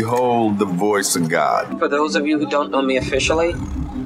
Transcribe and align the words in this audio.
behold 0.00 0.58
the 0.58 0.64
voice 0.64 1.14
of 1.14 1.28
God. 1.28 1.78
For 1.78 1.86
those 1.86 2.16
of 2.16 2.26
you 2.26 2.36
who 2.36 2.46
don't 2.50 2.72
know 2.72 2.82
me 2.82 2.96
officially, 2.96 3.54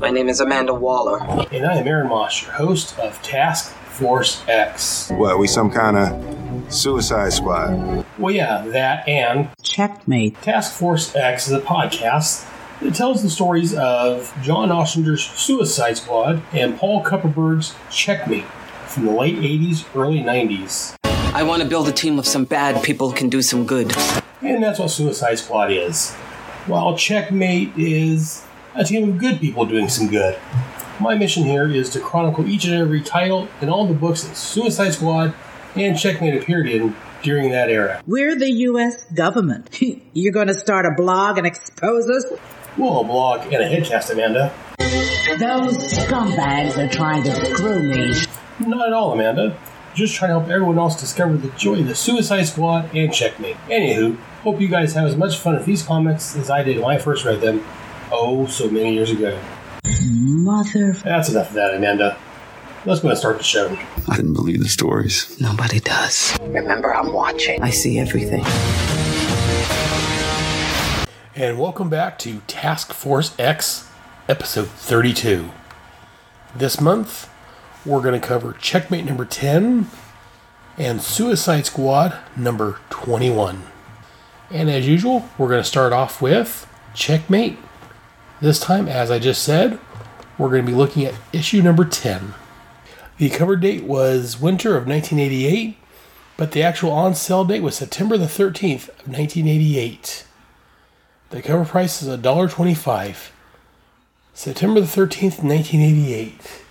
my 0.03 0.11
name 0.11 0.29
is 0.29 0.39
Amanda 0.39 0.75
Waller. 0.75 1.19
And 1.51 1.65
I 1.65 1.77
am 1.77 1.89
Aaron 1.89 2.09
Moss, 2.09 2.43
your 2.43 2.53
host 2.53 2.99
of 2.99 3.23
Task 3.23 3.73
Force 3.73 4.47
X. 4.47 5.09
What, 5.13 5.39
we 5.39 5.47
some 5.47 5.71
kind 5.71 5.97
of 5.97 6.71
suicide 6.71 7.33
squad? 7.33 8.05
Well, 8.19 8.35
yeah, 8.35 8.67
that 8.67 9.09
and 9.09 9.49
Checkmate. 9.63 10.43
Task 10.43 10.75
Force 10.75 11.17
X 11.17 11.47
is 11.47 11.55
a 11.55 11.61
podcast 11.61 12.47
that 12.83 12.95
tells 12.95 13.23
the 13.23 13.31
stories 13.31 13.75
of 13.75 14.31
John 14.43 14.71
Ostrander's 14.71 15.25
Suicide 15.25 15.97
Squad 15.97 16.43
and 16.53 16.77
Paul 16.77 17.03
Kupperberg's 17.03 17.75
Checkmate 17.91 18.45
from 18.89 19.07
the 19.07 19.13
late 19.13 19.37
80s, 19.37 19.87
early 19.97 20.21
90s. 20.21 20.97
I 21.05 21.45
want 21.45 21.63
to 21.63 21.69
build 21.69 21.89
a 21.89 21.93
team 21.93 22.19
of 22.19 22.27
some 22.27 22.45
bad 22.45 22.85
people 22.85 23.09
who 23.09 23.17
can 23.17 23.31
do 23.31 23.41
some 23.41 23.65
good. 23.65 23.95
And 24.41 24.63
that's 24.63 24.79
what 24.79 24.91
Suicide 24.91 25.39
Squad 25.39 25.73
is. 25.73 26.13
While 26.67 26.97
Checkmate 26.97 27.73
is 27.77 28.45
a 28.75 28.85
team 28.85 29.11
of 29.11 29.19
good 29.19 29.41
people 29.41 29.67
doing 29.67 29.89
some 29.89 30.09
good. 30.09 30.39
My 31.01 31.15
mission 31.15 31.45
here 31.45 31.69
is 31.69 31.91
to 31.91 32.01
chronicle 32.01 32.47
each 32.47 32.65
and 32.65 32.75
every 32.75 33.01
title 33.01 33.49
in 33.61 33.69
all 33.69 33.87
the 33.87 33.95
books 33.95 34.25
that 34.25 34.37
Suicide 34.37 34.91
Squad 34.95 35.35
and 35.75 35.99
Checkmate 35.99 36.41
appeared 36.41 36.69
in 36.69 36.95
during 37.23 37.51
that 37.51 37.69
era. 37.69 38.03
We're 38.07 38.37
the 38.37 38.51
U.S. 38.51 39.05
government. 39.13 39.81
You're 40.13 40.33
going 40.33 40.49
to 40.49 40.55
start 40.55 40.87
a 40.87 40.93
blog 40.97 41.39
and 41.39 41.47
expose 41.47 42.09
us? 42.09 42.25
Well, 42.77 43.01
a 43.01 43.05
blog 43.05 43.53
and 43.53 43.63
a 43.63 43.69
headcast, 43.69 44.11
Amanda. 44.11 44.53
Those 45.39 45.77
scumbags 45.99 46.77
are 46.79 46.89
trying 46.89 47.25
to 47.25 47.55
screw 47.55 47.83
me. 47.83 48.15
Not 48.61 48.87
at 48.89 48.93
all, 48.93 49.13
Amanda. 49.13 49.59
Just 49.95 50.15
trying 50.15 50.31
to 50.31 50.39
help 50.39 50.51
everyone 50.51 50.79
else 50.79 51.01
discover 51.01 51.37
the 51.37 51.49
joy 51.51 51.81
of 51.81 51.89
the 51.89 51.95
Suicide 51.95 52.45
Squad 52.45 52.95
and 52.95 53.13
Checkmate. 53.13 53.57
Anywho, 53.69 54.17
hope 54.51 54.63
you 54.63 54.69
guys 54.69 54.95
have 54.95 55.07
as 55.07 55.15
much 55.15 55.37
fun 55.37 55.57
with 55.57 55.67
these 55.67 55.83
comics 55.83 56.35
as 56.35 56.49
I 56.49 56.63
did 56.63 56.79
when 56.79 56.97
I 56.97 56.99
first 56.99 57.27
read 57.27 57.43
them, 57.43 57.63
oh, 58.11 58.47
so 58.47 58.71
many 58.71 58.95
years 58.95 59.11
ago. 59.11 59.39
Mother. 60.03 60.93
That's 61.05 61.29
enough 61.29 61.49
of 61.49 61.55
that, 61.57 61.75
Amanda. 61.75 62.17
Let's 62.87 63.01
go 63.01 63.11
and 63.11 63.19
start 63.19 63.37
the 63.37 63.45
show. 63.45 63.77
I 64.09 64.17
didn't 64.17 64.33
believe 64.33 64.61
the 64.61 64.69
stories. 64.71 65.39
Nobody 65.39 65.81
does. 65.81 66.35
Remember, 66.41 66.95
I'm 66.95 67.13
watching. 67.13 67.61
I 67.61 67.69
see 67.69 67.99
everything. 67.99 68.43
And 71.35 71.59
welcome 71.59 71.91
back 71.91 72.19
to 72.21 72.41
Task 72.47 72.95
Force 72.95 73.39
X, 73.39 73.87
episode 74.31 74.69
32. 74.69 75.51
This 76.57 76.81
month, 76.81 77.29
we're 77.85 78.01
going 78.01 78.19
to 78.19 78.27
cover 78.27 78.55
Checkmate 78.55 79.05
number 79.05 79.27
10 79.27 79.89
and 80.79 81.03
Suicide 81.03 81.67
Squad 81.67 82.17
number 82.35 82.79
21. 82.89 83.65
And 84.51 84.71
as 84.71 84.89
usual, 84.89 85.29
we're 85.37 85.49
going 85.49 85.63
to 85.63 85.69
start 85.69 85.93
off 85.93 86.23
with 86.23 86.67
Checkmate. 86.95 87.59
This 88.41 88.59
time, 88.59 88.89
as 88.89 89.11
I 89.11 89.19
just 89.19 89.43
said, 89.43 89.79
we're 90.39 90.49
going 90.49 90.65
to 90.65 90.71
be 90.71 90.77
looking 90.77 91.05
at 91.05 91.15
issue 91.33 91.61
number 91.61 91.85
10. 91.85 92.35
The 93.19 93.29
cover 93.31 93.57
date 93.57 93.85
was 93.85 94.41
winter 94.41 94.77
of 94.77 94.87
1988, 94.87 95.77
but 96.37 96.53
the 96.53 96.63
actual 96.63 96.93
on 96.93 97.15
sale 97.15 97.45
date 97.45 97.63
was 97.63 97.75
September 97.77 98.17
the 98.17 98.27
13th 98.27 98.89
of 98.89 99.09
1988. 99.09 100.25
The 101.31 101.43
cover 101.43 101.65
price 101.65 102.01
is 102.01 102.09
$1.25. 102.09 103.31
September 104.33 104.81
the 104.81 104.87
13th, 104.87 105.43
1988. 105.43 106.63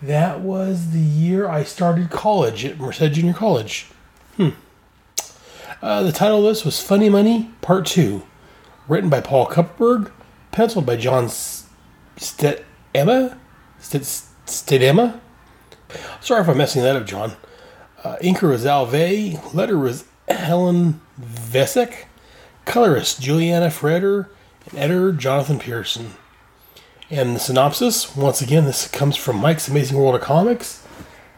That 0.00 0.40
was 0.40 0.92
the 0.92 1.00
year 1.00 1.48
I 1.48 1.64
started 1.64 2.10
college 2.10 2.64
at 2.64 2.78
Merced 2.78 3.12
Junior 3.12 3.34
College. 3.34 3.86
Hmm. 4.36 4.50
Uh, 5.82 6.02
the 6.02 6.12
title 6.12 6.38
of 6.38 6.44
this 6.44 6.64
was 6.64 6.80
Funny 6.80 7.10
Money 7.10 7.50
Part 7.60 7.86
2. 7.86 8.22
Written 8.88 9.10
by 9.10 9.20
Paul 9.20 9.46
Kupperberg, 9.46 10.10
penciled 10.50 10.86
by 10.86 10.96
John 10.96 11.26
Stedema? 12.16 13.36
Stedema? 13.80 15.20
Sorry 16.20 16.40
if 16.40 16.48
I'm 16.48 16.56
messing 16.56 16.82
that 16.82 16.96
up, 16.96 17.06
John. 17.06 17.32
Uh, 18.02 18.16
inker 18.22 18.50
was 18.50 18.64
Al 18.64 18.86
Vey, 18.86 19.38
letter 19.52 19.76
was 19.76 20.06
Helen 20.28 21.00
Vesik, 21.20 22.04
colorist 22.64 23.20
Julianna 23.20 23.66
Ferriter, 23.66 24.28
and 24.70 24.78
editor 24.78 25.12
Jonathan 25.12 25.58
Peterson. 25.58 26.12
And 27.10 27.36
the 27.36 27.40
synopsis, 27.40 28.16
once 28.16 28.40
again, 28.40 28.64
this 28.64 28.88
comes 28.88 29.16
from 29.16 29.36
Mike's 29.36 29.68
Amazing 29.68 29.98
World 29.98 30.14
of 30.14 30.22
Comics 30.22 30.86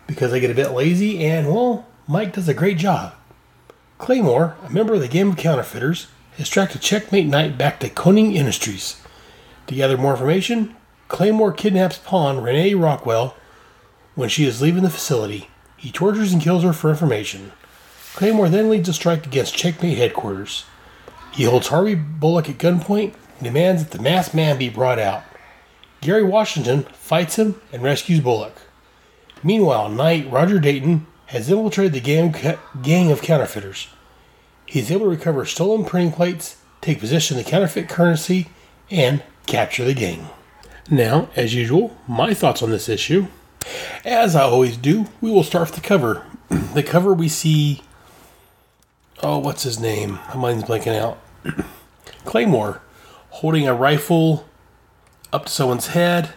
because 0.06 0.32
I 0.32 0.38
get 0.38 0.50
a 0.50 0.54
bit 0.54 0.70
lazy, 0.70 1.24
and 1.24 1.48
well, 1.48 1.86
Mike 2.06 2.34
does 2.34 2.48
a 2.48 2.54
great 2.54 2.78
job. 2.78 3.14
Claymore, 3.98 4.56
a 4.64 4.70
member 4.70 4.94
of 4.94 5.00
the 5.00 5.08
Game 5.08 5.30
of 5.30 5.36
Counterfeiters, 5.36 6.06
has 6.36 6.48
tracked 6.48 6.74
a 6.74 6.78
checkmate 6.78 7.26
knight 7.26 7.58
back 7.58 7.80
to 7.80 7.90
Koning 7.90 8.34
Industries. 8.34 9.02
To 9.66 9.74
gather 9.74 9.98
more 9.98 10.12
information, 10.12 10.76
Claymore 11.08 11.52
kidnaps 11.52 11.98
pawn 11.98 12.40
Renee 12.40 12.74
Rockwell 12.74 13.34
when 14.14 14.28
she 14.28 14.44
is 14.44 14.62
leaving 14.62 14.84
the 14.84 14.90
facility. 14.90 15.48
He 15.76 15.90
tortures 15.90 16.32
and 16.32 16.40
kills 16.40 16.62
her 16.62 16.72
for 16.72 16.90
information. 16.90 17.52
Claymore 18.14 18.48
then 18.48 18.70
leads 18.70 18.88
a 18.88 18.92
strike 18.92 19.26
against 19.26 19.56
Checkmate 19.56 19.98
headquarters. 19.98 20.64
He 21.32 21.44
holds 21.44 21.68
Harvey 21.68 21.94
Bullock 21.94 22.48
at 22.48 22.58
gunpoint 22.58 23.14
and 23.36 23.44
demands 23.44 23.82
that 23.82 23.96
the 23.96 24.02
masked 24.02 24.34
man 24.34 24.58
be 24.58 24.68
brought 24.68 24.98
out. 24.98 25.24
Gary 26.00 26.22
Washington 26.22 26.84
fights 26.92 27.36
him 27.36 27.60
and 27.72 27.82
rescues 27.82 28.20
Bullock. 28.20 28.54
Meanwhile, 29.42 29.88
Knight 29.88 30.30
Roger 30.30 30.60
Dayton 30.60 31.06
has 31.28 31.50
infiltrated 31.50 31.92
the 31.92 32.00
gang, 32.00 32.34
gang 32.82 33.10
of 33.10 33.22
counterfeiters. 33.22 33.88
He's 34.66 34.90
able 34.90 35.06
to 35.06 35.10
recover 35.10 35.44
stolen 35.44 35.84
printing 35.84 36.12
plates, 36.12 36.56
take 36.80 37.00
possession 37.00 37.38
of 37.38 37.44
the 37.44 37.50
counterfeit 37.50 37.88
currency, 37.88 38.48
and 38.90 39.22
capture 39.46 39.84
the 39.84 39.94
gang. 39.94 40.28
Now, 40.90 41.28
as 41.36 41.54
usual, 41.54 41.96
my 42.06 42.32
thoughts 42.32 42.62
on 42.62 42.70
this 42.70 42.88
issue. 42.88 43.26
As 44.04 44.34
I 44.34 44.42
always 44.42 44.76
do, 44.76 45.06
we 45.20 45.30
will 45.30 45.42
start 45.42 45.68
with 45.68 45.74
the 45.74 45.86
cover. 45.86 46.24
the 46.48 46.82
cover 46.82 47.12
we 47.12 47.28
see. 47.28 47.82
Oh, 49.22 49.38
what's 49.38 49.64
his 49.64 49.78
name? 49.78 50.18
My 50.28 50.36
mind's 50.36 50.64
blanking 50.64 50.98
out. 50.98 51.18
Claymore 52.24 52.80
holding 53.30 53.68
a 53.68 53.74
rifle 53.74 54.46
up 55.32 55.46
to 55.46 55.52
someone's 55.52 55.88
head. 55.88 56.30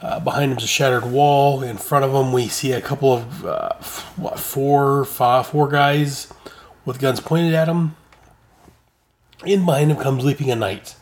Uh, 0.00 0.20
behind 0.20 0.52
him 0.52 0.58
is 0.58 0.64
a 0.64 0.68
shattered 0.68 1.04
wall. 1.04 1.62
In 1.62 1.76
front 1.76 2.04
of 2.04 2.14
him, 2.14 2.32
we 2.32 2.48
see 2.48 2.72
a 2.72 2.80
couple 2.80 3.12
of 3.12 3.46
uh, 3.46 3.74
what, 4.16 4.38
four, 4.38 5.04
five, 5.04 5.46
four 5.46 5.68
guys 5.68 6.32
with 6.84 6.98
guns 6.98 7.20
pointed 7.20 7.54
at 7.54 7.68
him. 7.68 7.96
In 9.44 9.64
behind 9.64 9.90
him 9.90 9.96
comes 9.96 10.24
leaping 10.24 10.50
a 10.50 10.56
knight. 10.56 10.96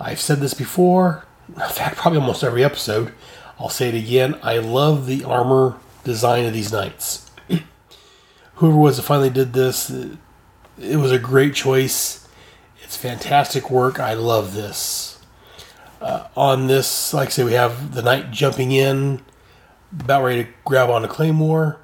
I've 0.00 0.20
said 0.20 0.38
this 0.40 0.54
before. 0.54 1.26
In 1.48 1.60
fact, 1.60 1.96
probably 1.96 2.20
almost 2.20 2.44
every 2.44 2.64
episode. 2.64 3.12
I'll 3.58 3.68
say 3.68 3.88
it 3.88 3.94
again. 3.94 4.38
I 4.42 4.58
love 4.58 5.06
the 5.06 5.24
armor 5.24 5.78
design 6.04 6.44
of 6.44 6.52
these 6.52 6.72
knights. 6.72 7.30
Whoever 8.54 8.76
was 8.76 8.96
that 8.96 9.02
finally 9.02 9.30
did 9.30 9.52
this, 9.52 9.90
it 9.90 10.96
was 10.96 11.10
a 11.10 11.18
great 11.18 11.54
choice. 11.54 12.28
It's 12.82 12.96
fantastic 12.96 13.70
work. 13.70 13.98
I 13.98 14.14
love 14.14 14.54
this. 14.54 15.17
Uh, 16.00 16.28
on 16.36 16.68
this, 16.68 17.12
like 17.12 17.28
I 17.28 17.30
say, 17.30 17.44
we 17.44 17.54
have 17.54 17.94
the 17.94 18.02
knight 18.02 18.30
jumping 18.30 18.72
in, 18.72 19.20
about 19.98 20.22
ready 20.22 20.44
to 20.44 20.50
grab 20.64 20.90
onto 20.90 21.08
Claymore. 21.08 21.80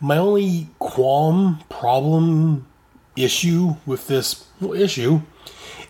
My 0.00 0.18
only 0.18 0.68
qualm, 0.78 1.64
problem, 1.68 2.66
issue 3.16 3.76
with 3.86 4.06
this 4.06 4.46
issue 4.74 5.22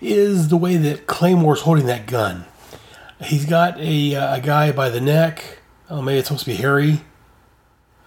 is 0.00 0.48
the 0.48 0.56
way 0.56 0.76
that 0.76 1.06
Claymore's 1.06 1.62
holding 1.62 1.86
that 1.86 2.06
gun. 2.06 2.44
He's 3.20 3.44
got 3.44 3.78
a, 3.80 4.14
uh, 4.14 4.36
a 4.36 4.40
guy 4.40 4.72
by 4.72 4.90
the 4.90 5.00
neck. 5.00 5.58
Oh, 5.90 6.02
maybe 6.02 6.18
it's 6.18 6.28
supposed 6.28 6.44
to 6.44 6.50
be 6.50 6.56
Harry. 6.56 7.00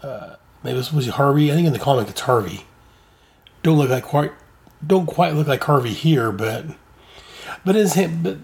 Uh, 0.02 0.36
maybe 0.64 0.80
it's 0.80 0.88
supposed 0.88 1.08
to 1.08 1.12
be 1.12 1.18
Harvey. 1.18 1.52
I 1.52 1.56
think 1.56 1.68
in 1.68 1.74
the 1.74 1.80
comic 1.80 2.08
it's 2.08 2.22
Harvey. 2.22 2.66
Don't 3.64 3.78
look 3.78 3.90
like 3.90 4.04
quite, 4.04 4.32
don't 4.86 5.06
quite 5.06 5.34
look 5.34 5.48
like 5.48 5.64
Harvey 5.64 5.94
here, 5.94 6.32
but 6.32 6.66
but 7.66 7.76
his 7.76 7.96
but 8.22 8.38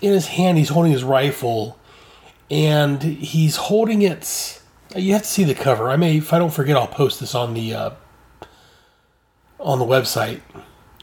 in 0.00 0.12
his 0.12 0.28
hand 0.28 0.56
he's 0.58 0.68
holding 0.70 0.92
his 0.92 1.04
rifle, 1.04 1.78
and 2.50 3.02
he's 3.02 3.56
holding 3.56 4.02
it. 4.02 4.60
You 4.96 5.12
have 5.12 5.22
to 5.22 5.28
see 5.28 5.44
the 5.44 5.54
cover. 5.54 5.88
I 5.88 5.94
may, 5.96 6.16
if 6.16 6.32
I 6.32 6.38
don't 6.38 6.52
forget, 6.52 6.76
I'll 6.76 6.88
post 6.88 7.20
this 7.20 7.34
on 7.34 7.54
the 7.54 7.74
uh, 7.74 7.90
on 9.58 9.78
the 9.78 9.84
website 9.84 10.40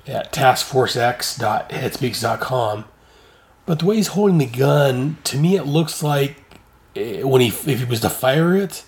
at 0.06 0.34
taskforcex.headspeaks.com. 0.34 2.86
But 3.66 3.80
the 3.80 3.86
way 3.86 3.96
he's 3.98 4.08
holding 4.08 4.38
the 4.38 4.46
gun, 4.46 5.18
to 5.26 5.38
me, 5.38 5.58
it 5.58 5.66
looks 5.66 6.02
like 6.02 6.38
eh, 6.96 7.24
when 7.24 7.42
he, 7.42 7.50
if 7.50 7.80
he 7.80 7.86
was 7.86 8.00
to 8.02 8.10
fire 8.10 8.56
it, 8.56 8.86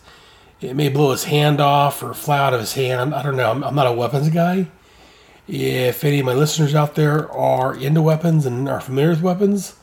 it 0.62 0.76
may 0.76 0.90
blow 0.90 1.12
his 1.12 1.26
hand 1.26 1.62
off 1.62 2.04
or 2.04 2.14
fly 2.14 2.38
out 2.38 2.54
of 2.54 2.60
his 2.60 2.74
hand. 2.74 3.14
I 3.14 3.22
don't 3.22 3.36
know. 3.36 3.52
I'm, 3.52 3.64
I'm 3.64 3.76
not 3.76 3.88
a 3.88 3.92
weapons 3.92 4.30
guy. 4.30 4.68
If 5.48 6.04
any 6.04 6.20
of 6.20 6.26
my 6.26 6.34
listeners 6.34 6.76
out 6.76 6.96
there 6.96 7.30
are 7.32 7.76
into 7.76 8.02
weapons 8.02 8.46
and 8.46 8.70
are 8.70 8.82
familiar 8.82 9.10
with 9.10 9.22
weapons, 9.22 9.76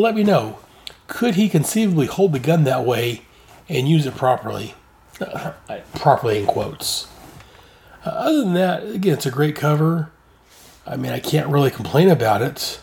let 0.00 0.14
me 0.14 0.24
know. 0.24 0.58
Could 1.06 1.34
he 1.34 1.48
conceivably 1.48 2.06
hold 2.06 2.32
the 2.32 2.38
gun 2.38 2.64
that 2.64 2.84
way 2.84 3.22
and 3.68 3.88
use 3.88 4.06
it 4.06 4.14
properly? 4.14 4.74
properly 5.94 6.38
in 6.38 6.46
quotes. 6.46 7.08
Uh, 8.04 8.10
other 8.10 8.40
than 8.40 8.54
that, 8.54 8.84
again, 8.84 9.14
it's 9.14 9.26
a 9.26 9.30
great 9.30 9.56
cover. 9.56 10.10
I 10.86 10.96
mean, 10.96 11.12
I 11.12 11.20
can't 11.20 11.48
really 11.48 11.70
complain 11.70 12.08
about 12.08 12.42
it. 12.42 12.80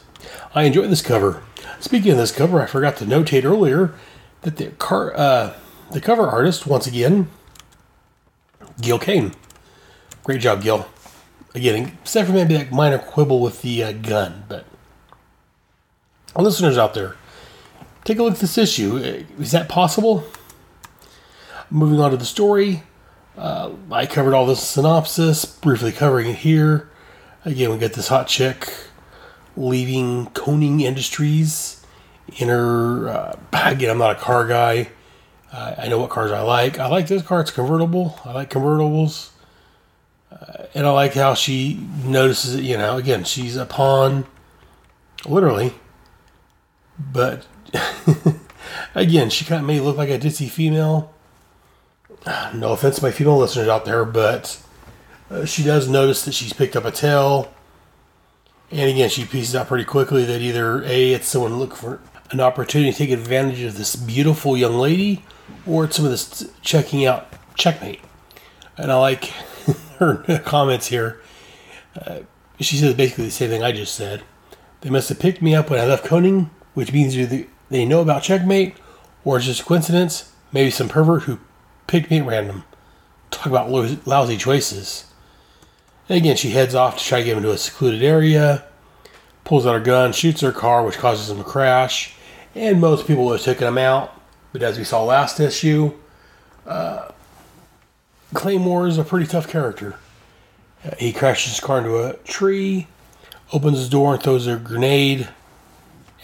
I 0.56 0.63
enjoy 0.63 0.88
this 0.88 1.02
cover. 1.02 1.44
Speaking 1.80 2.12
of 2.12 2.18
this 2.18 2.31
cover, 2.31 2.62
I 2.62 2.66
forgot 2.66 2.98
to 2.98 3.06
notate 3.06 3.44
earlier 3.44 3.94
that 4.42 4.58
the 4.58 4.68
car, 4.68 5.16
uh, 5.16 5.54
the 5.92 6.02
cover 6.02 6.28
artist, 6.28 6.66
once 6.66 6.88
again, 6.88 7.30
Gil 8.80 9.00
Kane. 9.00 9.34
Great 10.24 10.42
job, 10.42 10.63
Gil. 10.63 10.88
Again, 11.54 11.98
except 12.02 12.28
for 12.28 12.34
maybe 12.34 12.56
that 12.56 12.72
minor 12.72 12.98
quibble 12.98 13.42
with 13.42 13.62
the 13.62 13.84
uh, 13.84 13.92
gun, 13.92 14.46
but 14.48 14.66
listeners 16.36 16.78
out 16.78 16.94
there, 16.94 17.16
take 18.04 18.19
a 18.19 18.24
look 18.24 18.36
at 18.36 18.39
this 18.39 18.57
issue. 18.57 18.98
Is 19.39 19.51
that 19.51 19.69
possible? 19.69 20.24
Moving 21.69 22.00
on 22.00 22.12
to 22.12 22.18
the 22.18 22.25
story, 22.25 22.83
uh, 23.38 23.72
I 23.92 24.06
covered 24.06 24.33
all 24.33 24.45
this 24.45 24.62
synopsis, 24.62 25.45
briefly 25.45 25.92
covering 25.92 26.30
it 26.30 26.38
here. 26.38 26.89
Again, 27.45 27.72
we 27.72 27.78
get 27.78 27.94
this 27.94 28.10
hot 28.10 28.28
chick 28.28 28.72
leaving 29.56 30.28
Koning 30.28 30.81
Industries 30.81 31.86
in 32.38 32.50
her. 32.50 33.10
Uh, 33.10 33.39
again, 33.54 33.89
I'm 33.89 33.98
not 33.98 34.18
a 34.18 34.19
car 34.19 34.48
guy. 34.48 34.89
Uh, 35.51 35.75
I 35.77 35.88
know 35.89 36.00
what 36.00 36.10
cars 36.10 36.31
I 36.31 36.42
like. 36.42 36.80
I 36.80 36.88
like 36.88 37.07
this 37.07 37.24
car. 37.24 37.42
It's 37.42 37.51
convertible. 37.51 38.19
I 38.24 38.31
like 38.31 38.50
convertibles. 38.50 39.31
Uh, 40.31 40.66
and 40.74 40.86
I 40.86 40.92
like 40.92 41.13
how 41.13 41.34
she 41.34 41.86
notices 42.06 42.56
it. 42.56 42.63
You 42.63 42.77
know, 42.77 42.98
again, 42.98 43.25
she's 43.25 43.57
a 43.57 43.66
pawn, 43.66 44.25
literally. 45.25 45.74
But 47.12 47.48
again, 48.95 49.30
she 49.30 49.45
kind 49.45 49.62
of 49.62 49.68
made 49.68 49.81
look 49.81 49.98
like 49.98 50.09
a 50.09 50.19
ditzy 50.19 50.50
female. 50.50 51.13
No 52.53 52.74
offense 52.74 52.98
to 52.98 53.03
my 53.03 53.12
female 53.12 53.38
listeners 53.38 53.68
out 53.68 53.86
there, 53.86 54.06
but 54.06 54.62
uh, 55.30 55.45
she 55.45 55.63
does 55.63 55.88
notice 55.89 56.24
that 56.25 56.33
she's 56.33 56.53
picked 56.53 56.75
up 56.75 56.86
a 56.86 56.92
tail. 56.92 57.51
And 58.69 58.89
again, 58.89 59.09
she 59.09 59.25
pieces 59.25 59.56
out 59.56 59.68
pretty 59.68 59.86
quickly 59.86 60.24
that 60.25 60.42
either 60.42 60.83
A, 60.83 61.13
it's 61.13 61.27
someone 61.27 61.57
looking 61.57 61.75
for 61.75 62.00
an 62.30 62.39
opportunity 62.39 62.92
to 62.92 62.98
take 62.98 63.09
advantage 63.09 63.62
of 63.62 63.77
this 63.77 63.95
beautiful 63.95 64.56
young 64.56 64.75
lady, 64.75 65.25
or 65.65 65.86
it's 65.86 65.95
some 65.98 66.06
of 66.06 66.12
this 66.12 66.50
checking 66.62 67.06
out 67.06 67.27
checkmate. 67.56 68.01
And 68.77 68.92
I 68.92 68.98
like 68.98 69.25
her 70.00 70.42
comments 70.45 70.88
here. 70.88 71.19
Uh, 72.00 72.19
she 72.59 72.77
says 72.77 72.94
basically 72.94 73.25
the 73.25 73.31
same 73.31 73.50
thing 73.50 73.63
I 73.63 73.71
just 73.71 73.95
said. 73.95 74.24
They 74.81 74.89
must 74.89 75.09
have 75.09 75.19
picked 75.19 75.42
me 75.42 75.53
up 75.53 75.69
when 75.69 75.80
I 75.80 75.86
left 75.86 76.06
Koning, 76.06 76.50
which 76.73 76.94
means 76.94 77.18
either 77.18 77.45
they 77.69 77.85
know 77.85 78.01
about 78.01 78.23
checkmate, 78.23 78.77
or 79.23 79.38
it's 79.38 79.45
just 79.45 79.62
a 79.62 79.65
coincidence. 79.65 80.31
Maybe 80.51 80.69
some 80.69 80.89
pervert 80.89 81.23
who 81.23 81.39
picked 81.88 82.12
me 82.12 82.19
at 82.19 82.25
random. 82.25 82.63
Talk 83.29 83.47
about 83.47 83.69
lousy 84.06 84.38
choices. 84.38 85.06
And 86.09 86.18
again, 86.18 86.35
she 86.35 86.50
heads 86.50 86.75
off 86.75 86.97
to 86.97 87.03
try 87.03 87.19
to 87.19 87.25
get 87.25 87.38
him 87.38 87.44
to 87.44 87.51
a 87.51 87.57
secluded 87.57 88.03
area, 88.03 88.65
pulls 89.45 89.65
out 89.65 89.73
her 89.73 89.79
gun, 89.79 90.12
shoots 90.12 90.41
her 90.41 90.51
car, 90.51 90.83
which 90.83 90.97
causes 90.97 91.29
them 91.29 91.38
to 91.38 91.44
crash. 91.44 92.13
And 92.53 92.81
most 92.81 93.07
people 93.07 93.25
would 93.25 93.39
have 93.39 93.45
taken 93.45 93.67
him 93.67 93.77
out. 93.77 94.13
But 94.51 94.63
as 94.63 94.77
we 94.77 94.83
saw 94.83 95.03
last 95.06 95.39
issue, 95.39 95.94
uh, 96.67 97.09
Claymore 98.33 98.88
is 98.88 98.97
a 98.97 99.06
pretty 99.06 99.25
tough 99.25 99.47
character. 99.47 99.95
Uh, 100.83 100.95
he 100.97 101.13
crashes 101.13 101.53
his 101.53 101.59
car 101.62 101.77
into 101.77 101.97
a 101.97 102.13
tree, 102.25 102.88
opens 103.53 103.77
his 103.77 103.89
door, 103.89 104.13
and 104.13 104.21
throws 104.21 104.47
a 104.47 104.57
grenade 104.57 105.29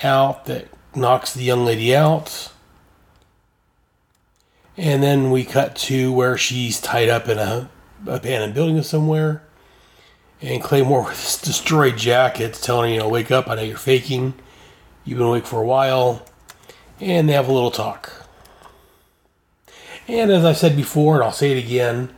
out 0.03 0.45
that 0.45 0.67
knocks 0.95 1.33
the 1.33 1.44
young 1.44 1.65
lady 1.65 1.95
out. 1.95 2.51
And 4.75 5.01
then 5.01 5.31
we 5.31 5.44
cut 5.44 5.75
to 5.75 6.13
where 6.13 6.38
she's 6.38 6.79
tied 6.79 7.09
up 7.09 7.27
in 7.27 7.39
a 7.39 7.69
abandoned 8.05 8.53
building 8.53 8.81
somewhere. 8.83 9.44
And 10.41 10.61
Claymore 10.61 11.03
with 11.07 11.19
his 11.19 11.41
destroyed 11.41 11.97
jacket 11.97 12.53
telling 12.53 12.89
her, 12.89 12.94
you 12.94 12.99
know, 12.99 13.09
wake 13.09 13.31
up, 13.31 13.47
I 13.47 13.55
know 13.55 13.63
you're 13.63 13.77
faking. 13.77 14.33
You've 15.03 15.17
been 15.17 15.27
awake 15.27 15.45
for 15.45 15.61
a 15.61 15.65
while. 15.65 16.25
And 17.00 17.27
they 17.27 17.33
have 17.33 17.47
a 17.47 17.53
little 17.53 17.71
talk. 17.71 18.27
And 20.07 20.31
as 20.31 20.45
I 20.45 20.53
said 20.53 20.75
before, 20.75 21.15
and 21.15 21.23
I'll 21.23 21.31
say 21.31 21.51
it 21.51 21.63
again, 21.63 22.15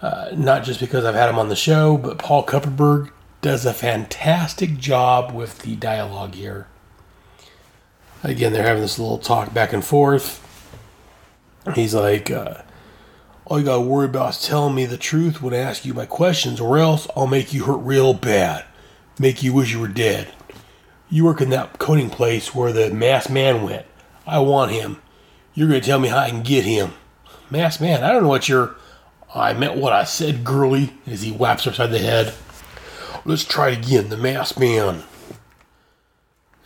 uh, 0.00 0.30
not 0.34 0.64
just 0.64 0.80
because 0.80 1.04
I've 1.04 1.14
had 1.14 1.28
him 1.28 1.38
on 1.38 1.48
the 1.48 1.56
show, 1.56 1.96
but 1.96 2.18
Paul 2.18 2.44
Kupperberg 2.44 3.10
does 3.40 3.66
a 3.66 3.72
fantastic 3.72 4.78
job 4.78 5.32
with 5.32 5.60
the 5.60 5.76
dialogue 5.76 6.34
here. 6.34 6.66
Again, 8.26 8.52
they're 8.52 8.64
having 8.64 8.82
this 8.82 8.98
little 8.98 9.18
talk 9.18 9.54
back 9.54 9.72
and 9.72 9.84
forth. 9.84 10.42
He's 11.76 11.94
like, 11.94 12.28
uh, 12.28 12.54
all 13.44 13.60
you 13.60 13.64
gotta 13.64 13.80
worry 13.82 14.06
about 14.06 14.30
is 14.30 14.44
telling 14.44 14.74
me 14.74 14.84
the 14.84 14.96
truth 14.96 15.40
when 15.40 15.54
I 15.54 15.58
ask 15.58 15.84
you 15.84 15.94
my 15.94 16.06
questions, 16.06 16.58
or 16.58 16.76
else 16.76 17.06
I'll 17.14 17.28
make 17.28 17.52
you 17.52 17.64
hurt 17.64 17.76
real 17.76 18.14
bad. 18.14 18.64
Make 19.20 19.44
you 19.44 19.52
wish 19.52 19.72
you 19.72 19.78
were 19.78 19.86
dead. 19.86 20.32
You 21.08 21.24
work 21.24 21.40
in 21.40 21.50
that 21.50 21.78
coding 21.78 22.10
place 22.10 22.52
where 22.52 22.72
the 22.72 22.90
masked 22.90 23.30
man 23.30 23.62
went. 23.62 23.86
I 24.26 24.40
want 24.40 24.72
him. 24.72 25.00
You're 25.54 25.68
gonna 25.68 25.80
tell 25.80 26.00
me 26.00 26.08
how 26.08 26.18
I 26.18 26.30
can 26.30 26.42
get 26.42 26.64
him. 26.64 26.94
Masked 27.48 27.80
man, 27.80 28.02
I 28.02 28.10
don't 28.10 28.24
know 28.24 28.28
what 28.28 28.48
you're. 28.48 28.74
I 29.32 29.52
meant 29.52 29.76
what 29.76 29.92
I 29.92 30.02
said, 30.02 30.42
girly, 30.42 30.94
as 31.06 31.22
he 31.22 31.30
whaps 31.30 31.62
her 31.62 31.72
side 31.72 31.92
the 31.92 32.00
head. 32.00 32.34
Let's 33.24 33.44
try 33.44 33.68
it 33.68 33.86
again, 33.86 34.08
the 34.08 34.16
masked 34.16 34.58
man. 34.58 35.04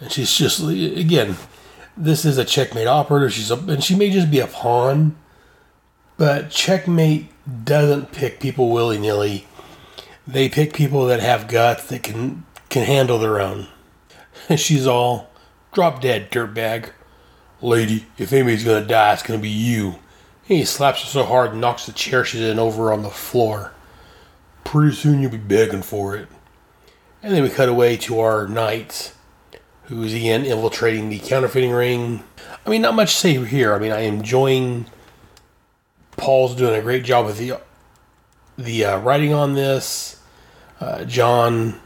And 0.00 0.10
she's 0.10 0.34
just, 0.34 0.60
again, 0.66 1.36
this 2.00 2.24
is 2.24 2.38
a 2.38 2.44
checkmate 2.44 2.86
operator. 2.86 3.30
She's 3.30 3.50
a, 3.50 3.56
and 3.56 3.84
she 3.84 3.94
may 3.94 4.10
just 4.10 4.30
be 4.30 4.40
a 4.40 4.46
pawn, 4.46 5.16
but 6.16 6.50
checkmate 6.50 7.28
doesn't 7.64 8.12
pick 8.12 8.40
people 8.40 8.70
willy 8.70 8.98
nilly. 8.98 9.46
They 10.26 10.48
pick 10.48 10.72
people 10.72 11.06
that 11.06 11.20
have 11.20 11.48
guts 11.48 11.86
that 11.88 12.02
can 12.02 12.44
can 12.68 12.84
handle 12.84 13.18
their 13.18 13.40
own. 13.40 13.68
She's 14.56 14.86
all 14.86 15.30
drop 15.72 16.00
dead, 16.00 16.30
dirtbag. 16.30 16.90
Lady, 17.62 18.06
if 18.16 18.32
anybody's 18.32 18.64
gonna 18.64 18.86
die, 18.86 19.12
it's 19.12 19.22
gonna 19.22 19.38
be 19.38 19.48
you. 19.48 19.98
And 20.48 20.58
he 20.58 20.64
slaps 20.64 21.02
her 21.02 21.06
so 21.06 21.24
hard 21.24 21.52
and 21.52 21.60
knocks 21.60 21.86
the 21.86 21.92
chair 21.92 22.24
she's 22.24 22.40
in 22.40 22.58
over 22.58 22.92
on 22.92 23.02
the 23.02 23.10
floor. 23.10 23.72
Pretty 24.64 24.94
soon 24.96 25.20
you'll 25.20 25.30
be 25.30 25.36
begging 25.36 25.82
for 25.82 26.16
it. 26.16 26.28
And 27.22 27.34
then 27.34 27.42
we 27.42 27.50
cut 27.50 27.68
away 27.68 27.96
to 27.98 28.18
our 28.20 28.48
knights 28.48 29.12
who's 29.90 30.14
again 30.14 30.44
infiltrating 30.44 31.08
the 31.10 31.18
counterfeiting 31.18 31.72
ring. 31.72 32.22
I 32.64 32.70
mean, 32.70 32.80
not 32.80 32.94
much 32.94 33.12
to 33.14 33.16
say 33.18 33.44
here. 33.44 33.74
I 33.74 33.78
mean, 33.80 33.90
I 33.90 34.02
am 34.02 34.14
enjoying. 34.14 34.86
Paul's 36.16 36.54
doing 36.54 36.74
a 36.74 36.80
great 36.80 37.04
job 37.04 37.26
with 37.26 37.38
the 37.38 37.60
the 38.56 38.84
uh, 38.84 38.98
writing 39.00 39.34
on 39.34 39.54
this. 39.54 40.22
Uh, 40.80 41.04
John. 41.04 41.80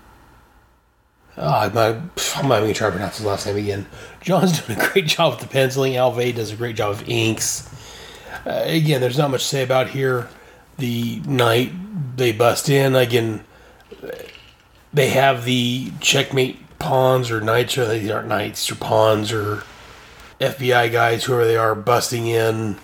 Uh, 1.36 1.68
I'm, 1.74 2.48
not 2.48 2.62
even 2.62 2.74
trying 2.74 2.92
to 2.92 2.96
pronounce 2.96 3.16
his 3.16 3.26
last 3.26 3.46
name 3.46 3.56
again. 3.56 3.86
John's 4.20 4.60
doing 4.66 4.78
a 4.78 4.88
great 4.92 5.06
job 5.06 5.32
with 5.32 5.40
the 5.40 5.48
penciling. 5.48 5.96
Al 5.96 6.12
Vey 6.12 6.30
does 6.30 6.52
a 6.52 6.56
great 6.56 6.76
job 6.76 6.92
of 6.92 7.08
inks. 7.08 7.68
Uh, 8.46 8.62
again, 8.66 9.00
there's 9.00 9.18
not 9.18 9.32
much 9.32 9.42
to 9.42 9.48
say 9.48 9.62
about 9.64 9.88
here. 9.88 10.28
The 10.78 11.20
night 11.20 11.72
they 12.16 12.30
bust 12.30 12.68
in, 12.68 12.94
again, 12.94 13.44
they 14.92 15.08
have 15.08 15.44
the 15.44 15.90
checkmate 16.00 16.63
pawns 16.78 17.30
or 17.30 17.40
knights, 17.40 17.78
or 17.78 17.86
they 17.86 18.10
aren't 18.10 18.28
knights 18.28 18.70
or 18.70 18.74
pawns 18.74 19.32
or 19.32 19.62
FBI 20.40 20.90
guys, 20.92 21.24
whoever 21.24 21.44
they 21.44 21.56
are, 21.56 21.74
busting 21.74 22.26
in 22.26 22.76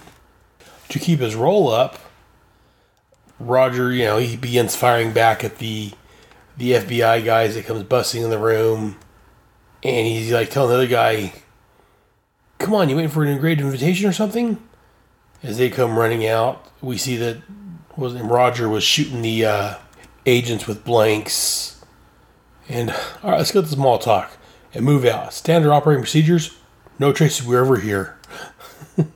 to 0.88 0.98
keep 0.98 1.20
his 1.20 1.34
roll 1.34 1.68
up. 1.68 1.98
Roger, 3.38 3.90
you 3.92 4.04
know, 4.04 4.18
he 4.18 4.36
begins 4.36 4.76
firing 4.76 5.12
back 5.12 5.42
at 5.42 5.58
the 5.58 5.92
the 6.56 6.72
FBI 6.72 7.24
guys 7.24 7.54
that 7.54 7.64
comes 7.64 7.82
busting 7.84 8.22
in 8.22 8.28
the 8.28 8.38
room, 8.38 8.96
and 9.82 10.06
he's 10.06 10.30
like 10.30 10.50
telling 10.50 10.70
the 10.70 10.76
other 10.76 10.86
guy, 10.86 11.32
"Come 12.58 12.74
on, 12.74 12.88
you 12.88 12.96
waiting 12.96 13.10
for 13.10 13.22
an 13.22 13.30
engraved 13.30 13.60
invitation 13.60 14.08
or 14.08 14.12
something?" 14.12 14.58
As 15.42 15.56
they 15.56 15.70
come 15.70 15.98
running 15.98 16.26
out, 16.26 16.66
we 16.82 16.98
see 16.98 17.16
that 17.16 17.38
was 17.96 18.14
Roger 18.14 18.68
was 18.68 18.84
shooting 18.84 19.22
the 19.22 19.46
uh, 19.46 19.74
agents 20.26 20.66
with 20.66 20.84
blanks 20.84 21.79
and 22.70 22.90
all 23.22 23.30
right, 23.32 23.38
let's 23.38 23.50
get 23.50 23.62
the 23.62 23.68
small 23.68 23.98
talk 23.98 24.30
and 24.72 24.84
move 24.84 25.04
out. 25.04 25.34
Standard 25.34 25.72
operating 25.72 26.02
procedures, 26.02 26.56
no 26.98 27.12
traces 27.12 27.44
were 27.44 27.58
ever 27.58 27.78
here. 27.78 28.16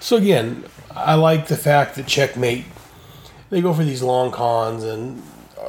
so 0.00 0.16
again, 0.16 0.64
I 0.90 1.14
like 1.14 1.48
the 1.48 1.56
fact 1.56 1.96
that 1.96 2.06
Checkmate 2.06 2.64
they 3.50 3.60
go 3.60 3.74
for 3.74 3.84
these 3.84 4.02
long 4.02 4.32
cons 4.32 4.82
and 4.82 5.22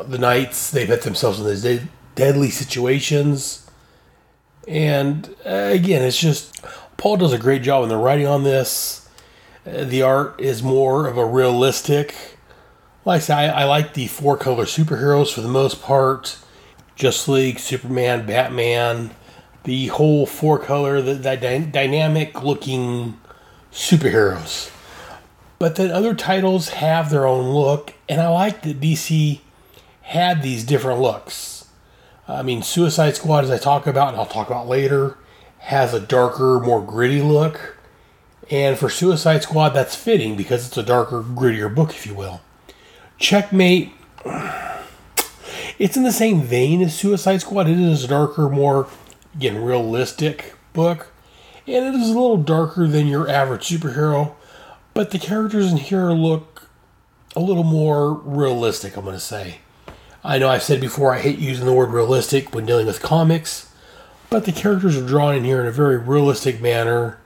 the 0.06 0.18
knights 0.18 0.72
they 0.72 0.88
put 0.88 1.01
themselves 1.01 1.39
in 1.39 1.46
these 1.46 1.82
deadly 2.15 2.50
situations. 2.50 3.70
And 4.68 5.36
uh, 5.46 5.70
again, 5.72 6.01
it's 6.01 6.20
just 6.20 6.65
Paul 6.98 7.18
does 7.18 7.34
a 7.34 7.38
great 7.38 7.62
job 7.62 7.84
in 7.84 7.89
the 7.89 7.98
writing 7.98 8.27
on 8.27 8.44
this. 8.44 9.08
Uh, 9.68 9.84
the 9.84 10.01
art 10.01 10.39
is 10.39 10.63
more 10.63 11.06
of 11.06 11.18
a 11.18 11.25
realistic. 11.25 12.15
Like 13.04 13.18
I 13.18 13.20
said, 13.20 13.38
I, 13.38 13.62
I 13.62 13.63
like 13.65 13.94
the 13.94 14.08
four 14.08 14.38
color 14.38 14.65
superheroes 14.65 15.34
for 15.34 15.42
the 15.42 15.48
most 15.50 15.82
part. 15.82 16.39
Justice 16.96 17.28
League, 17.28 17.60
Superman, 17.60 18.25
Batman, 18.25 19.12
the 19.64 19.88
whole 19.88 20.25
four 20.25 20.60
color, 20.60 21.02
the, 21.02 21.16
the 21.16 21.36
dy- 21.36 21.70
dynamic 21.72 22.44
looking 22.44 23.20
superheroes. 23.72 24.72
But 25.60 25.75
then 25.75 25.92
other 25.92 26.14
titles 26.14 26.70
have 26.70 27.10
their 27.10 27.25
own 27.25 27.50
look, 27.54 27.94
and 28.08 28.22
I 28.22 28.28
like 28.28 28.62
that 28.64 28.80
DC 28.80 29.42
had 30.02 30.42
these 30.42 30.64
different 30.64 31.02
looks. 31.02 31.68
I 32.28 32.42
mean, 32.44 32.62
Suicide 32.62 33.16
Squad, 33.16 33.44
as 33.44 33.52
I 33.52 33.58
talk 33.58 33.88
about 33.88 34.10
and 34.10 34.18
I'll 34.18 34.25
talk 34.25 34.48
about 34.48 34.68
later, 34.68 35.18
has 35.60 35.94
a 35.94 36.00
darker, 36.00 36.60
more 36.60 36.84
gritty 36.84 37.22
look. 37.22 37.78
And 38.50 38.78
for 38.78 38.90
Suicide 38.90 39.44
Squad, 39.44 39.70
that's 39.70 39.96
fitting 39.96 40.36
because 40.36 40.68
it's 40.68 40.78
a 40.78 40.84
darker, 40.84 41.22
grittier 41.22 41.74
book, 41.74 41.90
if 41.92 42.06
you 42.06 42.14
will. 42.14 42.42
Checkmate, 43.18 43.92
it's 45.77 45.98
in 45.98 46.03
the 46.03 46.12
same 46.12 46.41
vein 46.41 46.82
as 46.82 46.96
Suicide 46.96 47.41
Squad. 47.41 47.67
It 47.67 47.79
is 47.79 48.03
a 48.03 48.08
darker, 48.08 48.50
more, 48.50 48.88
again, 49.36 49.63
realistic 49.63 50.55
book. 50.74 51.12
And 51.67 51.86
it 51.86 51.96
is 51.96 52.10
a 52.10 52.13
little 52.13 52.38
darker 52.38 52.88
than 52.88 53.08
your 53.08 53.29
average 53.29 53.67
superhero. 53.67 54.36
But 54.94 55.12
the 55.12 55.20
characters 55.20 55.72
in 55.72 55.77
here 55.77 56.12
look 56.12 56.70
a 57.36 57.39
little 57.39 57.63
more 57.63 58.13
realistic, 58.13 58.96
I'm 58.96 59.03
going 59.03 59.15
to 59.15 59.20
say. 59.20 59.60
I 60.24 60.38
know 60.38 60.50
I've 60.50 60.63
said 60.63 60.82
before 60.82 61.13
I 61.13 61.20
hate 61.20 61.38
using 61.38 61.65
the 61.65 61.74
word 61.74 61.89
realistic 61.89 62.53
when 62.53 62.65
dealing 62.65 62.88
with 62.88 63.01
comics, 63.01 63.72
but 64.29 64.46
the 64.46 64.51
characters 64.51 64.98
are 64.98 65.05
drawn 65.05 65.36
in 65.36 65.44
here 65.44 65.62
in 65.62 65.67
a 65.67 65.72
very 65.72 65.98
realistic 65.98 66.62
manner. 66.62 67.20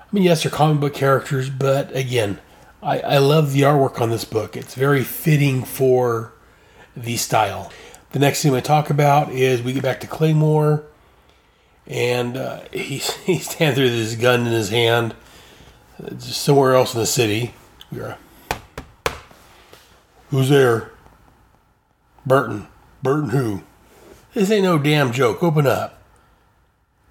I 0.00 0.06
mean, 0.10 0.24
yes, 0.24 0.42
they're 0.42 0.50
comic 0.50 0.80
book 0.80 0.94
characters, 0.94 1.48
but 1.48 1.94
again, 1.94 2.40
I, 2.82 3.00
I 3.00 3.18
love 3.18 3.52
the 3.52 3.60
artwork 3.60 4.00
on 4.00 4.10
this 4.10 4.24
book. 4.24 4.56
It's 4.56 4.74
very 4.74 5.04
fitting 5.04 5.62
for 5.62 6.32
the 6.96 7.16
style. 7.16 7.70
The 8.12 8.18
next 8.18 8.42
thing 8.42 8.54
I 8.54 8.60
talk 8.60 8.90
about 8.90 9.30
is 9.30 9.62
we 9.62 9.72
get 9.72 9.82
back 9.82 10.00
to 10.00 10.06
Claymore, 10.06 10.84
and 11.86 12.36
uh, 12.36 12.60
he's, 12.72 13.14
he's 13.18 13.48
standing 13.48 13.76
there 13.76 13.84
with 13.84 13.94
his 13.94 14.16
gun 14.16 14.46
in 14.46 14.52
his 14.52 14.70
hand, 14.70 15.14
uh, 16.02 16.10
just 16.10 16.42
somewhere 16.42 16.74
else 16.74 16.94
in 16.94 17.00
the 17.00 17.06
city. 17.06 17.54
You're, 17.92 18.16
Who's 20.30 20.48
there? 20.48 20.92
Burton. 22.24 22.68
Burton 23.02 23.30
who? 23.30 23.62
This 24.32 24.50
ain't 24.50 24.62
no 24.62 24.78
damn 24.78 25.12
joke. 25.12 25.42
Open 25.42 25.66
up. 25.66 26.02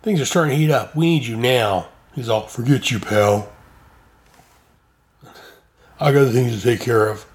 Things 0.01 0.21
are 0.21 0.25
starting 0.25 0.51
to 0.51 0.57
heat 0.57 0.71
up. 0.71 0.95
We 0.95 1.05
need 1.07 1.25
you 1.25 1.35
now. 1.35 1.89
He's 2.15 2.29
all, 2.29 2.47
forget 2.47 2.89
you, 2.91 2.99
pal. 2.99 3.51
I 5.99 6.13
got 6.13 6.31
things 6.31 6.55
to 6.55 6.61
take 6.61 6.79
care 6.79 7.09
of. 7.09 7.25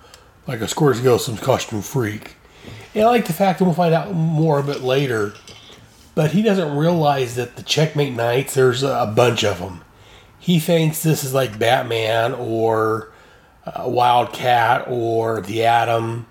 Like 0.46 0.60
a 0.60 0.68
Square 0.68 0.94
Skeleton's 0.94 1.40
costume 1.40 1.82
freak. 1.82 2.36
And 2.94 3.04
I 3.04 3.06
like 3.06 3.26
the 3.26 3.32
fact 3.32 3.58
that 3.58 3.64
we'll 3.64 3.74
find 3.74 3.94
out 3.94 4.12
more 4.12 4.60
a 4.60 4.62
bit 4.62 4.82
later. 4.82 5.34
But 6.14 6.30
he 6.30 6.42
doesn't 6.42 6.76
realize 6.76 7.34
that 7.34 7.56
the 7.56 7.62
Checkmate 7.62 8.14
Knights, 8.14 8.54
there's 8.54 8.82
a 8.82 9.12
bunch 9.14 9.44
of 9.44 9.58
them. 9.58 9.82
He 10.38 10.60
thinks 10.60 11.02
this 11.02 11.24
is 11.24 11.34
like 11.34 11.58
Batman 11.58 12.34
or 12.34 13.12
uh, 13.66 13.84
Wildcat 13.88 14.86
or 14.88 15.40
the 15.40 15.64
Atom 15.64 16.26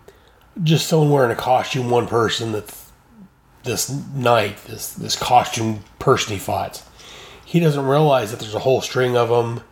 just 0.61 0.87
someone 0.87 1.09
wearing 1.09 1.31
a 1.31 1.35
costume, 1.35 1.89
one 1.89 2.07
person 2.07 2.51
that's 2.51 2.91
this 3.63 3.89
knight, 4.13 4.57
this 4.65 4.93
this 4.93 5.15
costume 5.15 5.83
person 5.99 6.33
he 6.33 6.39
fights. 6.39 6.83
He 7.45 7.59
doesn't 7.59 7.85
realize 7.85 8.31
that 8.31 8.39
there's 8.39 8.55
a 8.55 8.59
whole 8.59 8.81
string 8.81 9.15
of 9.15 9.29
them, 9.29 9.63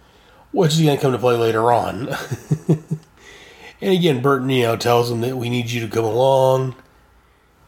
which 0.52 0.74
is 0.74 0.82
going 0.82 0.96
to 0.96 1.02
come 1.02 1.12
to 1.12 1.18
play 1.18 1.36
later 1.36 1.72
on. 1.72 2.10
and 2.68 3.94
again, 3.94 4.22
Burton, 4.22 4.50
you 4.50 4.64
know, 4.64 4.76
tells 4.76 5.12
him 5.12 5.22
that 5.22 5.38
we 5.38 5.50
need 5.50 5.70
you 5.70 5.82
to 5.82 5.94
come 5.94 6.06
along. 6.06 6.76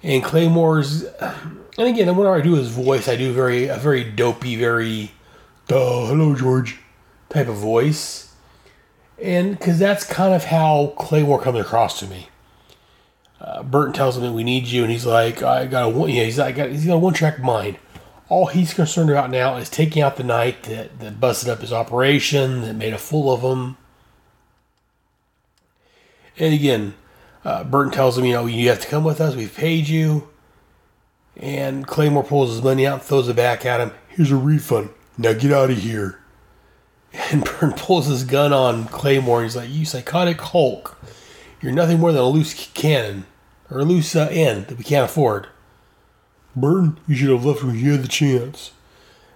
And 0.04 0.24
Claymore's, 0.24 1.04
and 1.04 1.88
again, 1.88 2.14
whenever 2.16 2.36
I 2.36 2.42
do 2.42 2.56
his 2.56 2.70
voice, 2.70 3.08
I 3.08 3.16
do 3.16 3.32
very 3.32 3.68
a 3.68 3.78
very 3.78 4.04
dopey, 4.04 4.56
very, 4.56 5.12
hello 5.70 6.36
George, 6.36 6.80
type 7.30 7.48
of 7.48 7.56
voice. 7.56 8.36
And 9.22 9.58
because 9.58 9.80
that's 9.80 10.04
kind 10.04 10.34
of 10.34 10.46
how 10.46 10.94
Claymore 10.98 11.42
comes 11.42 11.60
across 11.60 12.00
to 12.00 12.08
me 12.08 12.28
uh, 13.44 13.62
Burton 13.62 13.94
tells 13.94 14.16
him 14.16 14.24
that 14.24 14.32
we 14.32 14.44
need 14.44 14.68
you, 14.68 14.84
and 14.84 14.92
he's 14.92 15.06
like, 15.06 15.44
I 15.44 15.66
got 15.66 15.84
a 15.84 15.90
one. 15.90 16.10
Yeah, 16.10 16.24
he's 16.24 16.40
like, 16.40 16.56
he's 16.56 16.86
got 16.86 16.96
a 16.96 16.98
one 16.98 17.14
track 17.14 17.40
mind. 17.40 17.78
All 18.30 18.46
he's 18.46 18.74
concerned 18.74 19.10
about 19.10 19.30
now 19.30 19.58
is 19.58 19.70
taking 19.70 20.02
out 20.02 20.16
the 20.16 20.24
knight 20.24 20.64
that, 20.64 21.00
that 21.00 21.20
busted 21.20 21.50
up 21.50 21.60
his 21.60 21.74
operation, 21.74 22.62
that 22.62 22.74
made 22.76 22.94
a 22.94 22.98
fool 22.98 23.34
of 23.34 23.42
him. 23.42 23.76
And 26.40 26.54
again, 26.54 26.94
uh, 27.46 27.64
Burton 27.64 27.92
tells 27.92 28.18
him, 28.18 28.26
you 28.26 28.34
know, 28.34 28.46
you 28.46 28.70
have 28.70 28.82
to 28.82 28.88
come 28.88 29.04
with 29.04 29.20
us. 29.20 29.36
We've 29.36 29.54
paid 29.54 29.88
you. 29.88 30.30
And 31.36 31.86
Claymore 31.88 32.24
pulls 32.24 32.52
his 32.52 32.64
money 32.64 32.86
out 32.86 33.00
and 33.00 33.02
throws 33.02 33.28
it 33.28 33.36
back 33.36 33.66
at 33.66 33.80
him. 33.80 33.92
Here's 34.08 34.32
a 34.32 34.36
refund. 34.36 34.90
Now 35.18 35.34
get 35.34 35.52
out 35.52 35.72
of 35.72 35.78
here. 35.78 36.20
And 37.32 37.44
Burton 37.44 37.74
pulls 37.74 38.08
his 38.08 38.24
gun 38.24 38.54
on 38.54 38.86
Claymore. 38.86 39.42
And 39.42 39.46
he's 39.46 39.56
like, 39.56 39.70
You 39.70 39.86
psychotic 39.86 40.42
Hulk. 40.42 40.98
You're 41.62 41.72
nothing 41.72 42.00
more 42.00 42.12
than 42.12 42.22
a 42.22 42.28
loose 42.28 42.56
cannon 42.74 43.28
or 43.70 43.82
a 43.82 43.86
loose 43.86 44.16
uh, 44.16 44.30
end 44.32 44.66
that 44.68 44.80
we 44.80 44.84
can't 44.84 45.06
afford. 45.06 45.46
Burton, 46.56 47.00
you 47.08 47.16
should 47.16 47.30
have 47.30 47.46
left 47.46 47.64
when 47.64 47.78
you 47.78 47.92
had 47.92 48.02
the 48.04 48.08
chance. 48.08 48.72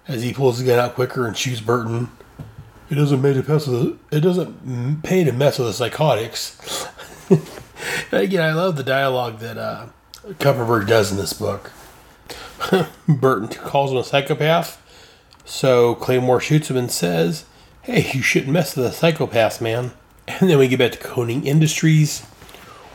As 0.07 0.23
he 0.23 0.33
pulls 0.33 0.57
the 0.57 0.65
gun 0.65 0.79
out 0.79 0.95
quicker 0.95 1.27
and 1.27 1.37
shoots 1.37 1.61
Burton. 1.61 2.09
It 2.89 2.95
doesn't 2.95 3.21
pay 3.21 3.33
to 3.33 3.43
mess 3.43 3.67
with 3.67 3.99
the, 4.09 4.17
it 4.17 4.21
doesn't 4.21 5.03
pay 5.03 5.23
to 5.23 5.31
mess 5.31 5.59
with 5.59 5.67
the 5.67 5.73
psychotics. 5.73 6.87
Again, 8.11 8.41
I 8.41 8.53
love 8.53 8.75
the 8.75 8.83
dialogue 8.83 9.39
that 9.39 9.57
uh, 9.57 9.87
Kupperberg 10.33 10.87
does 10.87 11.11
in 11.11 11.17
this 11.17 11.33
book. 11.33 11.71
Burton 13.07 13.47
calls 13.49 13.91
him 13.91 13.97
a 13.97 14.03
psychopath, 14.03 14.81
so 15.45 15.95
Claymore 15.95 16.39
shoots 16.41 16.69
him 16.69 16.77
and 16.77 16.91
says, 16.91 17.45
"Hey, 17.83 18.09
you 18.13 18.21
shouldn't 18.21 18.51
mess 18.51 18.75
with 18.75 18.85
a 18.85 18.91
psychopath, 18.91 19.61
man." 19.61 19.91
And 20.27 20.49
then 20.49 20.57
we 20.57 20.67
get 20.67 20.79
back 20.79 20.91
to 20.91 20.97
Koning 20.97 21.47
Industries 21.47 22.25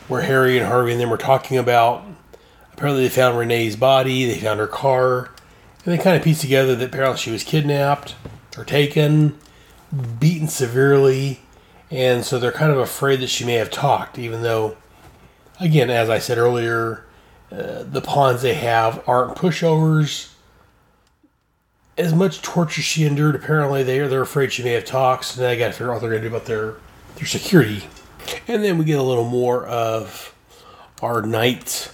where 0.07 0.21
Harry 0.21 0.57
and 0.57 0.67
Harvey 0.67 0.91
and 0.91 1.01
them 1.01 1.09
were 1.09 1.17
talking 1.17 1.57
about. 1.57 2.03
Apparently, 2.73 3.03
they 3.03 3.09
found 3.09 3.37
Renee's 3.37 3.75
body, 3.75 4.25
they 4.25 4.39
found 4.39 4.59
her 4.59 4.67
car, 4.67 5.31
and 5.85 5.93
they 5.93 5.97
kind 5.97 6.15
of 6.15 6.23
pieced 6.23 6.41
together 6.41 6.75
that 6.75 6.85
apparently 6.85 7.17
she 7.17 7.31
was 7.31 7.43
kidnapped 7.43 8.15
or 8.57 8.65
taken, 8.65 9.37
beaten 10.19 10.47
severely, 10.47 11.41
and 11.93 12.25
so 12.25 12.39
they're 12.39 12.51
kind 12.51 12.71
of 12.71 12.77
afraid 12.77 13.19
that 13.21 13.29
she 13.29 13.45
may 13.45 13.53
have 13.53 13.69
talked, 13.69 14.17
even 14.17 14.41
though, 14.41 14.75
again, 15.59 15.89
as 15.89 16.09
I 16.09 16.19
said 16.19 16.37
earlier, 16.37 17.05
uh, 17.51 17.83
the 17.83 18.01
pawns 18.01 18.41
they 18.41 18.55
have 18.55 19.07
aren't 19.07 19.37
pushovers. 19.37 20.33
As 21.97 22.13
much 22.13 22.41
torture 22.41 22.81
she 22.81 23.05
endured, 23.05 23.35
apparently 23.35 23.83
they 23.83 23.99
are 23.99 24.07
they're 24.07 24.23
afraid 24.23 24.51
she 24.51 24.63
may 24.63 24.71
have 24.71 24.85
talked, 24.85 25.25
so 25.25 25.41
now 25.41 25.47
they 25.47 25.57
got 25.57 25.67
to 25.67 25.73
figure 25.73 25.89
out 25.89 25.93
what 25.93 26.01
they're 26.01 26.09
going 26.09 26.23
to 26.23 26.29
do 26.29 26.35
about 26.35 26.47
their 26.47 26.75
their 27.15 27.27
security 27.27 27.83
and 28.47 28.63
then 28.63 28.77
we 28.77 28.85
get 28.85 28.99
a 28.99 29.03
little 29.03 29.25
more 29.25 29.65
of 29.65 30.33
our 31.01 31.21
knight, 31.21 31.91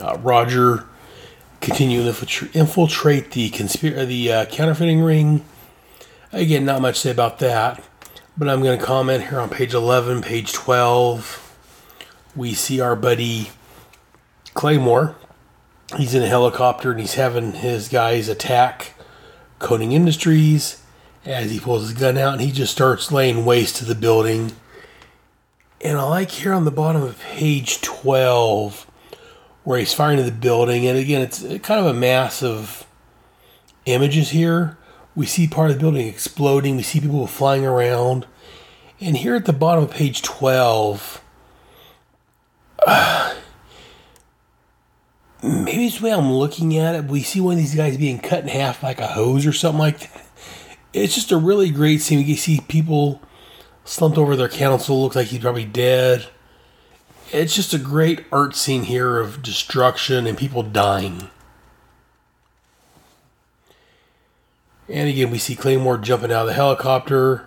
uh, 0.00 0.18
Roger, 0.18 0.84
continuing 1.60 2.12
to 2.12 2.50
infiltrate 2.52 3.32
the 3.32 3.50
conspir- 3.50 4.06
the 4.06 4.32
uh, 4.32 4.44
counterfeiting 4.46 5.00
ring. 5.00 5.44
Again, 6.32 6.64
not 6.64 6.82
much 6.82 6.96
to 6.96 7.00
say 7.00 7.10
about 7.10 7.38
that, 7.38 7.82
but 8.36 8.48
I'm 8.48 8.62
going 8.62 8.78
to 8.78 8.84
comment 8.84 9.28
here 9.28 9.40
on 9.40 9.48
page 9.48 9.74
11, 9.74 10.22
page 10.22 10.52
12. 10.52 11.56
We 12.34 12.54
see 12.54 12.80
our 12.80 12.96
buddy 12.96 13.50
Claymore. 14.54 15.16
He's 15.96 16.14
in 16.14 16.22
a 16.22 16.28
helicopter 16.28 16.90
and 16.90 17.00
he's 17.00 17.14
having 17.14 17.52
his 17.52 17.88
guys 17.88 18.28
attack 18.28 18.94
Koning 19.58 19.92
Industries 19.92 20.82
as 21.24 21.50
he 21.50 21.60
pulls 21.60 21.88
his 21.88 21.98
gun 21.98 22.18
out 22.18 22.34
and 22.34 22.42
he 22.42 22.52
just 22.52 22.72
starts 22.72 23.12
laying 23.12 23.44
waste 23.44 23.76
to 23.76 23.84
the 23.84 23.94
building 23.94 24.52
and 25.80 25.98
I 25.98 26.02
like 26.04 26.30
here 26.30 26.52
on 26.52 26.64
the 26.64 26.70
bottom 26.70 27.02
of 27.02 27.20
page 27.20 27.80
12 27.82 28.90
where 29.64 29.78
he's 29.78 29.92
firing 29.92 30.18
into 30.18 30.30
the 30.30 30.36
building. 30.36 30.86
And 30.86 30.98
again, 30.98 31.22
it's 31.22 31.40
kind 31.40 31.80
of 31.80 31.86
a 31.86 31.94
mass 31.94 32.42
of 32.42 32.86
images 33.84 34.30
here. 34.30 34.78
We 35.16 35.24
see 35.24 35.48
part 35.48 35.70
of 35.70 35.76
the 35.76 35.80
building 35.80 36.06
exploding, 36.06 36.76
we 36.76 36.82
see 36.82 37.00
people 37.00 37.26
flying 37.26 37.64
around. 37.64 38.26
And 39.00 39.16
here 39.16 39.34
at 39.34 39.46
the 39.46 39.52
bottom 39.52 39.84
of 39.84 39.90
page 39.90 40.22
12, 40.22 41.22
uh, 42.86 43.34
maybe 45.42 45.86
it's 45.86 45.98
the 45.98 46.04
way 46.04 46.12
I'm 46.12 46.32
looking 46.32 46.76
at 46.76 46.94
it. 46.94 47.06
We 47.06 47.22
see 47.22 47.40
one 47.40 47.54
of 47.54 47.58
these 47.58 47.74
guys 47.74 47.96
being 47.96 48.18
cut 48.18 48.42
in 48.42 48.48
half 48.48 48.82
like 48.82 49.00
a 49.00 49.06
hose 49.06 49.46
or 49.46 49.52
something 49.52 49.78
like 49.78 50.00
that. 50.00 50.22
It's 50.92 51.14
just 51.14 51.32
a 51.32 51.36
really 51.36 51.70
great 51.70 52.02
scene. 52.02 52.26
We 52.26 52.36
see 52.36 52.60
people 52.68 53.22
slumped 53.84 54.18
over 54.18 54.36
their 54.36 54.48
council, 54.48 55.02
looks 55.02 55.16
like 55.16 55.28
he's 55.28 55.40
probably 55.40 55.64
dead. 55.64 56.28
It's 57.32 57.54
just 57.54 57.74
a 57.74 57.78
great 57.78 58.24
art 58.30 58.54
scene 58.54 58.84
here 58.84 59.18
of 59.18 59.42
destruction 59.42 60.26
and 60.26 60.38
people 60.38 60.62
dying. 60.62 61.30
And 64.88 65.08
again, 65.08 65.30
we 65.30 65.38
see 65.38 65.56
Claymore 65.56 65.98
jumping 65.98 66.32
out 66.32 66.42
of 66.42 66.46
the 66.48 66.52
helicopter. 66.54 67.46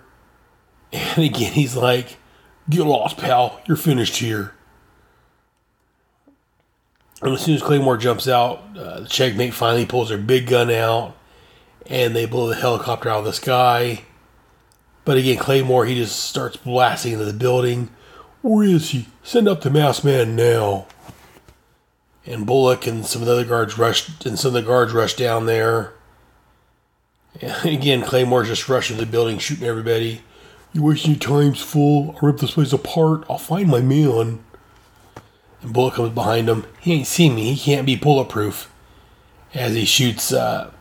And 0.91 1.23
again, 1.23 1.53
he's 1.53 1.75
like, 1.75 2.17
Get 2.69 2.85
lost, 2.85 3.17
pal. 3.17 3.61
You're 3.67 3.77
finished 3.77 4.17
here. 4.17 4.53
And 7.21 7.33
as 7.33 7.41
soon 7.41 7.55
as 7.55 7.61
Claymore 7.63 7.97
jumps 7.97 8.27
out, 8.27 8.77
uh, 8.77 9.01
the 9.01 9.07
checkmate 9.07 9.53
finally 9.53 9.85
pulls 9.85 10.09
their 10.09 10.17
big 10.17 10.47
gun 10.47 10.69
out 10.71 11.17
and 11.87 12.15
they 12.15 12.25
blow 12.25 12.47
the 12.47 12.55
helicopter 12.55 13.09
out 13.09 13.19
of 13.19 13.25
the 13.25 13.33
sky. 13.33 14.03
But 15.03 15.17
again, 15.17 15.37
Claymore, 15.37 15.85
he 15.85 15.95
just 15.95 16.19
starts 16.19 16.55
blasting 16.57 17.13
into 17.13 17.25
the 17.25 17.33
building. 17.33 17.89
Where 18.41 18.63
is 18.67 18.91
he? 18.91 19.07
Send 19.23 19.47
up 19.47 19.61
the 19.61 19.69
masked 19.69 20.05
man 20.05 20.35
now. 20.35 20.85
and 22.25 22.45
Bullock 22.45 22.85
and 22.85 23.05
some 23.05 23.23
of 23.23 23.27
the 23.27 23.33
other 23.33 23.45
guards 23.45 23.77
rushed, 23.77 24.25
and 24.25 24.37
some 24.37 24.49
of 24.49 24.53
the 24.53 24.61
guards 24.61 24.93
rushed 24.93 25.17
down 25.17 25.45
there. 25.47 25.93
Again, 27.63 28.01
Claymore's 28.01 28.47
just 28.47 28.69
rushing 28.69 28.97
the 28.97 29.05
building, 29.05 29.37
shooting 29.37 29.67
everybody. 29.67 30.21
You 30.73 30.83
wasting 30.83 31.11
your 31.11 31.19
time's 31.19 31.61
full. 31.61 32.15
I'll 32.15 32.27
rip 32.27 32.37
this 32.37 32.51
place 32.51 32.73
apart. 32.73 33.23
I'll 33.29 33.37
find 33.37 33.67
my 33.67 33.81
man. 33.81 34.43
And 35.61 35.73
Bullock 35.73 35.95
comes 35.95 36.13
behind 36.13 36.47
him. 36.47 36.65
He 36.79 36.93
ain't 36.93 37.07
seen 37.07 37.35
me. 37.35 37.53
He 37.53 37.73
can't 37.73 37.85
be 37.85 37.95
bulletproof. 37.95 38.71
As 39.53 39.73
he 39.73 39.85
shoots, 39.85 40.31
uh, 40.31 40.71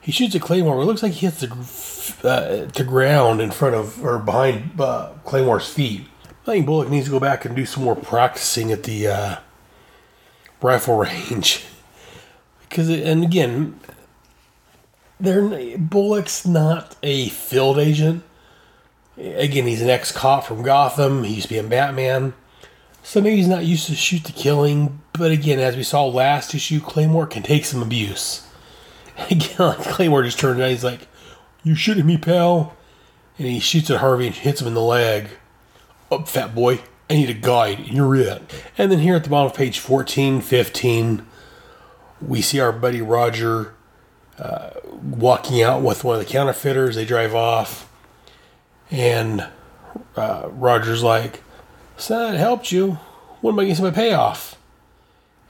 he 0.00 0.12
shoots 0.12 0.34
at 0.34 0.42
Claymore. 0.42 0.82
It 0.82 0.84
looks 0.84 1.02
like 1.02 1.12
he 1.12 1.26
hits 1.26 1.40
the 1.40 2.28
uh, 2.28 2.66
the 2.66 2.84
ground 2.84 3.40
in 3.40 3.50
front 3.50 3.74
of 3.74 4.04
or 4.04 4.18
behind 4.18 4.78
uh, 4.78 5.12
Claymore's 5.24 5.72
feet. 5.72 6.06
I 6.42 6.44
think 6.44 6.66
Bullock 6.66 6.90
needs 6.90 7.06
to 7.06 7.10
go 7.10 7.20
back 7.20 7.46
and 7.46 7.56
do 7.56 7.64
some 7.64 7.84
more 7.84 7.96
practicing 7.96 8.70
at 8.70 8.82
the 8.82 9.06
uh, 9.06 9.36
rifle 10.60 10.98
range 10.98 11.64
because, 12.68 12.90
and 12.90 13.24
again, 13.24 13.80
they're 15.24 15.78
Bullock's 15.78 16.46
not 16.46 16.96
a 17.02 17.28
field 17.28 17.78
agent. 17.78 18.22
Again, 19.16 19.66
he's 19.66 19.82
an 19.82 19.90
ex 19.90 20.12
cop 20.12 20.44
from 20.44 20.62
Gotham. 20.62 21.24
He 21.24 21.34
used 21.34 21.48
to 21.48 21.54
be 21.54 21.58
in 21.58 21.68
Batman. 21.68 22.34
So 23.02 23.20
maybe 23.20 23.36
he's 23.36 23.48
not 23.48 23.64
used 23.64 23.86
to 23.86 23.94
shoot 23.94 24.24
to 24.24 24.32
killing, 24.32 25.02
but 25.12 25.30
again, 25.30 25.58
as 25.60 25.76
we 25.76 25.82
saw 25.82 26.06
last 26.06 26.54
issue, 26.54 26.80
Claymore 26.80 27.26
can 27.26 27.42
take 27.42 27.66
some 27.66 27.82
abuse. 27.82 28.48
Again, 29.30 29.56
like 29.58 29.78
Claymore 29.78 30.22
just 30.22 30.40
turned 30.40 30.58
around, 30.58 30.70
he's 30.70 30.82
like, 30.82 31.06
You 31.62 31.74
shooting 31.74 32.06
me, 32.06 32.16
pal? 32.16 32.74
And 33.38 33.46
he 33.46 33.60
shoots 33.60 33.90
at 33.90 34.00
Harvey 34.00 34.26
and 34.26 34.34
hits 34.34 34.60
him 34.60 34.66
in 34.66 34.74
the 34.74 34.80
leg. 34.80 35.28
Up, 36.10 36.28
fat 36.28 36.54
boy. 36.54 36.80
I 37.10 37.14
need 37.14 37.30
a 37.30 37.34
guide, 37.34 37.80
and 37.80 37.88
you're 37.88 38.16
it. 38.16 38.42
And 38.78 38.90
then 38.90 39.00
here 39.00 39.14
at 39.14 39.24
the 39.24 39.30
bottom 39.30 39.50
of 39.50 39.56
page 39.56 39.78
14, 39.78 40.40
15, 40.40 41.26
we 42.22 42.40
see 42.40 42.58
our 42.58 42.72
buddy 42.72 43.02
Roger 43.02 43.74
uh, 44.38 44.70
walking 45.02 45.62
out 45.62 45.82
with 45.82 46.04
one 46.04 46.18
of 46.18 46.24
the 46.24 46.30
counterfeiters. 46.30 46.96
They 46.96 47.04
drive 47.04 47.34
off, 47.34 47.90
and 48.90 49.48
uh, 50.16 50.48
Roger's 50.50 51.02
like, 51.02 51.42
so 51.96 52.18
that 52.18 52.38
helped 52.38 52.72
you. 52.72 52.98
When 53.40 53.54
am 53.54 53.60
I 53.60 53.66
getting 53.66 53.84
my 53.84 53.90
payoff? 53.90 54.58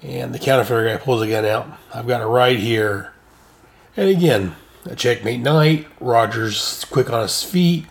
And 0.03 0.35
the 0.35 0.39
counterfeiter 0.39 0.85
guy 0.85 0.97
pulls 0.97 1.23
a 1.23 1.29
gun 1.29 1.45
out. 1.45 1.67
I've 1.95 2.07
got 2.07 2.21
it 2.21 2.27
right 2.27 2.59
here. 2.59 3.13
And 3.97 4.09
again, 4.11 4.57
a 4.85 4.95
checkmate 4.95 5.41
knight. 5.41 5.87
Roger's 6.01 6.85
quick 6.87 7.11
on 7.11 7.23
his 7.23 7.43
feet. 7.43 7.87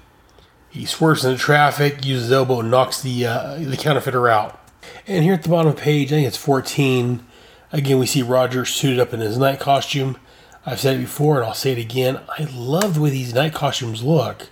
He 0.69 0.85
swerves 0.85 1.23
into 1.23 1.39
traffic, 1.39 2.05
uses 2.05 2.23
his 2.23 2.31
elbow, 2.31 2.59
and 2.59 2.71
knocks 2.71 3.01
the 3.01 3.25
uh, 3.25 3.55
the 3.57 3.77
counterfeiter 3.77 4.27
out. 4.27 4.59
And 5.07 5.23
here 5.23 5.33
at 5.33 5.43
the 5.43 5.49
bottom 5.49 5.71
of 5.71 5.77
page, 5.77 6.11
I 6.11 6.15
think 6.15 6.27
it's 6.27 6.37
14. 6.37 7.25
Again, 7.71 7.99
we 7.99 8.05
see 8.05 8.21
Roger 8.21 8.65
suited 8.65 8.99
up 8.99 9.13
in 9.13 9.19
his 9.19 9.37
knight 9.37 9.59
costume. 9.59 10.17
I've 10.65 10.79
said 10.79 10.95
it 10.95 10.99
before, 10.99 11.37
and 11.37 11.45
I'll 11.45 11.53
say 11.53 11.73
it 11.73 11.77
again. 11.77 12.21
I 12.39 12.47
love 12.53 12.95
the 12.95 13.01
way 13.01 13.09
these 13.09 13.33
knight 13.33 13.53
costumes 13.53 14.03
look. 14.03 14.49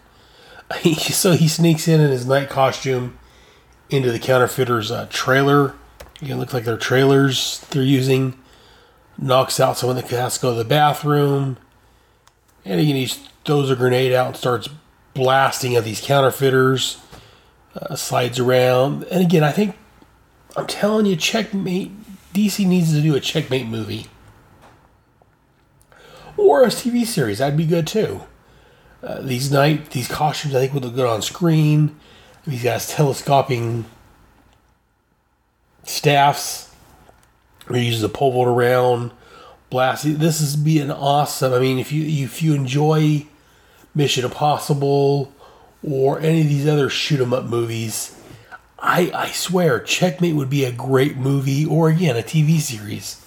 so 0.94 1.34
he 1.34 1.48
sneaks 1.48 1.88
in 1.88 2.02
in 2.02 2.10
his 2.10 2.26
knight 2.26 2.50
costume 2.50 3.18
into 3.90 4.12
the 4.12 4.20
counterfeiter's 4.20 4.92
uh, 4.92 5.08
trailer. 5.10 5.76
It 6.22 6.36
looks 6.36 6.54
like 6.54 6.66
their 6.66 6.78
trailers 6.78 7.66
they're 7.72 7.84
using. 7.84 8.38
Knocks 9.18 9.60
out 9.60 9.78
someone 9.78 9.96
that 9.98 10.10
has 10.10 10.36
to 10.36 10.42
go 10.42 10.52
to 10.52 10.58
the 10.58 10.66
bathroom. 10.66 11.58
And 12.64 12.80
again, 12.80 12.96
he 12.96 13.08
throws 13.46 13.70
a 13.70 13.76
grenade 13.76 14.14
out 14.14 14.28
and 14.28 14.36
starts 14.36 14.70
blasting 15.14 15.76
at 15.76 15.84
these 15.84 16.02
counterfeiters. 16.02 17.02
Uh, 17.74 17.96
slides 17.96 18.38
around. 18.38 19.04
And 19.06 19.24
again, 19.24 19.44
I 19.44 19.52
think, 19.54 19.78
I'm 20.58 20.68
telling 20.68 21.06
you, 21.06 21.16
Checkmate, 21.16 21.92
DC 22.34 22.68
needs 22.68 22.94
to 22.94 23.02
do 23.02 23.16
a 23.16 23.22
Checkmate 23.22 23.68
movie. 23.68 24.08
Or 26.42 26.64
a 26.64 26.68
TV 26.68 27.06
series. 27.06 27.38
That'd 27.38 27.56
be 27.56 27.68
good 27.68 27.86
too. 27.86 28.22
Uh, 29.04 29.22
these 29.22 29.52
knight, 29.52 29.92
these 29.92 30.08
costumes, 30.08 30.56
I 30.56 30.60
think 30.60 30.74
would 30.74 30.84
look 30.84 30.96
good 30.96 31.08
on 31.08 31.22
screen. 31.22 31.96
These 32.48 32.64
guys 32.64 32.90
telescoping 32.90 33.86
staffs. 35.84 36.74
He 37.72 37.86
uses 37.86 38.02
a 38.02 38.10
pole 38.10 38.32
vault 38.32 38.48
around, 38.48 39.12
blast. 39.70 40.04
This 40.20 40.42
is 40.42 40.56
being 40.56 40.90
awesome. 40.90 41.54
I 41.54 41.60
mean, 41.60 41.78
if 41.78 41.92
you 41.92 42.04
if 42.24 42.42
you 42.42 42.56
enjoy 42.56 43.28
Mission 43.94 44.26
Impossible 44.26 45.32
or 45.84 46.20
any 46.20 46.42
of 46.42 46.48
these 46.48 46.68
other 46.68 46.90
shoot 46.90 47.22
'em 47.22 47.34
up 47.34 47.46
movies, 47.46 48.16
I 48.80 49.12
I 49.14 49.32
swear 49.32 49.80
Checkmate 49.80 50.36
would 50.36 50.50
be 50.50 50.66
a 50.66 50.72
great 50.72 51.18
movie 51.18 51.66
or 51.66 51.90
again 51.90 52.18
a 52.18 52.24
TV 52.24 52.60
series. 52.60 53.24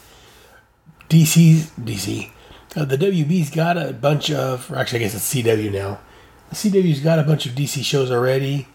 DC 1.08 1.70
DC. 1.80 2.33
Uh, 2.76 2.84
the 2.84 2.98
WB's 2.98 3.50
got 3.50 3.78
a 3.78 3.92
bunch 3.92 4.30
of, 4.30 4.70
or 4.70 4.76
actually, 4.76 5.00
I 5.00 5.02
guess 5.02 5.14
it's 5.14 5.32
CW 5.32 5.72
now. 5.72 6.00
The 6.50 6.56
CW's 6.56 7.00
got 7.00 7.18
a 7.18 7.22
bunch 7.22 7.46
of 7.46 7.52
DC 7.52 7.84
shows 7.84 8.10
already. 8.10 8.66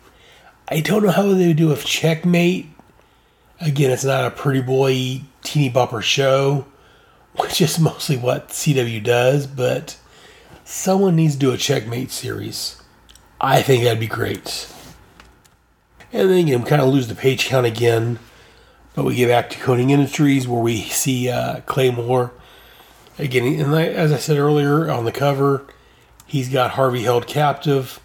I 0.69 0.79
don't 0.79 1.03
know 1.03 1.11
how 1.11 1.23
they 1.33 1.47
would 1.47 1.57
do 1.57 1.67
with 1.67 1.83
Checkmate. 1.85 2.67
Again, 3.59 3.91
it's 3.91 4.05
not 4.05 4.25
a 4.25 4.31
pretty 4.31 4.61
boy 4.61 5.21
teeny 5.41 5.69
bopper 5.69 6.01
show, 6.01 6.65
which 7.37 7.59
is 7.59 7.77
mostly 7.79 8.15
what 8.15 8.49
CW 8.49 9.03
does, 9.03 9.47
but 9.47 9.97
someone 10.63 11.15
needs 11.15 11.33
to 11.33 11.39
do 11.39 11.51
a 11.51 11.57
Checkmate 11.57 12.11
series. 12.11 12.81
I 13.41 13.61
think 13.61 13.83
that'd 13.83 13.99
be 13.99 14.07
great. 14.07 14.71
And 16.11 16.29
then 16.29 16.39
again, 16.39 16.61
we 16.63 16.69
kind 16.69 16.81
of 16.81 16.87
lose 16.87 17.07
the 17.07 17.15
page 17.15 17.47
count 17.47 17.65
again, 17.65 18.19
but 18.95 19.05
we 19.05 19.15
get 19.15 19.27
back 19.27 19.49
to 19.51 19.59
Koning 19.59 19.89
Industries 19.89 20.47
where 20.47 20.61
we 20.61 20.81
see 20.81 21.29
uh, 21.29 21.61
Claymore. 21.65 22.31
Again, 23.19 23.59
and 23.59 23.75
as 23.75 24.13
I 24.13 24.17
said 24.17 24.37
earlier 24.37 24.89
on 24.89 25.03
the 25.03 25.11
cover, 25.11 25.67
he's 26.25 26.47
got 26.47 26.71
Harvey 26.71 27.03
held 27.03 27.27
captive. 27.27 27.99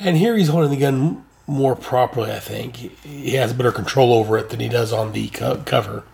And 0.00 0.16
here 0.16 0.36
he's 0.36 0.48
holding 0.48 0.70
the 0.70 0.78
gun 0.78 1.24
more 1.46 1.76
properly, 1.76 2.32
I 2.32 2.38
think. 2.38 2.76
He 2.76 3.32
has 3.32 3.52
better 3.52 3.70
control 3.70 4.14
over 4.14 4.38
it 4.38 4.48
than 4.48 4.60
he 4.60 4.68
does 4.68 4.92
on 4.92 5.12
the 5.12 5.28
co- 5.28 5.62
cover. 5.66 6.04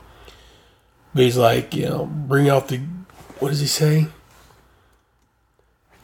But 1.14 1.22
he's 1.22 1.36
like, 1.36 1.74
you 1.74 1.88
know, 1.88 2.06
bring 2.06 2.48
out 2.48 2.68
the. 2.68 2.78
What 3.38 3.50
does 3.50 3.60
he 3.60 3.66
say? 3.66 4.08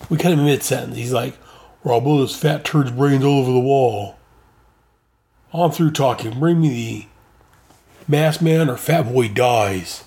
We 0.09 0.17
cut 0.17 0.33
him 0.33 0.45
mid 0.45 0.63
sentence. 0.63 0.97
He's 0.97 1.13
like, 1.13 1.37
or 1.83 1.93
I'll 1.93 2.01
blow 2.01 2.21
this 2.21 2.37
fat 2.37 2.65
turd's 2.65 2.93
brains 2.93 3.25
all 3.25 3.41
over 3.41 3.53
the 3.53 3.59
wall. 3.59 4.19
I'm 5.53 5.71
through 5.71 5.93
talking. 5.93 6.39
Bring 6.39 6.61
me 6.61 6.69
the 6.69 7.07
masked 8.07 8.43
man 8.43 8.71
or 8.71 8.77
fat 8.77 9.13
boy 9.13 9.29
dies. 9.29 10.05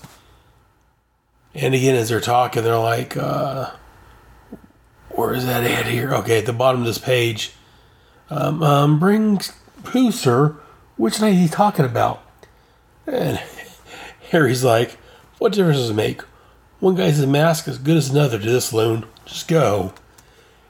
And 1.58 1.74
again, 1.74 1.96
as 1.96 2.08
they're 2.08 2.20
talking, 2.20 2.62
they're 2.62 2.78
like, 2.78 3.16
uh, 3.16 3.72
where 5.10 5.34
is 5.34 5.44
that 5.44 5.64
at 5.64 5.86
here? 5.86 6.14
Okay, 6.14 6.38
at 6.38 6.46
the 6.46 6.52
bottom 6.52 6.82
of 6.82 6.86
this 6.86 6.98
page. 6.98 7.52
Um, 8.30 8.62
um, 8.62 8.98
bring 9.00 9.40
who, 9.86 10.12
sir? 10.12 10.56
Which 10.96 11.20
knight 11.20 11.34
are 11.34 11.40
you 11.40 11.48
talking 11.48 11.84
about? 11.84 12.22
And 13.08 13.40
Harry's 14.30 14.62
like, 14.62 14.92
what 15.38 15.52
difference 15.52 15.78
does 15.78 15.90
it 15.90 15.94
make? 15.94 16.22
One 16.78 16.94
guy's 16.94 17.20
a 17.20 17.26
mask 17.26 17.66
as 17.66 17.78
good 17.78 17.96
as 17.96 18.10
another 18.10 18.38
to 18.38 18.44
this 18.44 18.72
loon. 18.72 19.06
Just 19.24 19.48
go. 19.48 19.92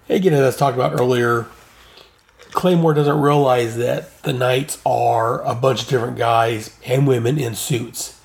And 0.09 0.17
Again, 0.17 0.33
as 0.33 0.57
I 0.57 0.59
talked 0.59 0.77
about 0.77 0.99
earlier, 0.99 1.49
Claymore 2.53 2.95
doesn't 2.95 3.21
realize 3.21 3.77
that 3.77 4.23
the 4.23 4.33
knights 4.33 4.81
are 4.87 5.43
a 5.43 5.55
bunch 5.55 5.83
of 5.83 5.89
different 5.89 6.17
guys 6.17 6.75
and 6.87 7.07
women 7.07 7.39
in 7.39 7.55
suits. 7.55 8.18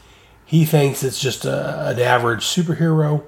He 0.53 0.65
thinks 0.65 1.01
it's 1.01 1.19
just 1.19 1.45
a, 1.45 1.89
an 1.89 1.99
average 1.99 2.45
superhero, 2.45 3.23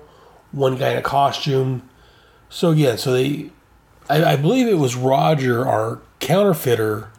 one 0.52 0.78
guy 0.78 0.92
in 0.92 0.98
a 1.00 1.02
costume. 1.02 1.90
So 2.50 2.70
again, 2.70 3.00
so 3.00 3.14
they, 3.14 3.50
I, 4.08 4.34
I 4.34 4.36
believe 4.36 4.68
it 4.68 4.76
was 4.76 4.96
Roger, 4.96 5.68
our 5.68 6.04
counterfeiter 6.20 7.10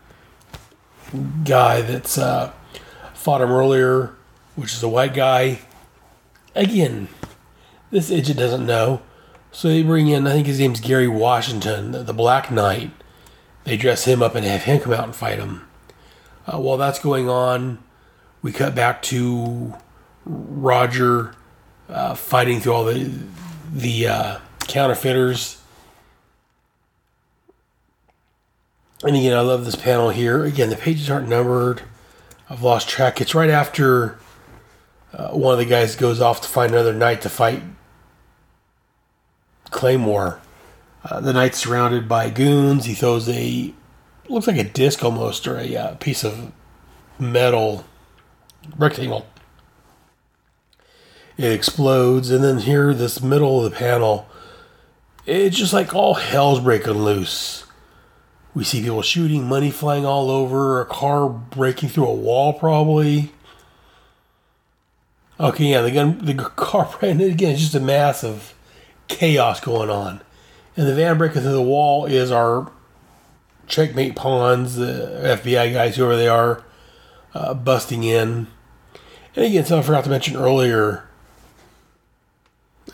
guy 1.43 1.81
that's 1.81 2.19
uh, 2.19 2.53
fought 3.15 3.41
him 3.41 3.51
earlier, 3.51 4.15
which 4.55 4.75
is 4.75 4.83
a 4.85 4.89
white 4.89 5.13
guy. 5.13 5.59
Again, 6.55 7.09
this 7.91 8.13
agent 8.13 8.39
doesn't 8.39 8.65
know. 8.65 9.03
So 9.51 9.67
they 9.67 9.83
bring 9.83 10.07
in, 10.07 10.25
I 10.29 10.35
think 10.35 10.47
his 10.47 10.61
name's 10.61 10.79
Gary 10.79 11.09
Washington, 11.09 11.91
the, 11.91 12.05
the 12.05 12.15
Black 12.15 12.53
Knight. 12.53 12.93
They 13.65 13.77
dress 13.77 14.05
him 14.05 14.23
up 14.23 14.37
and 14.37 14.47
have 14.47 14.63
him 14.63 14.79
come 14.79 14.93
out 14.93 15.03
and 15.03 15.17
fight 15.17 15.41
him. 15.41 15.67
Uh, 16.47 16.61
while 16.61 16.77
that's 16.77 17.01
going 17.01 17.29
on, 17.29 17.81
we 18.41 18.53
cut 18.53 18.73
back 18.73 19.03
to 19.03 19.75
Roger 20.27 21.35
uh, 21.89 22.15
fighting 22.15 22.61
through 22.61 22.73
all 22.73 22.85
the 22.85 23.11
the 23.73 24.09
uh, 24.09 24.39
counterfeiters. 24.67 25.63
And 29.03 29.15
again, 29.15 29.37
I 29.37 29.41
love 29.41 29.65
this 29.65 29.77
panel 29.77 30.11
here. 30.11 30.45
Again, 30.45 30.71
the 30.71 30.77
pages 30.77 31.09
aren't 31.09 31.29
numbered. 31.29 31.83
I've 32.49 32.63
lost 32.63 32.89
track. 32.89 33.21
It's 33.21 33.35
right 33.35 33.51
after 33.51 34.19
uh, 35.13 35.29
one 35.31 35.53
of 35.53 35.59
the 35.59 35.65
guys 35.65 35.97
goes 35.97 36.21
off 36.21 36.41
to 36.41 36.49
find 36.49 36.73
another 36.73 36.93
knight 36.93 37.23
to 37.23 37.29
fight 37.29 37.63
Claymore. 39.71 40.41
Uh, 41.05 41.21
the 41.21 41.33
knight's 41.33 41.59
surrounded 41.59 42.09
by 42.09 42.31
goons. 42.31 42.87
He 42.87 42.95
throws 42.95 43.29
a 43.29 43.73
looks 44.29 44.49
like 44.49 44.57
a 44.57 44.65
disc 44.65 45.05
almost, 45.05 45.47
or 45.47 45.59
a 45.59 45.77
uh, 45.77 45.95
piece 45.97 46.25
of 46.25 46.51
metal 47.19 47.85
rectangle 48.77 49.27
It 51.37 51.53
explodes, 51.53 52.31
and 52.31 52.43
then 52.43 52.59
here, 52.59 52.95
this 52.95 53.21
middle 53.21 53.65
of 53.65 53.71
the 53.71 53.77
panel, 53.77 54.27
it's 55.27 55.57
just 55.57 55.73
like 55.73 55.95
all 55.95 56.15
hell's 56.15 56.61
breaking 56.61 56.95
loose. 56.95 57.65
We 58.55 58.65
see 58.65 58.81
people 58.81 59.03
shooting, 59.03 59.45
money 59.47 59.71
flying 59.71 60.07
all 60.07 60.31
over, 60.31 60.81
a 60.81 60.87
car 60.87 61.29
breaking 61.29 61.91
through 61.91 62.07
a 62.07 62.15
wall, 62.15 62.55
probably. 62.55 63.33
Okay, 65.39 65.73
yeah, 65.73 65.83
the 65.83 65.91
gun, 65.91 66.25
the 66.25 66.35
car, 66.35 66.89
and 67.03 67.21
again, 67.21 67.53
it's 67.53 67.61
just 67.61 67.75
a 67.75 67.81
massive 67.81 68.55
chaos 69.09 69.61
going 69.61 69.91
on. 69.91 70.23
And 70.77 70.87
the 70.87 70.95
van 70.95 71.19
breaking 71.19 71.43
through 71.43 71.53
the 71.53 71.63
wall 71.63 72.07
is 72.07 72.31
our 72.31 72.71
checkmate 73.67 74.17
pawns, 74.17 74.77
the 74.77 75.21
FBI 75.23 75.73
guys, 75.73 75.97
whoever 75.97 76.17
they 76.17 76.29
are, 76.29 76.65
uh, 77.35 77.53
busting 77.53 78.05
in. 78.05 78.47
And 79.35 79.45
again, 79.45 79.65
something 79.65 79.83
I 79.83 79.87
forgot 79.87 80.05
to 80.05 80.11
mention 80.11 80.37
earlier. 80.37 81.06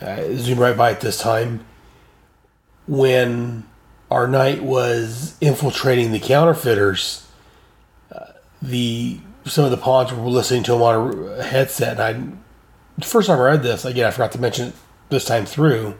Uh, 0.03 0.35
zoom 0.35 0.59
right 0.59 0.75
by 0.75 0.91
it 0.91 0.99
this 0.99 1.17
time. 1.17 1.65
When 2.87 3.65
our 4.11 4.27
knight 4.27 4.61
was 4.61 5.37
infiltrating 5.39 6.11
the 6.11 6.19
counterfeiters, 6.19 7.25
uh, 8.11 8.33
the 8.61 9.19
some 9.45 9.63
of 9.63 9.71
the 9.71 9.77
pawns 9.77 10.13
were 10.13 10.29
listening 10.29 10.63
to 10.63 10.73
him 10.73 10.81
on 10.81 11.29
a 11.39 11.43
headset. 11.43 11.99
And 11.99 12.01
I, 12.01 12.13
the 12.97 13.05
first 13.05 13.27
time 13.27 13.39
I 13.39 13.43
read 13.43 13.63
this, 13.63 13.85
again, 13.85 14.05
I 14.05 14.11
forgot 14.11 14.33
to 14.33 14.41
mention 14.41 14.69
it 14.69 14.75
this 15.09 15.25
time 15.25 15.45
through. 15.45 15.97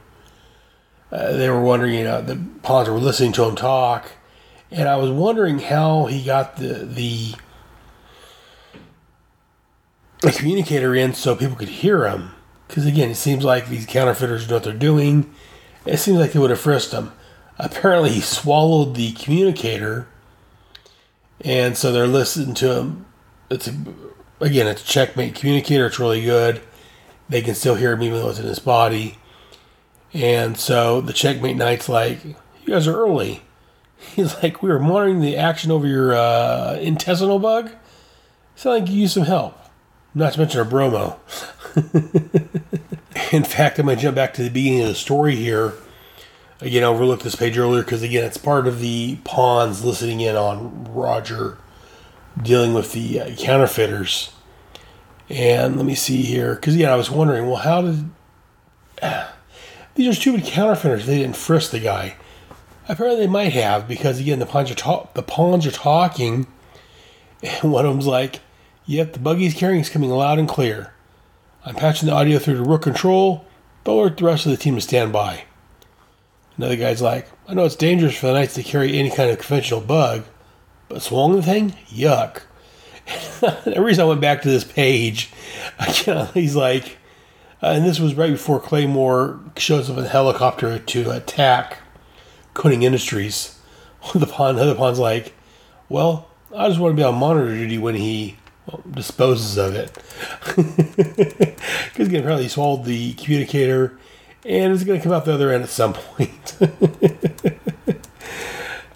Uh, 1.10 1.32
they 1.34 1.50
were 1.50 1.62
wondering, 1.62 1.94
you 1.94 2.04
know, 2.04 2.22
the 2.22 2.42
pawns 2.62 2.90
were 2.90 2.98
listening 2.98 3.32
to 3.34 3.46
him 3.46 3.56
talk, 3.56 4.12
and 4.70 4.90
I 4.90 4.98
was 4.98 5.12
wondering 5.12 5.60
how 5.60 6.08
he 6.08 6.24
got 6.24 6.58
the 6.58 6.74
the, 6.86 7.36
the 10.20 10.32
communicator 10.32 10.94
in 10.94 11.14
so 11.14 11.38
people 11.38 11.56
could 11.56 11.70
hear 11.70 12.06
him. 12.06 12.33
Because 12.74 12.88
again, 12.88 13.12
it 13.12 13.18
seems 13.18 13.44
like 13.44 13.70
these 13.70 13.86
counterfeiters 13.86 14.50
know 14.50 14.56
what 14.56 14.64
they're 14.64 14.74
doing. 14.74 15.32
It 15.86 15.98
seems 15.98 16.18
like 16.18 16.32
they 16.32 16.40
would 16.40 16.50
have 16.50 16.60
frisked 16.60 16.92
him. 16.92 17.12
Apparently, 17.60 18.10
he 18.10 18.20
swallowed 18.20 18.96
the 18.96 19.12
communicator, 19.12 20.08
and 21.42 21.78
so 21.78 21.92
they're 21.92 22.08
listening 22.08 22.56
to 22.56 22.74
him. 22.74 23.06
It's 23.52 23.68
a, 23.68 23.76
again, 24.40 24.66
it's 24.66 24.82
a 24.82 24.88
checkmate 24.88 25.36
communicator. 25.36 25.86
It's 25.86 26.00
really 26.00 26.24
good. 26.24 26.64
They 27.30 27.44
can 27.44 27.54
still 27.54 27.76
hear 27.76 27.94
him 27.94 28.02
even 28.02 28.18
though 28.18 28.32
it's 28.32 28.40
in 28.40 28.48
his 28.48 28.58
body. 28.58 29.20
And 30.12 30.58
so 30.58 31.00
the 31.00 31.14
checkmate 31.14 31.58
knight's 31.58 31.88
like, 31.88 32.26
"You 32.26 32.36
guys 32.66 32.88
are 32.88 32.96
early." 32.96 33.44
He's 33.98 34.34
like, 34.42 34.64
"We 34.64 34.70
were 34.70 34.80
monitoring 34.80 35.22
the 35.22 35.38
action 35.38 35.70
over 35.70 35.86
your 35.86 36.16
uh, 36.16 36.80
intestinal 36.82 37.38
bug. 37.38 37.70
Sound 38.56 38.80
like 38.80 38.92
you 38.92 39.02
use 39.02 39.14
some 39.14 39.26
help." 39.26 39.60
Not 40.16 40.34
to 40.34 40.40
mention 40.40 40.60
a 40.60 40.66
bromo. 40.66 41.20
In 43.32 43.44
fact, 43.44 43.80
I'm 43.80 43.86
going 43.86 43.98
to 43.98 44.02
jump 44.02 44.16
back 44.16 44.34
to 44.36 44.44
the 44.44 44.50
beginning 44.50 44.82
of 44.82 44.88
the 44.88 44.96
story 44.96 45.36
here. 45.36 45.74
Again, 46.62 46.84
I 46.84 46.88
overlooked 46.88 47.24
this 47.24 47.36
page 47.36 47.58
earlier 47.58 47.84
because, 47.84 48.04
again, 48.04 48.24
it's 48.24 48.38
part 48.38 48.68
of 48.68 48.80
the 48.80 49.18
pawns 49.24 49.84
listening 49.84 50.22
in 50.22 50.36
on 50.36 50.94
Roger 50.94 51.58
dealing 52.42 52.74
with 52.74 52.94
the 52.94 53.20
uh, 53.20 53.36
counterfeiters. 53.36 54.32
And 55.30 55.78
let 55.78 55.86
me 55.86 55.96
see 55.96 56.22
here. 56.22 56.56
Because, 56.56 56.76
yeah, 56.76 56.94
I 56.94 56.96
was 56.96 57.10
wondering, 57.10 57.48
well, 57.48 57.58
how 57.58 57.82
did. 57.82 58.10
These 59.96 60.08
are 60.08 60.14
stupid 60.14 60.46
counterfeiters. 60.46 61.06
They 61.06 61.20
didn't 61.20 61.36
frisk 61.36 61.72
the 61.72 61.80
guy. 61.80 62.16
Apparently, 62.88 63.26
they 63.26 63.32
might 63.32 63.54
have 63.54 63.88
because, 63.88 64.20
again, 64.20 64.40
the 64.40 64.46
pawns 64.46 64.72
are, 64.72 64.76
ta- 64.76 65.08
the 65.14 65.24
pawns 65.24 65.66
are 65.66 65.72
talking. 65.72 66.48
And 67.62 67.74
one 67.74 67.86
of 67.86 67.92
them's 67.92 68.08
like, 68.08 68.40
Yep, 68.86 69.14
the 69.14 69.20
buggy's 69.20 69.52
he's 69.52 69.60
carrying 69.60 69.82
is 69.82 69.90
coming 69.90 70.10
loud 70.10 70.40
and 70.40 70.48
clear. 70.48 70.93
I'm 71.66 71.76
patching 71.76 72.10
the 72.10 72.16
audio 72.16 72.40
through 72.40 72.58
to 72.58 72.64
rook 72.64 72.82
control. 72.82 73.46
Don't 73.86 73.98
alert 73.98 74.18
the 74.18 74.26
rest 74.26 74.46
of 74.46 74.52
the 74.52 74.58
team 74.58 74.76
to 74.76 74.82
stand 74.82 75.14
by. 75.14 75.46
Another 76.58 76.76
guy's 76.76 77.02
like, 77.02 77.30
I 77.48 77.54
know 77.54 77.64
it's 77.64 77.78
dangerous 77.78 78.18
for 78.18 78.28
the 78.28 78.34
knights 78.34 78.56
to 78.56 78.64
carry 78.64 78.98
any 78.98 79.10
kind 79.10 79.32
of 79.32 79.40
conventional 79.40 79.80
bug, 79.80 80.26
but 80.90 81.02
swung 81.02 81.36
the 81.36 81.42
thing? 81.42 81.72
Yuck. 81.88 82.42
the 83.64 83.82
reason 83.82 84.04
I 84.04 84.08
went 84.08 84.20
back 84.20 84.42
to 84.42 84.50
this 84.50 84.66
page, 84.66 85.32
he's 86.34 86.56
like, 86.56 86.98
uh, 87.62 87.68
and 87.68 87.86
this 87.86 88.00
was 88.00 88.16
right 88.16 88.32
before 88.32 88.60
Claymore 88.60 89.40
shows 89.56 89.90
up 89.90 89.98
in 89.98 90.04
a 90.04 90.10
helicopter 90.10 90.80
to 90.80 91.12
attack 91.12 91.80
Koenig 92.54 92.84
Industries. 92.84 93.60
The 94.14 94.28
pawn, 94.28 94.58
the 94.58 94.64
other 94.64 94.76
pawn's 94.76 95.00
like, 95.00 95.34
well, 95.88 96.28
I 96.54 96.68
just 96.68 96.78
want 96.78 96.92
to 96.92 96.98
be 96.98 97.06
on 97.06 97.16
monitor 97.16 97.56
duty 97.56 97.78
when 97.78 97.96
he 97.96 98.36
well, 98.68 98.82
disposes 98.90 99.58
of 99.58 99.76
it. 99.76 99.92
Because 101.94 102.08
again, 102.08 102.22
apparently 102.22 102.48
swallowed 102.48 102.86
the 102.86 103.14
communicator 103.14 103.96
and 104.46 104.74
it's 104.74 104.84
going 104.84 105.00
to 105.00 105.04
come 105.04 105.14
out 105.14 105.26
the 105.26 105.34
other 105.34 105.52
end 105.52 105.64
at 105.64 105.70
some 105.70 105.94
point. 105.94 106.58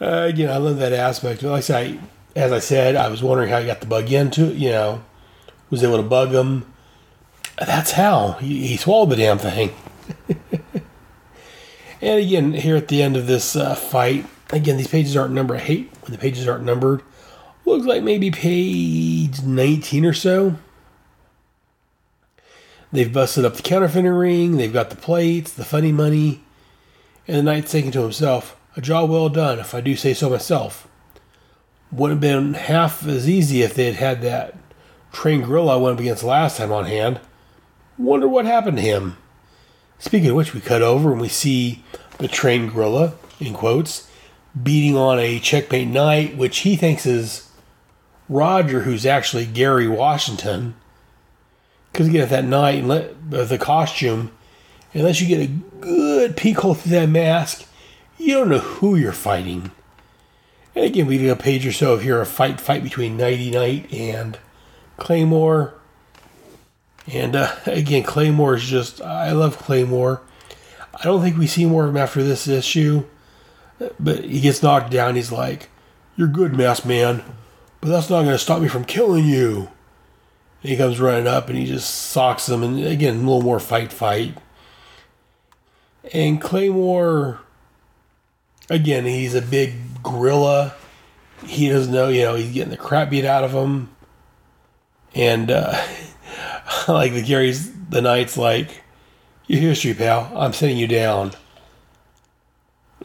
uh, 0.02 0.26
again, 0.28 0.50
I 0.50 0.58
love 0.58 0.80
that 0.80 0.94
aspect. 0.94 1.44
Like 1.44 1.70
I 1.70 2.00
as 2.38 2.52
I 2.52 2.60
said, 2.60 2.96
I 2.96 3.08
was 3.10 3.24
wondering 3.24 3.50
how 3.50 3.60
he 3.60 3.66
got 3.66 3.82
the 3.82 3.88
bug 3.88 4.12
into 4.12 4.52
it. 4.52 4.58
You 4.58 4.70
know, 4.70 5.04
was 5.70 5.84
able 5.84 5.98
to 5.98 6.04
bug 6.04 6.30
him. 6.32 6.72
That's 7.58 7.92
how 7.92 8.34
he, 8.34 8.68
he 8.68 8.78
swallowed 8.78 9.10
the 9.10 9.16
damn 9.16 9.40
thing. 9.40 9.74
and 12.02 12.20
again, 12.20 12.54
here 12.54 12.76
at 12.76 12.90
the 12.90 13.02
end 13.02 13.18
of 13.18 13.26
this 13.26 13.56
uh, 13.56 13.74
fight, 13.74 14.28
again, 14.52 14.78
these 14.78 14.88
pages 14.88 15.18
aren't 15.18 15.34
numbered. 15.34 15.58
I 15.58 15.62
hate 15.62 15.92
when 16.02 16.12
the 16.12 16.20
pages 16.20 16.48
aren't 16.48 16.64
numbered. 16.64 17.02
Looks 17.68 17.86
like 17.86 18.02
maybe 18.02 18.32
page 18.32 19.42
19 19.42 20.06
or 20.06 20.14
so. 20.14 20.56
They've 22.94 23.12
busted 23.12 23.44
up 23.44 23.56
the 23.56 23.62
counterfeiting 23.62 24.10
ring, 24.10 24.56
they've 24.56 24.72
got 24.72 24.90
the 24.90 24.96
plates, 24.96 25.52
the 25.52 25.66
funny 25.66 25.92
money, 25.92 26.46
and 27.28 27.36
the 27.36 27.44
knight's 27.44 27.70
thinking 27.70 27.92
to 27.92 28.04
himself, 28.04 28.58
a 28.78 28.82
job 28.82 29.10
well 29.10 29.28
done, 29.28 29.60
if 29.60 29.76
I 29.76 29.82
do 29.82 29.98
say 29.98 30.14
so 30.14 30.30
myself. 30.30 30.88
Wouldn't 31.92 32.24
have 32.24 32.32
been 32.32 32.54
half 32.54 33.06
as 33.06 33.28
easy 33.28 33.64
if 33.64 33.74
they 33.74 33.92
had 33.92 33.96
had 33.96 34.22
that 34.22 34.56
trained 35.12 35.44
gorilla 35.44 35.74
I 35.74 35.82
went 35.82 35.96
up 35.96 36.00
against 36.00 36.24
last 36.24 36.56
time 36.56 36.72
on 36.72 36.86
hand. 36.86 37.20
Wonder 37.98 38.30
what 38.30 38.46
happened 38.46 38.78
to 38.78 38.84
him. 38.84 39.18
Speaking 40.00 40.30
of 40.30 40.38
which, 40.38 40.54
we 40.54 40.62
cut 40.62 40.82
over 40.82 41.12
and 41.12 41.20
we 41.20 41.28
see 41.28 41.84
the 42.18 42.30
trained 42.30 42.72
gorilla, 42.72 43.16
in 43.42 43.54
quotes, 43.54 44.10
beating 44.64 44.96
on 44.96 45.20
a 45.20 45.42
checkmate 45.42 45.90
knight, 45.90 46.38
which 46.38 46.60
he 46.60 46.78
thinks 46.78 47.06
is 47.06 47.47
Roger, 48.30 48.82
who's 48.82 49.06
actually 49.06 49.46
Gary 49.46 49.88
Washington, 49.88 50.76
because 51.92 52.08
again, 52.08 52.22
at 52.22 52.30
that 52.30 52.46
knight, 52.46 52.84
uh, 52.84 53.44
the 53.44 53.58
costume, 53.58 54.32
unless 54.94 55.22
you 55.22 55.28
get 55.28 55.42
a 55.42 55.52
good 55.80 56.38
peek 56.38 56.58
hole 56.58 56.74
through 56.74 56.92
that 56.92 57.10
mask, 57.10 57.68
you 58.18 58.34
don't 58.34 58.50
know 58.50 58.60
who 58.60 58.96
you're 58.96 59.14
fighting. 59.14 59.72
And 60.76 60.86
again, 60.86 61.08
we 61.08 61.18
did 61.18 61.30
a 61.30 61.36
page 61.36 61.66
or 61.66 61.72
so 61.72 61.94
of 61.94 62.04
here 62.04 62.22
a 62.22 62.26
fight 62.26 62.62
fight 62.62 62.84
between 62.84 63.18
Nighty 63.18 63.50
Night 63.50 63.92
and 63.92 64.38
Claymore. 64.98 65.74
And 67.08 67.36
uh, 67.36 67.56
again, 67.66 68.04
Claymore 68.04 68.56
is 68.56 68.66
just 68.66 69.02
I 69.02 69.32
love 69.32 69.58
Claymore. 69.58 70.22
I 70.94 71.04
don't 71.04 71.22
think 71.22 71.38
we 71.38 71.48
see 71.48 71.66
more 71.66 71.86
of 71.86 71.90
him 71.90 71.98
after 71.98 72.24
this 72.24 72.48
issue, 72.48 73.06
but 74.00 74.24
he 74.24 74.40
gets 74.40 74.62
knocked 74.62 74.92
down. 74.92 75.16
He's 75.16 75.32
like, 75.32 75.70
"You're 76.16 76.28
good, 76.28 76.56
masked 76.56 76.86
man." 76.86 77.24
But 77.82 77.90
that's 77.90 78.10
not 78.10 78.24
going 78.24 78.34
to 78.34 78.40
stop 78.40 78.62
me 78.62 78.68
from 78.68 78.86
killing 78.86 79.26
you. 79.26 79.70
And 80.62 80.72
he 80.72 80.78
comes 80.78 81.00
running 81.00 81.28
up 81.28 81.50
and 81.50 81.58
he 81.58 81.66
just 81.66 81.90
socks 81.94 82.50
him. 82.50 82.64
and 82.64 82.84
again, 82.84 83.16
a 83.16 83.20
little 83.20 83.42
more 83.42 83.60
fight, 83.60 83.94
fight. 83.94 84.38
And 86.14 86.42
Claymore, 86.42 87.42
again, 88.70 89.06
he's 89.06 89.36
a 89.36 89.42
big 89.42 89.76
gorilla. 90.04 90.74
He 91.46 91.70
doesn't 91.70 91.94
know, 91.94 92.10
you 92.10 92.24
know, 92.24 92.36
he's 92.36 92.52
getting 92.52 92.72
the 92.72 92.78
crap 92.78 93.10
beat 93.10 93.26
out 93.26 93.44
of 93.44 93.52
him. 93.52 93.90
And, 95.14 95.52
uh, 95.52 95.86
like 96.88 97.14
the 97.14 97.24
Gary's, 97.24 97.72
the 97.90 98.02
Knight's 98.02 98.38
like, 98.38 98.84
your 99.48 99.62
history, 99.62 99.94
pal. 99.94 100.32
I'm 100.36 100.54
sending 100.54 100.78
you 100.78 100.88
down. 100.88 101.32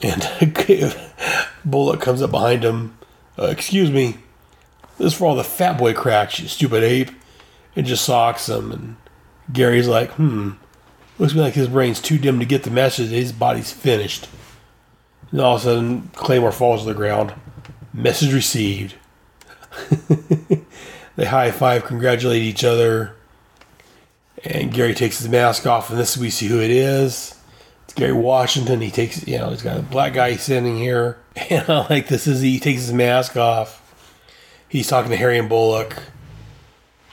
And 0.02 0.26
Bullock 1.64 2.00
comes 2.00 2.22
up 2.22 2.30
behind 2.30 2.64
him. 2.64 2.98
Uh, 3.38 3.46
excuse 3.46 3.90
me. 3.90 4.16
This 5.02 5.14
is 5.14 5.18
for 5.18 5.24
all 5.24 5.34
the 5.34 5.42
fat 5.42 5.78
boy 5.78 5.94
cracks, 5.94 6.38
you 6.38 6.46
stupid 6.46 6.84
ape. 6.84 7.10
And 7.74 7.84
just 7.84 8.04
socks 8.04 8.48
him. 8.48 8.70
And 8.70 8.96
Gary's 9.52 9.88
like, 9.88 10.12
hmm, 10.12 10.52
looks 11.18 11.34
like 11.34 11.54
his 11.54 11.66
brain's 11.66 12.00
too 12.00 12.18
dim 12.18 12.38
to 12.38 12.44
get 12.44 12.62
the 12.62 12.70
message 12.70 13.10
that 13.10 13.16
his 13.16 13.32
body's 13.32 13.72
finished. 13.72 14.28
And 15.32 15.40
all 15.40 15.56
of 15.56 15.62
a 15.62 15.64
sudden, 15.64 16.10
Claymore 16.14 16.52
falls 16.52 16.82
to 16.82 16.88
the 16.88 16.94
ground. 16.94 17.34
Message 17.92 18.32
received. 18.32 18.94
they 21.16 21.24
high 21.24 21.50
five, 21.50 21.84
congratulate 21.84 22.42
each 22.42 22.62
other. 22.62 23.16
And 24.44 24.72
Gary 24.72 24.94
takes 24.94 25.18
his 25.18 25.28
mask 25.28 25.66
off, 25.66 25.90
and 25.90 25.98
this 25.98 26.16
we 26.16 26.30
see 26.30 26.46
who 26.46 26.60
it 26.60 26.70
is. 26.70 27.36
It's 27.86 27.94
Gary 27.94 28.12
Washington. 28.12 28.80
He 28.80 28.92
takes, 28.92 29.26
you 29.26 29.38
know, 29.38 29.50
he's 29.50 29.62
got 29.62 29.78
a 29.78 29.82
black 29.82 30.12
guy 30.12 30.36
sitting 30.36 30.76
here. 30.76 31.18
And 31.50 31.68
I 31.68 31.88
like 31.88 32.06
this 32.06 32.28
is 32.28 32.40
he 32.40 32.60
takes 32.60 32.82
his 32.82 32.92
mask 32.92 33.36
off 33.36 33.82
he's 34.72 34.88
talking 34.88 35.11
to 35.11 35.16
Harry 35.16 35.38
and 35.38 35.48
Bullock, 35.48 36.02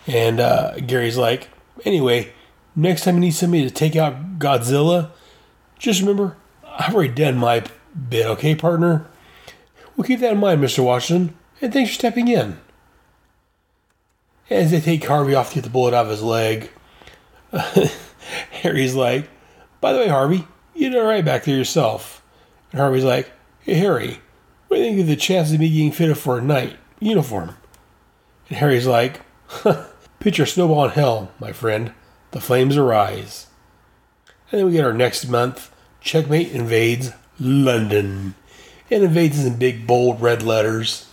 and 0.08 0.40
uh, 0.40 0.78
Gary's 0.80 1.18
like, 1.18 1.50
anyway, 1.86 2.32
Next 2.80 3.04
time 3.04 3.16
you 3.16 3.20
need 3.20 3.32
somebody 3.32 3.64
to 3.64 3.70
take 3.70 3.98
out 3.98 4.40
Godzilla, 4.40 5.12
just 5.78 6.00
remember, 6.00 6.38
I've 6.66 6.96
already 6.96 7.14
done 7.14 7.38
my 7.38 7.64
bit, 8.10 8.26
okay, 8.26 8.56
partner? 8.56 9.06
Well, 9.96 10.08
keep 10.08 10.22
that 10.22 10.32
in 10.32 10.40
mind, 10.40 10.62
Mr. 10.62 10.82
Washington, 10.82 11.36
and 11.62 11.74
thanks 11.74 11.92
for 11.92 11.96
stepping 11.96 12.30
in. 12.30 12.58
As 14.50 14.72
they 14.72 14.80
take 14.80 15.04
Harvey 15.04 15.36
off 15.36 15.50
to 15.50 15.56
get 15.56 15.66
the 15.66 15.70
bullet 15.70 15.94
out 15.94 16.06
of 16.06 16.12
his 16.12 16.24
leg, 16.24 16.72
Harry's 18.52 18.96
like, 18.96 19.30
By 19.82 19.92
the 19.92 20.00
way, 20.00 20.08
Harvey, 20.08 20.48
you 20.74 20.90
did 20.90 21.00
all 21.00 21.06
right 21.06 21.26
back 21.26 21.44
there 21.44 21.58
yourself. 21.58 22.24
And 22.72 22.80
Harvey's 22.80 23.04
like, 23.04 23.30
Hey, 23.60 23.74
Harry, 23.74 24.22
what 24.70 24.78
do 24.78 24.84
you 24.84 24.90
think 24.90 25.02
of 25.02 25.08
the 25.08 25.16
chances 25.18 25.54
of 25.54 25.60
me 25.60 25.70
getting 25.70 25.92
fitted 25.92 26.18
for 26.18 26.38
a 26.38 26.42
knight 26.42 26.78
uniform? 27.00 27.56
And 28.50 28.58
Harry's 28.58 28.88
like, 28.88 29.22
Picture 30.20 30.46
snowball 30.46 30.86
in 30.86 30.92
hell, 30.92 31.32
my 31.40 31.54
friend. 31.54 31.94
The 32.32 32.42
flames 32.42 32.76
arise. 32.76 33.48
And 34.52 34.60
then 34.60 34.66
we 34.66 34.74
get 34.74 34.86
our 34.86 34.94
next 34.94 35.28
month. 35.28 35.74
Checkmate 36.02 36.52
invades 36.52 37.12
London. 37.40 38.36
It 38.90 39.02
invades 39.02 39.44
in 39.46 39.58
big, 39.58 39.88
bold 39.88 40.22
red 40.22 40.44
letters. 40.44 41.08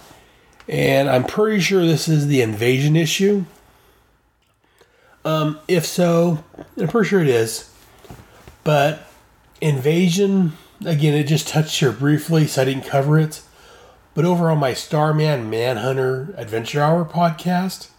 And 0.68 1.08
I'm 1.08 1.24
pretty 1.24 1.60
sure 1.60 1.86
this 1.86 2.08
is 2.08 2.26
the 2.26 2.42
invasion 2.42 2.96
issue. 2.96 3.44
Um, 5.24 5.58
if 5.68 5.86
so, 5.86 6.44
I'm 6.76 6.88
pretty 6.88 7.08
sure 7.08 7.20
it 7.20 7.28
is. 7.28 7.70
But 8.64 9.06
invasion, 9.60 10.54
again, 10.84 11.14
it 11.14 11.24
just 11.24 11.48
touched 11.48 11.78
here 11.78 11.92
briefly, 11.92 12.46
so 12.46 12.62
I 12.62 12.64
didn't 12.64 12.86
cover 12.86 13.18
it. 13.18 13.42
But 14.16 14.24
over 14.24 14.50
on 14.50 14.58
my 14.58 14.72
Starman 14.72 15.50
Manhunter 15.50 16.34
Adventure 16.38 16.80
Hour 16.80 17.04
podcast, 17.04 17.90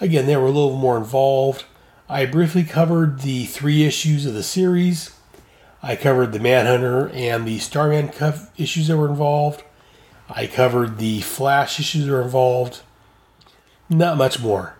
again, 0.00 0.26
they 0.26 0.36
were 0.36 0.46
a 0.46 0.50
little 0.50 0.76
more 0.76 0.96
involved. 0.96 1.64
I 2.08 2.26
briefly 2.26 2.64
covered 2.64 3.20
the 3.20 3.46
three 3.46 3.84
issues 3.84 4.26
of 4.26 4.34
the 4.34 4.42
series. 4.42 5.16
I 5.84 5.94
covered 5.94 6.32
the 6.32 6.40
Manhunter 6.40 7.10
and 7.10 7.46
the 7.46 7.60
Starman 7.60 8.08
cuff 8.08 8.50
issues 8.58 8.88
that 8.88 8.96
were 8.96 9.08
involved. 9.08 9.62
I 10.28 10.48
covered 10.48 10.98
the 10.98 11.20
Flash 11.20 11.78
issues 11.78 12.06
that 12.06 12.12
were 12.12 12.22
involved. 12.22 12.80
Not 13.88 14.16
much 14.16 14.40
more. 14.40 14.74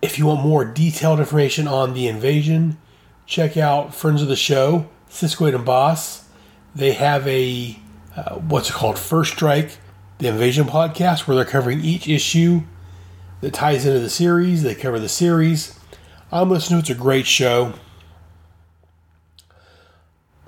If 0.00 0.18
you 0.18 0.28
want 0.28 0.40
more 0.40 0.64
detailed 0.64 1.20
information 1.20 1.68
on 1.68 1.92
the 1.92 2.08
invasion, 2.08 2.78
check 3.26 3.58
out 3.58 3.94
Friends 3.94 4.22
of 4.22 4.28
the 4.28 4.34
Show, 4.34 4.88
Siskoid 5.10 5.54
and 5.54 5.66
Boss. 5.66 6.24
They 6.74 6.92
have 6.92 7.28
a, 7.28 7.79
uh, 8.16 8.36
what's 8.36 8.70
called, 8.70 8.98
First 8.98 9.32
Strike, 9.32 9.78
the 10.18 10.28
Invasion 10.28 10.66
podcast, 10.66 11.26
where 11.26 11.34
they're 11.36 11.44
covering 11.44 11.80
each 11.80 12.08
issue 12.08 12.62
that 13.40 13.54
ties 13.54 13.86
into 13.86 14.00
the 14.00 14.10
series. 14.10 14.62
They 14.62 14.74
cover 14.74 14.98
the 14.98 15.08
series. 15.08 15.78
I'm 16.32 16.50
listening. 16.50 16.80
It's 16.80 16.90
a 16.90 16.94
great 16.94 17.26
show. 17.26 17.74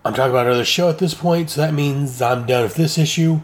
I'm 0.05 0.15
talking 0.15 0.31
about 0.31 0.47
another 0.47 0.65
show 0.65 0.89
at 0.89 0.99
this 0.99 1.15
point, 1.15 1.51
so 1.51 1.61
that 1.61 1.75
means 1.75 2.21
I'm 2.21 2.45
done 2.45 2.65
with 2.65 2.75
this 2.75 2.99
issue. 2.99 3.41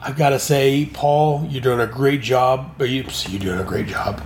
I've 0.00 0.16
got 0.16 0.30
to 0.30 0.38
say, 0.38 0.86
Paul, 0.86 1.46
you're 1.48 1.62
doing 1.62 1.80
a 1.80 1.86
great 1.86 2.22
job. 2.22 2.80
You, 2.80 3.04
you're 3.28 3.40
doing 3.40 3.60
a 3.60 3.64
great 3.64 3.86
job. 3.86 4.22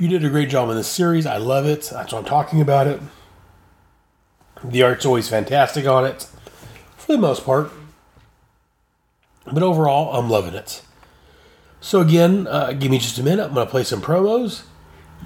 You 0.00 0.08
did 0.08 0.24
a 0.24 0.30
great 0.30 0.48
job 0.48 0.68
in 0.70 0.76
this 0.76 0.88
series. 0.88 1.26
I 1.26 1.36
love 1.36 1.66
it. 1.66 1.90
That's 1.92 2.12
why 2.12 2.18
I'm 2.18 2.24
talking 2.24 2.60
about 2.60 2.86
it. 2.86 3.00
The 4.64 4.82
art's 4.82 5.06
always 5.06 5.28
fantastic 5.28 5.86
on 5.86 6.06
it, 6.06 6.26
for 7.04 7.12
the 7.12 7.18
most 7.18 7.44
part. 7.44 7.70
But 9.50 9.62
overall, 9.62 10.14
I'm 10.18 10.30
loving 10.30 10.54
it. 10.54 10.82
So 11.80 12.00
again, 12.00 12.46
uh, 12.46 12.72
give 12.72 12.90
me 12.90 12.98
just 12.98 13.18
a 13.18 13.22
minute. 13.22 13.44
I'm 13.44 13.54
going 13.54 13.66
to 13.66 13.70
play 13.70 13.84
some 13.84 14.00
promos. 14.00 14.62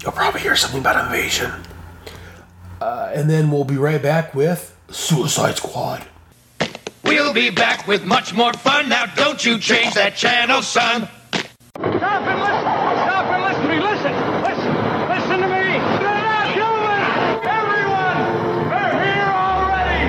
You'll 0.01 0.11
probably 0.11 0.41
hear 0.41 0.55
something 0.55 0.81
about 0.81 1.05
invasion. 1.05 1.51
Uh, 2.81 3.11
and 3.13 3.29
then 3.29 3.49
we'll 3.51 3.63
be 3.63 3.77
right 3.77 4.01
back 4.01 4.35
with 4.35 4.75
Suicide 4.89 5.57
Squad. 5.57 6.05
We'll 7.03 7.33
be 7.33 7.49
back 7.49 7.87
with 7.87 8.03
much 8.03 8.33
more 8.33 8.53
fun. 8.53 8.89
Now, 8.89 9.05
don't 9.05 9.43
you 9.45 9.57
change 9.59 9.93
that 9.95 10.15
channel, 10.15 10.61
son. 10.61 11.07
Stop 11.75 12.21
and 12.27 12.39
listen! 12.39 12.61
Stop 13.03 13.25
and 13.25 13.43
listen 13.43 13.61
to 13.63 13.69
me! 13.69 13.79
Listen! 13.79 14.13
Listen! 14.43 14.71
Listen 15.09 15.39
to 15.41 15.47
me! 15.47 15.79
They're 15.99 16.23
not 16.27 16.47
human! 16.53 17.01
Everyone! 17.43 18.19
They're 18.69 18.95
here 19.03 19.31
already! 19.31 20.03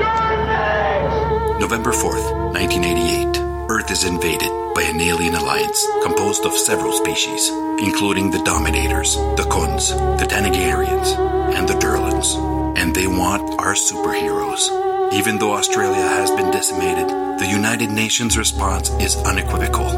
You're 0.00 0.36
next! 0.48 1.53
November 1.64 1.92
4th, 1.92 2.52
1988. 2.52 3.70
Earth 3.70 3.90
is 3.90 4.04
invaded 4.04 4.50
by 4.74 4.82
an 4.82 5.00
alien 5.00 5.34
alliance 5.34 5.82
composed 6.02 6.44
of 6.44 6.52
several 6.52 6.92
species, 6.92 7.48
including 7.80 8.30
the 8.30 8.42
Dominators, 8.44 9.16
the 9.40 9.48
Khunds, 9.48 9.88
the 10.18 10.26
Thanagarians, 10.26 11.16
and 11.56 11.66
the 11.66 11.72
Durlans. 11.72 12.36
And 12.76 12.94
they 12.94 13.06
want 13.06 13.58
our 13.58 13.72
superheroes. 13.72 15.14
Even 15.14 15.38
though 15.38 15.54
Australia 15.54 16.02
has 16.02 16.30
been 16.32 16.50
decimated, 16.50 17.08
the 17.40 17.48
United 17.50 17.90
Nations 17.90 18.36
response 18.36 18.90
is 19.00 19.16
unequivocal. 19.24 19.88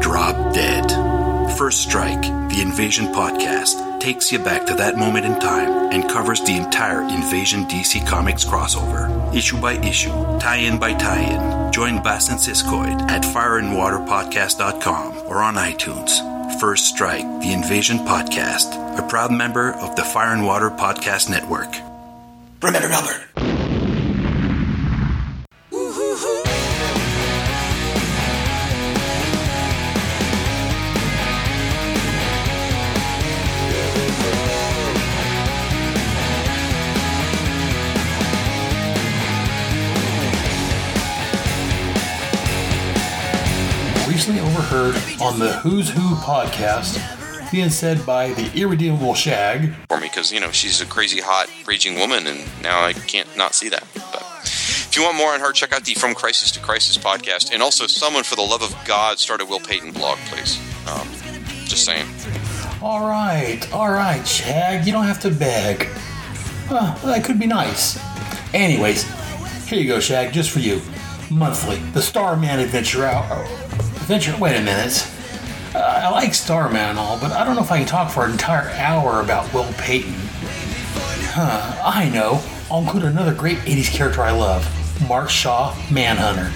Drop 0.00 0.52
dead. 0.52 1.13
First 1.56 1.82
Strike, 1.82 2.22
the 2.22 2.60
Invasion 2.60 3.06
podcast, 3.06 4.00
takes 4.00 4.32
you 4.32 4.40
back 4.40 4.66
to 4.66 4.74
that 4.74 4.96
moment 4.96 5.24
in 5.24 5.38
time 5.38 5.92
and 5.92 6.10
covers 6.10 6.40
the 6.40 6.56
entire 6.56 7.02
Invasion 7.02 7.64
DC 7.66 8.04
Comics 8.08 8.44
crossover, 8.44 9.32
issue 9.34 9.60
by 9.60 9.74
issue, 9.74 10.10
tie 10.40 10.56
in 10.56 10.80
by 10.80 10.94
tie 10.94 11.22
in. 11.22 11.72
Join 11.72 12.02
Bass 12.02 12.28
and 12.28 12.40
Siskoid 12.40 13.08
at 13.08 13.22
fireandwaterpodcast.com 13.22 15.28
or 15.28 15.42
on 15.42 15.54
iTunes. 15.54 16.58
First 16.58 16.86
Strike, 16.86 17.24
the 17.40 17.52
Invasion 17.52 17.98
podcast, 17.98 18.98
a 18.98 19.08
proud 19.08 19.32
member 19.32 19.74
of 19.74 19.94
the 19.94 20.02
Fire 20.02 20.34
and 20.34 20.44
Water 20.44 20.70
Podcast 20.70 21.30
Network. 21.30 21.72
Remember, 22.62 22.88
Melbourne. 22.88 23.63
Overheard 44.64 45.20
on 45.20 45.38
the 45.38 45.52
Who's 45.58 45.90
Who 45.90 46.14
podcast 46.16 46.98
being 47.52 47.68
said 47.68 48.04
by 48.06 48.32
the 48.32 48.50
irredeemable 48.58 49.12
Shag. 49.12 49.74
for 49.88 49.98
me 49.98 50.08
because 50.08 50.32
you 50.32 50.40
know 50.40 50.50
she's 50.52 50.80
a 50.80 50.86
crazy 50.86 51.20
hot 51.20 51.50
raging 51.66 51.96
woman 51.98 52.26
and 52.26 52.40
now 52.62 52.82
i 52.82 52.94
can't 52.94 53.28
not 53.36 53.54
see 53.54 53.68
that 53.68 53.84
but 53.94 54.22
if 54.42 54.96
you 54.96 55.02
want 55.02 55.16
more 55.18 55.34
on 55.34 55.40
her 55.40 55.52
check 55.52 55.72
out 55.74 55.84
the 55.84 55.92
from 55.94 56.14
crisis 56.14 56.50
to 56.50 56.60
crisis 56.60 56.96
podcast 56.96 57.52
and 57.52 57.62
also 57.62 57.86
someone 57.86 58.24
for 58.24 58.36
the 58.36 58.42
love 58.42 58.62
of 58.62 58.74
god 58.86 59.18
start 59.18 59.42
a 59.42 59.44
will 59.44 59.60
payton 59.60 59.92
blog 59.92 60.16
please 60.28 60.58
um, 60.88 61.06
just 61.66 61.84
saying 61.84 62.06
All 62.82 63.06
right, 63.06 63.70
all 63.72 63.90
right, 63.90 64.26
Shag, 64.26 64.86
you 64.86 64.92
don't 64.92 65.04
have 65.04 65.20
to 65.20 65.30
beg. 65.30 65.88
Well, 66.70 66.98
that 67.04 67.22
could 67.24 67.38
be 67.38 67.46
nice. 67.46 67.98
Anyways, 68.54 69.04
here 69.68 69.78
you 69.78 69.88
go, 69.88 70.00
Shag, 70.00 70.32
just 70.32 70.50
for 70.50 70.58
you. 70.60 70.80
Monthly, 71.30 71.76
the 71.92 72.02
Starman 72.02 72.58
Adventure 72.60 73.06
Hour. 73.06 73.46
Adventure, 74.04 74.36
wait 74.38 74.54
a 74.54 74.60
minute. 74.60 75.08
Uh, 75.74 75.78
I 75.78 76.10
like 76.10 76.34
Starman 76.34 76.76
and 76.76 76.98
all, 76.98 77.18
but 77.18 77.32
I 77.32 77.42
don't 77.42 77.56
know 77.56 77.62
if 77.62 77.72
I 77.72 77.78
can 77.78 77.86
talk 77.86 78.12
for 78.12 78.26
an 78.26 78.32
entire 78.32 78.68
hour 78.72 79.22
about 79.22 79.50
Will 79.54 79.64
Payton. 79.78 80.12
Huh, 81.32 81.80
I 81.82 82.10
know. 82.10 82.42
I'll 82.70 82.82
include 82.82 83.04
another 83.04 83.32
great 83.32 83.56
80s 83.60 83.90
character 83.90 84.20
I 84.20 84.32
love 84.32 84.68
Mark 85.08 85.30
Shaw, 85.30 85.74
Manhunter. 85.90 86.52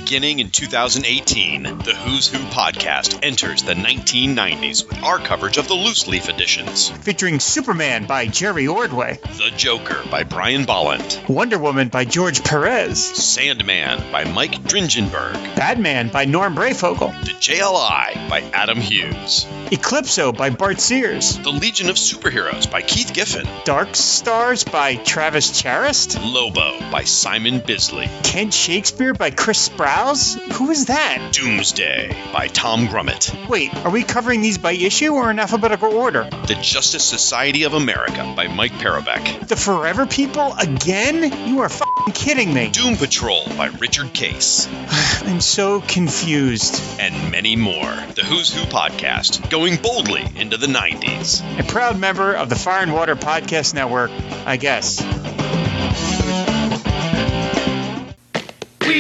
Beginning 0.07 0.38
in 0.38 0.51
2018, 0.51 1.64
the 1.64 1.92
Who's 1.92 2.29
Who 2.29 2.38
podcast 2.38 3.19
enters 3.25 3.64
the 3.64 3.75
1990s 3.75 4.88
with 4.88 5.03
our 5.03 5.19
coverage 5.19 5.57
of 5.57 5.66
the 5.66 5.75
loose 5.75 6.07
leaf 6.07 6.29
editions. 6.29 6.90
Featuring 6.90 7.40
Superman 7.40 8.07
by 8.07 8.29
Jerry 8.29 8.69
Ordway, 8.69 9.19
The 9.37 9.51
Joker 9.57 10.01
by 10.09 10.23
Brian 10.23 10.64
Bolland, 10.64 11.21
Wonder 11.29 11.59
Woman 11.59 11.88
by 11.88 12.05
George 12.05 12.45
Perez, 12.45 13.05
Sandman 13.05 14.12
by 14.12 14.23
Mike 14.23 14.53
Dringenberg, 14.62 15.35
Batman 15.57 16.11
by 16.11 16.25
Norm 16.25 16.55
Breyfogle, 16.55 17.25
The 17.25 17.33
JLI 17.33 18.29
by 18.29 18.42
Adam 18.53 18.81
Hughes, 18.81 19.45
Eclipso 19.73 20.31
by 20.31 20.51
Bart 20.51 20.79
Sears, 20.79 21.37
The 21.38 21.51
Legion 21.51 21.90
of 21.90 21.97
Superheroes 21.97 22.71
by 22.71 22.81
Keith 22.81 23.12
Giffen, 23.12 23.49
Dark 23.64 23.97
Stars 23.97 24.62
by 24.62 24.95
Travis 24.95 25.51
Charest, 25.61 26.16
Lobo 26.23 26.79
by 26.92 27.03
Simon 27.03 27.59
Bisley, 27.59 28.09
Kent 28.23 28.55
Shakespeare 28.55 29.12
by 29.12 29.31
Chris 29.31 29.69
Who 29.97 30.71
is 30.71 30.87
that? 30.87 31.31
Doomsday 31.33 32.15
by 32.31 32.49
Tom 32.49 32.87
Grummett, 32.87 33.49
Wait, 33.49 33.75
are 33.77 33.91
we 33.91 34.03
covering 34.03 34.43
these 34.43 34.59
by 34.59 34.73
issue 34.73 35.15
or 35.15 35.31
in 35.31 35.39
alphabetical 35.39 35.91
order? 35.91 36.25
The 36.25 36.59
Justice 36.61 37.03
Society 37.03 37.63
of 37.63 37.73
America 37.73 38.31
by 38.37 38.47
Mike 38.47 38.73
Parobeck, 38.73 39.49
The 39.49 39.57
Forever 39.57 40.05
People 40.05 40.53
again? 40.53 41.49
You 41.49 41.61
are 41.61 41.67
f***ing 41.67 42.13
kidding 42.13 42.53
me. 42.53 42.69
Doom 42.69 42.97
Patrol 42.97 43.47
by 43.57 43.69
Richard 43.69 44.13
Case, 44.13 44.69
I'm 45.25 45.41
so 45.41 45.81
confused. 45.81 46.79
and 47.01 47.33
many 47.33 47.57
more. 47.57 47.95
The 48.15 48.23
Who's 48.23 48.53
Who 48.53 48.67
podcast, 48.67 49.49
going 49.49 49.77
boldly 49.77 50.27
into 50.37 50.59
the 50.59 50.67
90s. 50.67 51.59
A 51.59 51.65
proud 51.65 51.99
member 51.99 52.35
of 52.35 52.51
the 52.51 52.57
Fire 52.57 52.83
and 52.83 52.93
Water 52.93 53.17
Podcast 53.17 53.73
Network, 53.73 54.11
I 54.45 54.59
guess. 54.59 55.01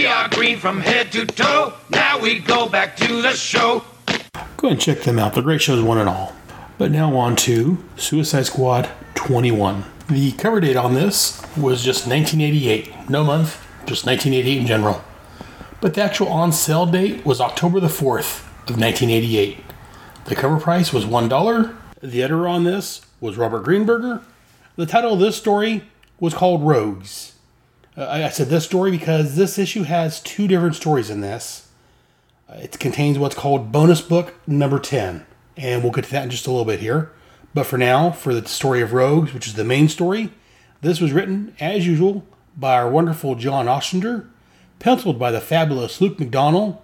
Are 0.04 0.28
green 0.28 0.58
from 0.58 0.80
head 0.80 1.10
to 1.12 1.24
toe. 1.24 1.72
Now 1.88 2.20
we 2.20 2.38
go 2.38 2.68
back 2.68 2.98
to 2.98 3.22
the 3.22 3.32
show. 3.32 3.82
Go 4.06 4.68
ahead 4.68 4.72
and 4.72 4.80
check 4.80 5.00
them 5.00 5.18
out. 5.18 5.32
They're 5.32 5.42
great 5.42 5.62
shows, 5.62 5.82
one 5.82 5.96
and 5.96 6.08
all. 6.08 6.34
But 6.76 6.90
now 6.90 7.16
on 7.16 7.34
to 7.36 7.82
Suicide 7.96 8.44
Squad 8.44 8.90
21. 9.14 9.84
The 10.08 10.32
cover 10.32 10.60
date 10.60 10.76
on 10.76 10.92
this 10.92 11.40
was 11.56 11.82
just 11.82 12.06
1988. 12.06 13.08
No 13.08 13.24
month, 13.24 13.66
just 13.86 14.04
1988 14.04 14.60
in 14.60 14.66
general. 14.66 15.02
But 15.80 15.94
the 15.94 16.02
actual 16.02 16.28
on 16.28 16.52
sale 16.52 16.84
date 16.84 17.24
was 17.24 17.40
October 17.40 17.80
the 17.80 17.86
4th 17.86 18.40
of 18.68 18.78
1988. 18.78 19.58
The 20.26 20.36
cover 20.36 20.60
price 20.60 20.92
was 20.92 21.06
$1. 21.06 21.76
The 22.02 22.22
editor 22.22 22.46
on 22.46 22.64
this 22.64 23.00
was 23.18 23.38
Robert 23.38 23.64
Greenberger. 23.64 24.22
The 24.76 24.86
title 24.86 25.14
of 25.14 25.20
this 25.20 25.36
story 25.36 25.84
was 26.20 26.34
called 26.34 26.62
Rogues. 26.62 27.32
Uh, 27.96 28.02
I 28.04 28.26
I 28.26 28.28
said 28.30 28.48
this 28.48 28.64
story 28.64 28.90
because 28.90 29.36
this 29.36 29.58
issue 29.58 29.84
has 29.84 30.20
two 30.20 30.46
different 30.46 30.74
stories 30.76 31.10
in 31.10 31.20
this. 31.20 31.68
Uh, 32.48 32.56
It 32.58 32.78
contains 32.78 33.18
what's 33.18 33.34
called 33.34 33.72
bonus 33.72 34.00
book 34.00 34.34
number 34.46 34.78
10, 34.78 35.24
and 35.56 35.82
we'll 35.82 35.92
get 35.92 36.04
to 36.04 36.10
that 36.12 36.24
in 36.24 36.30
just 36.30 36.46
a 36.46 36.50
little 36.50 36.64
bit 36.64 36.80
here. 36.80 37.12
But 37.54 37.66
for 37.66 37.78
now, 37.78 38.10
for 38.10 38.34
the 38.34 38.46
story 38.48 38.82
of 38.82 38.92
Rogues, 38.92 39.32
which 39.32 39.46
is 39.46 39.54
the 39.54 39.64
main 39.64 39.88
story, 39.88 40.30
this 40.82 41.00
was 41.00 41.12
written, 41.12 41.54
as 41.58 41.86
usual, 41.86 42.24
by 42.56 42.74
our 42.74 42.90
wonderful 42.90 43.34
John 43.34 43.66
Ostrander, 43.66 44.28
penciled 44.78 45.18
by 45.18 45.30
the 45.30 45.40
fabulous 45.40 46.00
Luke 46.00 46.18
McDonnell, 46.18 46.78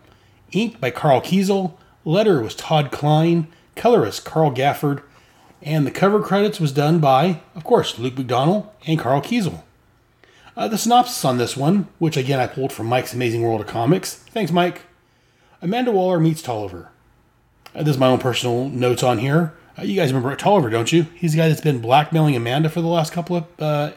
inked 0.52 0.80
by 0.80 0.90
Karl 0.90 1.20
Kesel, 1.20 1.74
letter 2.04 2.40
was 2.40 2.54
Todd 2.54 2.90
Klein, 2.90 3.48
colorist 3.76 4.24
Carl 4.24 4.50
Gafford, 4.50 5.02
and 5.60 5.86
the 5.86 5.90
cover 5.90 6.20
credits 6.20 6.58
was 6.58 6.72
done 6.72 6.98
by, 6.98 7.40
of 7.54 7.64
course, 7.64 7.98
Luke 7.98 8.14
McDonnell 8.14 8.68
and 8.86 8.98
Karl 8.98 9.20
Kesel. 9.20 9.62
Uh, 10.56 10.68
the 10.68 10.76
synopsis 10.76 11.24
on 11.24 11.38
this 11.38 11.56
one, 11.56 11.88
which 11.98 12.16
again 12.16 12.38
I 12.38 12.46
pulled 12.46 12.72
from 12.72 12.86
Mike's 12.86 13.14
Amazing 13.14 13.42
World 13.42 13.60
of 13.60 13.66
Comics. 13.66 14.14
Thanks, 14.14 14.52
Mike. 14.52 14.82
Amanda 15.62 15.92
Waller 15.92 16.20
meets 16.20 16.42
Tolliver. 16.42 16.90
Uh, 17.74 17.82
this 17.82 17.94
is 17.94 18.00
my 18.00 18.08
own 18.08 18.18
personal 18.18 18.68
notes 18.68 19.02
on 19.02 19.18
here. 19.18 19.54
Uh, 19.78 19.82
you 19.82 19.96
guys 19.96 20.12
remember 20.12 20.34
Tolliver, 20.36 20.68
don't 20.68 20.92
you? 20.92 21.04
He's 21.14 21.32
the 21.32 21.38
guy 21.38 21.48
that's 21.48 21.62
been 21.62 21.80
blackmailing 21.80 22.36
Amanda 22.36 22.68
for 22.68 22.82
the 22.82 22.88
last 22.88 23.12
couple 23.12 23.36
of 23.36 23.46
uh, 23.58 23.92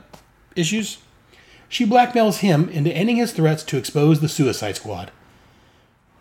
issues. 0.55 0.99
She 1.67 1.85
blackmails 1.85 2.37
him 2.39 2.69
into 2.69 2.91
ending 2.91 3.17
his 3.17 3.33
threats 3.33 3.63
to 3.63 3.77
expose 3.77 4.21
the 4.21 4.29
Suicide 4.29 4.77
Squad. 4.77 5.11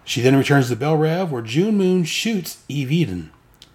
She 0.05 0.21
then 0.21 0.37
returns 0.37 0.69
to 0.69 0.77
Belle 0.77 0.97
Reve, 0.97 1.31
where 1.31 1.43
June 1.43 1.77
Moon 1.77 2.05
shoots 2.05 2.65
Eve 2.69 2.91
Eden. 2.91 3.31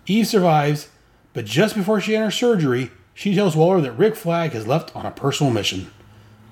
Eve 0.05 0.27
survives, 0.27 0.89
but 1.33 1.45
just 1.45 1.75
before 1.75 2.01
she 2.01 2.15
enters 2.15 2.35
surgery, 2.35 2.91
she 3.13 3.33
tells 3.33 3.55
Waller 3.55 3.79
that 3.81 3.93
Rick 3.93 4.15
Flag 4.15 4.51
has 4.51 4.67
left 4.67 4.93
on 4.95 5.05
a 5.05 5.11
personal 5.11 5.53
mission. 5.53 5.91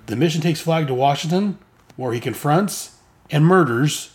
The 0.07 0.15
mission 0.15 0.41
takes 0.41 0.61
Flag 0.61 0.87
to 0.87 0.93
Washington, 0.93 1.59
where 1.95 2.13
he 2.13 2.19
confronts 2.19 2.95
and 3.29 3.45
murders 3.45 4.11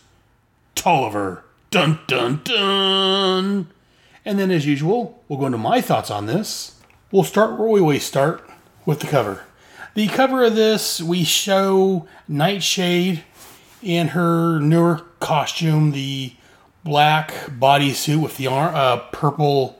Tolliver. 0.74 1.44
Dun 1.70 2.00
dun 2.06 2.40
dun. 2.44 3.68
And 4.24 4.38
then, 4.38 4.50
as 4.50 4.66
usual, 4.66 5.22
we'll 5.28 5.38
go 5.38 5.46
into 5.46 5.58
my 5.58 5.80
thoughts 5.80 6.10
on 6.10 6.26
this. 6.26 6.80
We'll 7.10 7.24
start 7.24 7.58
where 7.58 7.68
we 7.68 7.80
always 7.80 8.04
start 8.04 8.48
with 8.86 9.00
the 9.00 9.06
cover. 9.06 9.42
The 9.94 10.08
cover 10.08 10.44
of 10.44 10.54
this, 10.54 11.02
we 11.02 11.24
show 11.24 12.06
Nightshade 12.26 13.24
in 13.82 14.08
her 14.08 14.60
newer 14.60 15.02
costume, 15.20 15.92
the 15.92 16.32
black 16.84 17.32
bodysuit 17.48 18.22
with 18.22 18.38
the 18.38 18.46
ar- 18.46 18.74
uh, 18.74 18.96
purple 19.12 19.78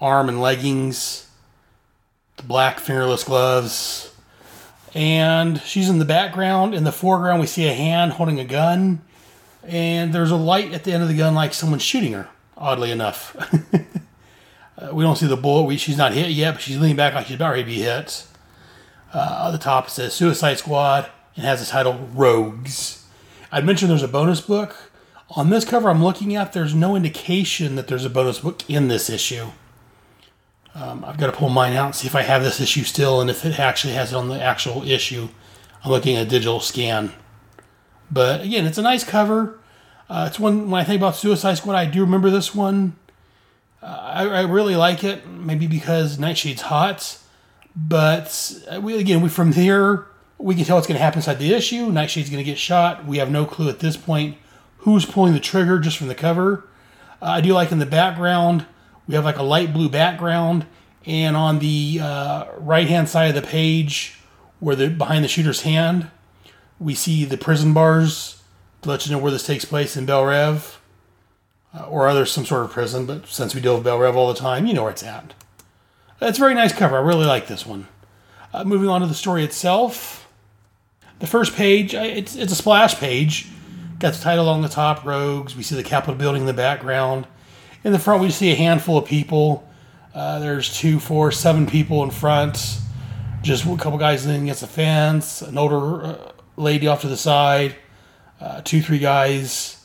arm 0.00 0.28
and 0.28 0.40
leggings, 0.40 1.28
the 2.36 2.44
black 2.44 2.80
fingerless 2.80 3.24
gloves, 3.24 4.09
and 4.94 5.60
she's 5.62 5.88
in 5.88 5.98
the 5.98 6.04
background. 6.04 6.74
In 6.74 6.84
the 6.84 6.92
foreground, 6.92 7.40
we 7.40 7.46
see 7.46 7.66
a 7.66 7.74
hand 7.74 8.12
holding 8.12 8.40
a 8.40 8.44
gun, 8.44 9.02
and 9.62 10.12
there's 10.12 10.30
a 10.30 10.36
light 10.36 10.72
at 10.72 10.84
the 10.84 10.92
end 10.92 11.02
of 11.02 11.08
the 11.08 11.16
gun, 11.16 11.34
like 11.34 11.54
someone's 11.54 11.82
shooting 11.82 12.12
her. 12.12 12.28
Oddly 12.56 12.90
enough, 12.90 13.36
uh, 14.78 14.90
we 14.92 15.02
don't 15.02 15.16
see 15.16 15.26
the 15.26 15.36
bullet. 15.36 15.64
We, 15.64 15.76
she's 15.78 15.96
not 15.96 16.12
hit 16.12 16.30
yet, 16.30 16.52
but 16.52 16.60
she's 16.60 16.78
leaning 16.78 16.96
back 16.96 17.14
like 17.14 17.26
she's 17.26 17.36
about 17.36 17.50
ready 17.50 17.62
to 17.62 17.66
be 17.66 17.80
hit. 17.80 18.26
Uh, 19.14 19.46
at 19.46 19.50
the 19.52 19.58
top 19.58 19.86
it 19.86 19.90
says 19.90 20.14
Suicide 20.14 20.58
Squad 20.58 21.10
and 21.36 21.44
has 21.44 21.60
the 21.60 21.66
title 21.66 22.08
Rogues. 22.12 23.06
I'd 23.50 23.64
mentioned 23.64 23.90
there's 23.90 24.02
a 24.02 24.08
bonus 24.08 24.40
book. 24.40 24.90
On 25.36 25.50
this 25.50 25.64
cover 25.64 25.88
I'm 25.88 26.02
looking 26.04 26.36
at, 26.36 26.52
there's 26.52 26.74
no 26.74 26.96
indication 26.96 27.76
that 27.76 27.88
there's 27.88 28.04
a 28.04 28.10
bonus 28.10 28.40
book 28.40 28.68
in 28.68 28.88
this 28.88 29.08
issue. 29.08 29.46
Um, 30.74 31.04
I've 31.04 31.18
got 31.18 31.26
to 31.26 31.32
pull 31.32 31.48
mine 31.48 31.74
out 31.74 31.86
and 31.86 31.94
see 31.94 32.06
if 32.06 32.14
I 32.14 32.22
have 32.22 32.42
this 32.42 32.60
issue 32.60 32.84
still 32.84 33.20
and 33.20 33.28
if 33.28 33.44
it 33.44 33.58
actually 33.58 33.94
has 33.94 34.12
it 34.12 34.16
on 34.16 34.28
the 34.28 34.40
actual 34.40 34.88
issue. 34.88 35.28
I'm 35.84 35.90
looking 35.90 36.16
at 36.16 36.26
a 36.26 36.30
digital 36.30 36.60
scan. 36.60 37.12
But 38.10 38.42
again, 38.42 38.66
it's 38.66 38.78
a 38.78 38.82
nice 38.82 39.04
cover. 39.04 39.58
Uh, 40.08 40.26
it's 40.28 40.38
one, 40.40 40.70
when 40.70 40.80
I 40.80 40.84
think 40.84 41.00
about 41.00 41.16
Suicide 41.16 41.54
Squad, 41.54 41.74
I 41.74 41.86
do 41.86 42.00
remember 42.00 42.30
this 42.30 42.54
one. 42.54 42.96
Uh, 43.82 43.86
I, 43.86 44.26
I 44.26 44.40
really 44.42 44.76
like 44.76 45.04
it, 45.04 45.26
maybe 45.26 45.66
because 45.66 46.18
Nightshade's 46.18 46.62
hot. 46.62 47.18
But 47.74 48.52
uh, 48.70 48.80
we, 48.80 48.98
again, 48.98 49.20
we 49.20 49.28
from 49.28 49.52
here, 49.52 50.06
we 50.38 50.54
can 50.54 50.64
tell 50.64 50.76
what's 50.76 50.86
going 50.86 50.98
to 50.98 51.02
happen 51.02 51.18
inside 51.18 51.38
the 51.38 51.54
issue. 51.54 51.90
Nightshade's 51.90 52.30
going 52.30 52.44
to 52.44 52.50
get 52.50 52.58
shot. 52.58 53.06
We 53.06 53.18
have 53.18 53.30
no 53.30 53.44
clue 53.44 53.68
at 53.68 53.78
this 53.78 53.96
point 53.96 54.36
who's 54.78 55.06
pulling 55.06 55.34
the 55.34 55.40
trigger 55.40 55.78
just 55.78 55.96
from 55.96 56.08
the 56.08 56.14
cover. 56.14 56.68
Uh, 57.22 57.26
I 57.26 57.40
do 57.40 57.52
like 57.52 57.70
in 57.70 57.78
the 57.78 57.86
background, 57.86 58.66
we 59.10 59.16
have 59.16 59.24
like 59.24 59.38
a 59.38 59.42
light 59.42 59.72
blue 59.72 59.88
background, 59.88 60.66
and 61.04 61.36
on 61.36 61.58
the 61.58 61.98
uh, 62.00 62.44
right 62.58 62.86
hand 62.86 63.08
side 63.08 63.34
of 63.34 63.34
the 63.34 63.42
page, 63.42 64.20
where 64.60 64.76
the 64.76 64.88
behind 64.88 65.24
the 65.24 65.28
shooter's 65.28 65.62
hand, 65.62 66.08
we 66.78 66.94
see 66.94 67.24
the 67.24 67.36
prison 67.36 67.74
bars 67.74 68.40
to 68.82 68.88
let 68.88 69.04
you 69.04 69.10
know 69.10 69.18
where 69.18 69.32
this 69.32 69.44
takes 69.44 69.64
place 69.64 69.96
in 69.96 70.06
Belle 70.06 70.24
Reve, 70.24 70.80
uh, 71.74 71.86
or 71.86 72.06
other 72.06 72.24
some 72.24 72.46
sort 72.46 72.64
of 72.64 72.70
prison. 72.70 73.04
But 73.04 73.26
since 73.26 73.52
we 73.52 73.60
deal 73.60 73.74
with 73.74 73.82
Belle 73.82 73.98
Reve 73.98 74.14
all 74.14 74.32
the 74.32 74.38
time, 74.38 74.64
you 74.64 74.74
know 74.74 74.82
where 74.82 74.92
it's 74.92 75.02
at. 75.02 75.34
It's 76.20 76.38
a 76.38 76.40
very 76.40 76.54
nice 76.54 76.72
cover. 76.72 76.96
I 76.96 77.00
really 77.00 77.26
like 77.26 77.48
this 77.48 77.66
one. 77.66 77.88
Uh, 78.54 78.62
moving 78.62 78.88
on 78.88 79.00
to 79.00 79.08
the 79.08 79.14
story 79.14 79.42
itself, 79.42 80.28
the 81.18 81.26
first 81.26 81.56
page 81.56 81.94
it's 81.94 82.36
it's 82.36 82.52
a 82.52 82.56
splash 82.56 82.94
page. 82.94 83.48
Got 83.98 84.14
the 84.14 84.22
title 84.22 84.48
on 84.48 84.62
the 84.62 84.68
top, 84.68 85.04
Rogues. 85.04 85.56
We 85.56 85.64
see 85.64 85.74
the 85.74 85.82
Capitol 85.82 86.14
building 86.14 86.42
in 86.42 86.46
the 86.46 86.54
background. 86.54 87.26
In 87.82 87.92
the 87.92 87.98
front, 87.98 88.20
we 88.22 88.30
see 88.30 88.52
a 88.52 88.54
handful 88.54 88.98
of 88.98 89.06
people. 89.06 89.66
Uh, 90.14 90.38
there's 90.38 90.76
two, 90.76 91.00
four, 91.00 91.32
seven 91.32 91.66
people 91.66 92.02
in 92.02 92.10
front. 92.10 92.78
Just 93.42 93.64
a 93.64 93.76
couple 93.76 93.98
guys 93.98 94.26
leaning 94.26 94.42
against 94.44 94.60
the 94.60 94.66
fence. 94.66 95.40
An 95.40 95.56
older 95.56 96.04
uh, 96.04 96.32
lady 96.56 96.86
off 96.86 97.00
to 97.02 97.08
the 97.08 97.16
side. 97.16 97.74
Uh, 98.38 98.60
two, 98.62 98.82
three 98.82 98.98
guys 98.98 99.80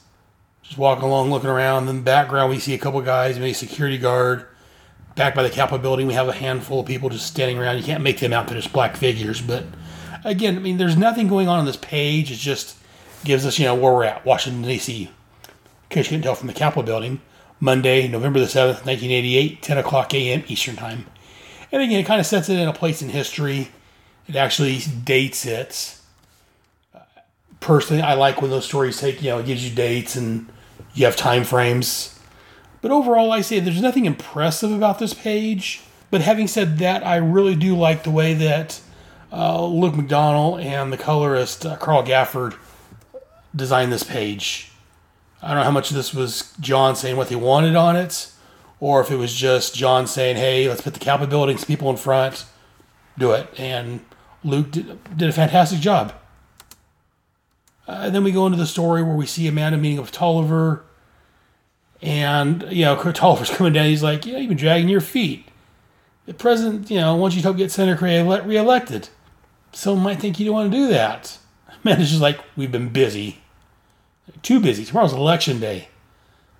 just 0.63 0.77
walking 0.77 1.05
along, 1.05 1.29
looking 1.29 1.49
around. 1.49 1.87
In 1.87 1.97
the 1.97 2.01
background, 2.01 2.49
we 2.49 2.59
see 2.59 2.73
a 2.73 2.77
couple 2.77 3.01
guys, 3.01 3.39
maybe 3.39 3.53
security 3.53 3.97
guard. 3.97 4.45
Back 5.15 5.33
by 5.35 5.43
the 5.43 5.49
Capitol 5.49 5.79
building, 5.79 6.07
we 6.07 6.13
have 6.13 6.27
a 6.27 6.33
handful 6.33 6.81
of 6.81 6.87
people 6.87 7.09
just 7.09 7.27
standing 7.27 7.57
around. 7.57 7.77
You 7.77 7.83
can't 7.83 8.03
make 8.03 8.19
them 8.19 8.33
out; 8.33 8.47
they're 8.47 8.59
just 8.59 8.73
black 8.73 8.97
figures. 8.97 9.41
But 9.41 9.63
again, 10.25 10.57
I 10.57 10.59
mean, 10.59 10.77
there's 10.77 10.97
nothing 10.97 11.29
going 11.29 11.47
on 11.47 11.59
on 11.59 11.65
this 11.65 11.77
page. 11.77 12.31
It 12.31 12.35
just 12.35 12.77
gives 13.23 13.45
us, 13.45 13.57
you 13.57 13.65
know, 13.65 13.75
where 13.75 13.93
we're 13.93 14.03
at, 14.03 14.25
Washington 14.25 14.63
D.C. 14.63 15.03
In 15.03 15.09
case 15.89 16.07
you 16.07 16.09
couldn't 16.09 16.23
tell 16.23 16.35
from 16.35 16.47
the 16.47 16.53
Capitol 16.53 16.83
building, 16.83 17.21
Monday, 17.59 18.07
November 18.07 18.39
the 18.39 18.47
seventh, 18.47 18.85
nineteen 18.85 19.11
eighty-eight, 19.11 19.61
ten 19.61 19.77
o'clock 19.77 20.13
a.m. 20.13 20.43
Eastern 20.47 20.75
time. 20.75 21.05
And 21.71 21.81
again, 21.81 21.99
it 21.99 22.05
kind 22.05 22.19
of 22.19 22.25
sets 22.25 22.49
it 22.49 22.59
in 22.59 22.67
a 22.67 22.73
place 22.73 23.01
in 23.01 23.09
history. 23.09 23.69
It 24.27 24.35
actually 24.35 24.79
dates 25.03 25.45
it 25.45 25.99
personally, 27.65 28.01
I 28.01 28.13
like 28.13 28.41
when 28.41 28.51
those 28.51 28.65
stories 28.65 28.99
take, 28.99 29.23
you 29.23 29.31
know, 29.31 29.39
it 29.39 29.47
gives 29.47 29.67
you 29.67 29.75
dates 29.75 30.15
and 30.15 30.47
you 30.93 31.05
have 31.05 31.15
time 31.15 31.43
frames. 31.43 32.17
But 32.81 32.91
overall, 32.91 33.31
I 33.31 33.41
say 33.41 33.59
there's 33.59 33.81
nothing 33.81 34.05
impressive 34.05 34.71
about 34.71 34.99
this 34.99 35.15
page. 35.15 35.81
But 36.11 36.21
having 36.21 36.47
said 36.47 36.77
that, 36.77 37.05
I 37.05 37.15
really 37.15 37.55
do 37.55 37.75
like 37.75 38.03
the 38.03 38.11
way 38.11 38.35
that 38.35 38.79
uh, 39.33 39.65
Luke 39.65 39.95
McDonnell 39.95 40.63
and 40.63 40.93
the 40.93 40.97
colorist 40.97 41.65
uh, 41.65 41.75
Carl 41.77 42.03
Gafford 42.03 42.55
designed 43.55 43.91
this 43.91 44.03
page. 44.03 44.71
I 45.45 45.49
don't 45.49 45.57
know 45.57 45.63
how 45.63 45.71
much 45.71 45.91
this 45.91 46.11
was 46.11 46.51
John 46.59 46.95
saying 46.95 47.17
what 47.17 47.29
they 47.29 47.35
wanted 47.35 47.75
on 47.75 47.95
it, 47.95 48.31
or 48.79 48.99
if 48.99 49.11
it 49.11 49.17
was 49.17 49.31
just 49.31 49.75
John 49.75 50.07
saying, 50.07 50.37
"Hey, 50.37 50.67
let's 50.67 50.81
put 50.81 50.95
the 50.95 50.99
Kappa 50.99 51.27
building, 51.27 51.55
some 51.59 51.67
people 51.67 51.87
in 51.91 51.97
front, 51.97 52.45
do 53.15 53.31
it." 53.31 53.47
And 53.55 54.03
Luke 54.43 54.71
did, 54.71 55.15
did 55.15 55.29
a 55.29 55.31
fantastic 55.31 55.79
job. 55.79 56.13
Uh, 57.87 58.09
then 58.09 58.23
we 58.23 58.31
go 58.31 58.47
into 58.47 58.57
the 58.57 58.65
story 58.65 59.03
where 59.03 59.15
we 59.15 59.27
see 59.27 59.47
Amanda 59.47 59.77
meeting 59.77 60.01
with 60.01 60.11
Tolliver, 60.11 60.83
and 62.01 62.65
you 62.71 62.83
know 62.85 62.95
Tolliver's 63.11 63.51
coming 63.51 63.73
down. 63.73 63.85
He's 63.85 64.01
like, 64.01 64.25
"Yeah, 64.25 64.39
you've 64.39 64.49
been 64.49 64.57
dragging 64.57 64.89
your 64.89 64.99
feet." 64.99 65.47
The 66.25 66.33
president, 66.33 66.89
you 66.89 66.99
know, 66.99 67.15
wants 67.15 67.35
you 67.35 67.43
to 67.43 67.53
get 67.53 67.71
Senator 67.71 67.95
Cray 67.95 68.19
reelected. 68.23 69.09
Someone 69.73 70.03
might 70.03 70.19
think 70.19 70.39
you 70.39 70.47
don't 70.47 70.55
want 70.55 70.71
to 70.71 70.77
do 70.77 70.87
that. 70.87 71.37
Amanda's 71.83 72.09
just 72.09 72.21
like, 72.21 72.39
"We've 72.55 72.71
been 72.71 72.89
busy, 72.89 73.43
too 74.41 74.59
busy. 74.59 74.85
Tomorrow's 74.85 75.13
election 75.13 75.59
day. 75.59 75.89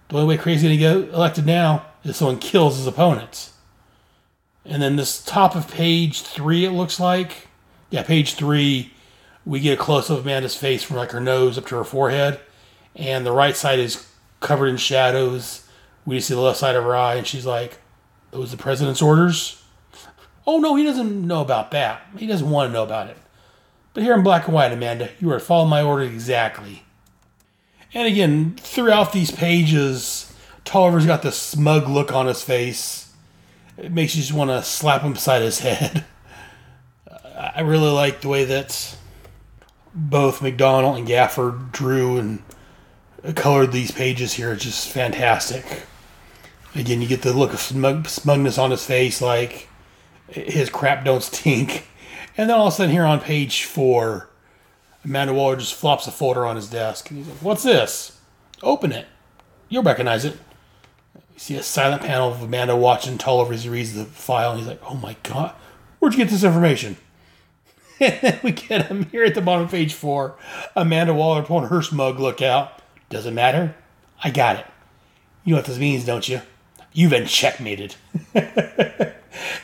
The 0.10 0.18
only 0.18 0.36
way 0.36 0.42
Cray's 0.42 0.62
going 0.62 0.74
to 0.74 0.78
get 0.78 1.14
elected 1.14 1.46
now 1.46 1.86
is 2.04 2.18
someone 2.18 2.40
kills 2.40 2.78
his 2.78 2.88
opponents." 2.88 3.54
And 4.66 4.82
then 4.82 4.96
this 4.96 5.24
top 5.24 5.56
of 5.56 5.70
page 5.70 6.22
three, 6.22 6.66
it 6.66 6.72
looks 6.72 7.00
like, 7.00 7.48
yeah, 7.92 8.02
page 8.02 8.34
three 8.34 8.92
we 9.46 9.60
get 9.60 9.80
a 9.80 9.82
close 9.82 10.10
up 10.10 10.18
of 10.20 10.26
Amanda's 10.26 10.56
face 10.56 10.84
from 10.84 10.98
like 10.98 11.12
her 11.12 11.20
nose 11.20 11.58
up 11.58 11.68
to 11.68 11.76
her 11.76 11.84
forehead, 11.84 12.40
and 12.96 13.26
the 13.26 13.32
right 13.32 13.56
side 13.56 13.80
is 13.80 14.08
covered 14.40 14.68
in 14.68 14.78
shadows. 14.78 15.68
We 16.06 16.18
just 16.18 16.28
see 16.28 16.34
the 16.34 16.42
left 16.42 16.60
side 16.60 16.76
of 16.76 16.84
her 16.84 16.96
eye, 16.96 17.16
and 17.16 17.28
she's 17.28 17.46
like, 17.46 17.80
"Those 18.32 18.52
the 18.52 18.58
president's 18.58 19.02
orders." 19.02 19.62
Oh 20.48 20.60
no, 20.60 20.76
he 20.76 20.84
doesn't 20.84 21.28
know 21.28 21.42
about 21.42 21.72
that. 21.72 22.02
He 22.18 22.28
doesn't 22.28 22.50
want 22.50 22.70
to 22.70 22.74
know 22.74 22.84
about 22.84 23.08
it. 23.08 23.18
But 23.94 24.04
here 24.04 24.14
in 24.14 24.24
black 24.24 24.46
and 24.46 24.54
white, 24.54 24.72
Amanda, 24.72 25.10
you 25.20 25.32
are 25.32 25.40
following 25.40 25.70
my 25.70 25.82
orders 25.82 26.12
exactly. 26.12 26.85
And 27.96 28.08
again, 28.08 28.56
throughout 28.60 29.14
these 29.14 29.32
pages, 29.32 30.34
Tolliver's 30.66 31.06
got 31.06 31.22
this 31.22 31.38
smug 31.38 31.88
look 31.88 32.12
on 32.12 32.28
his 32.28 32.44
face. 32.44 33.14
It 33.78 33.92
makes 33.92 34.16
you 34.16 34.22
just 34.22 34.34
want 34.34 34.50
to 34.50 34.62
slap 34.64 35.02
him 35.02 35.14
beside 35.14 35.42
his 35.42 35.60
head. 35.60 36.04
I 37.56 37.62
really 37.62 37.90
like 37.92 38.20
the 38.20 38.28
way 38.28 38.44
that 38.44 38.98
both 39.94 40.42
McDonnell 40.42 40.98
and 40.98 41.08
Gafford 41.08 41.72
drew 41.72 42.18
and 42.18 42.44
colored 43.36 43.72
these 43.72 43.92
pages 43.92 44.34
here. 44.34 44.52
It's 44.52 44.66
just 44.66 44.90
fantastic. 44.90 45.84
Again, 46.76 47.02
you 47.02 47.08
get 47.08 47.22
the 47.22 47.32
look 47.32 47.54
of 47.54 47.62
smug, 47.62 48.10
smugness 48.10 48.58
on 48.58 48.72
his 48.72 48.86
face, 48.86 49.22
like 49.22 49.70
his 50.28 50.70
crap 50.70 51.06
don't 51.06 51.24
stink. 51.24 51.88
And 52.36 52.50
then 52.50 52.58
all 52.58 52.68
of 52.68 52.74
a 52.74 52.76
sudden, 52.76 52.92
here 52.92 53.06
on 53.06 53.22
page 53.22 53.64
four, 53.64 54.30
Amanda 55.06 55.34
Waller 55.34 55.56
just 55.56 55.76
flops 55.76 56.08
a 56.08 56.12
folder 56.12 56.46
on 56.46 56.56
his 56.56 56.70
desk. 56.70 57.10
And 57.10 57.20
he's 57.20 57.28
like, 57.28 57.42
What's 57.42 57.64
this? 57.64 58.20
Open 58.64 58.92
it. 58.92 59.06
You'll 59.70 59.84
recognize 59.84 60.26
it. 60.26 60.34
You 61.14 61.40
see 61.40 61.56
a 61.56 61.64
silent 61.64 62.02
panel 62.02 62.32
of 62.32 62.42
Amanda 62.42 62.76
watching 62.76 63.18
Tolliver 63.18 63.54
as 63.54 63.64
he 63.64 63.70
reads 63.70 63.94
the 63.94 64.06
file, 64.06 64.52
and 64.52 64.60
he's 64.60 64.68
like, 64.68 64.82
Oh 64.90 64.96
my 64.96 65.16
God, 65.24 65.54
where'd 66.00 66.14
you 66.14 66.18
get 66.18 66.30
this 66.30 66.44
information? 66.44 66.98
And 68.00 68.20
then 68.22 68.40
we 68.44 68.52
get 68.52 68.88
him 68.88 69.06
here 69.06 69.24
at 69.24 69.36
the 69.36 69.42
bottom 69.42 69.66
of 69.66 69.72
page 69.72 69.94
four. 69.94 70.36
Amanda 70.76 71.14
Waller 71.14 71.44
pulling 71.44 71.70
her 71.70 71.82
smug 71.82 72.20
look 72.20 72.42
out. 72.42 72.82
Doesn't 73.10 73.36
matter. 73.36 73.76
I 74.22 74.32
got 74.32 74.58
it. 74.58 74.66
You 75.46 75.52
know 75.52 75.60
what 75.60 75.66
this 75.66 75.78
means, 75.78 76.04
don't 76.04 76.28
you? 76.28 76.42
You've 76.92 77.12
been 77.12 77.26
checkmated. 77.26 77.96
and 78.34 79.14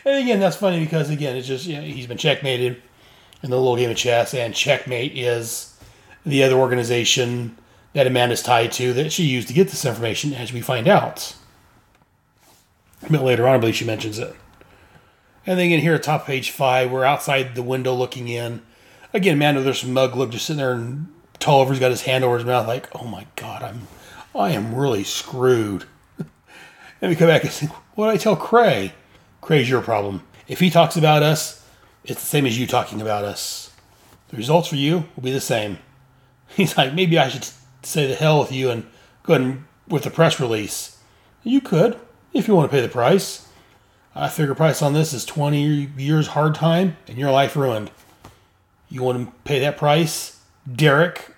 again, 0.05 0.39
that's 0.39 0.55
funny 0.55 0.79
because 0.79 1.09
again, 1.09 1.35
it's 1.35 1.47
just 1.47 1.67
know, 1.67 1.81
he's 1.81 2.07
been 2.07 2.17
checkmated 2.17 2.81
in 3.43 3.49
the 3.49 3.57
little 3.57 3.75
game 3.75 3.89
of 3.89 3.97
chess, 3.97 4.33
and 4.33 4.53
checkmate 4.53 5.17
is 5.17 5.77
the 6.25 6.43
other 6.43 6.55
organization 6.55 7.57
that 7.93 8.07
Amanda's 8.07 8.41
tied 8.41 8.71
to 8.73 8.93
that 8.93 9.11
she 9.11 9.23
used 9.23 9.47
to 9.47 9.53
get 9.53 9.69
this 9.69 9.85
information, 9.85 10.33
as 10.33 10.53
we 10.53 10.61
find 10.61 10.87
out. 10.87 11.35
A 13.03 13.11
bit 13.11 13.21
later 13.21 13.47
on, 13.47 13.55
I 13.55 13.57
believe 13.57 13.75
she 13.75 13.85
mentions 13.85 14.19
it. 14.19 14.35
And 15.45 15.57
then 15.57 15.67
again, 15.67 15.79
here 15.79 15.95
at 15.95 16.03
top 16.03 16.25
page 16.25 16.51
five, 16.51 16.91
we're 16.91 17.03
outside 17.03 17.55
the 17.55 17.63
window 17.63 17.95
looking 17.95 18.27
in. 18.27 18.61
Again, 19.13 19.33
Amanda, 19.33 19.61
there's 19.61 19.81
some 19.81 19.93
mug 19.93 20.15
look 20.15 20.29
just 20.29 20.45
sitting 20.45 20.59
there, 20.59 20.73
and 20.73 21.11
Tolliver's 21.39 21.79
got 21.79 21.89
his 21.89 22.03
hand 22.03 22.23
over 22.23 22.37
his 22.37 22.45
mouth, 22.45 22.67
like, 22.67 22.87
"Oh 22.95 23.05
my 23.05 23.25
God, 23.35 23.63
I'm, 23.63 23.87
I 24.35 24.51
am 24.51 24.75
really 24.75 25.03
screwed." 25.03 25.85
and 26.19 27.09
we 27.09 27.15
come 27.15 27.27
back 27.27 27.43
and 27.43 27.51
say, 27.51 27.65
"What 27.95 28.07
did 28.07 28.13
I 28.13 28.17
tell 28.17 28.35
Cray? 28.35 28.93
Cray's 29.41 29.69
your 29.69 29.81
problem. 29.81 30.21
If 30.47 30.59
he 30.59 30.69
talks 30.69 30.95
about 30.95 31.23
us, 31.23 31.60
it's 32.03 32.21
the 32.21 32.27
same 32.27 32.45
as 32.45 32.59
you 32.59 32.67
talking 32.67 33.01
about 33.01 33.23
us. 33.23 33.71
The 34.29 34.37
results 34.37 34.67
for 34.67 34.75
you 34.75 35.05
will 35.15 35.23
be 35.23 35.31
the 35.31 35.41
same." 35.41 35.79
He's 36.47 36.77
like, 36.77 36.93
"Maybe 36.93 37.17
I 37.17 37.29
should 37.29 37.47
say 37.83 38.07
the 38.07 38.15
hell 38.15 38.39
with 38.39 38.51
you 38.51 38.69
and 38.69 38.85
go 39.23 39.33
ahead 39.33 39.45
and 39.45 39.65
with 39.87 40.03
the 40.03 40.09
press 40.09 40.39
release." 40.39 40.97
You 41.43 41.59
could, 41.59 41.99
if 42.33 42.47
you 42.47 42.55
want 42.55 42.69
to 42.69 42.75
pay 42.75 42.81
the 42.81 42.89
price. 42.89 43.47
I 44.13 44.27
figure 44.27 44.53
price 44.53 44.81
on 44.81 44.93
this 44.93 45.13
is 45.13 45.25
20 45.25 45.89
years 45.97 46.27
hard 46.27 46.53
time 46.53 46.97
and 47.07 47.17
your 47.17 47.31
life 47.31 47.55
ruined. 47.55 47.91
You 48.89 49.03
want 49.03 49.25
to 49.25 49.33
pay 49.45 49.59
that 49.59 49.77
price? 49.77 50.39
Derek. 50.71 51.33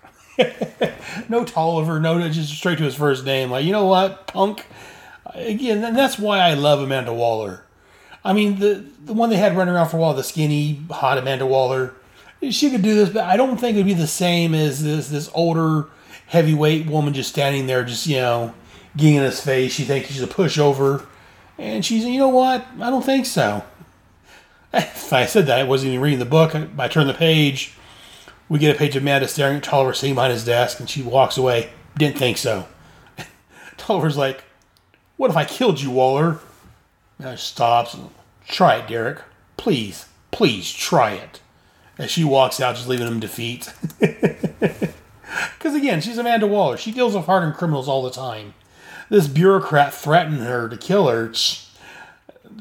no 1.29 1.45
Tolliver, 1.45 1.99
no, 1.99 2.27
just 2.29 2.51
straight 2.51 2.79
to 2.79 2.83
his 2.83 2.95
first 2.95 3.25
name. 3.25 3.51
Like, 3.51 3.63
you 3.63 3.71
know 3.71 3.85
what, 3.85 4.25
punk? 4.25 4.65
Again, 5.35 5.83
and 5.83 5.95
that's 5.95 6.17
why 6.17 6.39
I 6.39 6.55
love 6.55 6.79
Amanda 6.79 7.13
Waller. 7.13 7.63
I 8.23 8.33
mean, 8.33 8.59
the 8.59 8.85
the 9.05 9.13
one 9.13 9.29
they 9.29 9.37
had 9.37 9.55
running 9.55 9.73
around 9.73 9.89
for 9.89 9.97
a 9.97 9.99
while, 9.99 10.13
the 10.13 10.23
skinny, 10.23 10.79
hot 10.89 11.17
Amanda 11.17 11.45
Waller, 11.45 11.93
she 12.49 12.69
could 12.69 12.81
do 12.81 12.95
this, 12.95 13.09
but 13.09 13.23
I 13.25 13.37
don't 13.37 13.57
think 13.57 13.75
it 13.75 13.79
would 13.79 13.85
be 13.85 13.93
the 13.93 14.07
same 14.07 14.53
as 14.53 14.83
this 14.83 15.09
this 15.09 15.29
older, 15.33 15.87
heavyweight 16.27 16.87
woman 16.87 17.13
just 17.13 17.29
standing 17.29 17.67
there, 17.67 17.83
just 17.83 18.07
you 18.07 18.17
know, 18.17 18.53
getting 18.95 19.15
in 19.15 19.23
his 19.23 19.41
face. 19.41 19.73
She 19.73 19.83
thinks 19.83 20.09
she's 20.09 20.23
a 20.23 20.27
pushover. 20.27 21.05
And 21.57 21.85
she's, 21.85 22.03
you 22.03 22.17
know 22.17 22.29
what? 22.29 22.65
I 22.79 22.89
don't 22.89 23.05
think 23.05 23.25
so. 23.25 23.63
If 24.75 25.13
I 25.13 25.27
said 25.27 25.45
that, 25.45 25.59
I 25.59 25.63
wasn't 25.65 25.89
even 25.91 26.01
reading 26.01 26.17
the 26.17 26.25
book. 26.25 26.55
I, 26.55 26.67
I 26.79 26.87
turn 26.87 27.05
the 27.05 27.13
page. 27.13 27.75
We 28.49 28.57
get 28.57 28.75
a 28.75 28.79
page 28.79 28.95
of 28.95 29.03
Amanda 29.03 29.27
staring 29.27 29.57
at 29.57 29.63
Tolliver 29.63 29.93
sitting 29.93 30.15
behind 30.15 30.33
his 30.33 30.43
desk, 30.43 30.79
and 30.79 30.89
she 30.89 31.03
walks 31.03 31.37
away. 31.37 31.69
Didn't 31.95 32.17
think 32.17 32.39
so. 32.39 32.67
Tolliver's 33.77 34.17
like, 34.17 34.43
What 35.17 35.29
if 35.29 35.37
I 35.37 35.45
killed 35.45 35.79
you, 35.79 35.91
Waller? 35.91 36.39
And 37.19 37.39
stops. 37.39 37.93
And, 37.93 38.09
Try 38.47 38.77
it, 38.77 38.87
Derek. 38.87 39.19
Please, 39.57 40.07
please 40.31 40.71
try 40.71 41.11
it. 41.11 41.39
As 41.97 42.11
she 42.11 42.23
walks 42.23 42.59
out, 42.59 42.75
just 42.75 42.87
leaving 42.87 43.07
him 43.07 43.19
defeat. 43.19 43.73
Because 45.57 45.73
again, 45.73 45.99
she's 45.99 46.19
Amanda 46.19 46.45
Waller. 46.45 46.77
She 46.77 46.91
deals 46.91 47.15
with 47.15 47.25
hardened 47.25 47.55
criminals 47.55 47.87
all 47.87 48.03
the 48.03 48.11
time 48.11 48.53
this 49.09 49.27
bureaucrat 49.27 49.93
threatened 49.93 50.39
her 50.39 50.67
to 50.67 50.75
kill 50.75 51.07
her. 51.07 51.31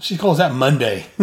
She 0.00 0.18
calls 0.18 0.38
that 0.38 0.54
Monday. 0.54 1.06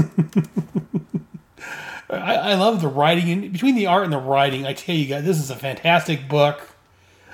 I, 2.10 2.36
I, 2.36 2.54
love 2.56 2.82
the 2.82 2.88
writing 2.88 3.52
between 3.52 3.76
the 3.76 3.86
art 3.86 4.06
and 4.06 4.12
the 4.12 4.18
writing. 4.18 4.66
I 4.66 4.74
tell 4.74 4.96
you 4.96 5.06
guys, 5.06 5.24
this 5.24 5.38
is 5.38 5.52
a 5.52 5.56
fantastic 5.56 6.28
book. 6.28 6.70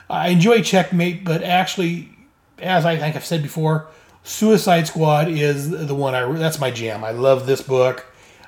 I 0.10 0.28
enjoy 0.28 0.62
Checkmate, 0.62 1.24
but 1.24 1.42
actually, 1.42 2.10
as 2.60 2.86
I 2.86 2.98
think 2.98 3.16
I've 3.16 3.24
said 3.24 3.42
before, 3.42 3.88
Suicide 4.26 4.88
Squad 4.88 5.30
is 5.30 5.70
the 5.70 5.94
one 5.94 6.16
I 6.16 6.30
that's 6.34 6.60
my 6.60 6.72
jam. 6.72 7.04
I 7.04 7.12
love 7.12 7.46
this 7.46 7.62
book. 7.62 8.08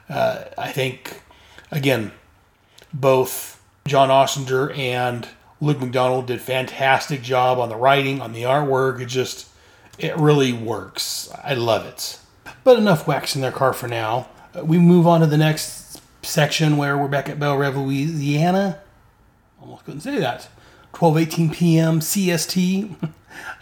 Uh, 0.09 0.45
I 0.57 0.71
think 0.71 1.21
again, 1.69 2.11
both 2.91 3.61
John 3.85 4.09
Ostrander 4.09 4.71
and 4.71 5.27
Luke 5.61 5.77
McDonnell 5.77 6.25
did 6.25 6.41
fantastic 6.41 7.21
job 7.21 7.59
on 7.59 7.69
the 7.69 7.75
writing, 7.75 8.21
on 8.21 8.33
the 8.33 8.41
artwork. 8.41 8.99
It 8.99 9.05
just 9.05 9.47
it 9.99 10.17
really 10.17 10.51
works. 10.51 11.29
I 11.43 11.53
love 11.53 11.85
it. 11.85 12.19
But 12.63 12.79
enough 12.79 13.07
waxing 13.07 13.43
their 13.43 13.51
car 13.51 13.71
for 13.71 13.87
now. 13.87 14.29
Uh, 14.57 14.65
we 14.65 14.79
move 14.79 15.05
on 15.05 15.21
to 15.21 15.27
the 15.27 15.37
next 15.37 16.01
section 16.23 16.77
where 16.77 16.97
we're 16.97 17.07
back 17.07 17.29
at 17.29 17.39
Belle 17.39 17.55
Reve, 17.55 17.77
Louisiana. 17.77 18.79
Almost 19.61 19.85
couldn't 19.85 20.01
say 20.01 20.17
that. 20.17 20.49
12:18 20.93 21.53
p.m. 21.53 21.99
CST. 21.99 22.95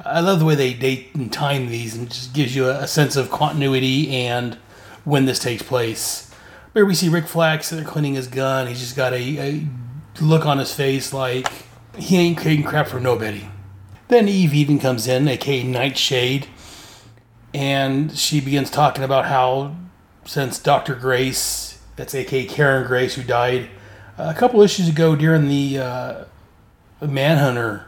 I 0.03 0.19
love 0.19 0.39
the 0.39 0.45
way 0.45 0.55
they 0.55 0.73
date 0.73 1.15
and 1.15 1.31
time 1.31 1.67
these, 1.67 1.95
and 1.95 2.09
just 2.09 2.33
gives 2.33 2.55
you 2.55 2.69
a, 2.69 2.81
a 2.81 2.87
sense 2.87 3.15
of 3.15 3.31
continuity 3.31 4.15
and 4.15 4.55
when 5.03 5.25
this 5.25 5.39
takes 5.39 5.63
place. 5.63 6.31
Where 6.73 6.85
we 6.85 6.95
see 6.95 7.09
Rick 7.09 7.27
Flag 7.27 7.63
sitting 7.63 7.85
cleaning 7.85 8.15
his 8.15 8.27
gun. 8.27 8.67
He's 8.67 8.79
just 8.79 8.95
got 8.95 9.13
a, 9.13 9.39
a 9.39 9.67
look 10.21 10.45
on 10.45 10.57
his 10.57 10.73
face 10.73 11.13
like 11.13 11.47
he 11.97 12.17
ain't 12.17 12.37
creating 12.37 12.65
crap 12.65 12.87
for 12.87 12.99
nobody. 12.99 13.47
Then 14.07 14.27
Eve 14.27 14.53
Eden 14.53 14.79
comes 14.79 15.07
in, 15.07 15.27
aka 15.27 15.63
Nightshade, 15.63 16.47
and 17.53 18.15
she 18.15 18.41
begins 18.41 18.69
talking 18.69 19.03
about 19.03 19.25
how 19.25 19.75
since 20.25 20.59
Dr. 20.59 20.95
Grace, 20.95 21.79
that's 21.95 22.13
aka 22.13 22.45
Karen 22.45 22.85
Grace, 22.85 23.15
who 23.15 23.23
died 23.23 23.69
a 24.17 24.33
couple 24.33 24.61
issues 24.61 24.89
ago 24.89 25.15
during 25.15 25.47
the 25.47 25.79
uh, 25.79 26.23
the 26.99 27.07
Manhunter 27.07 27.87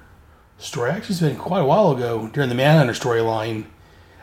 story. 0.58 0.92
Actually, 0.92 1.14
it's 1.14 1.22
been 1.22 1.38
quite 1.38 1.62
a 1.62 1.66
while 1.66 1.92
ago 1.92 2.30
during 2.34 2.50
the 2.50 2.56
Manhunter 2.56 2.94
storyline 2.94 3.66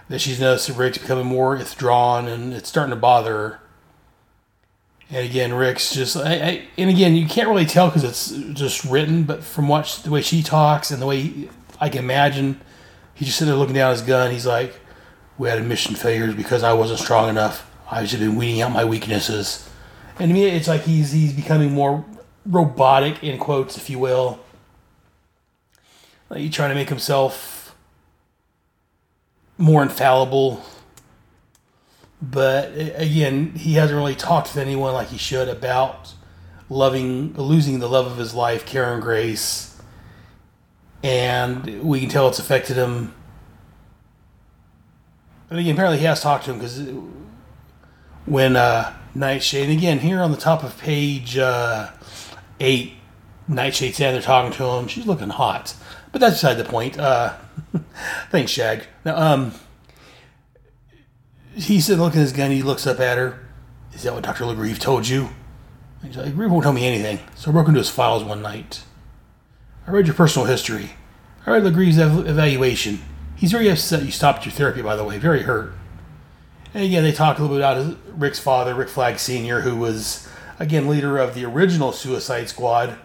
that 0.09 0.20
she's 0.20 0.41
noticed 0.41 0.68
that 0.68 0.76
Rick's 0.76 0.99
becoming 0.99 1.26
more 1.26 1.57
withdrawn 1.57 2.28
and 2.28 2.53
it's 2.53 2.68
starting 2.68 2.91
to 2.95 3.01
bother 3.01 3.32
her. 3.32 3.61
And 5.11 5.24
again, 5.24 5.53
Rick's 5.53 5.95
just, 5.95 6.16
I, 6.16 6.35
I, 6.35 6.68
and 6.78 6.91
again, 6.91 7.14
you 7.14 7.26
can't 7.26 7.49
really 7.49 7.66
tell 7.66 7.89
because 7.89 8.05
it's 8.05 8.30
just 8.59 8.85
written, 8.85 9.24
but 9.24 9.45
from 9.45 9.68
what 9.68 10.01
the 10.03 10.11
way 10.11 10.22
she 10.22 10.43
talks 10.43 10.91
and 10.91 11.01
the 11.01 11.07
way 11.07 11.20
he, 11.20 11.49
I 11.80 11.89
can 11.89 12.01
imagine, 12.01 12.61
he's 13.14 13.28
just 13.28 13.39
sitting 13.39 13.51
there 13.51 13.59
looking 13.59 13.74
down 13.74 13.93
his 13.93 14.03
gun. 14.03 14.30
He's 14.30 14.47
like, 14.47 14.74
"We 15.37 15.49
had 15.49 15.64
mission 15.66 15.95
failures 15.95 16.35
because 16.35 16.62
I 16.62 16.72
wasn't 16.72 17.01
strong 17.01 17.28
enough. 17.28 17.70
I've 17.91 18.09
just 18.09 18.20
been 18.20 18.37
weeding 18.37 18.62
out 18.62 18.72
my 18.72 18.85
weaknesses." 18.85 19.68
And 20.18 20.30
to 20.30 20.35
me, 20.35 20.47
it's 20.47 20.68
like 20.68 20.82
he's 20.82 21.12
he's 21.12 21.32
becoming 21.32 21.72
more 21.72 22.05
robotic 22.47 23.22
in 23.22 23.39
quotes, 23.39 23.76
if 23.76 23.91
you 23.91 23.99
will. 23.99 24.41
Like 26.31 26.41
he's 26.41 26.55
trying 26.55 26.70
to 26.70 26.75
make 26.75 26.89
himself 26.89 27.77
more 29.59 29.83
infallible. 29.83 30.64
But 32.20 32.72
again, 32.75 33.53
he 33.55 33.75
hasn't 33.75 33.97
really 33.97 34.14
talked 34.14 34.53
to 34.53 34.61
anyone 34.61 34.95
like 34.95 35.09
he 35.09 35.18
should 35.18 35.49
about 35.49 36.14
loving, 36.68 37.35
losing 37.35 37.81
the 37.81 37.89
love 37.89 38.07
of 38.07 38.16
his 38.16 38.35
life, 38.35 38.64
Karen 38.64 39.01
Grace. 39.01 39.81
And 41.03 41.83
we 41.83 42.01
can 42.01 42.09
tell 42.09 42.29
it's 42.29 42.39
affected 42.39 42.77
him. 42.77 43.14
And 45.51 45.59
again, 45.59 45.75
apparently 45.75 45.99
he 45.99 46.05
has 46.07 46.22
talked 46.22 46.47
to 46.47 46.53
him 46.53 46.59
because 46.59 46.89
when 48.25 48.57
uh, 48.57 48.95
Nightshade, 49.14 49.68
and 49.68 49.79
again, 49.79 49.99
here 49.99 50.20
on 50.20 50.31
the 50.31 50.39
top 50.39 50.64
of 50.64 50.79
page 50.79 51.37
uh, 51.37 51.91
8, 52.59 52.93
Nightshade's 53.49 53.99
down 53.99 54.14
there 54.14 54.22
talking 54.22 54.53
to 54.53 54.64
him. 54.64 54.89
She's 54.89 55.07
looking 55.07 55.29
hot. 55.29 55.75
But 56.14 56.20
that's 56.20 56.36
beside 56.36 56.54
the 56.54 56.64
point. 56.64 56.96
Uh, 56.96 57.34
thanks, 58.30 58.52
Shag. 58.52 58.84
Now, 59.04 59.16
um, 59.16 59.52
he's 61.56 61.86
sitting 61.86 62.00
looking 62.00 62.20
at 62.20 62.22
his 62.22 62.32
gun. 62.32 62.52
He 62.52 62.62
looks 62.62 62.86
up 62.86 63.00
at 63.00 63.18
her. 63.18 63.40
Is 63.92 64.04
that 64.04 64.14
what 64.14 64.22
Dr. 64.22 64.44
LaGrieve 64.44 64.78
told 64.78 65.08
you? 65.08 65.30
And 66.02 66.14
He's 66.14 66.16
like, 66.16 66.36
won't 66.36 66.62
tell 66.62 66.72
me 66.72 66.86
anything. 66.86 67.18
So 67.34 67.50
I 67.50 67.52
broke 67.52 67.66
into 67.66 67.80
his 67.80 67.90
files 67.90 68.22
one 68.22 68.42
night. 68.42 68.84
I 69.88 69.90
read 69.90 70.06
your 70.06 70.14
personal 70.14 70.46
history. 70.46 70.90
I 71.46 71.50
read 71.50 71.64
LaGrieve's 71.64 71.98
ev- 71.98 72.28
evaluation. 72.28 73.00
He's 73.34 73.50
very 73.50 73.68
upset 73.68 74.04
you 74.04 74.12
stopped 74.12 74.46
your 74.46 74.52
therapy, 74.52 74.82
by 74.82 74.94
the 74.94 75.02
way. 75.02 75.18
Very 75.18 75.42
hurt. 75.42 75.72
And 76.74 76.84
again, 76.84 77.02
they 77.02 77.10
talk 77.10 77.40
a 77.40 77.42
little 77.42 77.56
bit 77.56 77.64
about 77.64 77.96
Rick's 78.16 78.38
father, 78.38 78.72
Rick 78.72 78.88
Flag 78.88 79.18
Sr., 79.18 79.62
who 79.62 79.74
was, 79.74 80.28
again, 80.60 80.86
leader 80.86 81.18
of 81.18 81.34
the 81.34 81.44
original 81.44 81.90
Suicide 81.90 82.48
Squad, 82.48 82.98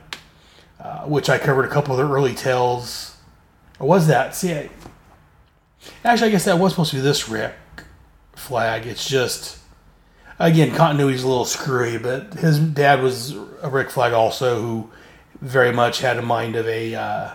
uh, 0.80 1.02
which 1.02 1.30
I 1.30 1.38
covered 1.38 1.66
a 1.66 1.70
couple 1.70 1.94
of 1.94 2.06
the 2.06 2.14
early 2.14 2.34
tales. 2.34 3.18
Or 3.80 3.88
was 3.88 4.08
that? 4.08 4.36
See, 4.36 4.54
I, 4.54 4.70
actually, 6.04 6.30
I 6.30 6.32
guess 6.32 6.46
that 6.46 6.60
was 6.60 6.74
supposed 6.74 6.92
to 6.92 6.98
be 6.98 7.02
this 7.02 7.30
Rick 7.30 7.54
Flag. 8.36 8.86
It's 8.86 9.08
just, 9.08 9.60
again, 10.38 10.74
continuity's 10.74 11.24
a 11.24 11.28
little 11.28 11.46
screwy, 11.46 11.98
but 11.98 12.34
his 12.36 12.60
dad 12.60 13.02
was 13.02 13.36
a 13.62 13.70
Rick 13.70 13.90
Flag 13.90 14.14
also, 14.14 14.62
who 14.62 14.92
very 15.42 15.72
much 15.72 16.00
had 16.02 16.18
a 16.18 16.22
mind 16.22 16.56
of 16.56 16.68
a 16.68 16.96
uh, 16.96 17.32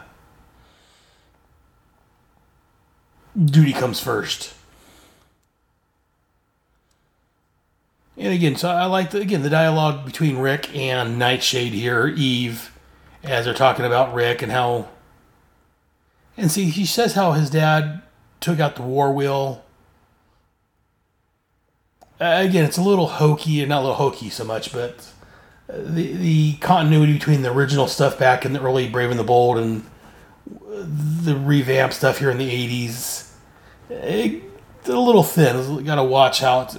duty 3.43 3.73
comes 3.73 4.01
first. 4.01 4.55
And 8.17 8.33
again, 8.33 8.57
so 8.57 8.69
I 8.69 8.87
like 8.87 9.11
the, 9.11 9.21
again 9.21 9.43
the 9.43 9.51
dialogue 9.51 10.05
between 10.05 10.39
Rick 10.39 10.75
and 10.75 11.19
Nightshade 11.19 11.73
here, 11.73 12.07
Eve, 12.07 12.71
as 13.25 13.45
they're 13.45 13.55
talking 13.55 13.85
about 13.85 14.15
Rick 14.15 14.43
and 14.43 14.53
how. 14.53 14.89
And 16.37 16.51
see, 16.51 16.67
he 16.67 16.85
says 16.85 17.15
how 17.15 17.33
his 17.33 17.51
dad 17.51 18.03
took 18.41 18.61
out 18.61 18.77
the 18.77 18.83
war 18.83 19.13
wheel. 19.13 19.65
Uh, 22.21 22.43
again, 22.47 22.65
it's 22.65 22.79
a 22.79 22.83
little 22.83 23.07
hokey, 23.07 23.61
and 23.61 23.69
not 23.69 23.79
a 23.79 23.83
little 23.83 23.97
hokey 23.97 24.31
so 24.31 24.45
much, 24.45 24.73
but 24.73 25.11
uh, 25.69 25.75
the 25.79 26.13
the 26.13 26.53
continuity 26.55 27.15
between 27.15 27.43
the 27.43 27.53
original 27.53 27.89
stuff 27.89 28.19
back 28.19 28.45
in 28.45 28.53
the 28.53 28.61
early 28.61 28.89
Brave 28.89 29.11
and 29.11 29.19
the 29.19 29.25
Bold 29.25 29.59
and 29.59 29.85
the 30.47 31.37
revamped 31.37 31.95
stuff 31.95 32.19
here 32.19 32.31
in 32.31 32.39
the 32.39 32.49
'80s, 32.49 33.31
it, 33.91 34.43
a 34.87 34.93
little 34.93 35.23
thin. 35.23 35.85
Got 35.85 35.97
to 35.97 36.05
watch 36.05 36.41
how 36.41 36.63
it's, 36.63 36.77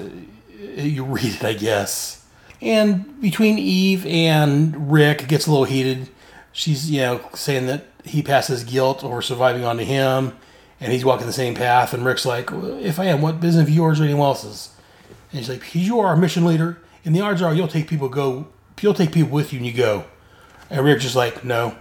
you 0.77 1.03
read 1.03 1.35
it, 1.35 1.43
I 1.43 1.53
guess. 1.53 2.25
And 2.61 3.19
between 3.21 3.59
Eve 3.59 4.05
and 4.05 4.91
Rick, 4.91 5.23
it 5.23 5.27
gets 5.27 5.47
a 5.47 5.51
little 5.51 5.65
heated. 5.65 6.09
She's, 6.57 6.89
you 6.89 7.01
know, 7.01 7.19
saying 7.33 7.67
that 7.67 7.85
he 8.05 8.23
passes 8.23 8.63
guilt 8.63 9.03
over 9.03 9.21
surviving 9.21 9.65
onto 9.65 9.83
him, 9.83 10.37
and 10.79 10.93
he's 10.93 11.03
walking 11.03 11.27
the 11.27 11.33
same 11.33 11.53
path. 11.53 11.93
And 11.93 12.05
Rick's 12.05 12.25
like, 12.25 12.49
"If 12.49 12.97
I 12.97 13.07
am, 13.07 13.21
what 13.21 13.41
business 13.41 13.67
of 13.67 13.69
yours 13.69 13.99
or 13.99 14.05
anyone 14.05 14.27
else's?" 14.27 14.69
And 15.31 15.39
he's 15.39 15.49
like, 15.49 15.75
"You 15.75 15.99
are 15.99 16.07
our 16.07 16.15
mission 16.15 16.45
leader, 16.45 16.81
and 17.03 17.13
the 17.13 17.19
odds 17.19 17.41
are 17.41 17.53
you'll 17.53 17.67
take 17.67 17.89
people 17.89 18.07
go, 18.07 18.47
you'll 18.79 18.93
take 18.93 19.11
people 19.11 19.31
with 19.31 19.51
you 19.51 19.57
and 19.57 19.65
you 19.65 19.73
go." 19.73 20.05
And 20.69 20.85
Rick's 20.85 21.03
just 21.03 21.15
like, 21.17 21.43
"No, 21.43 21.75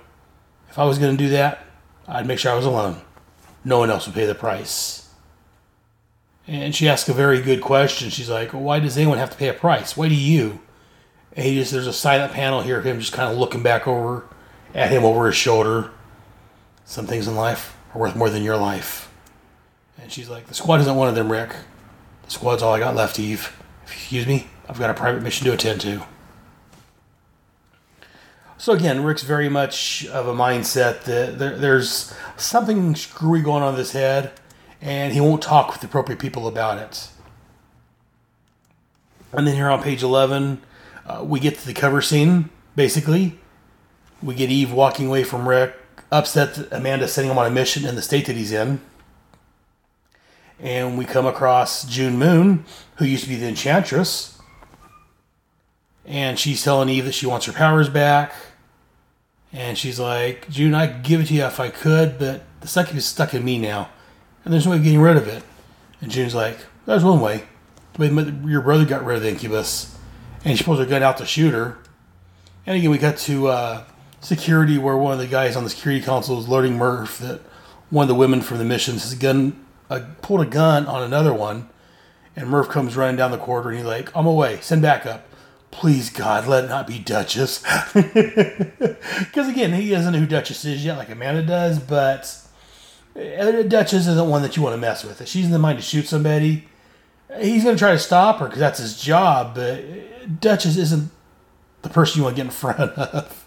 if 0.68 0.77
I 0.77 0.85
was 0.87 0.99
going 0.99 1.16
to 1.16 1.22
do 1.22 1.31
that, 1.31 1.64
I'd 2.09 2.27
make 2.27 2.41
sure 2.41 2.51
I 2.51 2.57
was 2.57 2.66
alone. 2.66 3.01
No 3.64 3.79
one 3.79 3.93
else 3.93 4.07
would 4.07 4.16
pay 4.16 4.27
the 4.27 4.35
price." 4.35 5.09
And 6.49 6.75
she 6.75 6.89
asks 6.89 7.09
a 7.09 7.14
very 7.14 7.41
good 7.41 7.61
question. 7.61 8.11
She's 8.11 8.29
like, 8.29 8.51
"Why 8.51 8.81
does 8.81 8.99
anyone 8.99 9.18
have 9.18 9.31
to 9.31 9.37
pay 9.37 9.47
a 9.47 9.55
price? 9.55 9.97
Why 9.97 10.09
do 10.09 10.16
you?" 10.16 10.59
And 11.37 11.47
he 11.47 11.55
just 11.55 11.70
there's 11.70 11.87
a 11.87 11.93
silent 11.93 12.33
panel 12.33 12.62
here 12.62 12.81
of 12.81 12.85
him 12.85 12.99
just 12.99 13.12
kind 13.12 13.31
of 13.31 13.39
looking 13.39 13.62
back 13.62 13.87
over 13.87 14.25
at 14.75 14.91
him 14.91 15.05
over 15.05 15.27
his 15.27 15.37
shoulder. 15.37 15.91
Some 16.85 17.07
things 17.07 17.29
in 17.29 17.37
life 17.37 17.77
are 17.95 18.01
worth 18.01 18.16
more 18.16 18.29
than 18.29 18.43
your 18.43 18.57
life. 18.57 19.11
And 20.01 20.11
she's 20.11 20.29
like, 20.29 20.47
"The 20.47 20.55
squad 20.55 20.81
isn't 20.81 20.97
one 20.97 21.09
of 21.09 21.14
them, 21.14 21.31
Rick. 21.31 21.55
The 22.25 22.31
squad's 22.31 22.62
all 22.62 22.75
I 22.75 22.81
got 22.81 22.95
left, 22.95 23.18
Eve. 23.18 23.57
Excuse 23.87 24.27
me, 24.27 24.49
I've 24.68 24.79
got 24.79 24.91
a 24.91 24.95
private 24.95 25.22
mission 25.22 25.47
to 25.47 25.53
attend 25.53 25.81
to." 25.83 26.03
So 28.57 28.72
again, 28.72 29.05
Rick's 29.05 29.22
very 29.22 29.49
much 29.49 30.07
of 30.07 30.27
a 30.27 30.33
mindset 30.33 31.05
that 31.05 31.39
there, 31.39 31.57
there's 31.57 32.14
something 32.37 32.95
screwy 32.97 33.43
going 33.43 33.62
on 33.62 33.75
in 33.75 33.79
his 33.79 33.93
head, 33.93 34.33
and 34.81 35.12
he 35.12 35.20
won't 35.20 35.43
talk 35.43 35.70
with 35.70 35.81
the 35.81 35.87
appropriate 35.87 36.18
people 36.18 36.49
about 36.49 36.79
it. 36.79 37.09
And 39.33 39.47
then 39.47 39.55
here 39.55 39.68
on 39.68 39.83
page 39.83 40.03
11, 40.03 40.62
uh, 41.07 41.25
we 41.25 41.41
get 41.41 41.59
to 41.59 41.66
the 41.66 41.75
cover 41.75 42.01
scene, 42.01 42.51
basically. 42.77 43.39
We 44.25 44.35
get 44.35 44.51
Eve 44.51 44.72
walking 44.72 45.09
away 45.09 45.22
from 45.22 45.47
Rick, 45.47 45.77
upset 46.11 46.55
that 46.55 46.72
Amanda's 46.72 47.12
sending 47.12 47.31
him 47.31 47.37
on 47.37 47.47
a 47.47 47.51
mission 47.51 47.85
in 47.85 47.95
the 47.95 48.01
state 48.01 48.25
that 48.25 48.37
he's 48.37 48.53
in. 48.53 48.81
And 50.59 50.97
we 50.97 51.05
come 51.05 51.27
across 51.27 51.85
June 51.85 52.16
Moon, 52.18 52.64
who 52.97 53.05
used 53.05 53.25
to 53.25 53.29
be 53.29 53.37
the 53.37 53.47
Enchantress. 53.47 54.39
And 56.07 56.39
she's 56.39 56.64
telling 56.64 56.89
Eve 56.89 57.05
that 57.05 57.12
she 57.12 57.27
wants 57.27 57.45
her 57.45 57.53
powers 57.53 57.91
back. 57.91 58.33
And 59.53 59.77
she's 59.77 60.01
like, 60.01 60.49
June, 60.49 60.75
I'd 60.75 61.03
give 61.03 61.20
it 61.20 61.27
to 61.27 61.35
you 61.35 61.45
if 61.45 61.61
I 61.61 61.68
could, 61.68 62.18
but 62.18 62.45
the 62.61 62.66
succubus 62.66 63.05
is 63.05 63.11
stuck 63.11 63.35
in 63.35 63.45
me 63.45 63.59
now. 63.59 63.91
And 64.43 64.55
there's 64.55 64.64
no 64.64 64.72
way 64.72 64.79
of 64.79 64.85
getting 64.85 65.01
rid 65.03 65.18
of 65.18 65.29
it. 65.29 65.43
And 66.01 66.11
June's 66.11 66.35
like, 66.35 66.57
there's 66.87 67.05
one 67.05 67.20
way. 67.20 67.45
The 67.93 68.09
way 68.09 68.51
your 68.51 68.62
brother 68.62 68.87
got 68.87 69.05
rid 69.05 69.18
of 69.18 69.22
the 69.22 69.29
incubus. 69.29 69.97
And 70.47 70.57
she 70.57 70.64
pulls 70.64 70.79
her 70.79 70.87
gun 70.87 71.03
out 71.03 71.18
to 71.18 71.27
shoot 71.27 71.53
her. 71.53 71.79
And 72.66 72.79
again, 72.79 72.91
we 72.91 72.99
got 72.99 73.18
to 73.18 73.49
uh, 73.49 73.85
security 74.25 74.79
where 74.79 74.97
one 74.97 75.12
of 75.12 75.18
the 75.18 75.27
guys 75.27 75.55
on 75.55 75.64
the 75.64 75.70
security 75.70 76.05
council 76.05 76.39
is 76.39 76.47
alerting 76.47 76.77
Murph 76.77 77.18
that 77.18 77.41
one 77.91 78.05
of 78.05 78.09
the 78.09 78.14
women 78.14 78.41
from 78.41 78.59
the 78.59 78.64
missions 78.64 79.03
has 79.03 79.14
gun, 79.14 79.64
uh, 79.91 80.01
pulled 80.22 80.41
a 80.41 80.47
gun 80.47 80.87
on 80.87 81.03
another 81.03 81.33
one. 81.33 81.68
And 82.35 82.49
Murph 82.49 82.68
comes 82.68 82.97
running 82.97 83.16
down 83.16 83.31
the 83.31 83.39
corridor 83.39 83.68
and 83.68 83.79
he's 83.79 83.87
like, 83.87 84.14
I'm 84.16 84.27
away, 84.27 84.59
send 84.61 84.83
backup. 84.83 85.29
Please, 85.70 86.11
God, 86.11 86.47
let 86.47 86.64
it 86.64 86.68
not 86.68 86.87
be 86.87 86.99
Duchess. 86.99 87.62
Because 87.95 89.49
again, 89.49 89.72
he 89.72 89.91
doesn't 89.91 90.12
know 90.12 90.18
who 90.18 90.27
Duchess 90.27 90.64
is 90.64 90.85
yet, 90.85 90.97
like 90.97 91.11
Amanda 91.11 91.43
does, 91.43 91.79
but 91.79 92.41
uh, 93.16 93.62
Duchess 93.62 94.07
isn't 94.07 94.29
one 94.29 94.43
that 94.43 94.57
you 94.57 94.62
want 94.62 94.75
to 94.75 94.81
mess 94.81 95.05
with. 95.05 95.20
If 95.20 95.29
she's 95.29 95.45
in 95.45 95.51
the 95.51 95.59
mind 95.59 95.79
to 95.79 95.85
shoot 95.85 96.07
somebody, 96.07 96.68
he's 97.41 97.64
going 97.64 97.77
to 97.77 97.79
try 97.79 97.93
to 97.93 97.99
stop 97.99 98.39
her 98.39 98.47
because 98.47 98.61
that's 98.61 98.79
his 98.79 99.01
job, 99.01 99.55
but 99.55 100.41
Duchess 100.41 100.77
isn't 100.77 101.11
the 101.83 101.89
person 101.89 102.18
you 102.18 102.25
want 102.25 102.37
to 102.37 102.43
get 102.43 102.47
in 102.47 102.53
front 102.53 102.93
of. 102.93 103.43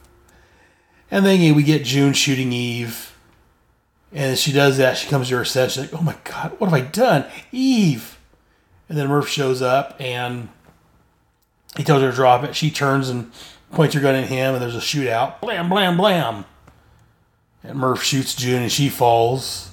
And 1.09 1.25
then 1.25 1.55
we 1.55 1.63
get 1.63 1.83
June 1.83 2.13
shooting 2.13 2.51
Eve. 2.51 3.13
And 4.11 4.37
she 4.37 4.51
does 4.51 4.77
that, 4.77 4.97
she 4.97 5.09
comes 5.09 5.29
to 5.29 5.37
her 5.37 5.45
sense. 5.45 5.73
She's 5.73 5.91
like, 5.91 5.99
oh 5.99 6.03
my 6.03 6.15
God, 6.23 6.59
what 6.59 6.69
have 6.69 6.73
I 6.73 6.81
done? 6.81 7.25
Eve! 7.51 8.17
And 8.89 8.97
then 8.97 9.07
Murph 9.07 9.27
shows 9.27 9.61
up 9.61 9.95
and 9.99 10.49
he 11.75 11.83
tells 11.83 12.01
her 12.01 12.09
to 12.09 12.15
drop 12.15 12.43
it. 12.43 12.55
She 12.55 12.71
turns 12.71 13.09
and 13.09 13.31
points 13.71 13.93
her 13.95 14.01
gun 14.01 14.15
at 14.15 14.29
him, 14.29 14.53
and 14.53 14.61
there's 14.61 14.75
a 14.75 14.79
shootout. 14.79 15.41
Blam, 15.41 15.69
blam, 15.69 15.97
blam. 15.97 16.45
And 17.63 17.77
Murph 17.77 18.01
shoots 18.01 18.33
June, 18.33 18.63
and 18.63 18.71
she 18.71 18.89
falls. 18.89 19.71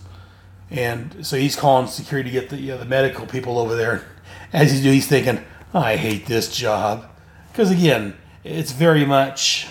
And 0.70 1.24
so 1.24 1.36
he's 1.36 1.56
calling 1.56 1.86
security 1.86 2.30
to 2.30 2.40
get 2.40 2.50
the 2.50 2.56
you 2.56 2.72
know, 2.72 2.78
the 2.78 2.84
medical 2.84 3.26
people 3.26 3.58
over 3.58 3.76
there. 3.76 4.04
As 4.52 4.72
he's 4.72 4.82
doing, 4.82 4.94
he's 4.94 5.06
thinking, 5.06 5.44
I 5.72 5.96
hate 5.96 6.26
this 6.26 6.54
job. 6.54 7.06
Because 7.52 7.70
again, 7.70 8.16
it's 8.42 8.72
very 8.72 9.06
much 9.06 9.68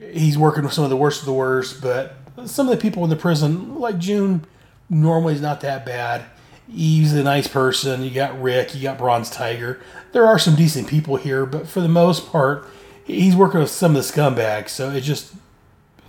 he's 0.00 0.36
working 0.38 0.64
with 0.64 0.72
some 0.72 0.84
of 0.84 0.90
the 0.90 0.96
worst 0.96 1.20
of 1.20 1.26
the 1.26 1.32
worst, 1.32 1.80
but 1.80 2.16
some 2.44 2.68
of 2.68 2.76
the 2.76 2.80
people 2.80 3.04
in 3.04 3.10
the 3.10 3.16
prison, 3.16 3.78
like 3.78 3.98
June, 3.98 4.44
normally 4.88 5.34
is 5.34 5.40
not 5.40 5.60
that 5.62 5.86
bad. 5.86 6.24
Eve's 6.68 7.12
a 7.12 7.22
nice 7.22 7.46
person. 7.46 8.02
You 8.02 8.10
got 8.10 8.40
Rick, 8.40 8.74
you 8.74 8.82
got 8.82 8.98
Bronze 8.98 9.30
Tiger. 9.30 9.80
There 10.12 10.26
are 10.26 10.38
some 10.38 10.56
decent 10.56 10.88
people 10.88 11.16
here, 11.16 11.46
but 11.46 11.68
for 11.68 11.80
the 11.80 11.88
most 11.88 12.30
part, 12.30 12.66
he's 13.04 13.36
working 13.36 13.60
with 13.60 13.70
some 13.70 13.94
of 13.94 14.04
the 14.04 14.12
scumbags. 14.12 14.70
So 14.70 14.90
it 14.90 15.02
just, 15.02 15.34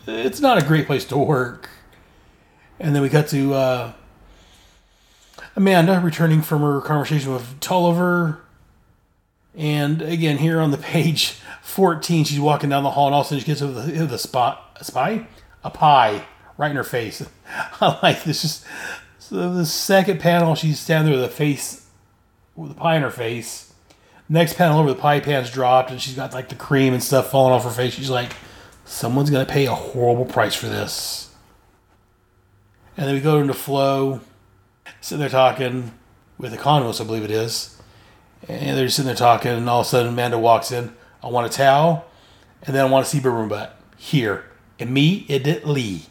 it's 0.07 0.39
not 0.39 0.61
a 0.61 0.65
great 0.65 0.87
place 0.87 1.05
to 1.05 1.17
work. 1.17 1.69
And 2.79 2.95
then 2.95 3.01
we 3.01 3.09
got 3.09 3.27
to 3.29 3.53
uh, 3.53 3.93
Amanda 5.55 5.99
returning 6.03 6.41
from 6.41 6.61
her 6.61 6.81
conversation 6.81 7.33
with 7.33 7.59
Tolliver. 7.59 8.41
And 9.55 10.01
again, 10.01 10.37
here 10.37 10.59
on 10.59 10.71
the 10.71 10.77
page 10.77 11.35
14, 11.67 12.23
she's 12.23 12.39
walking 12.39 12.69
down 12.69 12.83
the 12.83 12.89
hall, 12.89 13.07
and 13.07 13.13
all 13.13 13.21
of 13.21 13.27
a 13.27 13.29
sudden 13.29 13.41
she 13.41 13.45
gets 13.45 13.59
with 13.59 13.93
the, 13.93 14.05
the 14.05 14.17
spot, 14.17 14.77
a 14.79 14.85
spy, 14.85 15.27
a 15.65 15.69
pie, 15.69 16.25
right 16.57 16.71
in 16.71 16.77
her 16.77 16.83
face. 16.83 17.21
I 17.81 17.99
like 18.01 18.23
this. 18.23 18.41
Just 18.41 18.65
so 19.19 19.53
the 19.53 19.65
second 19.65 20.21
panel, 20.21 20.55
she's 20.55 20.79
standing 20.79 21.11
there 21.11 21.21
with 21.21 21.29
a 21.29 21.33
face, 21.33 21.85
with 22.55 22.71
a 22.71 22.73
pie 22.73 22.95
in 22.95 23.01
her 23.01 23.11
face. 23.11 23.73
Next 24.29 24.53
panel 24.53 24.79
over, 24.79 24.93
the 24.93 24.99
pie 24.99 25.19
pan's 25.19 25.51
dropped, 25.51 25.91
and 25.91 26.01
she's 26.01 26.15
got 26.15 26.33
like 26.33 26.47
the 26.47 26.55
cream 26.55 26.93
and 26.93 27.03
stuff 27.03 27.31
falling 27.31 27.53
off 27.53 27.65
her 27.65 27.69
face. 27.69 27.93
She's 27.93 28.09
like, 28.09 28.31
"Someone's 28.85 29.29
gonna 29.29 29.45
pay 29.45 29.65
a 29.65 29.75
horrible 29.75 30.25
price 30.25 30.55
for 30.55 30.67
this." 30.67 31.35
And 32.95 33.07
then 33.07 33.13
we 33.13 33.19
go 33.19 33.39
into 33.39 33.53
Flo, 33.53 34.21
sitting 35.01 35.19
there 35.19 35.29
talking 35.29 35.91
with 36.37 36.51
the 36.51 36.57
economist, 36.57 37.01
I 37.01 37.03
believe 37.03 37.25
it 37.25 37.31
is. 37.31 37.77
And 38.47 38.77
they're 38.77 38.87
sitting 38.87 39.07
there 39.07 39.15
talking, 39.15 39.51
and 39.51 39.69
all 39.69 39.81
of 39.81 39.85
a 39.85 39.89
sudden 39.89 40.13
Amanda 40.13 40.39
walks 40.39 40.71
in. 40.71 40.93
I 41.27 41.29
want 41.29 41.45
a 41.45 41.49
towel, 41.49 42.05
and 42.63 42.73
then 42.73 42.85
I 42.85 42.89
want 42.89 43.05
to 43.05 43.11
see 43.11 43.19
Boomerang 43.19 43.49
Butt 43.49 43.77
here 43.97 44.45
immediately. 44.79 46.03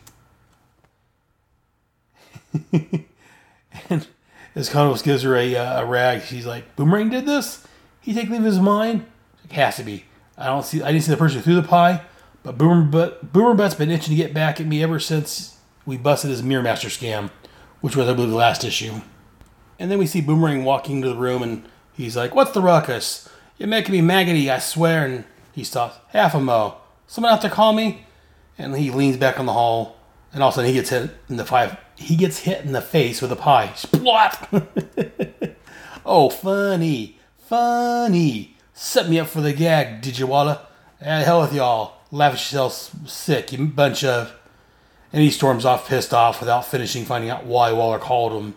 and 2.72 4.06
as 4.54 4.68
economist 4.68 5.06
gives 5.06 5.22
her 5.22 5.34
a, 5.34 5.56
uh, 5.56 5.80
a 5.80 5.86
rag, 5.86 6.20
she's 6.20 6.44
like, 6.44 6.76
"Boomerang 6.76 7.08
did 7.08 7.24
this? 7.24 7.66
He 8.02 8.12
take 8.12 8.28
leave 8.28 8.40
of 8.40 8.44
his 8.44 8.60
mind? 8.60 9.06
It 9.44 9.52
has 9.52 9.76
to 9.76 9.84
be. 9.84 10.04
I 10.36 10.46
don't 10.46 10.66
see. 10.66 10.82
I 10.82 10.92
didn't 10.92 11.04
see 11.04 11.12
the 11.12 11.16
person 11.16 11.38
who 11.38 11.42
threw 11.44 11.54
the 11.54 11.66
pie, 11.66 12.02
but 12.42 12.58
Boomer 12.58 12.82
Butt 12.82 13.32
Boomer 13.32 13.54
Butt's 13.54 13.74
been 13.74 13.90
itching 13.90 14.14
to 14.14 14.22
get 14.22 14.34
back 14.34 14.60
at 14.60 14.66
me 14.66 14.82
ever 14.82 15.00
since 15.00 15.56
we 15.86 15.96
busted 15.96 16.30
his 16.30 16.42
Mirror 16.42 16.64
Master 16.64 16.88
scam, 16.88 17.30
which 17.80 17.96
was 17.96 18.06
I 18.06 18.12
believe 18.12 18.30
the 18.30 18.36
last 18.36 18.64
issue." 18.64 19.00
And 19.78 19.90
then 19.90 19.98
we 19.98 20.06
see 20.06 20.20
Boomerang 20.20 20.62
walking 20.62 20.96
into 20.96 21.08
the 21.08 21.16
room, 21.16 21.42
and 21.42 21.66
he's 21.94 22.18
like, 22.18 22.34
"What's 22.34 22.50
the 22.50 22.60
ruckus? 22.60 23.30
You're 23.58 23.68
making 23.68 23.92
me 23.92 24.00
maggoty, 24.00 24.50
I 24.50 24.58
swear." 24.58 25.04
And 25.04 25.24
he 25.52 25.64
stops. 25.64 25.98
Half 26.08 26.34
a 26.34 26.40
mo. 26.40 26.76
Someone 27.06 27.32
out 27.32 27.42
there 27.42 27.50
call 27.50 27.72
me. 27.72 28.06
And 28.58 28.76
he 28.76 28.90
leans 28.90 29.16
back 29.16 29.38
on 29.38 29.46
the 29.46 29.52
hall, 29.52 29.96
and 30.32 30.42
all 30.42 30.48
of 30.48 30.54
a 30.54 30.56
sudden 30.56 30.70
he 30.70 30.76
gets 30.76 30.90
hit 30.90 31.10
in 31.28 31.36
the 31.36 31.44
five. 31.44 31.76
He 31.94 32.16
gets 32.16 32.40
hit 32.40 32.64
in 32.64 32.72
the 32.72 32.80
face 32.80 33.20
with 33.20 33.32
a 33.32 33.36
pie. 33.36 33.72
Splot! 33.74 35.54
oh, 36.06 36.30
funny, 36.30 37.18
funny. 37.38 38.56
Set 38.72 39.08
me 39.08 39.18
up 39.18 39.28
for 39.28 39.40
the 39.40 39.52
gag, 39.52 40.00
did 40.00 40.18
you, 40.18 40.26
Walla? 40.26 40.66
Ah, 41.02 41.22
hell 41.22 41.42
with 41.42 41.54
y'all. 41.54 41.96
Laugh 42.10 42.32
at 42.32 42.38
yourselves 42.38 42.90
sick, 43.06 43.52
you 43.52 43.66
bunch 43.66 44.04
of. 44.04 44.34
And 45.12 45.22
he 45.22 45.30
storms 45.30 45.64
off, 45.64 45.88
pissed 45.88 46.14
off, 46.14 46.40
without 46.40 46.66
finishing 46.66 47.04
finding 47.04 47.30
out 47.30 47.44
why 47.44 47.72
Waller 47.72 47.98
called 47.98 48.32
him. 48.32 48.54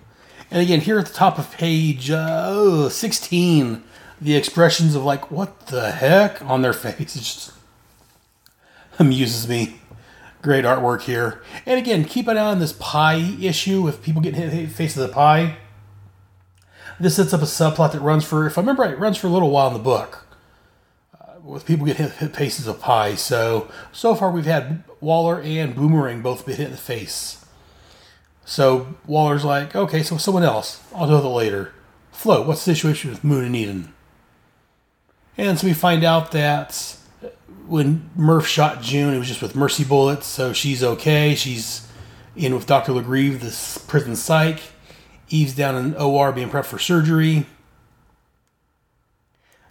And 0.52 0.62
again, 0.62 0.82
here 0.82 1.00
at 1.00 1.06
the 1.06 1.14
top 1.14 1.38
of 1.38 1.52
page 1.52 2.10
uh, 2.10 2.89
16, 2.89 3.84
the 4.22 4.36
expressions 4.36 4.95
of 4.95 5.03
like, 5.03 5.32
what 5.32 5.67
the 5.67 5.91
heck 5.91 6.41
on 6.43 6.61
their 6.61 6.74
face 6.74 7.13
just 7.13 7.53
amuses 8.97 9.47
me. 9.47 9.80
Great 10.41 10.63
artwork 10.63 11.01
here. 11.01 11.41
And 11.65 11.78
again, 11.78 12.05
keep 12.05 12.28
an 12.28 12.38
eye 12.38 12.51
on 12.51 12.59
this 12.59 12.74
pie 12.74 13.36
issue 13.41 13.82
with 13.82 14.01
people 14.01 14.22
getting 14.22 14.39
hit 14.39 14.53
in 14.53 14.65
the 14.67 14.67
face 14.67 14.95
of 14.95 15.05
the 15.05 15.13
pie. 15.13 15.57
This 16.99 17.15
sets 17.15 17.34
up 17.34 17.41
a 17.41 17.45
subplot 17.45 17.93
that 17.93 18.01
runs 18.01 18.26
for, 18.26 18.45
if 18.45 18.57
I 18.57 18.61
remember 18.61 18.84
right, 18.84 18.91
it 18.91 18.99
runs 18.99 19.17
for 19.17 19.28
a 19.28 19.30
little 19.30 19.51
while 19.51 19.67
in 19.67 19.74
the 19.74 19.80
book. 19.80 20.26
Uh, 21.20 21.39
with 21.41 21.65
people 21.65 21.86
getting 21.86 22.05
hit, 22.05 22.15
hit 22.15 22.36
faces 22.36 22.67
of 22.67 22.80
pie. 22.80 23.15
So, 23.15 23.70
so 23.91 24.15
far 24.15 24.32
we've 24.32 24.45
had 24.45 24.84
Waller 25.01 25.41
and 25.41 25.76
Boomerang 25.76 26.22
both 26.22 26.45
been 26.45 26.55
hit 26.55 26.65
in 26.65 26.72
the 26.72 26.78
face. 26.78 27.45
So 28.45 28.95
Waller's 29.05 29.45
like, 29.45 29.76
okay, 29.76 30.03
so 30.03 30.17
someone 30.17 30.43
else. 30.43 30.82
I'll 30.93 31.07
do 31.07 31.15
it 31.15 31.30
later. 31.30 31.74
Flo, 32.11 32.41
what's 32.41 32.65
the 32.65 32.74
situation 32.74 33.09
with 33.11 33.24
Moon 33.24 33.45
and 33.45 33.55
Eden? 33.55 33.93
And 35.39 35.57
so 35.57 35.67
we 35.67 35.73
find 35.73 36.03
out 36.03 36.33
that 36.33 36.97
when 37.65 38.09
Murph 38.13 38.45
shot 38.45 38.81
June, 38.81 39.13
it 39.13 39.19
was 39.19 39.29
just 39.29 39.41
with 39.41 39.55
mercy 39.55 39.85
bullets, 39.85 40.27
so 40.27 40.51
she's 40.51 40.83
okay. 40.83 41.33
She's 41.33 41.87
in 42.35 42.53
with 42.53 42.65
Dr. 42.65 42.91
LaGrieve, 42.91 43.39
this 43.39 43.77
prison 43.77 44.17
psych. 44.17 44.59
Eve's 45.29 45.55
down 45.55 45.77
in 45.77 45.95
OR 45.95 46.33
being 46.33 46.49
prepped 46.49 46.65
for 46.65 46.77
surgery. 46.77 47.45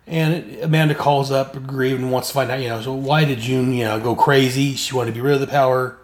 And 0.07 0.55
Amanda 0.63 0.95
calls 0.95 1.31
up 1.31 1.53
LaGrieve 1.53 1.97
and 1.97 2.11
wants 2.11 2.29
to 2.29 2.35
find 2.35 2.51
out, 2.51 2.61
you 2.61 2.71
know, 2.71 2.81
so 2.81 2.95
why 2.95 3.27
did 3.27 3.39
June, 3.39 3.75
you 3.75 3.85
know, 3.85 4.01
go 4.01 4.17
crazy? 4.17 4.75
She 4.75 4.95
wanted 4.95 5.11
to 5.11 5.17
be 5.17 5.21
rid 5.21 5.35
of 5.35 5.41
the 5.41 5.47
power. 5.47 5.99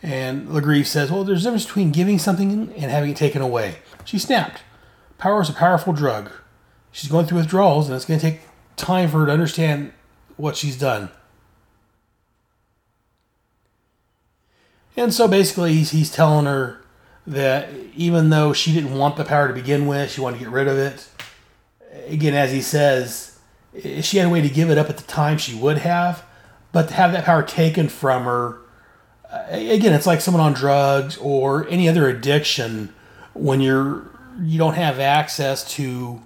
And 0.00 0.46
LaGrieve 0.46 0.86
says, 0.86 1.10
well, 1.10 1.24
there's 1.24 1.40
a 1.40 1.48
difference 1.48 1.66
between 1.66 1.90
giving 1.90 2.20
something 2.20 2.72
and 2.72 2.88
having 2.88 3.10
it 3.10 3.16
taken 3.16 3.42
away. 3.42 3.78
She 4.04 4.20
snapped. 4.20 4.60
Power 5.18 5.40
is 5.40 5.50
a 5.50 5.54
powerful 5.54 5.92
drug. 5.92 6.30
She's 6.92 7.10
going 7.10 7.26
through 7.26 7.38
withdrawals, 7.38 7.88
and 7.88 7.96
it's 7.96 8.04
going 8.04 8.20
to 8.20 8.30
take 8.30 8.42
time 8.76 9.08
for 9.08 9.20
her 9.20 9.26
to 9.26 9.32
understand 9.32 9.92
what 10.36 10.56
she's 10.56 10.78
done. 10.78 11.10
And 14.96 15.12
so 15.12 15.28
basically, 15.28 15.74
he's, 15.74 15.90
he's 15.90 16.10
telling 16.10 16.46
her 16.46 16.82
that 17.26 17.70
even 17.94 18.30
though 18.30 18.52
she 18.52 18.72
didn't 18.72 18.96
want 18.96 19.16
the 19.16 19.24
power 19.24 19.48
to 19.48 19.54
begin 19.54 19.86
with, 19.86 20.10
she 20.12 20.20
wanted 20.20 20.38
to 20.38 20.44
get 20.44 20.52
rid 20.52 20.68
of 20.68 20.78
it. 20.78 21.08
Again, 22.06 22.34
as 22.34 22.52
he 22.52 22.62
says, 22.62 23.38
if 23.74 24.04
she 24.04 24.18
had 24.18 24.26
a 24.26 24.30
way 24.30 24.40
to 24.40 24.48
give 24.48 24.70
it 24.70 24.78
up 24.78 24.88
at 24.88 24.96
the 24.96 25.04
time, 25.04 25.38
she 25.38 25.54
would 25.54 25.78
have. 25.78 26.24
But 26.72 26.88
to 26.88 26.94
have 26.94 27.12
that 27.12 27.24
power 27.24 27.42
taken 27.42 27.88
from 27.88 28.24
her, 28.24 28.58
again, 29.48 29.92
it's 29.92 30.06
like 30.06 30.20
someone 30.20 30.42
on 30.42 30.52
drugs 30.52 31.18
or 31.18 31.68
any 31.68 31.88
other 31.88 32.08
addiction. 32.08 32.94
When 33.34 33.60
you're 33.60 34.10
you 34.42 34.58
don't 34.58 34.74
have 34.74 34.98
access 34.98 35.68
to 35.74 36.22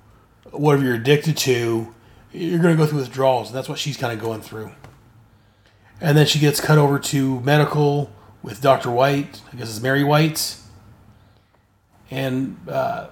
whatever 0.50 0.84
you're 0.84 0.94
addicted 0.94 1.36
to, 1.38 1.94
you're 2.32 2.60
going 2.60 2.76
to 2.76 2.82
go 2.82 2.86
through 2.88 3.00
withdrawals, 3.00 3.48
and 3.48 3.56
that's 3.56 3.68
what 3.68 3.78
she's 3.78 3.96
kind 3.96 4.12
of 4.12 4.24
going 4.24 4.40
through. 4.40 4.72
And 6.00 6.16
then 6.16 6.26
she 6.26 6.38
gets 6.38 6.60
cut 6.60 6.78
over 6.78 6.98
to 6.98 7.40
medical 7.40 8.10
with 8.42 8.60
Dr. 8.60 8.90
White. 8.90 9.42
I 9.52 9.56
guess 9.56 9.68
it's 9.68 9.80
Mary 9.80 10.04
White. 10.04 10.56
And 12.10 12.56
uh, 12.68 13.08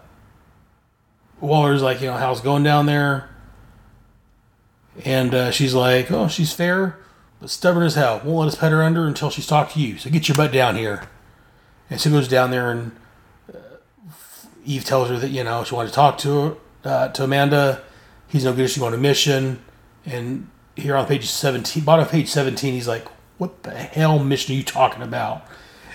Waller's 1.40 1.82
like, 1.82 2.00
you 2.00 2.06
know, 2.06 2.16
how's 2.16 2.40
going 2.40 2.62
down 2.62 2.86
there? 2.86 3.28
And 5.04 5.34
uh, 5.34 5.50
she's 5.50 5.74
like, 5.74 6.10
oh, 6.10 6.28
she's 6.28 6.52
fair, 6.52 6.98
but 7.40 7.50
stubborn 7.50 7.84
as 7.84 7.94
hell. 7.94 8.20
Won't 8.24 8.38
let 8.38 8.48
us 8.48 8.54
pet 8.56 8.72
her 8.72 8.82
under 8.82 9.06
until 9.06 9.30
she's 9.30 9.46
talked 9.46 9.74
to 9.74 9.80
you. 9.80 9.98
So 9.98 10.10
get 10.10 10.28
your 10.28 10.36
butt 10.36 10.52
down 10.52 10.76
here. 10.76 11.04
And 11.88 12.00
she 12.00 12.10
goes 12.10 12.26
down 12.26 12.50
there, 12.50 12.70
and 12.70 12.96
uh, 13.52 13.58
Eve 14.64 14.84
tells 14.84 15.08
her 15.08 15.18
that, 15.18 15.28
you 15.28 15.44
know, 15.44 15.62
she 15.62 15.74
wanted 15.74 15.88
to 15.88 15.94
talk 15.94 16.18
to 16.18 16.40
her, 16.40 16.56
uh, 16.84 17.08
to 17.08 17.24
Amanda. 17.24 17.82
He's 18.28 18.44
no 18.44 18.52
good. 18.52 18.70
Going 18.76 18.92
on 18.92 18.98
a 18.98 19.02
mission. 19.02 19.62
And 20.06 20.48
here 20.76 20.96
on 20.96 21.06
page 21.06 21.28
17, 21.28 21.82
bottom 21.84 22.04
of 22.04 22.10
page 22.10 22.28
17, 22.28 22.74
he's 22.74 22.88
like, 22.88 23.06
what 23.38 23.62
the 23.62 23.70
hell 23.70 24.18
mission 24.18 24.54
are 24.54 24.58
you 24.58 24.64
talking 24.64 25.02
about? 25.02 25.46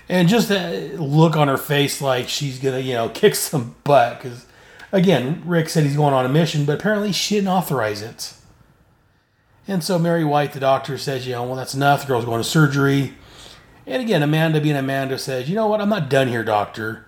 And 0.09 0.27
just 0.27 0.49
that 0.49 0.99
look 0.99 1.37
on 1.37 1.47
her 1.47 1.57
face 1.57 2.01
like 2.01 2.27
she's 2.27 2.59
going 2.59 2.75
to, 2.75 2.81
you 2.81 2.93
know, 2.93 3.09
kick 3.13 3.35
some 3.35 3.75
butt. 3.83 4.21
Because, 4.21 4.45
again, 4.91 5.43
Rick 5.45 5.69
said 5.69 5.83
he's 5.83 5.95
going 5.95 6.13
on 6.13 6.25
a 6.25 6.29
mission, 6.29 6.65
but 6.65 6.79
apparently 6.79 7.11
she 7.11 7.35
didn't 7.35 7.49
authorize 7.49 8.01
it. 8.01 8.33
And 9.67 9.83
so 9.83 9.97
Mary 9.97 10.25
White, 10.25 10.51
the 10.51 10.59
doctor, 10.59 10.97
says, 10.97 11.25
you 11.25 11.33
know, 11.33 11.43
well, 11.43 11.55
that's 11.55 11.73
enough. 11.73 12.01
The 12.01 12.07
girl's 12.07 12.25
going 12.25 12.43
to 12.43 12.49
surgery. 12.49 13.13
And 13.85 14.01
again, 14.01 14.23
Amanda, 14.23 14.59
being 14.59 14.75
Amanda, 14.75 15.17
says, 15.17 15.49
you 15.49 15.55
know 15.55 15.67
what? 15.67 15.79
I'm 15.79 15.89
not 15.89 16.09
done 16.09 16.27
here, 16.27 16.43
doctor. 16.43 17.05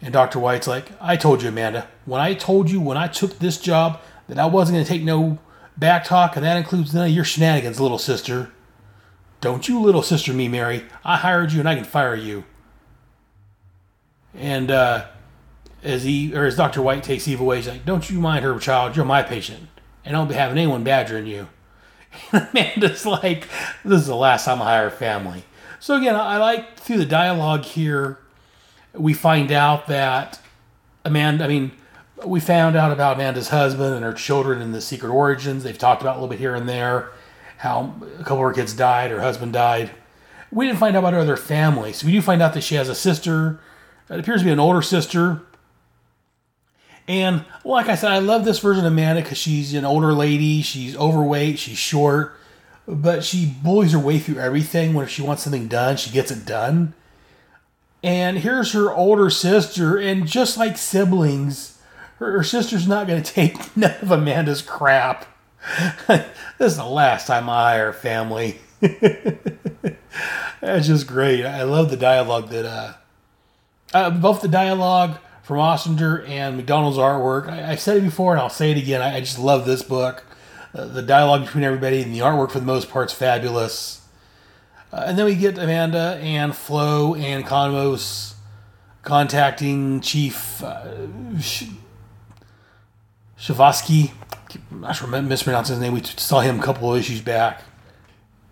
And 0.00 0.12
Dr. 0.12 0.40
White's 0.40 0.66
like, 0.66 0.90
I 1.00 1.16
told 1.16 1.42
you, 1.42 1.48
Amanda. 1.48 1.86
When 2.06 2.20
I 2.20 2.34
told 2.34 2.70
you 2.70 2.80
when 2.80 2.96
I 2.96 3.06
took 3.06 3.38
this 3.38 3.56
job 3.58 4.00
that 4.32 4.38
I 4.38 4.46
wasn't 4.46 4.76
going 4.76 4.84
to 4.84 4.90
take 4.90 5.02
no 5.02 5.38
back 5.76 6.04
talk, 6.04 6.36
and 6.36 6.44
that 6.46 6.56
includes 6.56 6.94
none 6.94 7.06
of 7.06 7.12
your 7.12 7.22
shenanigans, 7.22 7.78
little 7.78 7.98
sister. 7.98 8.50
Don't 9.42 9.68
you 9.68 9.78
little 9.78 10.02
sister 10.02 10.32
me, 10.32 10.48
Mary. 10.48 10.86
I 11.04 11.18
hired 11.18 11.52
you 11.52 11.60
and 11.60 11.68
I 11.68 11.74
can 11.74 11.84
fire 11.84 12.14
you. 12.14 12.44
And 14.34 14.70
uh, 14.70 15.08
as 15.82 16.04
he 16.04 16.34
or 16.34 16.46
as 16.46 16.56
Dr. 16.56 16.80
White 16.80 17.02
takes 17.02 17.28
Eve 17.28 17.42
away, 17.42 17.56
he's 17.56 17.68
like, 17.68 17.84
Don't 17.84 18.08
you 18.08 18.20
mind 18.20 18.42
her, 18.42 18.58
child. 18.58 18.96
You're 18.96 19.04
my 19.04 19.22
patient. 19.22 19.68
And 20.02 20.16
I 20.16 20.18
don't 20.18 20.28
be 20.28 20.34
having 20.34 20.56
anyone 20.56 20.82
badgering 20.82 21.26
you. 21.26 21.48
And 22.32 22.48
Amanda's 22.54 23.04
like, 23.04 23.48
This 23.84 24.00
is 24.00 24.06
the 24.06 24.16
last 24.16 24.46
time 24.46 24.62
I 24.62 24.64
hire 24.64 24.86
a 24.86 24.90
family. 24.90 25.44
So 25.78 25.94
again, 25.94 26.16
I 26.16 26.38
like 26.38 26.78
through 26.78 26.98
the 26.98 27.04
dialogue 27.04 27.66
here, 27.66 28.18
we 28.94 29.12
find 29.12 29.52
out 29.52 29.88
that 29.88 30.40
Amanda, 31.04 31.44
I 31.44 31.48
mean, 31.48 31.72
we 32.24 32.40
found 32.40 32.76
out 32.76 32.92
about 32.92 33.16
Amanda's 33.16 33.48
husband 33.48 33.94
and 33.94 34.04
her 34.04 34.12
children 34.12 34.60
and 34.62 34.74
the 34.74 34.80
secret 34.80 35.10
origins. 35.10 35.64
They've 35.64 35.76
talked 35.76 36.02
about 36.02 36.16
a 36.16 36.18
little 36.18 36.28
bit 36.28 36.38
here 36.38 36.54
and 36.54 36.68
there 36.68 37.10
how 37.62 37.94
a 38.18 38.24
couple 38.24 38.38
of 38.38 38.42
her 38.42 38.52
kids 38.52 38.74
died, 38.74 39.12
her 39.12 39.20
husband 39.20 39.52
died. 39.52 39.92
We 40.50 40.66
didn't 40.66 40.80
find 40.80 40.96
out 40.96 40.98
about 40.98 41.12
her 41.12 41.20
other 41.20 41.36
family. 41.36 41.92
So 41.92 42.06
we 42.06 42.12
do 42.12 42.20
find 42.20 42.42
out 42.42 42.54
that 42.54 42.64
she 42.64 42.74
has 42.74 42.88
a 42.88 42.94
sister. 42.94 43.60
It 44.10 44.18
appears 44.18 44.40
to 44.40 44.44
be 44.44 44.50
an 44.50 44.58
older 44.58 44.82
sister. 44.82 45.42
And 47.06 47.44
like 47.64 47.88
I 47.88 47.94
said, 47.94 48.10
I 48.10 48.18
love 48.18 48.44
this 48.44 48.58
version 48.58 48.84
of 48.84 48.92
Amanda 48.92 49.22
because 49.22 49.38
she's 49.38 49.74
an 49.74 49.84
older 49.84 50.12
lady. 50.12 50.60
She's 50.60 50.96
overweight. 50.96 51.60
She's 51.60 51.78
short. 51.78 52.36
But 52.88 53.22
she 53.22 53.54
bullies 53.62 53.92
her 53.92 53.98
way 54.00 54.18
through 54.18 54.40
everything. 54.40 54.92
When 54.92 55.06
she 55.06 55.22
wants 55.22 55.44
something 55.44 55.68
done, 55.68 55.96
she 55.96 56.10
gets 56.10 56.32
it 56.32 56.44
done. 56.44 56.94
And 58.02 58.38
here's 58.38 58.72
her 58.72 58.92
older 58.92 59.30
sister. 59.30 59.98
And 59.98 60.26
just 60.26 60.58
like 60.58 60.76
siblings, 60.76 61.71
her, 62.22 62.32
her 62.38 62.44
sister's 62.44 62.86
not 62.86 63.06
going 63.06 63.22
to 63.22 63.32
take 63.32 63.76
none 63.76 63.94
of 64.00 64.10
Amanda's 64.10 64.62
crap. 64.62 65.26
this 66.08 66.26
is 66.58 66.76
the 66.76 66.84
last 66.84 67.26
time 67.26 67.48
I 67.48 67.72
hire 67.72 67.92
family. 67.92 68.58
That's 70.60 70.86
just 70.86 71.06
great. 71.06 71.44
I 71.44 71.62
love 71.62 71.90
the 71.90 71.96
dialogue 71.96 72.48
that, 72.48 72.64
uh, 72.64 72.94
uh, 73.94 74.10
both 74.10 74.40
the 74.40 74.48
dialogue 74.48 75.18
from 75.42 75.58
Ostrander 75.58 76.24
and 76.24 76.60
McDonnell's 76.60 76.98
artwork. 76.98 77.48
I, 77.48 77.56
have 77.56 77.80
said 77.80 77.98
it 77.98 78.02
before 78.02 78.32
and 78.32 78.40
I'll 78.40 78.48
say 78.48 78.70
it 78.70 78.78
again. 78.78 79.02
I, 79.02 79.16
I 79.16 79.20
just 79.20 79.38
love 79.38 79.66
this 79.66 79.82
book. 79.82 80.24
Uh, 80.74 80.86
the 80.86 81.02
dialogue 81.02 81.44
between 81.44 81.64
everybody 81.64 82.02
and 82.02 82.14
the 82.14 82.20
artwork 82.20 82.50
for 82.50 82.58
the 82.58 82.66
most 82.66 82.90
part 82.90 83.10
is 83.10 83.16
fabulous. 83.16 84.04
Uh, 84.92 85.04
and 85.06 85.18
then 85.18 85.26
we 85.26 85.34
get 85.34 85.58
Amanda 85.58 86.18
and 86.22 86.54
Flo 86.56 87.14
and 87.14 87.44
Conmos 87.44 88.34
contacting 89.02 90.00
Chief 90.00 90.62
uh, 90.62 91.06
Not 94.70 94.92
sure 94.92 95.14
I'm 95.14 95.28
mispronouncing 95.28 95.74
his 95.74 95.82
name. 95.82 95.92
We 95.92 96.02
saw 96.02 96.40
him 96.40 96.60
a 96.60 96.62
couple 96.62 96.92
of 96.92 97.00
issues 97.00 97.20
back. 97.20 97.62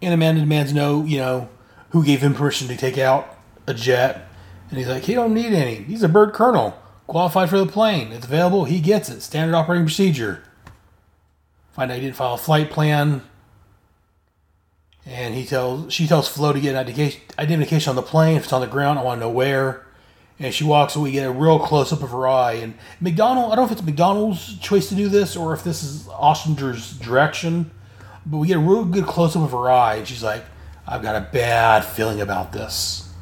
And 0.02 0.12
Amanda 0.12 0.40
demands 0.40 0.72
know, 0.72 1.04
you 1.04 1.18
know, 1.18 1.48
who 1.90 2.04
gave 2.04 2.20
him 2.22 2.34
permission 2.34 2.66
to 2.68 2.76
take 2.76 2.98
out 2.98 3.38
a 3.66 3.74
jet. 3.74 4.28
And 4.68 4.78
he's 4.78 4.88
like, 4.88 5.04
he 5.04 5.14
don't 5.14 5.34
need 5.34 5.52
any. 5.52 5.76
He's 5.76 6.02
a 6.02 6.08
bird 6.08 6.32
colonel, 6.32 6.76
qualified 7.06 7.50
for 7.50 7.58
the 7.58 7.66
plane. 7.66 8.12
It's 8.12 8.26
available. 8.26 8.64
He 8.64 8.80
gets 8.80 9.08
it. 9.08 9.20
Standard 9.20 9.54
operating 9.54 9.84
procedure. 9.84 10.42
Find 11.70 11.90
out 11.90 11.96
he 11.96 12.00
didn't 12.00 12.16
file 12.16 12.34
a 12.34 12.38
flight 12.38 12.70
plan. 12.70 13.22
And 15.06 15.34
he 15.34 15.44
tells 15.44 15.92
she 15.92 16.06
tells 16.06 16.28
Flo 16.28 16.52
to 16.52 16.60
get 16.60 16.74
an 16.74 17.12
identification 17.38 17.90
on 17.90 17.96
the 17.96 18.02
plane. 18.02 18.36
If 18.36 18.44
it's 18.44 18.52
on 18.52 18.60
the 18.60 18.66
ground, 18.66 18.98
I 18.98 19.02
want 19.02 19.20
to 19.20 19.26
know 19.26 19.30
where. 19.30 19.86
And 20.40 20.52
she 20.52 20.64
walks, 20.64 20.96
and 20.96 21.04
we 21.04 21.12
get 21.12 21.26
a 21.26 21.30
real 21.30 21.58
close 21.58 21.92
up 21.92 22.02
of 22.02 22.10
her 22.10 22.26
eye. 22.26 22.54
And 22.54 22.74
McDonnell, 23.00 23.52
I 23.52 23.56
don't 23.56 23.56
know 23.56 23.64
if 23.66 23.72
it's 23.72 23.82
McDonnell's 23.82 24.58
choice 24.58 24.88
to 24.88 24.94
do 24.94 25.08
this 25.08 25.36
or 25.36 25.52
if 25.52 25.62
this 25.62 25.82
is 25.82 26.08
Ostrander's 26.08 26.94
direction, 26.94 27.70
but 28.24 28.38
we 28.38 28.48
get 28.48 28.56
a 28.56 28.60
real 28.60 28.86
good 28.86 29.04
close 29.04 29.36
up 29.36 29.42
of 29.42 29.52
her 29.52 29.70
eye. 29.70 29.96
And 29.96 30.08
she's 30.08 30.22
like, 30.22 30.44
I've 30.86 31.02
got 31.02 31.14
a 31.14 31.20
bad 31.20 31.84
feeling 31.84 32.20
about 32.22 32.52
this. 32.52 33.12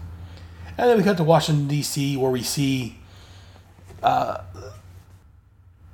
And 0.78 0.88
then 0.88 0.96
we 0.96 1.02
cut 1.02 1.16
to 1.16 1.24
Washington, 1.24 1.66
D.C., 1.66 2.16
where 2.16 2.30
we 2.30 2.42
see 2.42 2.98
uh, 4.00 4.42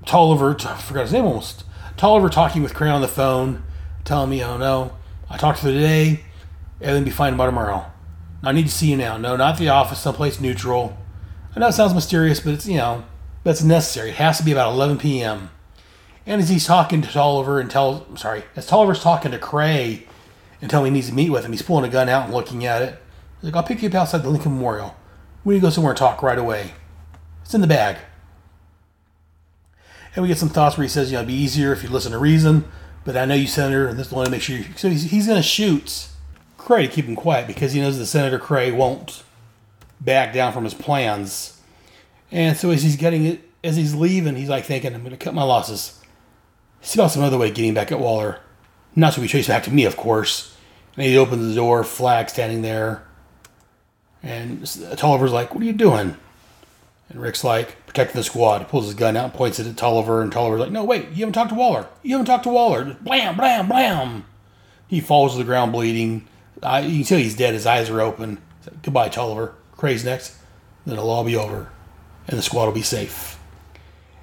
Tolliver, 0.05 0.55
I 0.61 0.77
forgot 0.77 1.03
his 1.03 1.13
name 1.13 1.25
almost, 1.25 1.65
Tolliver 1.97 2.29
talking 2.29 2.63
with 2.63 2.75
Cray 2.75 2.91
on 2.91 3.01
the 3.01 3.09
phone, 3.09 3.63
telling 4.05 4.29
me, 4.29 4.45
oh 4.45 4.59
no, 4.59 4.95
I 5.31 5.39
talked 5.39 5.61
to 5.61 5.67
her 5.67 5.73
today, 5.73 6.25
everything 6.83 7.05
be 7.05 7.11
fine 7.11 7.37
by 7.37 7.47
tomorrow. 7.47 7.87
I 8.43 8.53
need 8.53 8.67
to 8.67 8.73
see 8.73 8.91
you 8.91 8.97
now. 8.99 9.17
No, 9.17 9.37
not 9.37 9.57
the 9.57 9.71
office, 9.71 10.01
someplace 10.01 10.39
neutral. 10.39 10.99
I 11.55 11.61
know 11.61 11.69
it 11.69 11.73
sounds 11.73 11.95
mysterious, 11.95 12.41
but 12.41 12.55
it's, 12.55 12.67
you 12.67 12.77
know, 12.77 13.05
that's 13.45 13.63
necessary. 13.63 14.11
It 14.11 14.17
has 14.17 14.39
to 14.39 14.45
be 14.45 14.53
about 14.53 14.73
11 14.73 14.99
p.m. 14.99 15.51
And 16.27 16.41
as 16.41 16.49
he's 16.49 16.67
talking 16.67 17.03
to 17.03 17.09
Tolliver 17.09 17.61
and 17.61 17.71
tells, 17.71 18.03
I'm 18.09 18.17
sorry, 18.17 18.45
as 18.57 18.67
Tolliver's 18.67 19.03
talking 19.03 19.31
to 19.31 19.39
Cray 19.39 20.07
and 20.61 20.71
telling 20.71 20.89
him 20.89 20.95
he 20.95 20.99
needs 20.99 21.09
to 21.09 21.15
meet 21.15 21.31
with 21.31 21.45
him, 21.45 21.53
he's 21.53 21.63
pulling 21.63 21.85
a 21.85 21.93
gun 21.93 22.09
out 22.09 22.25
and 22.25 22.35
looking 22.35 22.65
at 22.65 22.83
it. 22.83 23.01
He's 23.37 23.45
like, 23.45 23.57
I'll 23.57 23.63
pick 23.63 23.83
you 23.83 23.89
up 23.89 23.95
outside 23.95 24.23
the 24.23 24.31
Lincoln 24.31 24.53
Memorial. 24.53 24.97
We 25.45 25.55
need 25.55 25.61
to 25.61 25.67
go 25.67 25.71
somewhere 25.71 25.93
and 25.93 25.99
talk 25.99 26.23
right 26.23 26.39
away. 26.39 26.73
It's 27.43 27.55
in 27.55 27.61
the 27.61 27.67
bag. 27.67 27.99
And 30.17 30.23
we 30.23 30.29
get 30.29 30.39
some 30.39 30.49
thoughts 30.49 30.77
where 30.77 30.83
he 30.83 30.89
says, 30.89 31.11
you 31.11 31.17
know, 31.17 31.21
it'd 31.21 31.29
be 31.29 31.35
easier 31.35 31.73
if 31.73 31.83
you 31.83 31.89
listen 31.89 32.13
to 32.13 32.19
reason, 32.19 32.65
but 33.05 33.17
I 33.17 33.27
know 33.27 33.35
you, 33.35 33.47
Senator, 33.47 33.87
and 33.87 33.99
this 33.99 34.11
one 34.11 34.25
to 34.25 34.31
make 34.31 34.43
sure 34.43 34.57
you. 34.57 34.65
So 34.77 34.89
he's, 34.89 35.11
he's 35.11 35.27
going 35.27 35.41
to 35.41 35.47
shoot 35.47 36.09
Cray 36.57 36.87
to 36.87 36.93
keep 36.93 37.05
him 37.05 37.17
quiet 37.17 37.47
because 37.47 37.73
he 37.73 37.81
knows 37.81 37.99
that 37.99 38.07
Senator 38.07 38.39
Cray 38.39 38.73
won't 38.73 39.23
back 40.05 40.33
down 40.33 40.53
from 40.53 40.65
his 40.65 40.75
plans. 40.75 41.61
And 42.31 42.57
so 42.57 42.71
as 42.71 42.83
he's 42.83 42.97
getting 42.97 43.25
it, 43.25 43.41
as 43.63 43.77
he's 43.77 43.95
leaving, 43.95 44.37
he's 44.37 44.49
like 44.49 44.65
thinking, 44.65 44.95
I'm 44.95 45.03
going 45.03 45.17
to 45.17 45.25
cut 45.25 45.35
my 45.35 45.43
losses. 45.43 46.01
See 46.83 46.99
about 46.99 47.07
oh, 47.07 47.15
some 47.15 47.23
other 47.23 47.39
way 47.39 47.49
of 47.49 47.55
getting 47.55 47.75
back 47.75 47.91
at 47.91 47.99
Waller. 47.99 48.41
Not 48.95 49.15
to 49.15 49.21
be 49.21 49.29
traced 49.29 49.49
back 49.49 49.63
to 49.65 49.73
me, 49.73 49.85
of 49.85 49.97
course. 49.97 50.55
And 50.97 51.07
he 51.07 51.17
opens 51.17 51.49
the 51.49 51.55
door, 51.55 51.83
Flag 51.83 52.29
standing 52.29 52.63
there. 52.63 53.05
And 54.23 54.67
Tolliver's 54.97 55.33
like, 55.33 55.55
What 55.55 55.63
are 55.63 55.67
you 55.67 55.73
doing? 55.73 56.17
And 57.09 57.21
Rick's 57.21 57.43
like, 57.43 57.85
Protecting 57.87 58.17
the 58.17 58.23
squad. 58.23 58.59
He 58.59 58.65
pulls 58.67 58.85
his 58.85 58.95
gun 58.95 59.17
out, 59.17 59.35
points 59.35 59.59
it 59.59 59.67
at 59.67 59.77
Tolliver, 59.77 60.21
and 60.21 60.31
Tolliver's 60.31 60.61
like, 60.61 60.71
No, 60.71 60.85
wait, 60.85 61.09
you 61.11 61.21
haven't 61.21 61.33
talked 61.33 61.51
to 61.51 61.57
Waller. 61.57 61.89
You 62.03 62.13
haven't 62.13 62.27
talked 62.27 62.45
to 62.45 62.51
Waller. 62.51 62.85
Just 62.85 63.03
blam, 63.03 63.37
blam, 63.37 63.69
blam. 63.69 64.27
He 64.87 65.01
falls 65.01 65.33
to 65.33 65.39
the 65.39 65.45
ground 65.45 65.73
bleeding. 65.73 66.27
I, 66.63 66.81
you 66.81 66.99
can 66.99 67.05
tell 67.05 67.19
he's 67.19 67.37
dead. 67.37 67.55
His 67.55 67.67
eyes 67.67 67.91
are 67.91 68.01
open. 68.01 68.41
Like, 68.67 68.83
Goodbye, 68.83 69.09
Tolliver. 69.09 69.55
Cray's 69.85 70.03
next. 70.03 70.35
Then 70.87 70.97
it'll 70.97 71.11
all 71.11 71.25
be 71.25 71.37
over, 71.37 71.71
and 72.27 72.39
the 72.39 72.43
squad 72.43 72.65
will 72.65 72.73
be 72.73 72.81
safe. 72.81 73.39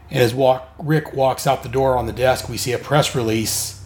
And 0.09 0.19
as 0.19 0.33
walk, 0.33 0.67
Rick 0.79 1.13
walks 1.13 1.45
out 1.45 1.61
the 1.61 1.69
door 1.69 1.97
on 1.97 2.07
the 2.07 2.13
desk, 2.13 2.49
we 2.49 2.57
see 2.57 2.73
a 2.73 2.79
press 2.79 3.15
release 3.15 3.79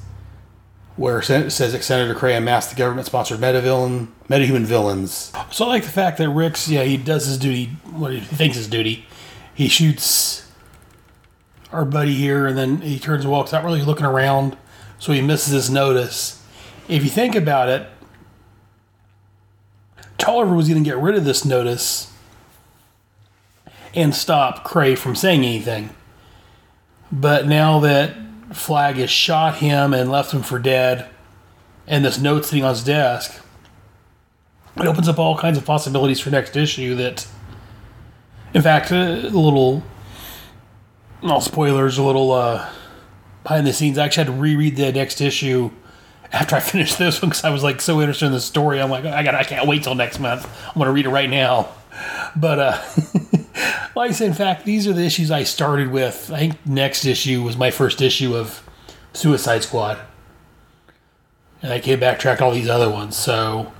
where 0.95 1.19
it 1.19 1.51
says 1.51 1.73
that 1.73 1.83
Senator 1.83 2.15
Cray 2.15 2.37
amassed 2.37 2.69
the 2.69 2.77
government-sponsored 2.77 3.41
metavillain, 3.41 4.07
metahuman 4.29 4.63
villains. 4.63 5.33
So 5.51 5.65
I 5.65 5.67
like 5.67 5.83
the 5.83 5.89
fact 5.89 6.17
that 6.19 6.29
Rick's, 6.29 6.69
yeah, 6.69 6.83
he 6.83 6.95
does 6.95 7.25
his 7.25 7.37
duty, 7.37 7.65
what 7.91 8.13
he 8.13 8.21
thinks 8.21 8.55
is 8.55 8.69
duty. 8.69 9.05
He 9.53 9.67
shoots 9.67 10.49
our 11.73 11.83
buddy 11.83 12.13
here, 12.13 12.47
and 12.47 12.57
then 12.57 12.79
he 12.79 12.99
turns 12.99 13.25
and 13.25 13.31
walks 13.33 13.53
out, 13.53 13.65
really 13.65 13.81
looking 13.81 14.05
around, 14.05 14.55
so 14.97 15.11
he 15.11 15.19
misses 15.19 15.51
his 15.51 15.69
notice. 15.69 16.41
If 16.87 17.03
you 17.03 17.09
think 17.09 17.35
about 17.35 17.67
it, 17.67 17.89
Tolliver 20.17 20.55
was 20.55 20.69
going 20.69 20.83
to 20.83 20.89
get 20.89 20.97
rid 20.97 21.15
of 21.15 21.25
this 21.25 21.45
notice 21.45 22.11
and 23.93 24.13
stop 24.13 24.63
Cray 24.63 24.95
from 24.95 25.15
saying 25.15 25.43
anything. 25.43 25.89
But 27.11 27.47
now 27.47 27.79
that 27.79 28.15
Flag 28.53 28.95
has 28.95 29.09
shot 29.09 29.57
him 29.57 29.93
and 29.93 30.11
left 30.11 30.33
him 30.33 30.43
for 30.43 30.59
dead, 30.59 31.09
and 31.87 32.03
this 32.03 32.19
note 32.19 32.45
sitting 32.45 32.63
on 32.63 32.71
his 32.71 32.83
desk, 32.83 33.41
it 34.77 34.85
opens 34.85 35.07
up 35.07 35.19
all 35.19 35.37
kinds 35.37 35.57
of 35.57 35.65
possibilities 35.65 36.19
for 36.19 36.29
next 36.29 36.55
issue 36.55 36.95
that, 36.95 37.27
in 38.53 38.61
fact, 38.61 38.91
a 38.91 39.29
little, 39.29 39.83
no 41.23 41.39
spoilers, 41.39 41.97
a 41.97 42.03
little 42.03 42.31
uh, 42.31 42.69
behind 43.43 43.65
the 43.65 43.73
scenes. 43.73 43.97
I 43.97 44.05
actually 44.05 44.25
had 44.25 44.33
to 44.33 44.39
reread 44.39 44.75
the 44.75 44.91
next 44.91 45.21
issue 45.21 45.71
after 46.31 46.55
I 46.55 46.59
finished 46.59 46.97
this 46.97 47.21
one 47.21 47.29
because 47.29 47.43
I 47.43 47.49
was 47.49 47.63
like 47.63 47.81
so 47.81 48.01
interested 48.01 48.27
in 48.27 48.31
the 48.31 48.41
story. 48.41 48.81
I'm 48.81 48.89
like, 48.89 49.05
I 49.05 49.23
got, 49.23 49.35
I 49.35 49.43
can't 49.43 49.67
wait 49.67 49.83
till 49.83 49.95
next 49.95 50.19
month. 50.19 50.49
I'm 50.67 50.79
gonna 50.79 50.91
read 50.91 51.05
it 51.05 51.09
right 51.09 51.29
now. 51.29 51.69
But 52.35 52.59
uh, 52.59 52.81
like 53.95 54.11
I 54.11 54.13
said, 54.13 54.27
in 54.27 54.33
fact, 54.33 54.65
these 54.65 54.87
are 54.87 54.93
the 54.93 55.03
issues 55.03 55.31
I 55.31 55.43
started 55.43 55.91
with. 55.91 56.31
I 56.33 56.39
think 56.39 56.65
next 56.65 57.05
issue 57.05 57.41
was 57.41 57.57
my 57.57 57.71
first 57.71 58.01
issue 58.01 58.35
of 58.35 58.67
Suicide 59.13 59.63
Squad, 59.63 59.99
and 61.61 61.71
I 61.71 61.79
came 61.79 61.99
back 61.99 62.19
tracked 62.19 62.41
all 62.41 62.51
these 62.51 62.69
other 62.69 62.89
ones. 62.89 63.15
So 63.15 63.71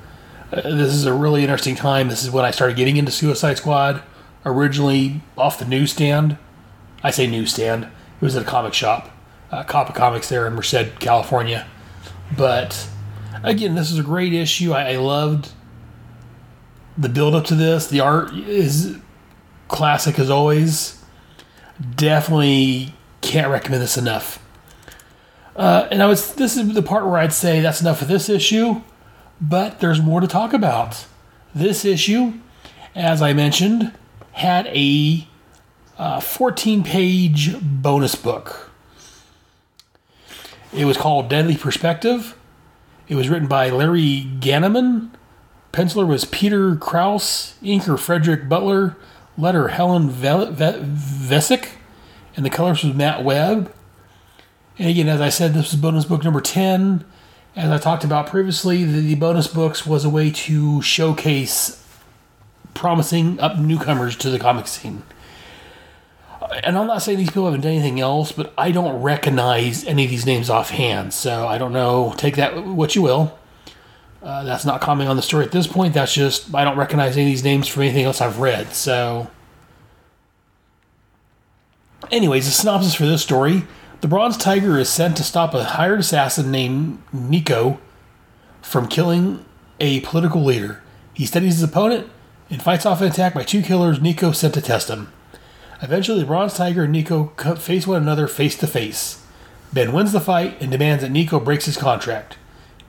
uh, 0.52 0.62
this 0.62 0.94
is 0.94 1.06
a 1.06 1.14
really 1.14 1.42
interesting 1.42 1.76
time. 1.76 2.08
This 2.08 2.24
is 2.24 2.32
when 2.32 2.46
I 2.46 2.52
started 2.52 2.78
getting 2.78 2.98
into 2.98 3.12
Suicide 3.12 3.58
Squad. 3.58 4.02
Originally 4.46 5.22
off 5.38 5.58
the 5.58 5.66
newsstand. 5.66 6.38
I 7.04 7.12
say 7.12 7.28
newsstand. 7.28 7.86
It 7.86 8.22
was 8.22 8.36
at 8.36 8.44
a 8.44 8.46
comic 8.46 8.74
shop, 8.74 9.12
uh, 9.52 9.64
Coppa 9.64 9.94
Comics 9.94 10.30
there 10.30 10.48
in 10.48 10.54
Merced, 10.54 11.00
California. 11.00 11.68
But 12.38 12.88
again, 13.44 13.76
this 13.76 13.92
is 13.92 14.00
a 14.00 14.04
great 14.04 14.34
issue. 14.34 14.74
I, 14.74 14.94
I 14.94 14.96
loved 14.98 15.52
the 16.98 17.10
build 17.10 17.36
up 17.36 17.46
to 17.46 17.56
this. 17.56 17.88
The 17.88 18.00
art 18.00 18.34
is 18.34 18.98
classic 19.68 20.20
as 20.20 20.30
always. 20.30 21.02
Definitely 21.96 22.94
can't 23.22 23.50
recommend 23.50 23.82
this 23.82 23.98
enough. 23.98 24.42
Uh, 25.56 25.88
and 25.90 26.04
I 26.04 26.08
was 26.08 26.34
this 26.36 26.58
is 26.58 26.74
the 26.74 26.82
part 26.82 27.06
where 27.06 27.18
I'd 27.18 27.34
say 27.34 27.62
that's 27.62 27.82
enough 27.82 28.00
for 28.00 28.06
this 28.06 28.28
issue, 28.30 28.82
but 29.40 29.80
there's 29.80 30.02
more 30.02 30.20
to 30.20 30.28
talk 30.28 30.54
about. 30.54 31.06
This 31.54 31.86
issue, 31.86 32.34
as 32.94 33.22
I 33.22 33.32
mentioned, 33.32 33.94
had 34.34 34.68
a 34.68 35.28
uh, 35.98 36.20
14 36.20 36.84
page 36.84 37.58
bonus 37.62 38.16
book. 38.16 38.72
It 40.76 40.84
was 40.84 40.98
called 40.98 41.30
Deadly 41.30 41.56
Perspective. 41.56 42.36
It 43.08 43.16
was 43.16 43.30
written 43.30 43.48
by 43.48 43.70
Larry 43.70 44.28
Ganneman. 44.40 45.10
Penciler 45.72 46.06
was 46.06 46.26
Peter 46.26 46.76
Krause. 46.76 47.56
Inker 47.64 47.98
Frederick 47.98 48.50
Butler. 48.50 48.98
Letter 49.38 49.70
Helen 49.70 50.10
Vesik. 50.10 51.70
And 52.36 52.46
the 52.46 52.50
colors 52.50 52.84
was 52.84 52.94
Matt 52.94 53.24
Webb. 53.24 53.72
And 54.78 54.90
again, 54.90 55.08
as 55.08 55.22
I 55.22 55.30
said, 55.30 55.54
this 55.54 55.72
was 55.72 55.80
bonus 55.80 56.04
book 56.04 56.26
number 56.26 56.42
10. 56.42 57.06
As 57.56 57.72
I 57.72 57.78
talked 57.78 58.04
about 58.04 58.28
previously, 58.28 58.84
the, 58.84 59.00
the 59.00 59.16
bonus 59.16 59.48
books 59.48 59.86
was 59.86 60.04
a 60.04 60.10
way 60.10 60.30
to 60.30 60.82
showcase 60.82 61.82
promising 62.74 63.40
up 63.40 63.58
newcomers 63.58 64.18
to 64.18 64.30
the 64.30 64.40
comic 64.40 64.68
scene. 64.68 65.04
And 66.64 66.78
I'm 66.78 66.88
not 66.88 67.02
saying 67.02 67.18
these 67.18 67.30
people 67.30 67.46
haven't 67.46 67.62
done 67.62 67.72
anything 67.72 68.00
else, 68.00 68.32
but 68.32 68.54
I 68.58 68.72
don't 68.72 69.02
recognize 69.02 69.86
any 69.86 70.06
of 70.06 70.12
these 70.12 70.26
names 70.26 70.50
offhand. 70.50 71.14
So 71.14 71.48
I 71.48 71.58
don't 71.58 71.74
know. 71.74 72.14
Take 72.18 72.36
that 72.36 72.66
what 72.66 72.96
you 72.96 73.02
will. 73.02 73.38
Uh, 74.22 74.44
that's 74.44 74.66
not 74.66 74.82
commenting 74.82 75.10
on 75.10 75.16
the 75.16 75.22
story 75.22 75.46
at 75.46 75.52
this 75.52 75.68
point. 75.68 75.94
That's 75.94 76.14
just 76.14 76.54
I 76.54 76.64
don't 76.64 76.78
recognize 76.78 77.16
any 77.16 77.28
of 77.28 77.32
these 77.32 77.44
names 77.44 77.68
from 77.68 77.84
anything 77.84 78.06
else 78.06 78.22
I've 78.22 78.40
read. 78.40 78.74
So, 78.74 79.30
anyways, 82.10 82.46
the 82.46 82.52
synopsis 82.52 82.96
for 82.96 83.06
this 83.06 83.22
story: 83.22 83.66
the 84.02 84.08
Bronze 84.08 84.36
Tiger 84.36 84.80
is 84.80 84.90
sent 84.90 85.16
to 85.18 85.24
stop 85.24 85.54
a 85.54 85.64
hired 85.64 86.00
assassin 86.00 86.50
named 86.50 87.04
Nico 87.14 87.80
from 88.64 88.88
killing 88.88 89.46
a 89.80 90.00
political 90.02 90.44
leader. 90.44 90.82
He 91.14 91.28
studies 91.28 91.54
his 91.54 91.64
opponent 91.64 92.10
and 92.50 92.64
fights 92.64 92.86
off 92.86 93.02
an 93.02 93.08
attack 93.08 93.36
by 93.36 93.44
two 93.44 93.62
killers 93.62 94.02
Nico 94.02 94.32
sent 94.32 94.56
to 94.56 94.62
test 94.62 94.90
him. 94.90 95.12
Eventually, 95.82 96.24
Bronze 96.24 96.54
Tiger 96.56 96.84
and 96.84 96.92
Nico 96.92 97.28
face 97.58 97.86
one 97.86 98.02
another 98.02 98.28
face 98.28 98.58
to 98.58 98.68
face. 98.68 99.24
Ben 99.74 99.92
wins 99.92 100.12
the 100.14 100.22
fight 100.22 100.60
and 100.62 100.72
demands 100.72 101.04
that 101.04 101.12
Nico 101.12 101.40
breaks 101.40 101.66
his 101.66 101.78
contract. 101.78 102.38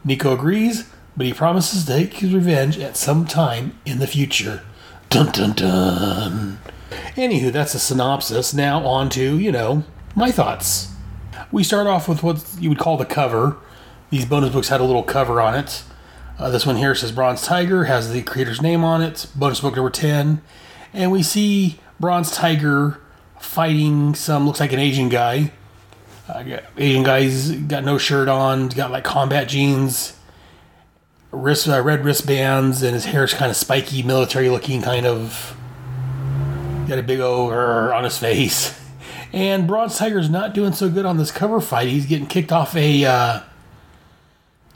Nico 0.05 0.35
agrees, 0.35 0.89
but 1.17 1.27
he 1.27 1.33
promises 1.33 1.85
to 1.85 1.93
take 1.93 2.15
his 2.15 2.33
revenge 2.33 2.79
at 2.79 2.97
some 2.97 3.27
time 3.27 3.79
in 3.85 3.99
the 3.99 4.07
future. 4.07 4.63
Dun 5.11 5.33
dun 5.33 5.53
dun. 5.53 6.59
Anywho, 7.17 7.51
that's 7.51 7.75
a 7.75 7.79
synopsis. 7.79 8.55
Now 8.55 8.85
on 8.85 9.09
to, 9.11 9.39
you 9.39 9.51
know, 9.51 9.85
my 10.15 10.31
thoughts. 10.31 10.93
We 11.51 11.65
start 11.65 11.87
off 11.87 12.09
with 12.09 12.23
what 12.23 12.45
you 12.61 12.69
would 12.69 12.79
call 12.79 12.97
the 12.97 13.05
cover. 13.05 13.57
These 14.11 14.27
bonus 14.27 14.53
books 14.53 14.69
had 14.69 14.81
a 14.81 14.85
little 14.85 15.03
cover 15.03 15.41
on 15.41 15.55
it. 15.55 15.83
Uh, 16.39 16.51
this 16.51 16.67
one 16.67 16.77
here 16.77 16.95
says 16.95 17.13
Bronze 17.13 17.43
Tiger, 17.43 17.85
has 17.85 18.13
the 18.13 18.23
creator's 18.23 18.61
name 18.61 18.85
on 18.85 19.03
it, 19.03 19.27
bonus 19.35 19.61
book 19.61 19.75
number 19.75 19.91
10. 19.91 20.43
And 20.93 21.11
we 21.11 21.23
see 21.23 21.81
Bronze 21.99 22.31
Tiger 22.31 23.01
fighting 23.41 24.15
some, 24.15 24.47
looks 24.47 24.61
like 24.61 24.73
an 24.73 24.79
Asian 24.79 25.09
guy. 25.09 25.53
Uh, 26.29 26.59
Asian 26.77 27.03
guy's 27.03 27.53
got 27.53 27.85
no 27.85 27.99
shirt 27.99 28.29
on, 28.29 28.69
got 28.69 28.91
like 28.91 29.05
combat 29.05 29.49
jeans, 29.49 30.19
wrist, 31.31 31.69
uh, 31.69 31.81
red 31.81 32.05
wristbands, 32.05 32.83
and 32.83 32.95
his 32.95 33.07
hair's 33.07 33.33
kind 33.33 33.51
of 33.51 33.57
spiky, 33.57 34.03
military 34.03 34.49
looking, 34.49 34.83
kind 34.83 35.07
of. 35.07 35.57
Got 36.89 36.99
a 36.99 37.03
big 37.03 37.21
O 37.21 37.51
on 37.93 38.05
his 38.05 38.19
face. 38.19 38.81
And 39.33 39.67
Bronze 39.67 39.99
Tiger's 39.99 40.31
not 40.31 40.55
doing 40.55 40.73
so 40.73 40.89
good 40.89 41.05
on 41.05 41.19
this 41.19 41.31
cover 41.31 41.61
fight. 41.61 41.89
He's 41.89 42.07
getting 42.07 42.27
kicked 42.27 42.53
off 42.53 42.75
a. 42.75 43.05
Uh, 43.05 43.41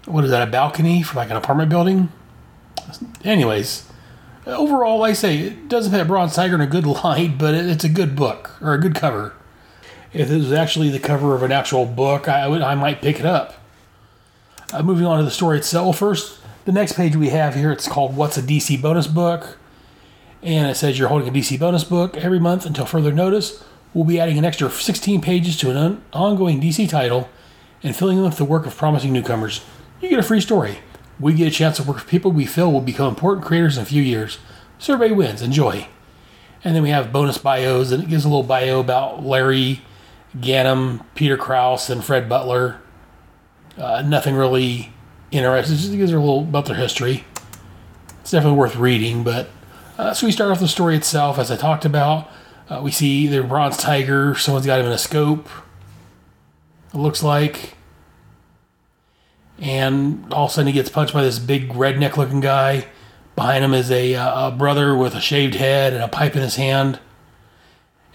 what 0.06 0.24
is 0.24 0.30
that, 0.30 0.46
a 0.46 0.50
balcony 0.50 1.02
from 1.02 1.18
like 1.18 1.30
an 1.30 1.36
apartment 1.36 1.70
building? 1.70 2.10
Anyways, 3.24 3.89
overall, 4.46 4.98
like 4.98 5.10
I 5.10 5.14
say, 5.14 5.38
it 5.38 5.68
doesn't 5.68 5.92
put 5.92 6.06
Bronze 6.06 6.34
Tiger 6.34 6.54
in 6.54 6.60
a 6.60 6.66
good 6.66 6.86
light, 7.04 7.38
but 7.38 7.54
it, 7.54 7.66
it's 7.66 7.84
a 7.84 7.88
good 7.88 8.16
book, 8.16 8.56
or 8.60 8.74
a 8.74 8.80
good 8.80 8.94
cover. 8.94 9.34
If 10.12 10.30
it 10.30 10.36
was 10.36 10.52
actually 10.52 10.90
the 10.90 10.98
cover 10.98 11.34
of 11.34 11.42
an 11.42 11.52
actual 11.52 11.86
book, 11.86 12.28
I, 12.28 12.48
would, 12.48 12.62
I 12.62 12.74
might 12.74 13.00
pick 13.00 13.20
it 13.20 13.26
up. 13.26 13.54
Uh, 14.72 14.82
moving 14.82 15.06
on 15.06 15.18
to 15.18 15.24
the 15.24 15.30
story 15.30 15.58
itself, 15.58 15.98
first, 15.98 16.40
the 16.64 16.72
next 16.72 16.92
page 16.92 17.16
we 17.16 17.30
have 17.30 17.54
here, 17.54 17.72
it's 17.72 17.88
called 17.88 18.16
What's 18.16 18.36
a 18.36 18.42
DC 18.42 18.80
Bonus 18.80 19.06
Book? 19.06 19.58
And 20.42 20.70
it 20.70 20.74
says 20.74 20.98
you're 20.98 21.08
holding 21.08 21.28
a 21.28 21.32
DC 21.32 21.58
bonus 21.58 21.84
book 21.84 22.16
every 22.16 22.40
month 22.40 22.64
until 22.64 22.86
further 22.86 23.12
notice. 23.12 23.62
We'll 23.92 24.04
be 24.04 24.20
adding 24.20 24.38
an 24.38 24.44
extra 24.44 24.70
16 24.70 25.20
pages 25.20 25.56
to 25.58 25.70
an 25.70 25.76
un- 25.76 26.02
ongoing 26.12 26.60
DC 26.60 26.88
title 26.88 27.28
and 27.82 27.94
filling 27.94 28.16
them 28.16 28.26
with 28.26 28.38
the 28.38 28.44
work 28.44 28.66
of 28.66 28.76
promising 28.76 29.12
newcomers. 29.12 29.62
You 30.00 30.08
get 30.08 30.18
a 30.18 30.22
free 30.22 30.40
story. 30.40 30.78
We 31.20 31.34
get 31.34 31.46
a 31.46 31.50
chance 31.50 31.76
to 31.76 31.82
work 31.82 31.96
with 31.96 32.06
people 32.06 32.32
we 32.32 32.46
feel 32.46 32.72
will 32.72 32.80
become 32.80 33.08
important 33.08 33.46
creators 33.46 33.76
in 33.76 33.82
a 33.82 33.86
few 33.86 34.02
years. 34.02 34.38
Survey 34.78 35.12
wins. 35.12 35.42
Enjoy. 35.42 35.86
And 36.64 36.74
then 36.74 36.82
we 36.82 36.90
have 36.90 37.12
bonus 37.12 37.38
bios, 37.38 37.92
and 37.92 38.02
it 38.02 38.08
gives 38.08 38.24
a 38.24 38.28
little 38.28 38.42
bio 38.42 38.80
about 38.80 39.24
Larry 39.24 39.82
Gannum, 40.36 41.04
Peter 41.14 41.36
Krause, 41.36 41.90
and 41.90 42.02
Fred 42.02 42.28
Butler. 42.28 42.80
Uh, 43.76 44.02
nothing 44.02 44.34
really 44.34 44.92
interesting. 45.30 45.76
Just 45.76 45.92
gives 45.92 46.12
a 46.12 46.18
little 46.18 46.40
about 46.40 46.66
their 46.66 46.76
history. 46.76 47.24
It's 48.20 48.30
definitely 48.30 48.58
worth 48.58 48.76
reading. 48.76 49.22
But 49.22 49.48
uh, 49.98 50.14
so 50.14 50.26
we 50.26 50.32
start 50.32 50.50
off 50.50 50.60
the 50.60 50.68
story 50.68 50.96
itself, 50.96 51.38
as 51.38 51.50
I 51.50 51.56
talked 51.56 51.84
about. 51.84 52.28
Uh, 52.68 52.80
we 52.82 52.90
see 52.90 53.26
the 53.26 53.42
bronze 53.42 53.76
tiger. 53.76 54.34
Someone's 54.34 54.66
got 54.66 54.80
him 54.80 54.86
in 54.86 54.92
a 54.92 54.98
scope. 54.98 55.48
It 56.94 56.98
looks 56.98 57.22
like. 57.22 57.74
And 59.60 60.32
all 60.32 60.46
of 60.46 60.50
a 60.50 60.54
sudden 60.54 60.68
he 60.68 60.72
gets 60.72 60.88
punched 60.88 61.12
by 61.12 61.22
this 61.22 61.38
big 61.38 61.70
redneck 61.70 62.16
looking 62.16 62.40
guy. 62.40 62.86
Behind 63.36 63.64
him 63.64 63.74
is 63.74 63.90
a, 63.90 64.14
uh, 64.14 64.48
a 64.48 64.50
brother 64.50 64.96
with 64.96 65.14
a 65.14 65.20
shaved 65.20 65.54
head 65.54 65.92
and 65.92 66.02
a 66.02 66.08
pipe 66.08 66.34
in 66.34 66.42
his 66.42 66.56
hand. 66.56 66.98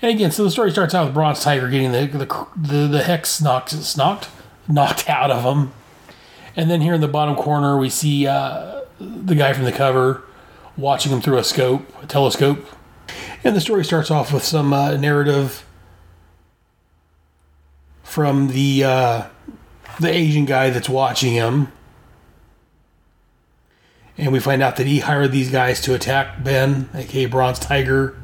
And 0.02 0.12
again, 0.12 0.32
so 0.32 0.44
the 0.44 0.52
story 0.52 0.72
starts 0.72 0.94
out 0.94 1.06
with 1.06 1.14
Bronze 1.14 1.42
Tiger 1.42 1.70
getting 1.70 1.92
the 1.92 2.06
the, 2.06 2.48
the, 2.56 2.88
the 2.88 3.04
hex 3.04 3.42
knocked, 3.42 3.74
knocked, 3.98 4.30
knocked 4.68 5.10
out 5.10 5.32
of 5.32 5.44
him. 5.44 5.72
And 6.56 6.70
then 6.70 6.82
here 6.82 6.94
in 6.94 7.02
the 7.02 7.08
bottom 7.08 7.36
corner, 7.36 7.78
we 7.78 7.90
see 7.90 8.28
uh, 8.28 8.82
the 9.00 9.36
guy 9.36 9.54
from 9.54 9.66
the 9.66 9.72
cover 9.72 10.24
watching 10.78 11.12
him 11.12 11.22
through 11.22 11.38
a 11.38 11.44
scope, 11.44 12.04
a 12.04 12.08
telescope. 12.08 12.66
And 13.44 13.56
the 13.56 13.62
story 13.62 13.86
starts 13.86 14.10
off 14.10 14.34
with 14.34 14.44
some 14.44 14.74
uh, 14.74 14.98
narrative 14.98 15.66
from 18.04 18.48
the 18.50 18.84
uh, 18.84 19.24
the 20.00 20.10
Asian 20.10 20.46
guy 20.46 20.70
that's 20.70 20.90
watching 20.90 21.34
him. 21.34 21.72
And 24.18 24.32
we 24.32 24.40
find 24.40 24.64
out 24.64 24.78
that 24.78 24.88
he 24.88 25.00
hired 25.00 25.32
these 25.32 25.52
guys 25.52 25.82
to 25.82 25.94
attack 25.94 26.44
Ben, 26.44 26.90
aka 26.94 27.26
Bronze 27.26 27.60
Tiger. 27.60 28.18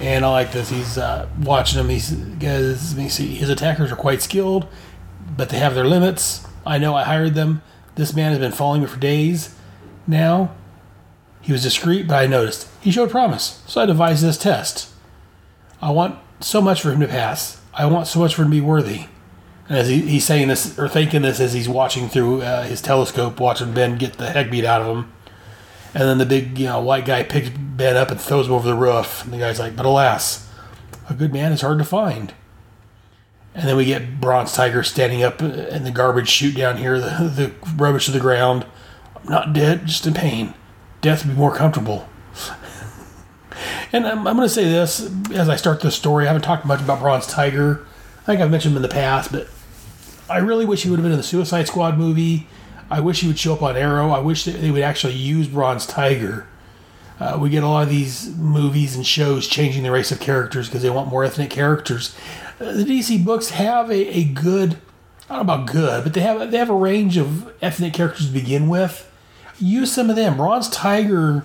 And 0.00 0.24
I 0.24 0.30
like 0.30 0.52
this. 0.52 0.70
He's 0.70 0.98
uh, 0.98 1.28
watching 1.40 1.78
him. 1.78 1.88
He's 1.88 2.10
guys. 2.10 2.94
You 2.94 3.08
see, 3.08 3.34
his 3.34 3.48
attackers 3.48 3.92
are 3.92 3.96
quite 3.96 4.22
skilled, 4.22 4.66
but 5.36 5.50
they 5.50 5.58
have 5.58 5.74
their 5.74 5.86
limits. 5.86 6.46
I 6.66 6.78
know. 6.78 6.94
I 6.94 7.04
hired 7.04 7.34
them. 7.34 7.62
This 7.94 8.14
man 8.14 8.30
has 8.30 8.40
been 8.40 8.52
following 8.52 8.80
me 8.80 8.86
for 8.88 8.98
days 8.98 9.54
now. 10.06 10.54
He 11.42 11.52
was 11.52 11.62
discreet, 11.62 12.08
but 12.08 12.16
I 12.16 12.26
noticed 12.26 12.68
he 12.80 12.90
showed 12.90 13.10
promise, 13.10 13.62
so 13.66 13.82
I 13.82 13.86
devised 13.86 14.24
this 14.24 14.38
test. 14.38 14.90
I 15.80 15.90
want 15.90 16.18
so 16.40 16.62
much 16.62 16.80
for 16.80 16.90
him 16.90 17.00
to 17.00 17.06
pass. 17.06 17.60
I 17.74 17.84
want 17.86 18.06
so 18.06 18.18
much 18.18 18.34
for 18.34 18.42
him 18.42 18.48
to 18.48 18.56
be 18.56 18.60
worthy. 18.62 19.06
And 19.68 19.78
as 19.78 19.88
he, 19.88 20.00
he's 20.02 20.24
saying 20.24 20.48
this 20.48 20.78
or 20.78 20.88
thinking 20.88 21.22
this 21.22 21.40
as 21.40 21.52
he's 21.52 21.68
watching 21.68 22.08
through 22.08 22.42
uh, 22.42 22.64
his 22.64 22.82
telescope, 22.82 23.40
watching 23.40 23.72
Ben 23.72 23.96
get 23.96 24.14
the 24.14 24.30
heck 24.30 24.50
beat 24.50 24.64
out 24.64 24.82
of 24.82 24.96
him. 24.96 25.12
And 25.94 26.02
then 26.02 26.18
the 26.18 26.26
big, 26.26 26.58
you 26.58 26.66
know, 26.66 26.80
white 26.80 27.04
guy 27.06 27.22
picks 27.22 27.50
Ben 27.50 27.96
up 27.96 28.10
and 28.10 28.20
throws 28.20 28.46
him 28.46 28.52
over 28.52 28.68
the 28.68 28.74
roof. 28.74 29.24
And 29.24 29.32
the 29.32 29.38
guy's 29.38 29.60
like, 29.60 29.76
"But 29.76 29.86
alas, 29.86 30.50
a 31.08 31.14
good 31.14 31.32
man 31.32 31.52
is 31.52 31.60
hard 31.60 31.78
to 31.78 31.84
find." 31.84 32.34
And 33.54 33.68
then 33.68 33.76
we 33.76 33.84
get 33.84 34.20
Bronze 34.20 34.52
Tiger 34.52 34.82
standing 34.82 35.22
up 35.22 35.40
in 35.40 35.84
the 35.84 35.92
garbage 35.92 36.28
chute 36.28 36.56
down 36.56 36.78
here, 36.78 36.98
the, 36.98 37.06
the 37.36 37.52
rubbish 37.76 38.06
to 38.06 38.10
the 38.10 38.20
ground. 38.20 38.66
I'm 39.16 39.30
not 39.30 39.52
dead, 39.52 39.86
just 39.86 40.06
in 40.06 40.14
pain. 40.14 40.54
Death 41.00 41.24
would 41.24 41.34
be 41.34 41.38
more 41.38 41.54
comfortable. 41.54 42.08
and 43.92 44.06
I'm, 44.06 44.26
I'm 44.26 44.36
going 44.36 44.48
to 44.48 44.54
say 44.54 44.64
this 44.64 45.08
as 45.30 45.48
I 45.48 45.54
start 45.54 45.80
this 45.80 45.94
story. 45.94 46.24
I 46.24 46.28
haven't 46.28 46.42
talked 46.42 46.64
much 46.64 46.80
about 46.80 46.98
Bronze 46.98 47.28
Tiger. 47.28 47.86
I 48.22 48.26
think 48.26 48.40
I've 48.40 48.50
mentioned 48.50 48.72
him 48.72 48.78
in 48.78 48.82
the 48.82 48.88
past, 48.88 49.30
but 49.30 49.46
I 50.28 50.38
really 50.38 50.64
wish 50.64 50.82
he 50.82 50.90
would 50.90 50.98
have 50.98 51.04
been 51.04 51.12
in 51.12 51.18
the 51.18 51.24
Suicide 51.24 51.66
Squad 51.66 51.98
movie. 51.98 52.46
I 52.90 53.00
wish 53.00 53.20
he 53.20 53.26
would 53.26 53.38
show 53.38 53.54
up 53.54 53.62
on 53.62 53.76
Arrow. 53.76 54.10
I 54.10 54.20
wish 54.20 54.44
they 54.44 54.70
would 54.70 54.82
actually 54.82 55.14
use 55.14 55.48
Bronze 55.48 55.86
Tiger. 55.86 56.46
Uh, 57.20 57.38
we 57.40 57.48
get 57.48 57.62
a 57.62 57.68
lot 57.68 57.84
of 57.84 57.88
these 57.88 58.34
movies 58.36 58.96
and 58.96 59.06
shows 59.06 59.46
changing 59.46 59.84
the 59.84 59.90
race 59.90 60.10
of 60.10 60.20
characters 60.20 60.68
because 60.68 60.82
they 60.82 60.90
want 60.90 61.08
more 61.08 61.24
ethnic 61.24 61.50
characters. 61.50 62.14
Uh, 62.60 62.72
the 62.72 62.84
DC 62.84 63.24
books 63.24 63.50
have 63.50 63.90
a, 63.90 64.08
a 64.16 64.24
good, 64.24 64.78
I 65.28 65.36
don't 65.36 65.46
know 65.46 65.54
about 65.54 65.70
good, 65.70 66.02
but 66.02 66.14
they 66.14 66.20
have 66.20 66.50
they 66.50 66.58
have 66.58 66.70
a 66.70 66.74
range 66.74 67.16
of 67.16 67.52
ethnic 67.62 67.92
characters 67.92 68.26
to 68.26 68.32
begin 68.32 68.68
with. 68.68 69.10
Use 69.60 69.92
some 69.92 70.10
of 70.10 70.16
them. 70.16 70.36
Bronze 70.36 70.68
Tiger 70.68 71.44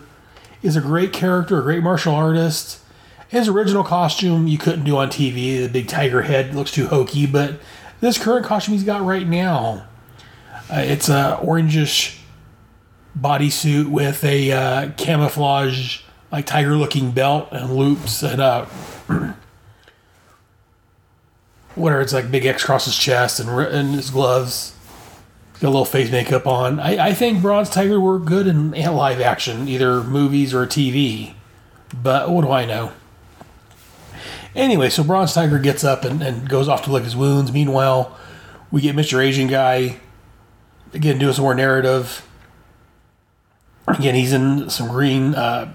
is 0.64 0.76
a 0.76 0.82
great 0.82 1.14
character, 1.14 1.60
a 1.60 1.64
great 1.64 1.84
martial 1.84 2.16
artist. 2.16 2.80
His 3.28 3.48
original 3.48 3.84
costume 3.84 4.48
you 4.48 4.58
couldn't 4.58 4.86
do 4.86 4.98
on 4.98 5.10
TV. 5.10 5.62
The 5.62 5.70
big 5.70 5.88
tiger 5.88 6.24
head 6.24 6.56
looks 6.56 6.72
too 6.72 6.88
hokey, 6.88 7.28
but 7.28 7.60
this 8.02 8.18
current 8.18 8.46
costume 8.46 8.74
he's 8.74 8.84
got 8.84 9.04
right 9.04 9.28
now, 9.28 9.86
uh, 10.72 10.78
it's 10.78 11.10
a 11.10 11.40
orangish 11.42 12.20
bodysuit 13.20 13.90
with 13.90 14.24
a 14.24 14.52
uh, 14.52 14.92
camouflage 14.98 16.02
like 16.32 16.46
tiger 16.46 16.76
looking 16.76 17.12
belt 17.12 17.50
and 17.52 17.76
loops 17.76 18.22
and 18.22 18.40
uh 18.40 18.64
whatever 21.76 22.02
it's 22.02 22.14
like 22.14 22.30
big 22.30 22.46
X 22.46 22.64
across 22.64 22.86
his 22.86 22.96
chest 22.98 23.40
and, 23.40 23.50
and 23.50 23.96
his 23.96 24.10
gloves. 24.10 24.76
Got 25.60 25.70
a 25.70 25.72
little 25.72 25.86
face 25.86 26.12
makeup 26.12 26.48
on. 26.48 26.80
I, 26.80 27.08
I 27.08 27.14
think 27.14 27.42
Bronze 27.42 27.70
Tiger 27.70 28.00
were 28.00 28.18
good 28.20 28.48
in 28.48 28.72
live 28.72 29.20
action, 29.20 29.68
either 29.68 30.04
movies 30.04 30.54
or 30.54 30.66
TV. 30.66 31.34
But 31.94 32.30
what 32.30 32.46
do 32.46 32.52
I 32.52 32.66
know? 32.66 32.94
Anyway, 34.56 34.90
so 34.90 35.04
Bronze 35.04 35.34
Tiger 35.34 35.60
gets 35.60 35.84
up 35.84 36.04
and, 36.04 36.22
and 36.22 36.50
goes 36.50 36.68
off 36.68 36.84
to 36.84 36.92
lick 36.92 37.04
his 37.04 37.16
wounds. 37.16 37.52
Meanwhile, 37.52 38.18
we 38.72 38.82
get 38.82 38.96
Mr. 38.96 39.24
Asian 39.24 39.48
Guy 39.48 39.98
again 40.94 41.20
doing 41.20 41.34
some 41.34 41.44
more 41.44 41.56
narrative. 41.56 42.28
Again, 43.88 44.16
he's 44.16 44.34
in 44.34 44.70
some 44.70 44.88
green, 44.88 45.34
uh, 45.36 45.72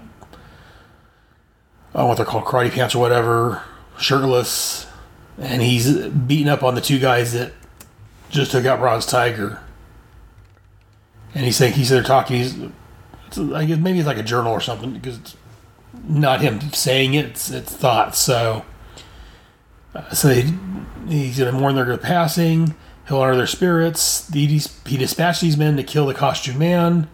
I 1.93 1.97
don't 1.97 2.03
know 2.03 2.07
what 2.07 2.17
they're 2.17 2.25
called, 2.25 2.45
karate 2.45 2.71
pants 2.71 2.95
or 2.95 2.99
whatever, 2.99 3.61
shirtless, 3.99 4.87
and 5.37 5.61
he's 5.61 6.07
beating 6.07 6.47
up 6.47 6.63
on 6.63 6.75
the 6.75 6.81
two 6.81 6.99
guys 6.99 7.33
that 7.33 7.53
just 8.29 8.51
took 8.51 8.65
out 8.65 8.79
Bronze 8.79 9.05
Tiger. 9.05 9.59
And 11.33 11.43
he's 11.43 11.57
saying 11.57 11.73
he's 11.73 11.89
there 11.89 12.03
talking. 12.03 12.37
He's, 12.37 12.57
I 13.53 13.65
guess 13.65 13.77
maybe 13.77 13.99
it's 13.99 14.07
like 14.07 14.17
a 14.17 14.23
journal 14.23 14.53
or 14.53 14.61
something 14.61 14.93
because 14.93 15.17
it's 15.17 15.35
not 16.07 16.41
him 16.41 16.59
saying 16.71 17.13
it; 17.13 17.25
it's, 17.25 17.49
it's 17.49 17.75
thoughts. 17.75 18.19
So, 18.19 18.65
uh, 19.93 20.09
so 20.11 20.27
they, 20.27 20.41
he's 21.07 21.39
going 21.39 21.53
to 21.53 21.59
mourn 21.59 21.75
their 21.75 21.97
passing. 21.97 22.75
He'll 23.07 23.19
honor 23.19 23.35
their 23.35 23.47
spirits. 23.47 24.27
He, 24.33 24.47
he 24.47 24.97
dispatched 24.97 25.41
these 25.41 25.57
men 25.57 25.77
to 25.77 25.83
kill 25.83 26.07
the 26.07 26.13
costume 26.13 26.57
man. 26.57 27.07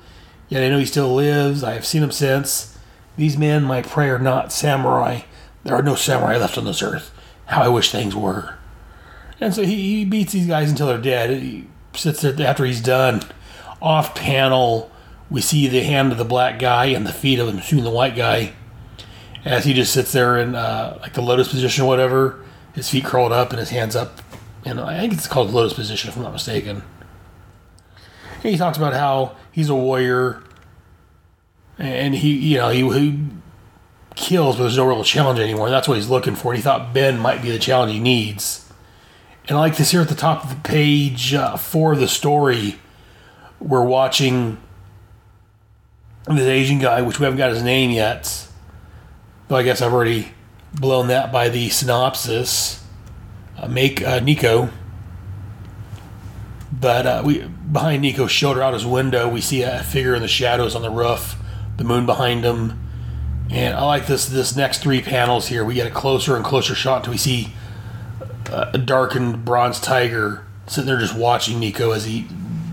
Yet 0.47 0.63
I 0.63 0.69
know 0.69 0.79
he 0.79 0.85
still 0.85 1.13
lives. 1.13 1.63
I 1.63 1.73
have 1.73 1.85
seen 1.85 2.03
him 2.03 2.11
since. 2.11 2.77
These 3.17 3.37
men, 3.37 3.63
my 3.63 3.81
prey, 3.81 4.09
are 4.09 4.19
not 4.19 4.51
samurai. 4.51 5.21
There 5.63 5.75
are 5.75 5.83
no 5.83 5.95
samurai 5.95 6.37
left 6.37 6.57
on 6.57 6.65
this 6.65 6.81
earth. 6.81 7.11
How 7.45 7.63
I 7.63 7.67
wish 7.67 7.91
things 7.91 8.15
were. 8.15 8.57
And 9.39 9.53
so 9.53 9.63
he, 9.63 9.97
he 9.97 10.05
beats 10.05 10.33
these 10.33 10.47
guys 10.47 10.69
until 10.69 10.87
they're 10.87 10.97
dead. 10.97 11.41
He 11.41 11.67
sits 11.93 12.21
there 12.21 12.39
after 12.47 12.63
he's 12.63 12.81
done. 12.81 13.21
Off 13.81 14.15
panel, 14.15 14.91
we 15.29 15.41
see 15.41 15.67
the 15.67 15.83
hand 15.83 16.11
of 16.11 16.17
the 16.17 16.25
black 16.25 16.59
guy 16.59 16.85
and 16.85 17.05
the 17.05 17.13
feet 17.13 17.39
of 17.39 17.47
him 17.47 17.59
shooting 17.59 17.83
the 17.83 17.89
white 17.89 18.15
guy 18.15 18.53
as 19.45 19.65
he 19.65 19.73
just 19.73 19.93
sits 19.93 20.11
there 20.11 20.37
in 20.37 20.55
uh, 20.55 20.97
like 21.01 21.13
the 21.13 21.21
lotus 21.21 21.49
position 21.49 21.83
or 21.83 21.87
whatever. 21.87 22.43
His 22.73 22.89
feet 22.89 23.03
curled 23.03 23.31
up 23.31 23.49
and 23.51 23.59
his 23.59 23.69
hands 23.69 23.95
up. 23.95 24.21
And 24.63 24.79
I 24.79 24.99
think 24.99 25.13
it's 25.13 25.27
called 25.27 25.49
the 25.49 25.55
lotus 25.55 25.73
position 25.73 26.09
if 26.09 26.15
I'm 26.15 26.23
not 26.23 26.33
mistaken. 26.33 26.83
And 28.43 28.51
he 28.51 28.57
talks 28.57 28.77
about 28.77 28.93
how 28.93 29.35
he's 29.51 29.69
a 29.69 29.75
warrior 29.75 30.43
and 31.77 32.15
he, 32.15 32.33
you 32.33 32.57
know, 32.57 32.69
he, 32.69 32.87
he 32.97 33.19
kills, 34.15 34.55
but 34.55 34.63
there's 34.63 34.77
no 34.77 34.87
real 34.87 35.03
challenge 35.03 35.39
anymore. 35.39 35.69
That's 35.69 35.87
what 35.87 35.97
he's 35.97 36.09
looking 36.09 36.35
for. 36.35 36.51
And 36.51 36.57
he 36.57 36.63
thought 36.63 36.93
Ben 36.93 37.17
might 37.17 37.41
be 37.41 37.51
the 37.51 37.59
challenge 37.59 37.91
he 37.93 37.99
needs. 37.99 38.71
And 39.47 39.57
I 39.57 39.61
like 39.61 39.77
this 39.77 39.91
here 39.91 40.01
at 40.01 40.09
the 40.09 40.15
top 40.15 40.43
of 40.43 40.49
the 40.49 40.69
page 40.69 41.33
uh, 41.33 41.57
for 41.57 41.95
the 41.95 42.07
story. 42.07 42.75
We're 43.59 43.83
watching 43.83 44.57
this 46.27 46.41
Asian 46.41 46.79
guy, 46.79 47.01
which 47.01 47.19
we 47.19 47.23
haven't 47.25 47.39
got 47.39 47.51
his 47.51 47.63
name 47.63 47.91
yet. 47.91 48.47
Though 49.51 49.57
I 49.57 49.63
guess 49.63 49.81
I've 49.81 49.91
already 49.91 50.29
blown 50.73 51.07
that 51.07 51.29
by 51.29 51.49
the 51.49 51.67
synopsis. 51.67 52.81
Uh, 53.57 53.67
make 53.67 54.01
uh, 54.01 54.21
Nico. 54.21 54.69
But 56.71 57.05
uh, 57.05 57.21
we 57.25 57.39
behind 57.39 58.01
Nico's 58.01 58.31
shoulder, 58.31 58.61
out 58.61 58.73
his 58.73 58.85
window, 58.85 59.27
we 59.27 59.41
see 59.41 59.61
a 59.63 59.83
figure 59.83 60.15
in 60.15 60.21
the 60.21 60.29
shadows 60.29 60.73
on 60.73 60.83
the 60.83 60.89
roof. 60.89 61.35
The 61.75 61.83
moon 61.83 62.05
behind 62.05 62.45
him, 62.45 62.79
and 63.49 63.75
I 63.75 63.83
like 63.83 64.07
this. 64.07 64.25
This 64.25 64.55
next 64.55 64.81
three 64.81 65.01
panels 65.01 65.49
here, 65.49 65.65
we 65.65 65.73
get 65.73 65.85
a 65.85 65.91
closer 65.91 66.37
and 66.37 66.45
closer 66.45 66.73
shot 66.73 66.99
until 66.99 67.11
we 67.11 67.17
see 67.17 67.51
a 68.49 68.77
darkened 68.77 69.43
bronze 69.43 69.81
tiger 69.81 70.45
sitting 70.65 70.87
there 70.87 70.97
just 70.97 71.13
watching 71.13 71.59
Nico 71.59 71.91
as 71.91 72.05
he 72.05 72.25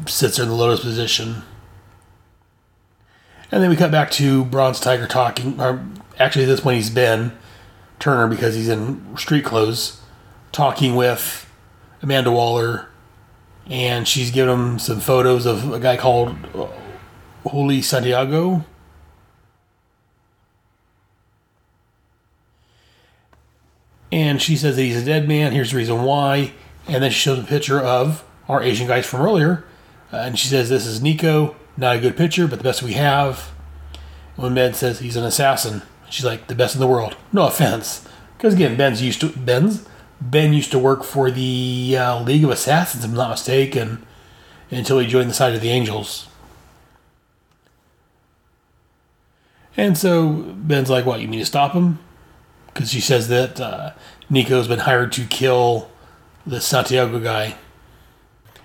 sits 0.06 0.36
there 0.36 0.44
in 0.44 0.48
the 0.48 0.54
lotus 0.54 0.78
position. 0.78 1.42
And 3.50 3.64
then 3.64 3.68
we 3.68 3.74
cut 3.74 3.90
back 3.90 4.12
to 4.12 4.44
Bronze 4.44 4.78
Tiger 4.78 5.08
talking, 5.08 5.60
or 5.60 5.84
actually, 6.18 6.44
at 6.44 6.48
this 6.48 6.60
point 6.60 6.76
he's 6.76 6.90
Ben 6.90 7.36
Turner 7.98 8.28
because 8.28 8.54
he's 8.54 8.68
in 8.68 9.16
street 9.16 9.44
clothes, 9.44 10.00
talking 10.52 10.94
with 10.94 11.50
Amanda 12.02 12.30
Waller, 12.30 12.88
and 13.66 14.06
she's 14.06 14.30
giving 14.30 14.54
him 14.54 14.78
some 14.78 15.00
photos 15.00 15.46
of 15.46 15.72
a 15.72 15.80
guy 15.80 15.96
called 15.96 16.36
Holy 17.44 17.82
Santiago. 17.82 18.64
And 24.10 24.40
she 24.40 24.56
says 24.56 24.76
that 24.76 24.82
he's 24.82 25.02
a 25.02 25.04
dead 25.04 25.28
man. 25.28 25.52
Here's 25.52 25.72
the 25.72 25.76
reason 25.76 26.02
why. 26.02 26.52
And 26.86 27.02
then 27.02 27.10
she 27.10 27.18
shows 27.18 27.38
a 27.38 27.46
picture 27.46 27.78
of 27.78 28.24
our 28.48 28.62
Asian 28.62 28.86
guys 28.86 29.04
from 29.04 29.20
earlier. 29.20 29.64
Uh, 30.10 30.16
and 30.16 30.38
she 30.38 30.48
says, 30.48 30.70
This 30.70 30.86
is 30.86 31.02
Nico. 31.02 31.56
Not 31.76 31.96
a 31.96 32.00
good 32.00 32.16
picture, 32.16 32.48
but 32.48 32.58
the 32.58 32.64
best 32.64 32.82
we 32.82 32.94
have. 32.94 33.52
When 34.36 34.54
Ben 34.54 34.72
says 34.72 35.00
he's 35.00 35.16
an 35.16 35.24
assassin, 35.24 35.82
she's 36.10 36.24
like, 36.24 36.46
The 36.46 36.54
best 36.54 36.74
in 36.74 36.80
the 36.80 36.86
world. 36.86 37.16
No 37.32 37.46
offense. 37.46 38.06
Because 38.36 38.54
again, 38.54 38.76
Ben's 38.76 39.02
used 39.02 39.20
to. 39.20 39.28
Ben's. 39.30 39.86
Ben 40.20 40.52
used 40.52 40.72
to 40.72 40.78
work 40.78 41.04
for 41.04 41.30
the 41.30 41.96
uh, 41.96 42.20
League 42.22 42.42
of 42.42 42.50
Assassins, 42.50 43.04
if 43.04 43.10
I'm 43.10 43.16
not 43.16 43.30
mistaken, 43.30 44.04
until 44.70 44.98
he 44.98 45.06
joined 45.06 45.30
the 45.30 45.34
side 45.34 45.54
of 45.54 45.60
the 45.60 45.70
Angels. 45.70 46.26
And 49.76 49.96
so 49.96 50.54
Ben's 50.56 50.90
like, 50.90 51.06
What, 51.06 51.20
you 51.20 51.28
mean 51.28 51.40
to 51.40 51.46
stop 51.46 51.72
him? 51.72 52.00
Because 52.66 52.90
she 52.90 53.00
says 53.00 53.28
that 53.28 53.60
uh, 53.60 53.92
Nico's 54.28 54.68
been 54.68 54.80
hired 54.80 55.12
to 55.12 55.24
kill 55.24 55.90
the 56.46 56.60
Santiago 56.60 57.20
guy. 57.20 57.56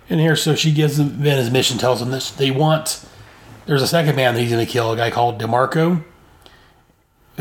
And 0.10 0.20
here, 0.20 0.36
so 0.36 0.56
she 0.56 0.72
gives 0.72 1.00
Ben 1.00 1.38
his 1.38 1.50
mission, 1.50 1.78
tells 1.78 2.02
him 2.02 2.12
that 2.12 2.34
they 2.38 2.52
want. 2.52 3.06
There's 3.66 3.82
a 3.82 3.88
second 3.88 4.16
man 4.16 4.34
that 4.34 4.42
he's 4.42 4.52
going 4.52 4.66
to 4.66 4.72
kill, 4.72 4.92
a 4.92 4.98
guy 4.98 5.10
called 5.10 5.40
DeMarco, 5.40 6.04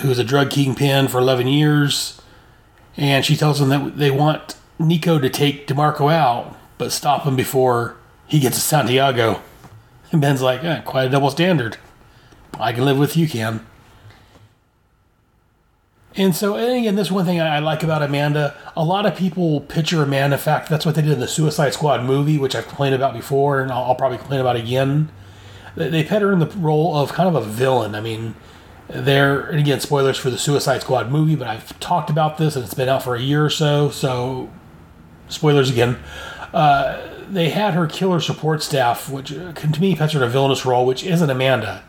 who's 0.00 0.18
a 0.18 0.24
drug 0.24 0.50
kingpin 0.50 1.08
for 1.08 1.18
11 1.18 1.46
years. 1.46 2.20
And 2.96 3.24
she 3.24 3.36
tells 3.36 3.60
him 3.60 3.68
that 3.68 3.96
they 3.96 4.10
want 4.10 4.56
Nico 4.78 5.18
to 5.18 5.30
take 5.30 5.66
DeMarco 5.66 6.12
out, 6.12 6.56
but 6.78 6.92
stop 6.92 7.24
him 7.24 7.36
before 7.36 7.96
he 8.26 8.40
gets 8.40 8.56
to 8.56 8.62
Santiago. 8.62 9.40
And 10.10 10.20
Ben's 10.20 10.42
like, 10.42 10.62
eh, 10.62 10.80
quite 10.82 11.04
a 11.04 11.08
double 11.08 11.30
standard. 11.30 11.78
I 12.58 12.72
can 12.72 12.84
live 12.84 12.98
with 12.98 13.16
you, 13.16 13.28
can. 13.28 13.64
And 16.14 16.36
so, 16.36 16.56
and 16.56 16.78
again, 16.78 16.94
this 16.94 17.10
one 17.10 17.24
thing 17.24 17.40
I 17.40 17.58
like 17.60 17.82
about 17.82 18.02
Amanda. 18.02 18.54
A 18.76 18.84
lot 18.84 19.06
of 19.06 19.16
people 19.16 19.62
picture 19.62 20.02
Amanda. 20.02 20.36
In 20.36 20.42
fact, 20.42 20.68
that's 20.68 20.84
what 20.84 20.94
they 20.94 21.00
did 21.02 21.12
in 21.12 21.20
the 21.20 21.28
Suicide 21.28 21.72
Squad 21.72 22.04
movie, 22.04 22.36
which 22.36 22.54
I've 22.54 22.68
complained 22.68 22.94
about 22.94 23.14
before, 23.14 23.62
and 23.62 23.72
I'll, 23.72 23.84
I'll 23.84 23.94
probably 23.94 24.18
complain 24.18 24.40
about 24.40 24.56
again. 24.56 25.10
They 25.74 26.04
put 26.04 26.20
her 26.20 26.32
in 26.32 26.38
the 26.38 26.46
role 26.48 26.94
of 26.94 27.14
kind 27.14 27.28
of 27.28 27.34
a 27.34 27.40
villain. 27.40 27.94
I 27.94 28.02
mean, 28.02 28.34
there, 28.92 29.40
and 29.40 29.58
again, 29.58 29.80
spoilers 29.80 30.18
for 30.18 30.30
the 30.30 30.38
Suicide 30.38 30.82
Squad 30.82 31.10
movie, 31.10 31.34
but 31.34 31.48
I've 31.48 31.78
talked 31.80 32.10
about 32.10 32.38
this, 32.38 32.56
and 32.56 32.64
it's 32.64 32.74
been 32.74 32.88
out 32.88 33.02
for 33.02 33.14
a 33.14 33.20
year 33.20 33.44
or 33.44 33.50
so. 33.50 33.90
So, 33.90 34.50
spoilers 35.28 35.70
again. 35.70 35.98
Uh, 36.52 37.08
they 37.30 37.48
had 37.48 37.74
her 37.74 37.86
killer 37.86 38.20
support 38.20 38.62
staff, 38.62 39.08
which 39.08 39.32
uh, 39.32 39.52
to 39.52 39.80
me 39.80 39.96
puts 39.96 40.12
her 40.12 40.22
in 40.22 40.28
a 40.28 40.28
villainous 40.28 40.66
role, 40.66 40.84
which 40.84 41.02
isn't 41.02 41.30
Amanda. 41.30 41.82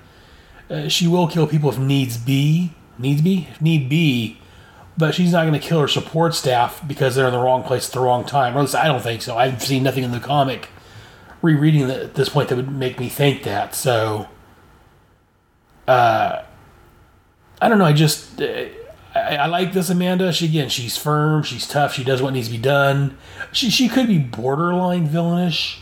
Uh, 0.69 0.87
she 0.87 1.07
will 1.07 1.27
kill 1.27 1.45
people 1.45 1.69
if 1.69 1.77
needs 1.77 2.17
be, 2.17 2.73
needs 2.97 3.21
be, 3.21 3.47
if 3.51 3.61
need 3.61 3.89
be, 3.89 4.39
but 4.97 5.13
she's 5.13 5.33
not 5.33 5.41
going 5.45 5.59
to 5.59 5.65
kill 5.67 5.81
her 5.81 5.87
support 5.87 6.33
staff 6.33 6.81
because 6.87 7.15
they're 7.15 7.27
in 7.27 7.33
the 7.33 7.39
wrong 7.39 7.63
place 7.63 7.87
at 7.89 7.93
the 7.93 7.99
wrong 7.99 8.23
time. 8.23 8.55
Or 8.55 8.59
at 8.59 8.61
least 8.61 8.75
I 8.75 8.87
don't 8.87 9.01
think 9.01 9.21
so. 9.21 9.37
I've 9.37 9.61
seen 9.61 9.83
nothing 9.83 10.03
in 10.03 10.11
the 10.11 10.19
comic 10.19 10.69
rereading 11.41 11.91
at 11.91 12.15
this 12.15 12.29
point 12.29 12.49
that 12.49 12.55
would 12.55 12.71
make 12.71 12.99
me 12.99 13.09
think 13.09 13.43
that. 13.43 13.75
So, 13.75 14.29
uh, 15.87 16.43
I 17.64 17.70
don't 17.70 17.78
know. 17.78 17.86
I 17.86 17.93
just 17.93 18.41
uh, 18.41 18.66
I, 19.16 19.38
I, 19.38 19.45
like 19.45 19.72
this 19.72 19.89
Amanda. 19.89 20.34
She 20.34 20.47
again, 20.47 20.68
she's 20.68 20.97
firm, 20.97 21.43
she's 21.43 21.66
tough, 21.66 21.93
she 21.93 22.03
does 22.03 22.22
what 22.22 22.34
needs 22.34 22.47
to 22.49 22.53
be 22.53 22.61
done. 22.61 23.18
She 23.53 23.70
she 23.70 23.88
could 23.88 24.07
be 24.07 24.18
borderline 24.18 25.07
villainish. 25.07 25.80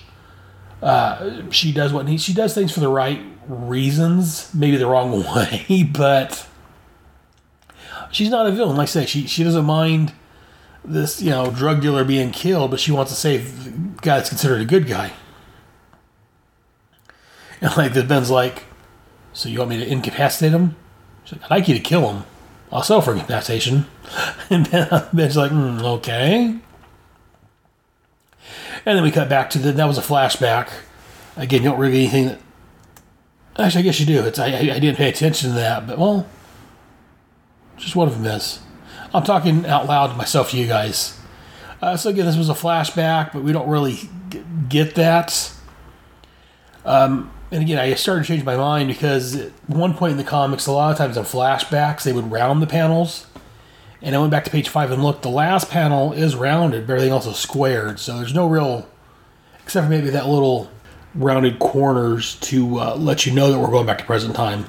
Uh, 0.80 1.50
she 1.50 1.72
does 1.72 1.92
what 1.92 2.06
needs. 2.06 2.22
She 2.22 2.36
does 2.36 2.54
things 2.54 2.72
for 2.72 2.82
the 2.82 2.88
right 2.88 3.20
reasons, 3.48 4.54
maybe 4.54 4.78
the 4.78 4.86
wrong 4.86 5.24
way, 5.36 5.90
but 5.92 6.48
she's 8.12 8.30
not 8.30 8.46
a 8.46 8.52
villain. 8.52 8.78
Like 8.78 8.84
I 8.84 8.92
say, 8.92 9.06
she 9.08 9.26
she 9.26 9.44
doesn't 9.44 9.66
mind 9.66 10.14
this 10.86 11.20
you 11.20 11.32
know 11.32 11.50
drug 11.50 11.82
dealer 11.82 12.04
being 12.04 12.30
killed, 12.30 12.70
but 12.70 12.80
she 12.80 12.92
wants 12.92 13.12
to 13.12 13.18
save 13.18 13.64
the 13.64 13.72
guy 14.04 14.18
that's 14.18 14.30
considered 14.30 14.62
a 14.62 14.66
good 14.66 14.86
guy. 14.86 15.14
And 17.60 17.76
like 17.76 17.94
the 17.96 18.04
Ben's 18.04 18.30
like, 18.30 18.66
so 19.34 19.50
you 19.50 19.58
want 19.58 19.72
me 19.72 19.78
to 19.78 19.92
incapacitate 19.92 20.52
him? 20.52 20.76
Like, 21.32 21.44
I'd 21.44 21.50
like 21.50 21.68
you 21.68 21.76
to 21.76 21.82
kill 21.82 22.12
him. 22.12 22.24
I'll 22.72 22.84
sell 22.84 23.02
for 23.02 23.14
incapacitation. 23.14 23.86
And 24.50 24.70
Ben, 24.70 25.08
Ben's 25.14 25.38
like, 25.38 25.52
mm, 25.52 25.82
okay. 25.82 26.60
And 28.86 28.98
then 28.98 29.04
we 29.04 29.12
cut 29.12 29.30
back 29.30 29.50
to 29.52 29.60
the 29.60 29.72
that 29.72 29.86
was 29.86 29.98
a 29.98 30.02
flashback. 30.02 30.70
Again, 31.38 31.64
you 31.64 31.70
don't 31.70 31.80
really 31.80 32.00
anything 32.00 32.26
that. 32.28 32.40
Actually, 33.58 33.80
I 33.80 33.84
guess 33.84 34.00
you 34.00 34.06
do. 34.06 34.26
It's 34.26 34.40
I, 34.40 34.48
I 34.48 34.80
didn't 34.80 34.96
pay 34.96 35.08
attention 35.08 35.52
to 35.52 35.56
that, 35.56 35.88
but 35.88 35.98
well, 35.98 36.28
just 37.78 37.96
one 37.96 38.08
of 38.08 38.16
them 38.16 38.26
is. 38.26 38.60
I'm 39.14 39.24
talking 39.24 39.66
out 39.66 39.88
loud 39.88 40.08
to 40.08 40.16
myself 40.16 40.52
to 40.52 40.58
you 40.58 40.68
guys. 40.68 41.18
Uh, 41.82 41.98
so 41.98 42.10
again, 42.10 42.26
this 42.26 42.38
was 42.38 42.50
a 42.50 42.54
flashback, 42.54 43.34
but 43.34 43.44
we 43.44 43.52
don't 43.52 43.70
really 43.70 43.98
get 44.70 44.96
that. 44.96 45.54
Um, 46.86 47.32
and 47.52 47.62
again, 47.62 47.78
I 47.78 47.94
started 47.96 48.22
to 48.22 48.28
change 48.28 48.46
my 48.46 48.56
mind 48.56 48.88
because 48.88 49.36
at 49.36 49.52
one 49.68 49.94
point 49.94 50.12
in 50.12 50.18
the 50.18 50.24
comics, 50.24 50.68
a 50.68 50.72
lot 50.72 50.92
of 50.92 50.98
times 50.98 51.18
in 51.18 51.24
flashbacks, 51.24 52.04
they 52.04 52.14
would 52.14 52.32
round 52.32 52.62
the 52.62 52.68
panels. 52.68 53.28
And 54.02 54.16
I 54.16 54.20
went 54.20 54.32
back 54.32 54.46
to 54.46 54.52
page 54.52 54.70
five 54.70 54.90
and 54.90 55.04
looked. 55.04 55.22
The 55.22 55.30
last 55.30 55.70
panel 55.70 56.14
is 56.14 56.36
rounded, 56.36 56.88
but 56.88 56.94
everything 56.94 57.12
else 57.12 57.28
is 57.28 57.38
squared. 57.38 58.00
So 58.00 58.18
there's 58.18 58.34
no 58.34 58.48
real, 58.48 58.88
except 59.64 59.86
for 59.86 59.90
maybe 59.90 60.10
that 60.10 60.28
little 60.28 60.72
rounded 61.14 61.60
corners 61.60 62.36
to 62.36 62.80
uh, 62.80 62.96
let 62.96 63.26
you 63.26 63.34
know 63.34 63.52
that 63.52 63.60
we're 63.60 63.70
going 63.70 63.86
back 63.86 64.00
to 64.00 64.06
present 64.06 64.36
time. 64.36 64.66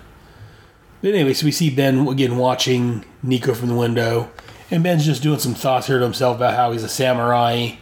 But 1.01 1.15
anyway, 1.15 1.35
so 1.35 1.47
we 1.47 1.53
see 1.53 1.75
Ben 1.75 2.07
again 2.09 2.37
watching 2.37 3.05
Nico 3.23 3.55
from 3.55 3.69
the 3.69 3.75
window, 3.75 4.31
and 4.71 4.83
Ben's 4.83 5.07
just 5.07 5.23
doing 5.23 5.39
some 5.39 5.55
thoughts 5.55 5.87
here 5.87 5.99
to 5.99 6.05
himself 6.05 6.37
about 6.37 6.55
how 6.55 6.73
he's 6.73 6.85
a 6.85 6.89
samurai. 6.89 7.77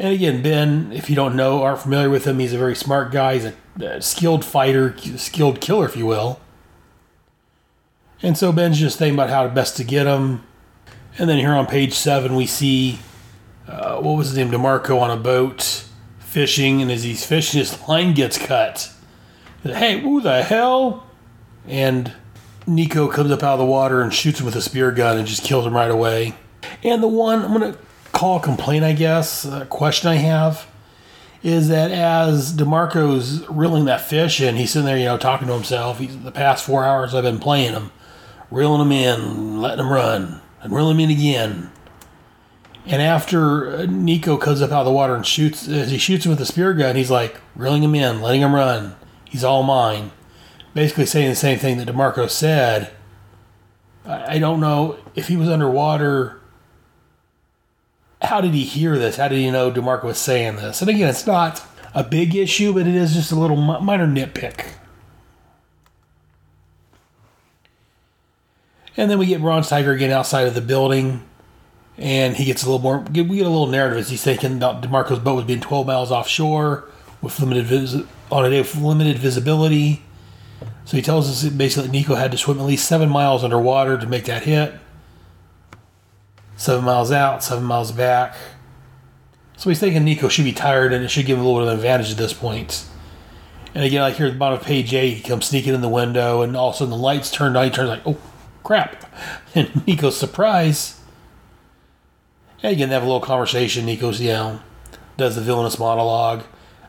And 0.00 0.14
again, 0.14 0.40
Ben, 0.40 0.92
if 0.92 1.10
you 1.10 1.14
don't 1.14 1.36
know, 1.36 1.62
aren't 1.62 1.80
familiar 1.80 2.08
with 2.08 2.26
him, 2.26 2.38
he's 2.38 2.54
a 2.54 2.58
very 2.58 2.74
smart 2.74 3.12
guy. 3.12 3.34
He's 3.34 3.44
a, 3.44 3.54
a 3.84 4.00
skilled 4.00 4.46
fighter, 4.46 4.96
skilled 5.18 5.60
killer, 5.60 5.84
if 5.84 5.94
you 5.94 6.06
will. 6.06 6.40
And 8.22 8.36
so 8.36 8.50
Ben's 8.50 8.80
just 8.80 8.98
thinking 8.98 9.14
about 9.14 9.28
how 9.28 9.46
best 9.48 9.76
to 9.76 9.84
get 9.84 10.06
him. 10.06 10.42
And 11.18 11.28
then 11.28 11.36
here 11.36 11.52
on 11.52 11.66
page 11.66 11.92
seven, 11.92 12.34
we 12.34 12.46
see 12.46 12.98
uh, 13.68 14.00
what 14.00 14.16
was 14.16 14.28
his 14.28 14.38
name, 14.38 14.50
Demarco, 14.50 14.98
on 14.98 15.10
a 15.10 15.18
boat 15.18 15.84
fishing, 16.18 16.80
and 16.80 16.90
as 16.90 17.04
he's 17.04 17.26
fishing, 17.26 17.58
his 17.58 17.86
line 17.86 18.14
gets 18.14 18.38
cut. 18.38 18.90
Hey, 19.62 20.00
who 20.00 20.22
the 20.22 20.42
hell? 20.42 21.06
And 21.68 22.14
Nico 22.66 23.06
comes 23.08 23.30
up 23.30 23.42
out 23.42 23.54
of 23.54 23.58
the 23.58 23.66
water 23.66 24.00
and 24.00 24.14
shoots 24.14 24.40
him 24.40 24.46
with 24.46 24.56
a 24.56 24.62
spear 24.62 24.92
gun 24.92 25.18
and 25.18 25.28
just 25.28 25.44
kills 25.44 25.66
him 25.66 25.74
right 25.74 25.90
away. 25.90 26.36
And 26.82 27.02
the 27.02 27.08
one 27.08 27.42
I'm 27.42 27.52
going 27.52 27.74
to 27.74 27.78
call 28.20 28.38
complaint, 28.38 28.84
I 28.84 28.92
guess, 28.92 29.48
question 29.70 30.10
I 30.10 30.16
have, 30.16 30.66
is 31.42 31.68
that 31.68 31.90
as 31.90 32.52
DeMarco's 32.52 33.48
reeling 33.48 33.86
that 33.86 34.02
fish 34.02 34.42
in, 34.42 34.56
he's 34.56 34.72
sitting 34.72 34.84
there, 34.84 34.98
you 34.98 35.06
know, 35.06 35.16
talking 35.16 35.48
to 35.48 35.54
himself. 35.54 35.98
He's 35.98 36.18
the 36.18 36.30
past 36.30 36.62
four 36.62 36.84
hours 36.84 37.14
I've 37.14 37.24
been 37.24 37.38
playing 37.38 37.72
him, 37.72 37.90
reeling 38.50 38.82
him 38.82 38.92
in, 38.92 39.62
letting 39.62 39.86
him 39.86 39.90
run, 39.90 40.42
and 40.60 40.70
reeling 40.70 40.96
him 40.96 41.08
in 41.08 41.16
again. 41.16 41.70
And 42.84 43.00
after 43.00 43.86
Nico 43.86 44.36
comes 44.36 44.60
up 44.60 44.70
out 44.70 44.80
of 44.80 44.84
the 44.84 44.92
water 44.92 45.14
and 45.14 45.26
shoots, 45.26 45.66
as 45.66 45.90
he 45.90 45.96
shoots 45.96 46.26
him 46.26 46.30
with 46.30 46.42
a 46.42 46.46
spear 46.46 46.74
gun, 46.74 46.96
he's 46.96 47.10
like 47.10 47.40
reeling 47.56 47.82
him 47.82 47.94
in, 47.94 48.20
letting 48.20 48.42
him 48.42 48.54
run. 48.54 48.96
He's 49.24 49.44
all 49.44 49.62
mine. 49.62 50.10
Basically 50.74 51.06
saying 51.06 51.30
the 51.30 51.36
same 51.36 51.58
thing 51.58 51.78
that 51.78 51.88
DeMarco 51.88 52.28
said. 52.28 52.92
I 54.04 54.38
don't 54.38 54.60
know 54.60 54.98
if 55.14 55.28
he 55.28 55.38
was 55.38 55.48
underwater. 55.48 56.39
How 58.22 58.40
did 58.40 58.52
he 58.52 58.64
hear 58.64 58.98
this? 58.98 59.16
How 59.16 59.28
did 59.28 59.38
he 59.38 59.50
know 59.50 59.70
DeMarco 59.70 60.04
was 60.04 60.18
saying 60.18 60.56
this? 60.56 60.80
And 60.80 60.90
again, 60.90 61.08
it's 61.08 61.26
not 61.26 61.62
a 61.94 62.04
big 62.04 62.34
issue, 62.34 62.72
but 62.72 62.86
it 62.86 62.94
is 62.94 63.14
just 63.14 63.32
a 63.32 63.36
little 63.36 63.56
minor 63.56 64.06
nitpick. 64.06 64.66
And 68.96 69.10
then 69.10 69.18
we 69.18 69.26
get 69.26 69.40
Bronze 69.40 69.68
Tiger 69.68 69.92
again 69.92 70.10
outside 70.10 70.46
of 70.46 70.54
the 70.54 70.60
building 70.60 71.22
and 71.96 72.36
he 72.36 72.44
gets 72.44 72.62
a 72.62 72.66
little 72.66 72.80
more. 72.80 72.98
We 72.98 73.36
get 73.36 73.46
a 73.46 73.50
little 73.50 73.66
narrative 73.66 73.98
as 73.98 74.08
he's 74.08 74.22
thinking 74.22 74.56
about 74.56 74.82
Demarco's 74.82 75.18
boat 75.18 75.36
was 75.36 75.44
being 75.44 75.60
12 75.60 75.86
miles 75.86 76.10
offshore 76.10 76.88
with 77.20 77.38
limited 77.38 77.66
vis- 77.66 78.02
on 78.32 78.44
a 78.44 78.50
day 78.50 78.58
with 78.58 78.74
limited 78.76 79.18
visibility. 79.18 80.02
So 80.86 80.96
he 80.96 81.02
tells 81.02 81.28
us 81.28 81.42
that 81.42 81.56
basically 81.56 81.90
Nico 81.90 82.14
had 82.14 82.32
to 82.32 82.38
swim 82.38 82.58
at 82.58 82.64
least 82.64 82.88
seven 82.88 83.08
miles 83.08 83.44
underwater 83.44 83.98
to 83.98 84.06
make 84.06 84.24
that 84.24 84.44
hit. 84.44 84.74
Seven 86.60 86.84
miles 86.84 87.10
out, 87.10 87.42
seven 87.42 87.64
miles 87.64 87.90
back. 87.90 88.36
So 89.56 89.70
he's 89.70 89.80
thinking 89.80 90.04
Nico 90.04 90.28
should 90.28 90.44
be 90.44 90.52
tired 90.52 90.92
and 90.92 91.04
it 91.04 91.08
should 91.08 91.26
give 91.26 91.38
him 91.38 91.44
a 91.44 91.48
little 91.48 91.60
bit 91.60 91.68
of 91.68 91.72
an 91.72 91.78
advantage 91.78 92.10
at 92.10 92.18
this 92.18 92.32
point. 92.34 92.86
And 93.74 93.84
again, 93.84 94.02
like 94.02 94.16
here 94.16 94.26
at 94.26 94.34
the 94.34 94.38
bottom 94.38 94.58
of 94.58 94.64
page 94.64 94.92
eight, 94.92 95.14
he 95.14 95.22
comes 95.22 95.46
sneaking 95.46 95.74
in 95.74 95.80
the 95.80 95.88
window, 95.88 96.42
and 96.42 96.56
all 96.56 96.68
of 96.68 96.74
a 96.74 96.78
sudden 96.78 96.90
the 96.90 96.96
lights 96.96 97.30
turn 97.30 97.56
on. 97.56 97.64
He 97.64 97.70
turns 97.70 97.88
like, 97.88 98.06
"Oh, 98.06 98.18
crap!" 98.62 99.06
And 99.54 99.86
Nico's 99.86 100.16
surprise 100.16 101.00
and 102.62 102.72
again, 102.72 102.88
they 102.88 102.94
have 102.94 103.02
a 103.02 103.06
little 103.06 103.20
conversation. 103.20 103.86
Nico's, 103.86 104.20
you 104.20 104.28
know, 104.28 104.60
does 105.16 105.34
the 105.34 105.40
villainous 105.40 105.78
monologue. 105.78 106.42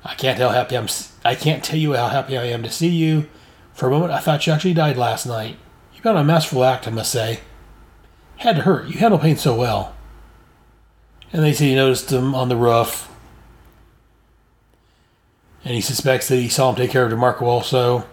I 0.03 0.15
can't 0.15 0.37
tell 0.37 0.49
happy 0.49 0.75
I'm. 0.75 0.87
I 1.23 1.35
can't 1.35 1.63
tell 1.63 1.77
you 1.77 1.93
how 1.93 2.07
happy 2.07 2.37
I 2.37 2.45
am 2.45 2.63
to 2.63 2.69
see 2.69 2.89
you. 2.89 3.27
For 3.73 3.87
a 3.87 3.91
moment, 3.91 4.11
I 4.11 4.19
thought 4.19 4.45
you 4.45 4.53
actually 4.53 4.73
died 4.73 4.97
last 4.97 5.25
night. 5.25 5.57
You've 5.93 6.03
got 6.03 6.17
a 6.17 6.23
masterful 6.23 6.63
act, 6.63 6.87
I 6.87 6.91
must 6.91 7.11
say. 7.11 7.39
Had 8.41 8.55
to 8.55 8.63
hurt. 8.63 8.87
You 8.87 8.97
handle 8.97 9.19
pain 9.19 9.37
so 9.37 9.55
well. 9.55 9.93
And 11.31 11.43
they 11.43 11.53
say 11.53 11.65
he 11.65 11.75
noticed 11.75 12.11
him 12.11 12.33
on 12.33 12.49
the 12.49 12.55
roof. 12.55 13.07
And 15.63 15.75
he 15.75 15.81
suspects 15.81 16.27
that 16.27 16.37
he 16.37 16.49
saw 16.49 16.71
him 16.71 16.75
take 16.75 16.89
care 16.89 17.05
of 17.05 17.11
DeMarco 17.11 17.43
also. 17.43 18.07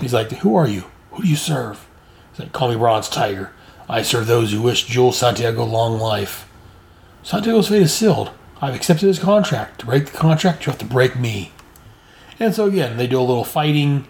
He's 0.00 0.12
like, 0.12 0.32
Who 0.32 0.56
are 0.56 0.66
you? 0.66 0.86
Who 1.12 1.22
do 1.22 1.28
you 1.28 1.36
serve? 1.36 1.86
He's 2.32 2.40
like, 2.40 2.50
Call 2.52 2.70
me 2.70 2.76
Bronze 2.76 3.08
Tiger. 3.08 3.52
I 3.88 4.02
serve 4.02 4.26
those 4.26 4.50
who 4.50 4.60
wish 4.60 4.86
Jules 4.86 5.18
Santiago 5.18 5.64
long 5.64 5.96
life. 5.96 6.50
Santiago's 7.22 7.68
fate 7.68 7.82
is 7.82 7.94
sealed. 7.94 8.32
I've 8.60 8.74
accepted 8.74 9.06
his 9.06 9.20
contract. 9.20 9.78
To 9.78 9.86
break 9.86 10.06
the 10.06 10.18
contract, 10.18 10.66
you 10.66 10.72
have 10.72 10.80
to 10.80 10.84
break 10.84 11.14
me. 11.14 11.52
And 12.40 12.52
so 12.52 12.66
again, 12.66 12.96
they 12.96 13.06
do 13.06 13.20
a 13.20 13.22
little 13.22 13.44
fighting. 13.44 14.08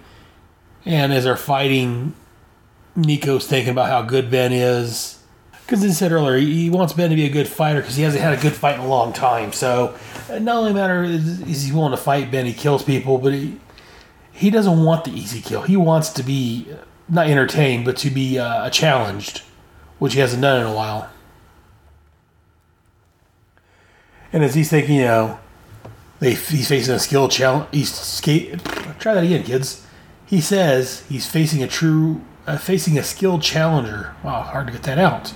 And 0.87 1.13
as 1.13 1.25
they're 1.25 1.37
fighting, 1.37 2.15
Nico's 2.97 3.47
thinking 3.47 3.73
about 3.73 3.91
how 3.91 4.01
good 4.01 4.31
Ben 4.31 4.55
is. 4.55 5.19
Because 5.73 5.85
as 5.85 5.93
I 5.93 5.95
said 5.95 6.13
earlier, 6.13 6.37
he 6.37 6.69
wants 6.69 6.93
Ben 6.93 7.09
to 7.09 7.17
be 7.17 7.25
a 7.25 7.31
good 7.31 7.49
fighter 7.49 7.81
because 7.81 7.97
he 7.97 8.03
hasn't 8.03 8.23
had 8.23 8.39
a 8.39 8.43
good 8.43 8.53
fight 8.53 8.75
in 8.75 8.83
a 8.83 8.87
long 8.87 9.15
time. 9.15 9.53
So 9.53 9.97
not 10.29 10.57
only 10.57 10.75
matter 10.75 11.03
is 11.03 11.63
he 11.63 11.73
willing 11.73 11.93
to 11.93 11.97
fight 11.97 12.31
Ben, 12.31 12.45
he 12.45 12.53
kills 12.53 12.83
people, 12.83 13.17
but 13.17 13.33
he 13.33 13.59
he 14.33 14.51
doesn't 14.51 14.85
want 14.85 15.07
the 15.07 15.13
easy 15.13 15.41
kill. 15.41 15.63
He 15.63 15.79
wants 15.79 16.11
to 16.11 16.23
be 16.23 16.69
not 17.09 17.27
entertained, 17.27 17.87
but 17.87 17.97
to 17.97 18.11
be 18.11 18.39
uh, 18.39 18.69
challenged, 18.69 19.45
which 19.99 20.13
he 20.13 20.21
hasn't 20.21 20.43
done 20.43 20.61
in 20.61 20.67
a 20.67 20.75
while. 20.75 21.11
And 24.31 24.45
as 24.45 24.55
he's 24.55 24.69
thinking, 24.69 24.97
you 24.97 25.05
know, 25.05 25.39
they, 26.21 26.35
he's 26.35 26.69
facing 26.69 26.95
a 26.95 26.99
skill 26.99 27.31
challenge. 27.31 27.69
He's 27.73 27.95
skate. 27.95 28.63
Try 28.99 29.15
that 29.15 29.25
again, 29.25 29.43
kids. 29.43 29.87
He 30.27 30.43
says 30.43 31.03
he's 31.09 31.27
facing 31.27 31.63
a 31.63 31.67
true, 31.67 32.21
uh, 32.47 32.59
facing 32.59 32.99
a 32.99 33.03
skilled 33.03 33.41
challenger. 33.41 34.15
Wow, 34.23 34.43
hard 34.43 34.67
to 34.67 34.73
get 34.75 34.83
that 34.83 34.99
out. 34.99 35.33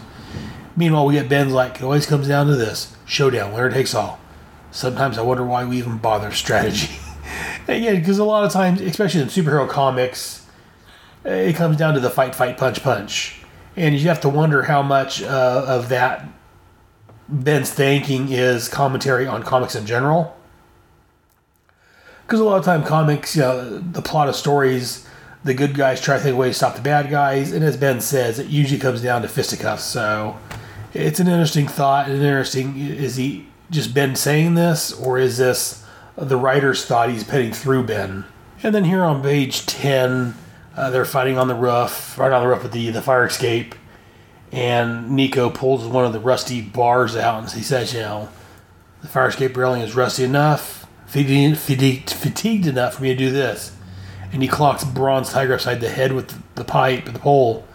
Meanwhile, 0.76 1.06
we 1.06 1.14
get 1.14 1.28
Ben's 1.28 1.52
like, 1.52 1.76
it 1.76 1.82
always 1.82 2.06
comes 2.06 2.28
down 2.28 2.46
to 2.48 2.56
this 2.56 2.94
showdown, 3.06 3.52
winner 3.52 3.70
takes 3.70 3.94
all. 3.94 4.20
Sometimes 4.70 5.16
I 5.16 5.22
wonder 5.22 5.44
why 5.44 5.64
we 5.64 5.78
even 5.78 5.96
bother 5.96 6.32
strategy. 6.32 6.98
Again, 7.68 7.96
because 7.98 8.18
a 8.18 8.24
lot 8.24 8.44
of 8.44 8.52
times, 8.52 8.80
especially 8.80 9.22
in 9.22 9.28
superhero 9.28 9.68
comics, 9.68 10.46
it 11.24 11.56
comes 11.56 11.76
down 11.76 11.94
to 11.94 12.00
the 12.00 12.10
fight, 12.10 12.34
fight, 12.34 12.58
punch, 12.58 12.82
punch. 12.82 13.40
And 13.74 13.94
you 13.94 14.08
have 14.08 14.20
to 14.20 14.28
wonder 14.28 14.62
how 14.62 14.82
much 14.82 15.22
uh, 15.22 15.64
of 15.66 15.88
that 15.88 16.28
Ben's 17.28 17.70
thinking 17.70 18.30
is 18.30 18.68
commentary 18.68 19.26
on 19.26 19.42
comics 19.42 19.74
in 19.74 19.86
general. 19.86 20.36
Because 22.26 22.40
a 22.40 22.44
lot 22.44 22.58
of 22.58 22.64
time 22.64 22.84
comics, 22.84 23.34
you 23.34 23.42
know, 23.42 23.78
the 23.78 24.02
plot 24.02 24.28
of 24.28 24.36
stories, 24.36 25.06
the 25.44 25.54
good 25.54 25.74
guys 25.74 26.00
try 26.00 26.16
to 26.16 26.22
think 26.22 26.32
of 26.32 26.38
ways 26.38 26.54
to 26.54 26.58
stop 26.58 26.76
the 26.76 26.82
bad 26.82 27.08
guys, 27.08 27.52
and 27.52 27.64
as 27.64 27.76
Ben 27.76 28.00
says, 28.00 28.38
it 28.38 28.48
usually 28.48 28.80
comes 28.80 29.00
down 29.00 29.22
to 29.22 29.28
fisticuffs. 29.28 29.84
So 29.84 30.36
it's 30.96 31.20
an 31.20 31.28
interesting 31.28 31.68
thought. 31.68 32.08
And 32.08 32.16
interesting 32.16 32.78
is 32.78 33.16
he 33.16 33.48
just 33.70 33.94
Ben 33.94 34.16
saying 34.16 34.54
this, 34.54 34.92
or 34.92 35.18
is 35.18 35.38
this 35.38 35.84
the 36.16 36.36
writer's 36.36 36.84
thought 36.84 37.10
he's 37.10 37.24
putting 37.24 37.52
through 37.52 37.84
Ben? 37.84 38.24
And 38.62 38.74
then 38.74 38.84
here 38.84 39.02
on 39.02 39.22
page 39.22 39.66
ten, 39.66 40.34
uh, 40.76 40.90
they're 40.90 41.04
fighting 41.04 41.38
on 41.38 41.48
the 41.48 41.54
roof, 41.54 42.18
right 42.18 42.32
on 42.32 42.42
the 42.42 42.48
roof 42.48 42.64
of 42.64 42.72
the 42.72 42.90
the 42.90 43.02
fire 43.02 43.26
escape 43.26 43.74
and 44.52 45.10
Nico 45.10 45.50
pulls 45.50 45.86
one 45.86 46.04
of 46.04 46.12
the 46.12 46.20
rusty 46.20 46.60
bars 46.60 47.16
out 47.16 47.42
and 47.42 47.50
he 47.52 47.62
says, 47.62 47.92
you 47.92 48.00
know, 48.00 48.28
the 49.02 49.08
fire 49.08 49.28
escape 49.28 49.56
railing 49.56 49.82
is 49.82 49.94
rusty 49.94 50.24
enough, 50.24 50.86
fatigued, 51.06 51.58
fatigued, 51.58 52.10
fatigued 52.10 52.66
enough 52.66 52.94
for 52.94 53.02
me 53.02 53.10
to 53.10 53.16
do 53.16 53.30
this. 53.30 53.76
And 54.32 54.42
he 54.42 54.48
clocks 54.48 54.84
Bronze 54.84 55.30
Tiger 55.30 55.54
upside 55.54 55.80
the 55.80 55.88
head 55.88 56.12
with 56.12 56.42
the 56.54 56.64
pipe, 56.64 57.04
the 57.04 57.18
pole. 57.18 57.66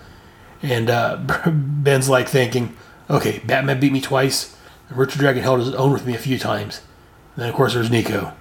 And 0.61 0.89
uh, 0.89 1.17
Ben's 1.45 2.09
like 2.09 2.27
thinking, 2.27 2.75
okay, 3.11 3.39
Batman 3.45 3.79
beat 3.79 3.91
me 3.91 4.01
twice. 4.01 4.55
Richard 4.89 5.19
Dragon 5.19 5.43
held 5.43 5.59
his 5.59 5.73
own 5.75 5.91
with 5.91 6.05
me 6.05 6.15
a 6.15 6.19
few 6.19 6.37
times. 6.37 6.81
And 7.35 7.43
then, 7.43 7.49
of 7.49 7.55
course, 7.55 7.73
there's 7.73 7.91
Nico. 7.91 8.33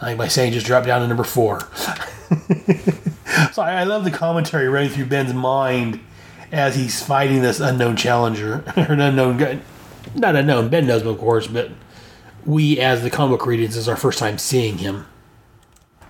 I 0.00 0.06
think 0.06 0.18
my 0.18 0.28
saying 0.28 0.52
just 0.52 0.66
dropped 0.66 0.86
down 0.86 1.00
to 1.00 1.08
number 1.08 1.24
four. 1.24 1.60
so 3.52 3.62
I, 3.62 3.80
I 3.80 3.84
love 3.84 4.04
the 4.04 4.10
commentary 4.10 4.68
running 4.68 4.90
through 4.90 5.06
Ben's 5.06 5.34
mind 5.34 6.00
as 6.52 6.76
he's 6.76 7.02
fighting 7.02 7.42
this 7.42 7.60
unknown 7.60 7.96
challenger 7.96 8.64
or 8.76 8.92
an 8.92 9.00
unknown 9.00 9.38
guy. 9.38 9.60
Not 10.14 10.36
unknown. 10.36 10.68
Ben 10.68 10.86
knows 10.86 11.02
him, 11.02 11.08
of 11.08 11.18
course, 11.18 11.46
but 11.46 11.70
we, 12.44 12.78
as 12.78 13.02
the 13.02 13.10
comic 13.10 13.44
readers, 13.44 13.76
is 13.76 13.88
our 13.88 13.96
first 13.96 14.18
time 14.18 14.38
seeing 14.38 14.78
him. 14.78 15.06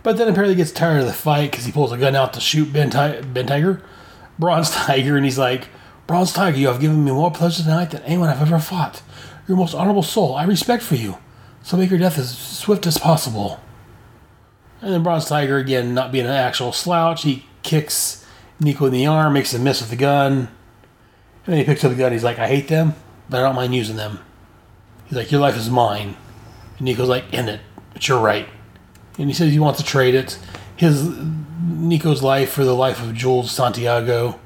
But 0.02 0.18
then 0.18 0.28
apparently 0.28 0.54
gets 0.54 0.70
tired 0.70 1.00
of 1.00 1.06
the 1.06 1.12
fight 1.12 1.50
because 1.50 1.64
he 1.64 1.72
pulls 1.72 1.90
a 1.90 1.96
gun 1.96 2.14
out 2.14 2.32
to 2.34 2.40
shoot 2.40 2.72
Ben, 2.72 2.90
Ti- 2.90 3.26
ben 3.26 3.46
Tiger, 3.46 3.82
Bronze 4.38 4.70
Tiger, 4.74 5.16
and 5.16 5.24
he's 5.24 5.38
like, 5.38 5.68
Bronze 6.06 6.32
Tiger, 6.32 6.56
you 6.58 6.68
have 6.68 6.80
given 6.80 7.04
me 7.04 7.10
more 7.10 7.30
pleasure 7.30 7.62
tonight 7.62 7.90
than 7.90 8.02
anyone 8.02 8.28
I've 8.28 8.40
ever 8.42 8.58
fought. 8.58 9.02
You're 9.46 9.56
most 9.56 9.74
honorable 9.74 10.02
soul. 10.02 10.34
I 10.34 10.44
respect 10.44 10.82
for 10.82 10.94
you. 10.94 11.18
So 11.62 11.76
make 11.76 11.90
your 11.90 11.98
death 11.98 12.18
as 12.18 12.36
swift 12.36 12.86
as 12.86 12.98
possible. 12.98 13.60
And 14.80 14.92
then 14.92 15.02
Bronze 15.02 15.24
Tiger, 15.26 15.56
again, 15.56 15.94
not 15.94 16.12
being 16.12 16.26
an 16.26 16.30
actual 16.30 16.70
slouch, 16.72 17.22
he 17.22 17.44
kicks 17.62 18.24
Nico 18.60 18.86
in 18.86 18.92
the 18.92 19.06
arm, 19.06 19.32
makes 19.32 19.52
a 19.52 19.58
miss 19.58 19.80
with 19.80 19.90
the 19.90 19.96
gun. 19.96 20.32
And 20.32 20.48
then 21.46 21.58
he 21.58 21.64
picks 21.64 21.84
up 21.84 21.90
the 21.90 21.96
gun. 21.96 22.12
He's 22.12 22.24
like, 22.24 22.38
I 22.38 22.46
hate 22.46 22.68
them, 22.68 22.94
but 23.28 23.38
I 23.38 23.42
don't 23.42 23.56
mind 23.56 23.74
using 23.74 23.96
them. 23.96 24.20
He's 25.06 25.16
like, 25.16 25.30
Your 25.32 25.40
life 25.40 25.56
is 25.56 25.70
mine. 25.70 26.16
And 26.78 26.84
Nico's 26.84 27.08
like, 27.08 27.32
End 27.32 27.48
it. 27.48 27.60
But 27.92 28.06
you're 28.06 28.20
right. 28.20 28.48
and 29.18 29.28
he 29.28 29.34
says 29.34 29.52
he 29.52 29.58
wants 29.58 29.80
to 29.80 29.86
trade 29.86 30.14
it. 30.14 30.38
His 30.76 31.08
Nico's 31.62 32.22
life 32.22 32.50
for 32.50 32.64
the 32.64 32.74
life 32.74 33.02
of 33.02 33.14
Jules 33.14 33.50
Santiago. 33.50 34.38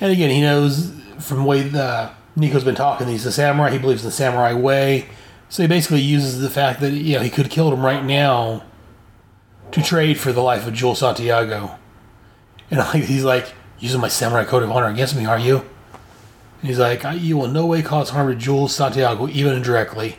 And 0.00 0.12
again, 0.12 0.30
he 0.30 0.40
knows 0.40 0.92
from 1.18 1.38
the 1.38 1.44
way 1.44 1.62
the, 1.62 2.10
Nico's 2.34 2.64
been 2.64 2.74
talking, 2.74 3.08
he's 3.08 3.24
a 3.24 3.32
samurai. 3.32 3.70
He 3.70 3.78
believes 3.78 4.02
in 4.02 4.08
the 4.08 4.12
samurai 4.12 4.52
way. 4.52 5.08
So 5.48 5.62
he 5.62 5.68
basically 5.68 6.00
uses 6.00 6.40
the 6.40 6.50
fact 6.50 6.80
that 6.80 6.92
you 6.92 7.16
know 7.16 7.22
he 7.22 7.30
could 7.30 7.46
have 7.46 7.52
killed 7.52 7.72
him 7.72 7.84
right 7.84 8.04
now 8.04 8.64
to 9.72 9.82
trade 9.82 10.18
for 10.18 10.32
the 10.32 10.42
life 10.42 10.66
of 10.66 10.74
Jules 10.74 10.98
Santiago. 10.98 11.78
And 12.70 12.82
he's 13.04 13.24
like 13.24 13.54
using 13.78 14.00
my 14.00 14.08
samurai 14.08 14.44
code 14.44 14.62
of 14.62 14.70
honor 14.70 14.88
against 14.88 15.16
me, 15.16 15.24
are 15.24 15.38
you? 15.38 15.58
And 16.60 16.68
he's 16.68 16.78
like, 16.78 17.04
you 17.20 17.36
will 17.36 17.48
no 17.48 17.66
way 17.66 17.82
cause 17.82 18.10
harm 18.10 18.28
to 18.28 18.34
Jules 18.34 18.74
Santiago, 18.74 19.28
even 19.28 19.54
indirectly. 19.54 20.16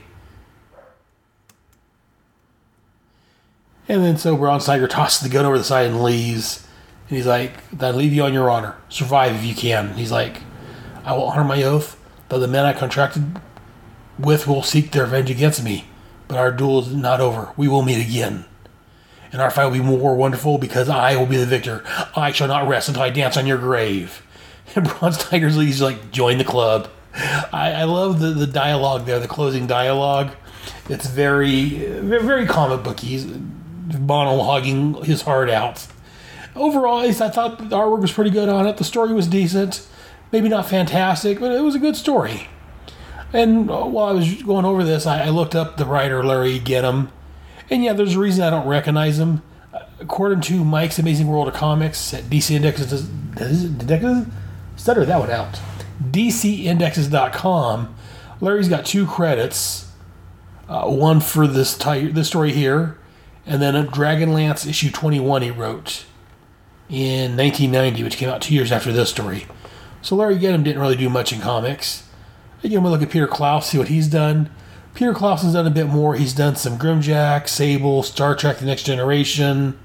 And 3.89 4.03
then 4.03 4.17
so 4.17 4.35
Bronze 4.35 4.65
Tiger 4.65 4.87
tosses 4.87 5.21
the 5.21 5.29
gun 5.29 5.45
over 5.45 5.57
the 5.57 5.63
side 5.63 5.87
and 5.87 6.03
leaves. 6.03 6.66
And 7.09 7.17
he's 7.17 7.27
like, 7.27 7.53
I 7.81 7.91
leave 7.91 8.13
you 8.13 8.23
on 8.23 8.33
your 8.33 8.49
honor. 8.49 8.75
Survive 8.89 9.35
if 9.35 9.43
you 9.43 9.55
can. 9.55 9.93
He's 9.93 10.11
like, 10.11 10.41
I 11.05 11.13
will 11.13 11.23
honor 11.23 11.43
my 11.43 11.63
oath, 11.63 11.97
though 12.29 12.39
the 12.39 12.47
men 12.47 12.65
I 12.65 12.73
contracted 12.73 13.39
with 14.19 14.47
will 14.47 14.63
seek 14.63 14.91
their 14.91 15.03
revenge 15.03 15.29
against 15.29 15.63
me. 15.63 15.85
But 16.27 16.37
our 16.37 16.51
duel 16.51 16.79
is 16.79 16.93
not 16.93 17.21
over. 17.21 17.53
We 17.55 17.67
will 17.67 17.81
meet 17.81 18.05
again. 18.05 18.45
And 19.31 19.41
our 19.41 19.51
fight 19.51 19.65
will 19.65 19.73
be 19.73 19.79
more 19.79 20.15
wonderful 20.15 20.57
because 20.57 20.89
I 20.89 21.15
will 21.15 21.25
be 21.25 21.37
the 21.37 21.45
victor. 21.45 21.83
I 22.15 22.31
shall 22.31 22.47
not 22.47 22.67
rest 22.67 22.89
until 22.89 23.03
I 23.03 23.09
dance 23.09 23.37
on 23.37 23.47
your 23.47 23.57
grave. 23.57 24.23
And 24.75 24.85
Bronze 24.85 25.17
Tiger's 25.17 25.55
he's 25.55 25.81
like, 25.81 26.11
join 26.11 26.39
the 26.39 26.43
club. 26.43 26.89
I, 27.15 27.71
I 27.71 27.83
love 27.85 28.19
the, 28.19 28.31
the 28.31 28.45
dialogue 28.45 29.05
there, 29.05 29.17
the 29.17 29.27
closing 29.27 29.65
dialogue. 29.65 30.31
It's 30.89 31.07
very, 31.07 31.69
very 31.69 32.45
comic 32.45 32.83
booky. 32.83 33.07
He's 33.07 33.25
monologuing 33.25 35.05
his 35.05 35.21
heart 35.21 35.49
out. 35.49 35.87
Overall, 36.57 36.99
I 36.99 37.11
thought 37.11 37.57
the 37.69 37.75
artwork 37.75 38.01
was 38.01 38.11
pretty 38.11 38.31
good 38.31 38.49
on 38.49 38.67
it. 38.67 38.77
The 38.77 38.83
story 38.83 39.13
was 39.13 39.27
decent. 39.27 39.87
Maybe 40.31 40.49
not 40.49 40.67
fantastic, 40.67 41.39
but 41.39 41.51
it 41.51 41.61
was 41.61 41.75
a 41.75 41.79
good 41.79 41.95
story. 41.95 42.47
And 43.33 43.67
while 43.67 44.05
I 44.05 44.11
was 44.11 44.41
going 44.43 44.65
over 44.65 44.83
this, 44.83 45.05
I, 45.05 45.25
I 45.25 45.29
looked 45.29 45.55
up 45.55 45.77
the 45.77 45.85
writer 45.85 46.23
Larry 46.23 46.59
Gedham. 46.59 47.09
And 47.69 47.83
yeah, 47.83 47.93
there's 47.93 48.15
a 48.15 48.19
reason 48.19 48.43
I 48.43 48.49
don't 48.49 48.67
recognize 48.67 49.19
him. 49.19 49.41
According 49.99 50.41
to 50.41 50.63
Mike's 50.63 50.99
Amazing 50.99 51.27
World 51.27 51.47
of 51.47 51.53
Comics 51.53 52.13
at 52.13 52.25
DC 52.25 52.51
Indexes, 52.51 53.09
stutter 54.75 55.05
that 55.05 55.19
one 55.19 55.31
out. 55.31 55.59
DCIndexes.com. 56.03 57.95
Larry's 58.39 58.69
got 58.69 58.85
two 58.85 59.07
credits. 59.07 59.91
Uh, 60.69 60.87
one 60.89 61.19
for 61.19 61.47
this 61.47 61.77
ty- 61.77 62.07
this 62.07 62.27
story 62.27 62.51
here, 62.51 62.97
and 63.45 63.61
then 63.61 63.73
a 63.73 63.85
Dragonlance 63.85 64.67
issue 64.67 64.91
21 64.91 65.41
he 65.41 65.49
wrote 65.49 66.05
in 66.89 67.35
1990, 67.35 68.03
which 68.03 68.17
came 68.17 68.29
out 68.29 68.41
two 68.41 68.53
years 68.53 68.71
after 68.71 68.91
this 68.91 69.09
story. 69.09 69.45
So 70.01 70.15
Larry 70.15 70.37
Gedham 70.37 70.63
didn't 70.63 70.81
really 70.81 70.95
do 70.95 71.09
much 71.09 71.33
in 71.33 71.41
comics. 71.41 72.07
Again, 72.63 72.83
we 72.83 72.89
look 72.89 73.01
at 73.01 73.09
Peter 73.09 73.27
Krause, 73.27 73.67
see 73.67 73.77
what 73.77 73.89
he's 73.89 74.07
done. 74.07 74.49
Peter 74.93 75.13
Krause 75.13 75.43
has 75.43 75.53
done 75.53 75.67
a 75.67 75.71
bit 75.71 75.87
more. 75.87 76.15
He's 76.15 76.33
done 76.33 76.55
some 76.55 76.77
Grimjack, 76.79 77.47
Sable, 77.47 78.01
Star 78.01 78.35
Trek: 78.35 78.57
The 78.57 78.65
Next 78.65 78.83
Generation, 78.83 79.77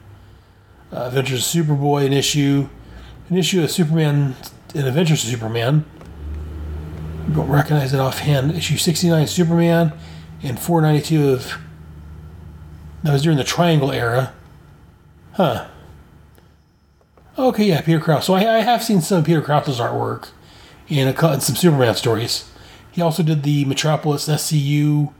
uh, 0.90 1.04
Adventures 1.08 1.54
of 1.54 1.66
Superboy, 1.66 2.06
an 2.06 2.14
issue, 2.14 2.68
an 3.28 3.36
issue 3.36 3.62
of 3.62 3.70
Superman, 3.70 4.36
an 4.74 4.86
Adventures 4.86 5.22
of 5.24 5.30
Superman. 5.30 5.84
Don't 7.34 7.48
recognize 7.48 7.92
it 7.92 8.00
offhand. 8.00 8.52
Issue 8.52 8.78
69 8.78 9.26
Superman, 9.26 9.92
and 10.42 10.58
492 10.58 11.28
of 11.28 11.58
that 13.02 13.12
was 13.12 13.22
during 13.22 13.38
the 13.38 13.44
Triangle 13.44 13.92
era. 13.92 14.32
Huh. 15.32 15.66
Okay, 17.38 17.64
yeah, 17.64 17.80
Peter 17.80 17.98
Krause. 17.98 18.26
So 18.26 18.34
I, 18.34 18.56
I 18.56 18.58
have 18.60 18.82
seen 18.82 19.00
some 19.00 19.18
of 19.18 19.24
Peter 19.24 19.40
Krause's 19.40 19.78
artwork 19.78 20.28
in, 20.88 21.08
a, 21.08 21.32
in 21.32 21.40
some 21.40 21.56
Superman 21.56 21.94
stories. 21.94 22.50
He 22.90 23.00
also 23.00 23.22
did 23.22 23.42
the 23.42 23.64
Metropolis 23.64 24.28
SCU 24.28 25.12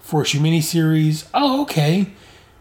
four 0.00 0.22
issue 0.22 0.40
miniseries. 0.40 1.28
Oh, 1.32 1.62
okay. 1.62 2.12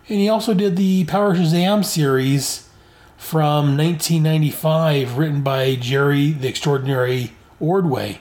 And 0.07 0.19
he 0.19 0.29
also 0.29 0.53
did 0.53 0.75
the 0.75 1.05
Power 1.05 1.35
Shazam 1.35 1.83
series 1.83 2.69
from 3.17 3.75
1995, 3.75 5.17
written 5.17 5.41
by 5.41 5.75
Jerry 5.75 6.31
the 6.31 6.47
Extraordinary 6.47 7.33
Ordway. 7.59 8.19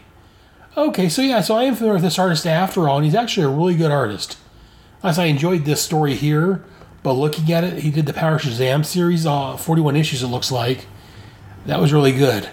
Okay, 0.76 1.08
so 1.08 1.20
yeah, 1.20 1.42
so 1.42 1.56
I 1.56 1.64
am 1.64 1.74
familiar 1.74 1.94
with 1.94 2.02
this 2.02 2.18
artist 2.18 2.46
after 2.46 2.88
all, 2.88 2.96
and 2.96 3.04
he's 3.04 3.14
actually 3.14 3.44
a 3.44 3.50
really 3.50 3.74
good 3.74 3.90
artist. 3.90 4.38
As 5.02 5.18
I 5.18 5.26
enjoyed 5.26 5.64
this 5.64 5.82
story 5.82 6.14
here, 6.14 6.64
but 7.08 7.14
looking 7.14 7.50
at 7.50 7.64
it, 7.64 7.78
he 7.78 7.90
did 7.90 8.04
the 8.04 8.12
Power 8.12 8.38
Shazam 8.38 8.84
series, 8.84 9.24
uh, 9.24 9.56
41 9.56 9.96
issues 9.96 10.22
it 10.22 10.26
looks 10.26 10.52
like. 10.52 10.84
That 11.64 11.80
was 11.80 11.90
really 11.90 12.12
good. 12.12 12.50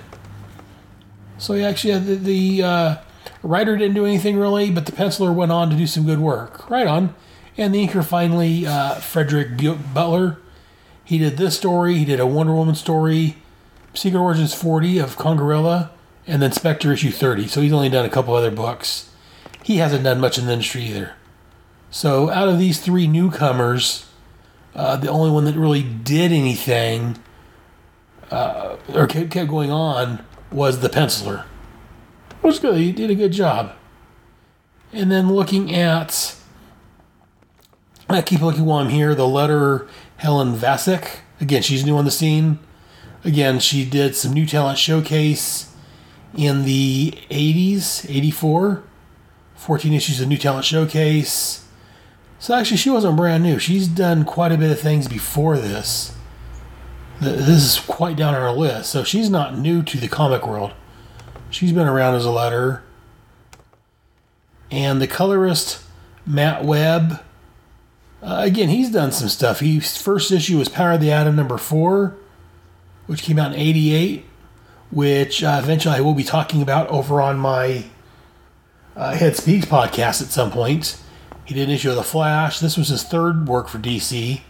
So 1.38 1.56
yeah, 1.56 1.68
actually, 1.68 1.92
yeah, 1.92 2.00
the, 2.00 2.16
the 2.16 2.64
uh, 2.64 2.96
writer 3.44 3.76
didn't 3.76 3.96
do 3.96 4.06
anything 4.06 4.38
really, 4.38 4.72
but 4.72 4.86
the 4.86 4.94
penciler 4.94 5.36
went 5.36 5.52
on 5.52 5.70
to 5.72 5.76
do 5.76 5.86
some 5.86 6.06
good 6.06 6.20
work. 6.20 6.70
Right 6.70 6.88
on. 6.88 7.14
And 7.58 7.76
the 7.76 7.86
inker 7.86 8.02
finally, 8.02 8.66
uh, 8.66 8.96
Frederick 8.96 9.58
Butler. 9.94 10.38
He 11.04 11.18
did 11.18 11.36
this 11.36 11.58
story. 11.58 11.96
He 11.96 12.06
did 12.06 12.22
a 12.22 12.26
Wonder 12.26 12.54
Woman 12.54 12.76
story, 12.76 13.36
Secret 13.94 14.22
Origins 14.22 14.54
40 14.54 15.00
of 15.00 15.18
Congorilla, 15.18 15.90
and 16.26 16.42
then 16.42 16.54
Spectre 16.54 16.94
issue 16.94 17.12
30. 17.12 17.50
So 17.50 17.60
he's 17.60 17.74
only 17.74 17.90
done 17.90 18.06
a 18.06 18.10
couple 18.10 18.34
other 18.34 18.52
books. 18.52 19.10
He 19.64 19.80
hasn't 19.80 20.06
done 20.06 20.22
much 20.22 20.38
in 20.38 20.46
the 20.46 20.54
industry 20.54 20.86
either. 20.86 21.12
So 21.92 22.30
out 22.30 22.48
of 22.48 22.58
these 22.58 22.80
three 22.80 23.06
newcomers, 23.06 24.06
uh, 24.76 24.98
the 24.98 25.10
only 25.10 25.32
one 25.32 25.46
that 25.46 25.56
really 25.56 25.84
did 25.84 26.32
anything 26.32 27.18
uh, 28.30 28.76
or 28.94 29.08
kept 29.08 29.32
going 29.32 29.72
on 29.72 30.24
was 30.52 30.80
the 30.80 30.90
penciler. 30.90 31.46
It 32.30 32.44
was 32.44 32.60
good. 32.60 32.78
He 32.78 32.92
did 32.92 33.10
a 33.10 33.16
good 33.16 33.32
job. 33.32 33.74
And 34.92 35.12
then 35.12 35.32
looking 35.32 35.74
at, 35.74 36.36
I 38.10 38.22
keep 38.22 38.42
looking 38.42 38.66
while 38.66 38.80
I'm 38.80 38.90
here, 38.90 39.16
the 39.16 39.28
letter 39.28 39.88
Helen 40.18 40.56
Vesik. 40.56 41.20
Again, 41.42 41.62
she's 41.62 41.86
new 41.86 41.98
on 41.98 42.06
the 42.06 42.12
scene. 42.12 42.60
Again, 43.24 43.60
she 43.60 43.86
did 43.86 44.16
some 44.16 44.34
new 44.34 44.46
talent 44.46 44.78
showcase 44.78 45.74
in 46.38 46.64
the 46.64 47.14
80s, 47.30 48.10
84. 48.10 48.84
14 49.56 49.94
issues 49.94 50.22
of 50.22 50.28
new 50.28 50.38
talent 50.38 50.66
showcase. 50.66 51.65
So 52.40 52.54
actually, 52.54 52.78
she 52.78 52.90
wasn't 52.90 53.18
brand 53.18 53.44
new. 53.44 53.60
She's 53.60 53.88
done 53.88 54.26
quite 54.26 54.52
a 54.52 54.58
bit 54.58 54.72
of 54.72 54.80
things 54.80 55.08
before 55.08 55.58
this. 55.58 56.16
This 57.22 57.78
is 57.78 57.80
quite 57.80 58.18
down 58.18 58.36
on 58.36 58.42
her 58.42 58.52
list. 58.52 58.92
So 58.92 59.04
she's 59.04 59.30
not 59.30 59.58
new 59.58 59.82
to 59.84 59.98
the 59.98 60.08
comic 60.08 60.46
world. 60.46 60.74
She's 61.50 61.72
been 61.72 61.88
around 61.88 62.16
as 62.16 62.26
a 62.26 62.30
letterer. 62.30 62.82
And 64.70 65.02
the 65.02 65.08
colorist, 65.08 65.84
Matt 66.26 66.66
Webb, 66.66 67.22
uh, 68.22 68.42
again, 68.44 68.70
he's 68.70 68.90
done 68.90 69.12
some 69.12 69.30
stuff. 69.30 69.60
His 69.60 70.02
first 70.02 70.32
issue 70.32 70.58
was 70.58 70.68
Power 70.68 70.94
of 70.94 71.02
the 71.02 71.12
Atom 71.12 71.36
number 71.36 71.58
four, 71.58 72.18
which 73.06 73.22
came 73.22 73.38
out 73.38 73.54
in 73.54 73.60
88, 73.60 74.26
which 74.92 75.44
uh, 75.44 75.60
eventually 75.64 75.96
I 75.96 76.02
will 76.02 76.16
be 76.16 76.24
talking 76.24 76.62
about 76.62 76.88
over 76.90 77.22
on 77.22 77.38
my 77.38 77.86
uh, 78.96 79.16
Head 79.16 79.36
Speaks 79.36 79.66
podcast 79.66 80.22
at 80.22 80.30
some 80.30 80.52
point. 80.52 81.00
He 81.46 81.54
did 81.54 81.70
an 81.70 81.76
issue 81.76 81.92
of 81.92 81.96
The 81.96 82.04
Flash. 82.04 82.60
This 82.60 82.76
was 82.76 82.90
his 82.90 83.04
third 83.04 83.48
work 83.48 83.68
for 83.68 83.78
DC. 83.78 84.12
He 84.12 84.44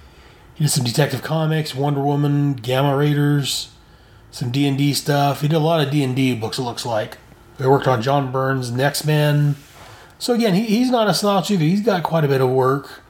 did 0.58 0.70
some 0.70 0.86
Detective 0.86 1.22
Comics, 1.22 1.76
Wonder 1.76 2.02
Woman, 2.02 2.56
Gammarauders, 2.56 3.68
some 4.32 4.52
D&D 4.52 4.94
stuff. 4.94 5.42
He 5.42 5.50
did 5.50 5.58
a 5.58 5.60
lot 5.60 5.86
of 5.86 5.92
D&D 5.92 6.36
books, 6.36 6.58
it 6.58 6.64
looks 6.64 6.86
like. 6.86 7.18
He 7.58 7.68
worked 7.68 7.88
on 7.88 8.02
John 8.02 8.32
Byrne's 8.32 8.72
Next 8.72 9.06
Men. 9.06 9.56
So 10.18 10.34
again, 10.34 10.54
he, 10.54 10.64
he's 10.64 10.90
not 10.90 11.10
a 11.10 11.14
slouch 11.14 11.52
either. 11.52 11.64
He's 11.64 11.82
got 11.82 12.04
quite 12.04 12.24
a 12.24 12.30
bit 12.30 12.42
of 12.42 12.50
work. 12.50 13.02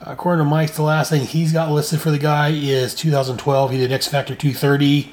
According 0.00 0.44
to 0.44 0.48
Mike, 0.48 0.72
the 0.74 0.82
last 0.82 1.10
thing 1.10 1.22
he's 1.22 1.52
got 1.52 1.70
listed 1.70 2.00
for 2.00 2.10
the 2.10 2.18
guy 2.18 2.50
is 2.50 2.94
2012. 2.94 3.70
He 3.72 3.78
did 3.78 3.90
X 3.90 4.06
Factor 4.06 4.34
230. 4.34 5.12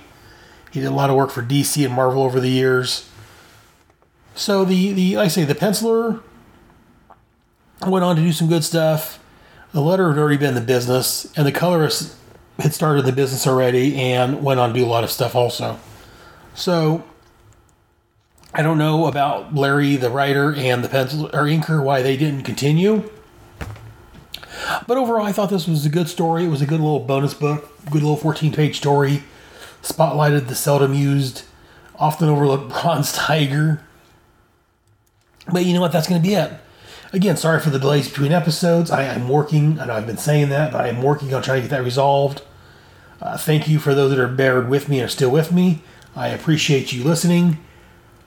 He 0.72 0.80
did 0.80 0.86
a 0.86 0.92
lot 0.92 1.10
of 1.10 1.16
work 1.16 1.32
for 1.32 1.42
DC 1.42 1.84
and 1.86 1.94
Marvel 1.94 2.24
over 2.24 2.40
the 2.40 2.50
years. 2.50 3.10
So 4.36 4.66
the 4.66 4.92
the 4.92 5.16
like 5.18 5.26
I 5.26 5.28
say 5.30 5.46
the 5.46 5.56
penciler 5.56 6.22
went 7.88 8.06
on 8.06 8.16
to 8.16 8.22
do 8.22 8.32
some 8.32 8.48
good 8.48 8.64
stuff. 8.64 9.20
The 9.72 9.82
letter 9.82 10.10
had 10.10 10.18
already 10.18 10.38
been 10.38 10.50
in 10.50 10.56
the 10.56 10.62
business, 10.62 11.32
and 11.38 11.48
the 11.48 11.52
colorist 11.52 12.16
had 12.60 12.74
started 12.74 13.06
the 13.06 13.12
business 13.12 13.48
already 13.48 13.96
and 13.96 14.44
went 14.44 14.60
on 14.60 14.70
to 14.70 14.80
do 14.80 14.86
a 14.86 14.88
lot 14.88 15.04
of 15.04 15.10
stuff 15.10 15.36
also. 15.36 15.80
So 16.54 17.04
I 18.54 18.62
don't 18.62 18.78
know 18.78 19.08
about 19.08 19.56
Larry, 19.56 19.96
the 19.96 20.12
writer, 20.12 20.54
and 20.54 20.84
the 20.84 20.90
pencil 20.90 21.26
or 21.28 21.46
inker 21.46 21.84
why 21.84 22.04
they 22.04 22.16
didn't 22.16 22.44
continue. 22.44 23.10
But 24.88 24.98
overall, 24.98 25.26
I 25.26 25.32
thought 25.32 25.50
this 25.50 25.68
was 25.68 25.86
a 25.86 25.90
good 25.90 26.08
story. 26.08 26.46
It 26.46 26.50
was 26.50 26.62
a 26.62 26.68
good 26.68 26.80
little 26.80 27.00
bonus 27.00 27.34
book, 27.34 27.70
good 27.86 28.04
little 28.04 28.16
14 28.16 28.54
page 28.54 28.78
story. 28.78 29.24
Spotlighted 29.82 30.48
the 30.48 30.56
seldom 30.56 30.94
used, 30.94 31.44
often 31.96 32.30
overlooked 32.30 32.70
Bronze 32.82 33.12
Tiger. 33.12 33.82
But 35.52 35.66
you 35.66 35.74
know 35.74 35.82
what? 35.82 35.92
That's 35.92 36.08
going 36.08 36.22
to 36.22 36.28
be 36.28 36.36
it. 36.36 36.54
Again, 37.14 37.38
sorry 37.38 37.60
for 37.60 37.70
the 37.70 37.80
delays 37.80 38.10
between 38.10 38.32
episodes. 38.32 38.90
I 38.90 39.04
am 39.04 39.30
working, 39.30 39.78
and 39.78 39.92
I've 39.92 40.08
been 40.08 40.18
saying 40.18 40.50
that, 40.50 40.72
but 40.72 40.82
I 40.82 40.88
am 40.88 41.02
working 41.02 41.34
on 41.34 41.44
trying 41.44 41.62
to 41.62 41.62
get 41.62 41.70
that 41.70 41.84
resolved. 41.84 42.42
Uh, 43.22 43.38
thank 43.38 43.68
you 43.68 43.80
for 43.80 43.94
those 43.94 44.10
that 44.10 44.20
are 44.20 44.28
bared 44.28 44.68
with 44.68 44.90
me 44.90 45.00
and 45.00 45.06
are 45.06 45.10
still 45.10 45.30
with 45.30 45.52
me. 45.52 45.84
I 46.16 46.30
appreciate 46.30 46.92
you 46.92 47.04
listening. 47.04 47.64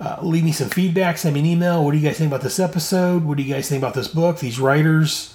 Uh, 0.00 0.18
leave 0.22 0.44
me 0.44 0.52
some 0.52 0.68
feedback. 0.68 1.18
Send 1.18 1.34
me 1.34 1.40
an 1.40 1.46
email. 1.46 1.84
What 1.84 1.90
do 1.92 1.98
you 1.98 2.06
guys 2.06 2.18
think 2.18 2.30
about 2.30 2.42
this 2.42 2.60
episode? 2.60 3.24
What 3.24 3.36
do 3.36 3.42
you 3.42 3.52
guys 3.52 3.68
think 3.68 3.82
about 3.82 3.94
this 3.94 4.08
book, 4.08 4.38
these 4.38 4.60
writers, 4.60 5.34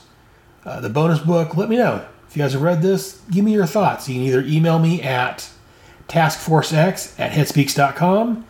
uh, 0.66 0.80
the 0.80 0.90
bonus 0.90 1.20
book? 1.20 1.58
Let 1.58 1.70
me 1.70 1.78
know. 1.78 2.06
If 2.30 2.38
you 2.38 2.44
guys 2.44 2.54
have 2.54 2.62
read 2.62 2.82
this, 2.82 3.20
give 3.30 3.44
me 3.44 3.52
your 3.52 3.66
thoughts. 3.66 4.08
You 4.08 4.16
can 4.16 4.24
either 4.24 4.44
email 4.46 4.80
me 4.80 5.02
at 5.02 5.50
taskforcex 6.08 7.20
at 7.20 7.32
headspeaks.com. 7.32 8.46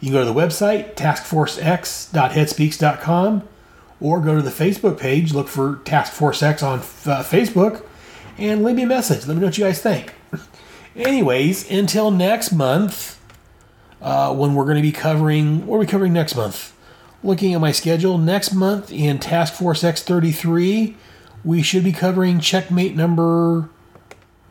You 0.00 0.06
can 0.06 0.12
go 0.12 0.24
to 0.24 0.30
the 0.30 0.38
website, 0.38 0.94
taskforcex.headspeaks.com, 0.96 3.48
or 4.02 4.20
go 4.20 4.34
to 4.34 4.42
the 4.42 4.50
Facebook 4.50 4.98
page, 4.98 5.32
look 5.32 5.46
for 5.46 5.76
Task 5.84 6.12
Force 6.12 6.42
X 6.42 6.60
on 6.60 6.80
uh, 6.80 7.22
Facebook, 7.22 7.86
and 8.36 8.64
leave 8.64 8.74
me 8.74 8.82
a 8.82 8.86
message. 8.86 9.26
Let 9.26 9.34
me 9.34 9.40
know 9.40 9.46
what 9.46 9.56
you 9.56 9.64
guys 9.64 9.80
think. 9.80 10.12
Anyways, 10.96 11.70
until 11.70 12.10
next 12.10 12.52
month, 12.52 13.20
uh, 14.00 14.34
when 14.34 14.54
we're 14.54 14.64
going 14.64 14.76
to 14.76 14.82
be 14.82 14.90
covering, 14.90 15.66
what 15.66 15.76
are 15.76 15.78
we 15.78 15.86
covering 15.86 16.12
next 16.12 16.34
month? 16.34 16.76
Looking 17.22 17.54
at 17.54 17.60
my 17.60 17.70
schedule, 17.70 18.18
next 18.18 18.52
month 18.52 18.90
in 18.90 19.20
Task 19.20 19.54
Force 19.54 19.84
X33, 19.84 20.96
we 21.44 21.62
should 21.62 21.84
be 21.84 21.92
covering 21.92 22.40
checkmate 22.40 22.96
number. 22.96 23.68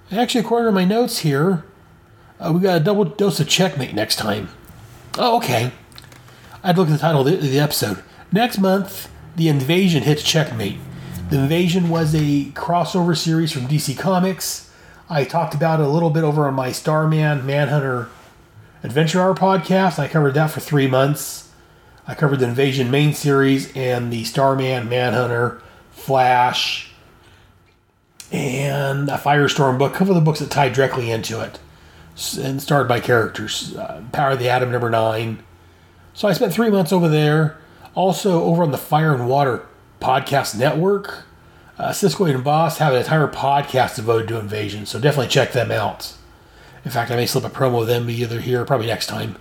Actually, 0.10 0.42
according 0.42 0.68
to 0.68 0.72
my 0.72 0.86
notes 0.86 1.20
here, 1.20 1.66
uh, 2.40 2.54
we 2.54 2.62
got 2.62 2.78
a 2.78 2.84
double 2.84 3.04
dose 3.04 3.42
of 3.42 3.50
checkmate 3.50 3.94
next 3.94 4.16
time. 4.16 4.48
Oh, 5.18 5.36
okay. 5.38 5.74
I'd 6.64 6.78
look 6.78 6.88
at 6.88 6.94
the 6.94 6.98
title 6.98 7.28
of 7.28 7.28
the, 7.28 7.36
the 7.36 7.60
episode. 7.60 8.02
Next 8.32 8.58
month, 8.58 9.11
The 9.36 9.48
Invasion 9.48 10.04
hits 10.04 10.24
Checkmate. 10.24 10.78
The 11.30 11.40
Invasion 11.40 11.90
was 11.90 12.14
a 12.14 12.46
crossover 12.52 13.16
series 13.16 13.52
from 13.52 13.68
DC 13.68 13.98
Comics. 13.98 14.70
I 15.10 15.24
talked 15.24 15.54
about 15.54 15.80
it 15.80 15.86
a 15.86 15.90
little 15.90 16.10
bit 16.10 16.24
over 16.24 16.48
on 16.48 16.54
my 16.54 16.72
Starman 16.72 17.46
Manhunter 17.46 18.10
Adventure 18.84 19.22
Hour 19.22 19.36
podcast. 19.36 20.00
I 20.00 20.08
covered 20.08 20.34
that 20.34 20.52
for 20.52 20.60
three 20.60 20.88
months. 20.88 21.50
I 22.08 22.16
covered 22.16 22.40
the 22.40 22.48
Invasion 22.48 22.92
main 22.92 23.14
series 23.14 23.76
and 23.76 24.12
the 24.12 24.26
Starman 24.26 24.90
Manhunter 24.90 25.62
Flash 25.92 26.92
and 28.32 29.10
a 29.10 29.18
Firestorm 29.18 29.78
book. 29.78 29.94
A 29.94 29.98
couple 29.98 30.16
of 30.16 30.22
the 30.22 30.26
books 30.26 30.40
that 30.40 30.52
tied 30.52 30.74
directly 30.74 31.10
into 31.10 31.40
it 31.40 31.60
and 32.38 32.62
starred 32.62 32.88
by 32.88 33.00
characters. 33.00 33.76
Uh, 33.76 34.04
Power 34.12 34.32
of 34.32 34.40
the 34.40 34.50
Atom 34.50 34.72
number 34.72 34.90
nine. 34.90 35.44
So 36.14 36.28
I 36.28 36.34
spent 36.34 36.54
three 36.54 36.70
months 36.70 36.92
over 36.92 37.08
there. 37.08 37.58
Also 37.94 38.44
over 38.44 38.64
on 38.64 38.72
the 38.72 38.78
Fire 38.78 39.14
and 39.14 39.28
Water 39.28 39.68
podcast 40.00 40.58
network. 40.58 41.26
Uh, 41.78 41.92
Cisco 41.92 42.26
and 42.26 42.44
Boss 42.44 42.78
have 42.78 42.94
an 42.94 43.00
entire 43.00 43.28
podcast 43.28 43.96
devoted 43.96 44.28
to 44.28 44.40
Invasion, 44.40 44.86
so 44.86 45.00
definitely 45.00 45.30
check 45.30 45.52
them 45.52 45.72
out. 45.72 46.14
In 46.86 46.92
fact, 46.92 47.12
I 47.12 47.16
may 47.16 47.26
slip 47.26 47.44
a 47.44 47.50
promo 47.50 47.80
with 47.80 47.88
them 47.88 48.10
either 48.10 48.40
here, 48.40 48.66
probably 48.66 48.88
next 48.88 49.08
time. 49.08 49.38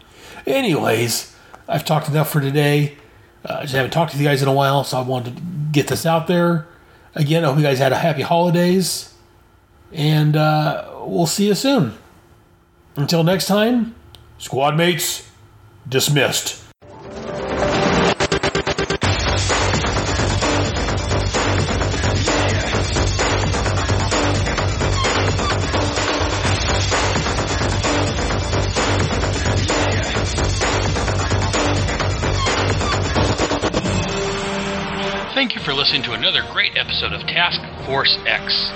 Anyways, 0.47 1.37
I've 1.69 1.85
talked 1.85 2.09
enough 2.09 2.31
for 2.31 2.41
today. 2.41 2.97
Uh, 3.45 3.59
I 3.59 3.63
just 3.63 3.75
haven't 3.75 3.93
talked 3.93 4.13
to 4.13 4.19
you 4.19 4.25
guys 4.25 4.43
in 4.43 4.49
a 4.49 4.53
while, 4.53 4.85
so 4.85 4.99
I 4.99 5.03
wanted 5.03 5.37
to 5.37 5.43
get 5.73 5.89
this 5.89 6.05
out 6.05 6.27
there. 6.27 6.67
Again, 7.15 7.45
I 7.45 7.49
hope 7.49 7.57
you 7.57 7.63
guys 7.63 7.79
had 7.79 7.93
a 7.93 7.97
happy 7.97 8.23
holidays, 8.23 9.15
and 9.93 10.37
uh, 10.37 10.89
we'll 11.01 11.27
see 11.27 11.47
you 11.49 11.55
soon. 11.55 11.95
Until 12.97 13.23
next 13.25 13.47
time, 13.47 13.95
squad 14.39 14.77
mates, 14.77 15.29
dismissed. 15.89 16.70
Force 37.91 38.17
X. 38.25 38.71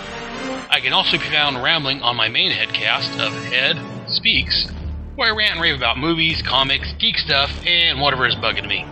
I 0.69 0.81
can 0.82 0.93
also 0.93 1.12
be 1.19 1.23
found 1.31 1.62
rambling 1.62 2.03
on 2.03 2.16
my 2.16 2.28
main 2.28 2.51
headcast 2.51 3.24
of 3.24 3.32
Head 3.45 3.81
Speaks, 4.11 4.69
where 5.15 5.32
I 5.32 5.36
rant 5.36 5.53
and 5.53 5.61
rave 5.61 5.77
about 5.77 5.99
movies, 5.99 6.43
comics, 6.43 6.93
geek 6.99 7.16
stuff, 7.19 7.49
and 7.65 8.01
whatever 8.01 8.27
is 8.27 8.35
bugging 8.35 8.66
me. 8.66 8.85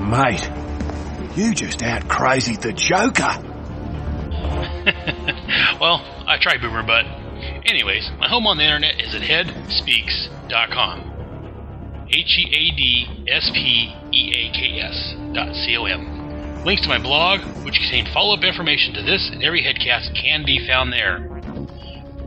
Mate, 0.00 0.50
you 1.36 1.52
just 1.52 1.82
out 1.82 2.08
crazied 2.08 2.62
the 2.62 2.72
Joker. 2.72 3.28
well, 5.78 6.00
I 6.26 6.38
tried 6.40 6.62
Boomer 6.62 6.82
but. 6.82 7.04
Anyways, 7.66 8.10
my 8.18 8.26
home 8.26 8.46
on 8.46 8.56
the 8.56 8.64
internet 8.64 9.02
is 9.02 9.14
at 9.14 9.20
headspeaks.com. 9.20 11.10
H 12.08 12.38
E 12.38 12.46
A 12.48 12.74
D 12.74 13.06
S 13.28 13.50
P 13.52 13.94
E 14.14 14.32
A 14.34 14.50
K 14.54 14.80
S 14.80 15.14
dot 15.34 15.54
C 15.54 15.76
O 15.76 15.84
M. 15.84 16.13
Links 16.64 16.82
to 16.82 16.88
my 16.88 16.98
blog, 16.98 17.40
which 17.62 17.78
contain 17.78 18.06
follow 18.06 18.34
up 18.34 18.42
information 18.42 18.94
to 18.94 19.02
this 19.02 19.28
and 19.30 19.44
every 19.44 19.62
headcast, 19.62 20.14
can 20.16 20.46
be 20.46 20.66
found 20.66 20.92
there. 20.94 21.18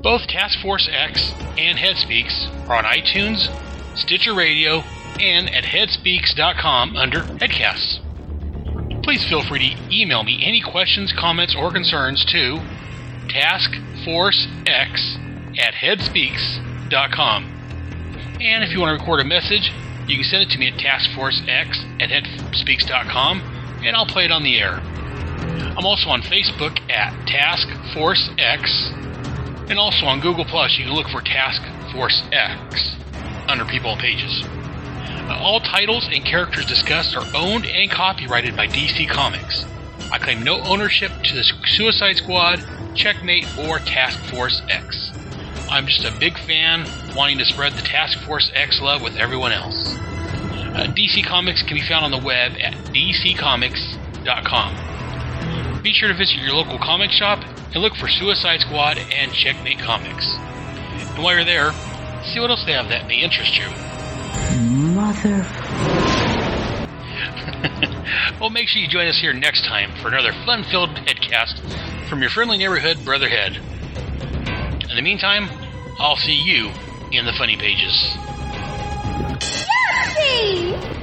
Both 0.04 0.28
Task 0.28 0.60
Force 0.62 0.88
X 0.92 1.34
and 1.58 1.80
Headspeaks 1.80 2.48
are 2.70 2.76
on 2.76 2.84
iTunes, 2.84 3.50
Stitcher 3.98 4.36
Radio, 4.36 4.84
and 5.20 5.50
at 5.50 5.64
headspeaks.com 5.64 6.96
under 6.96 7.22
Headcasts. 7.22 8.00
Please 9.04 9.28
feel 9.28 9.44
free 9.44 9.74
to 9.74 9.76
email 9.92 10.24
me 10.24 10.44
any 10.46 10.62
questions, 10.62 11.12
comments, 11.18 11.56
or 11.56 11.72
concerns 11.72 12.24
to 12.26 12.60
taskforcex 13.30 14.68
at 15.58 15.74
headspeaks.com. 15.74 17.44
And 18.40 18.64
if 18.64 18.70
you 18.70 18.80
want 18.80 18.96
to 18.96 19.02
record 19.02 19.20
a 19.20 19.26
message, 19.26 19.72
you 20.06 20.18
can 20.18 20.24
send 20.26 20.44
it 20.44 20.50
to 20.52 20.60
me 20.60 20.68
at 20.68 20.76
taskforcex 20.76 22.00
at 22.00 22.10
headspeaks.com 22.12 23.57
and 23.84 23.96
I'll 23.96 24.06
play 24.06 24.26
it 24.26 24.32
on 24.32 24.44
the 24.44 24.60
air. 24.60 24.82
I'm 25.78 25.86
also 25.86 26.10
on 26.10 26.22
Facebook 26.22 26.80
at 26.90 27.14
Task 27.28 27.68
Force 27.94 28.30
X 28.38 28.92
and 29.70 29.78
also 29.78 30.06
on 30.06 30.20
Google 30.20 30.46
Plus. 30.46 30.78
You 30.78 30.86
can 30.86 30.94
look 30.94 31.08
for 31.10 31.22
Task 31.22 31.62
Force 31.92 32.24
X 32.32 32.96
under 33.48 33.66
People 33.66 33.92
and 33.92 34.00
Pages. 34.00 34.44
Uh, 34.46 35.38
all 35.40 35.60
titles 35.60 36.08
and 36.12 36.24
characters 36.24 36.66
discussed 36.66 37.16
are 37.16 37.26
owned 37.36 37.66
and 37.66 37.92
copyrighted 37.92 38.56
by 38.56 38.68
DC 38.68 39.10
Comics. 39.10 39.66
I 40.12 40.18
claim 40.20 40.42
no 40.42 40.62
ownership 40.62 41.12
to 41.24 41.36
the 41.36 41.44
Suicide 41.66 42.18
Squad, 42.18 42.64
Checkmate, 42.96 43.46
or 43.60 43.80
Task 43.80 44.18
Force 44.32 44.62
X. 44.70 45.12
I'm 45.70 45.86
just 45.86 46.06
a 46.06 46.18
big 46.18 46.38
fan 46.40 46.88
wanting 47.14 47.38
to 47.40 47.46
spread 47.46 47.74
the 47.74 47.82
Task 47.82 48.18
Force 48.20 48.50
X 48.56 48.82
love 48.82 49.02
with 49.02 49.18
everyone 49.18 49.52
else. 49.52 49.98
Uh, 50.78 50.86
DC 50.94 51.26
Comics 51.26 51.64
can 51.64 51.74
be 51.74 51.82
found 51.82 52.06
on 52.06 52.12
the 52.12 52.22
web 52.24 52.52
at 52.62 52.74
dccomics.com. 52.94 55.82
Be 55.82 55.92
sure 55.92 56.08
to 56.08 56.14
visit 56.14 56.36
your 56.36 56.54
local 56.54 56.78
comic 56.78 57.10
shop 57.10 57.44
and 57.74 57.78
look 57.78 57.96
for 57.96 58.08
Suicide 58.08 58.60
Squad 58.60 59.00
and 59.00 59.34
Checkmate 59.34 59.80
Comics. 59.80 60.36
And 60.36 61.24
while 61.24 61.34
you're 61.34 61.46
there, 61.46 61.74
see 62.24 62.40
what 62.40 62.52
else 62.52 62.64
they 62.64 62.74
have 62.74 62.90
that 62.90 63.08
may 63.08 63.24
interest 63.24 63.58
you. 63.58 63.66
Mother. 64.94 65.44
well, 68.40 68.52
make 68.52 68.68
sure 68.68 68.80
you 68.80 68.88
join 68.88 69.08
us 69.08 69.20
here 69.20 69.34
next 69.34 69.66
time 69.66 69.92
for 70.00 70.10
another 70.10 70.32
fun 70.46 70.64
filled 70.64 70.90
headcast 70.90 71.60
from 72.08 72.22
your 72.22 72.30
friendly 72.30 72.60
neighborhood 72.60 73.04
Brotherhead. 73.04 73.56
In 74.92 74.96
the 74.96 75.02
meantime, 75.02 75.50
I'll 75.98 76.18
see 76.18 76.40
you 76.40 76.70
in 77.12 77.26
the 77.26 77.34
funny 77.34 77.58
pages. 77.58 78.16
Yippee! 80.18 80.97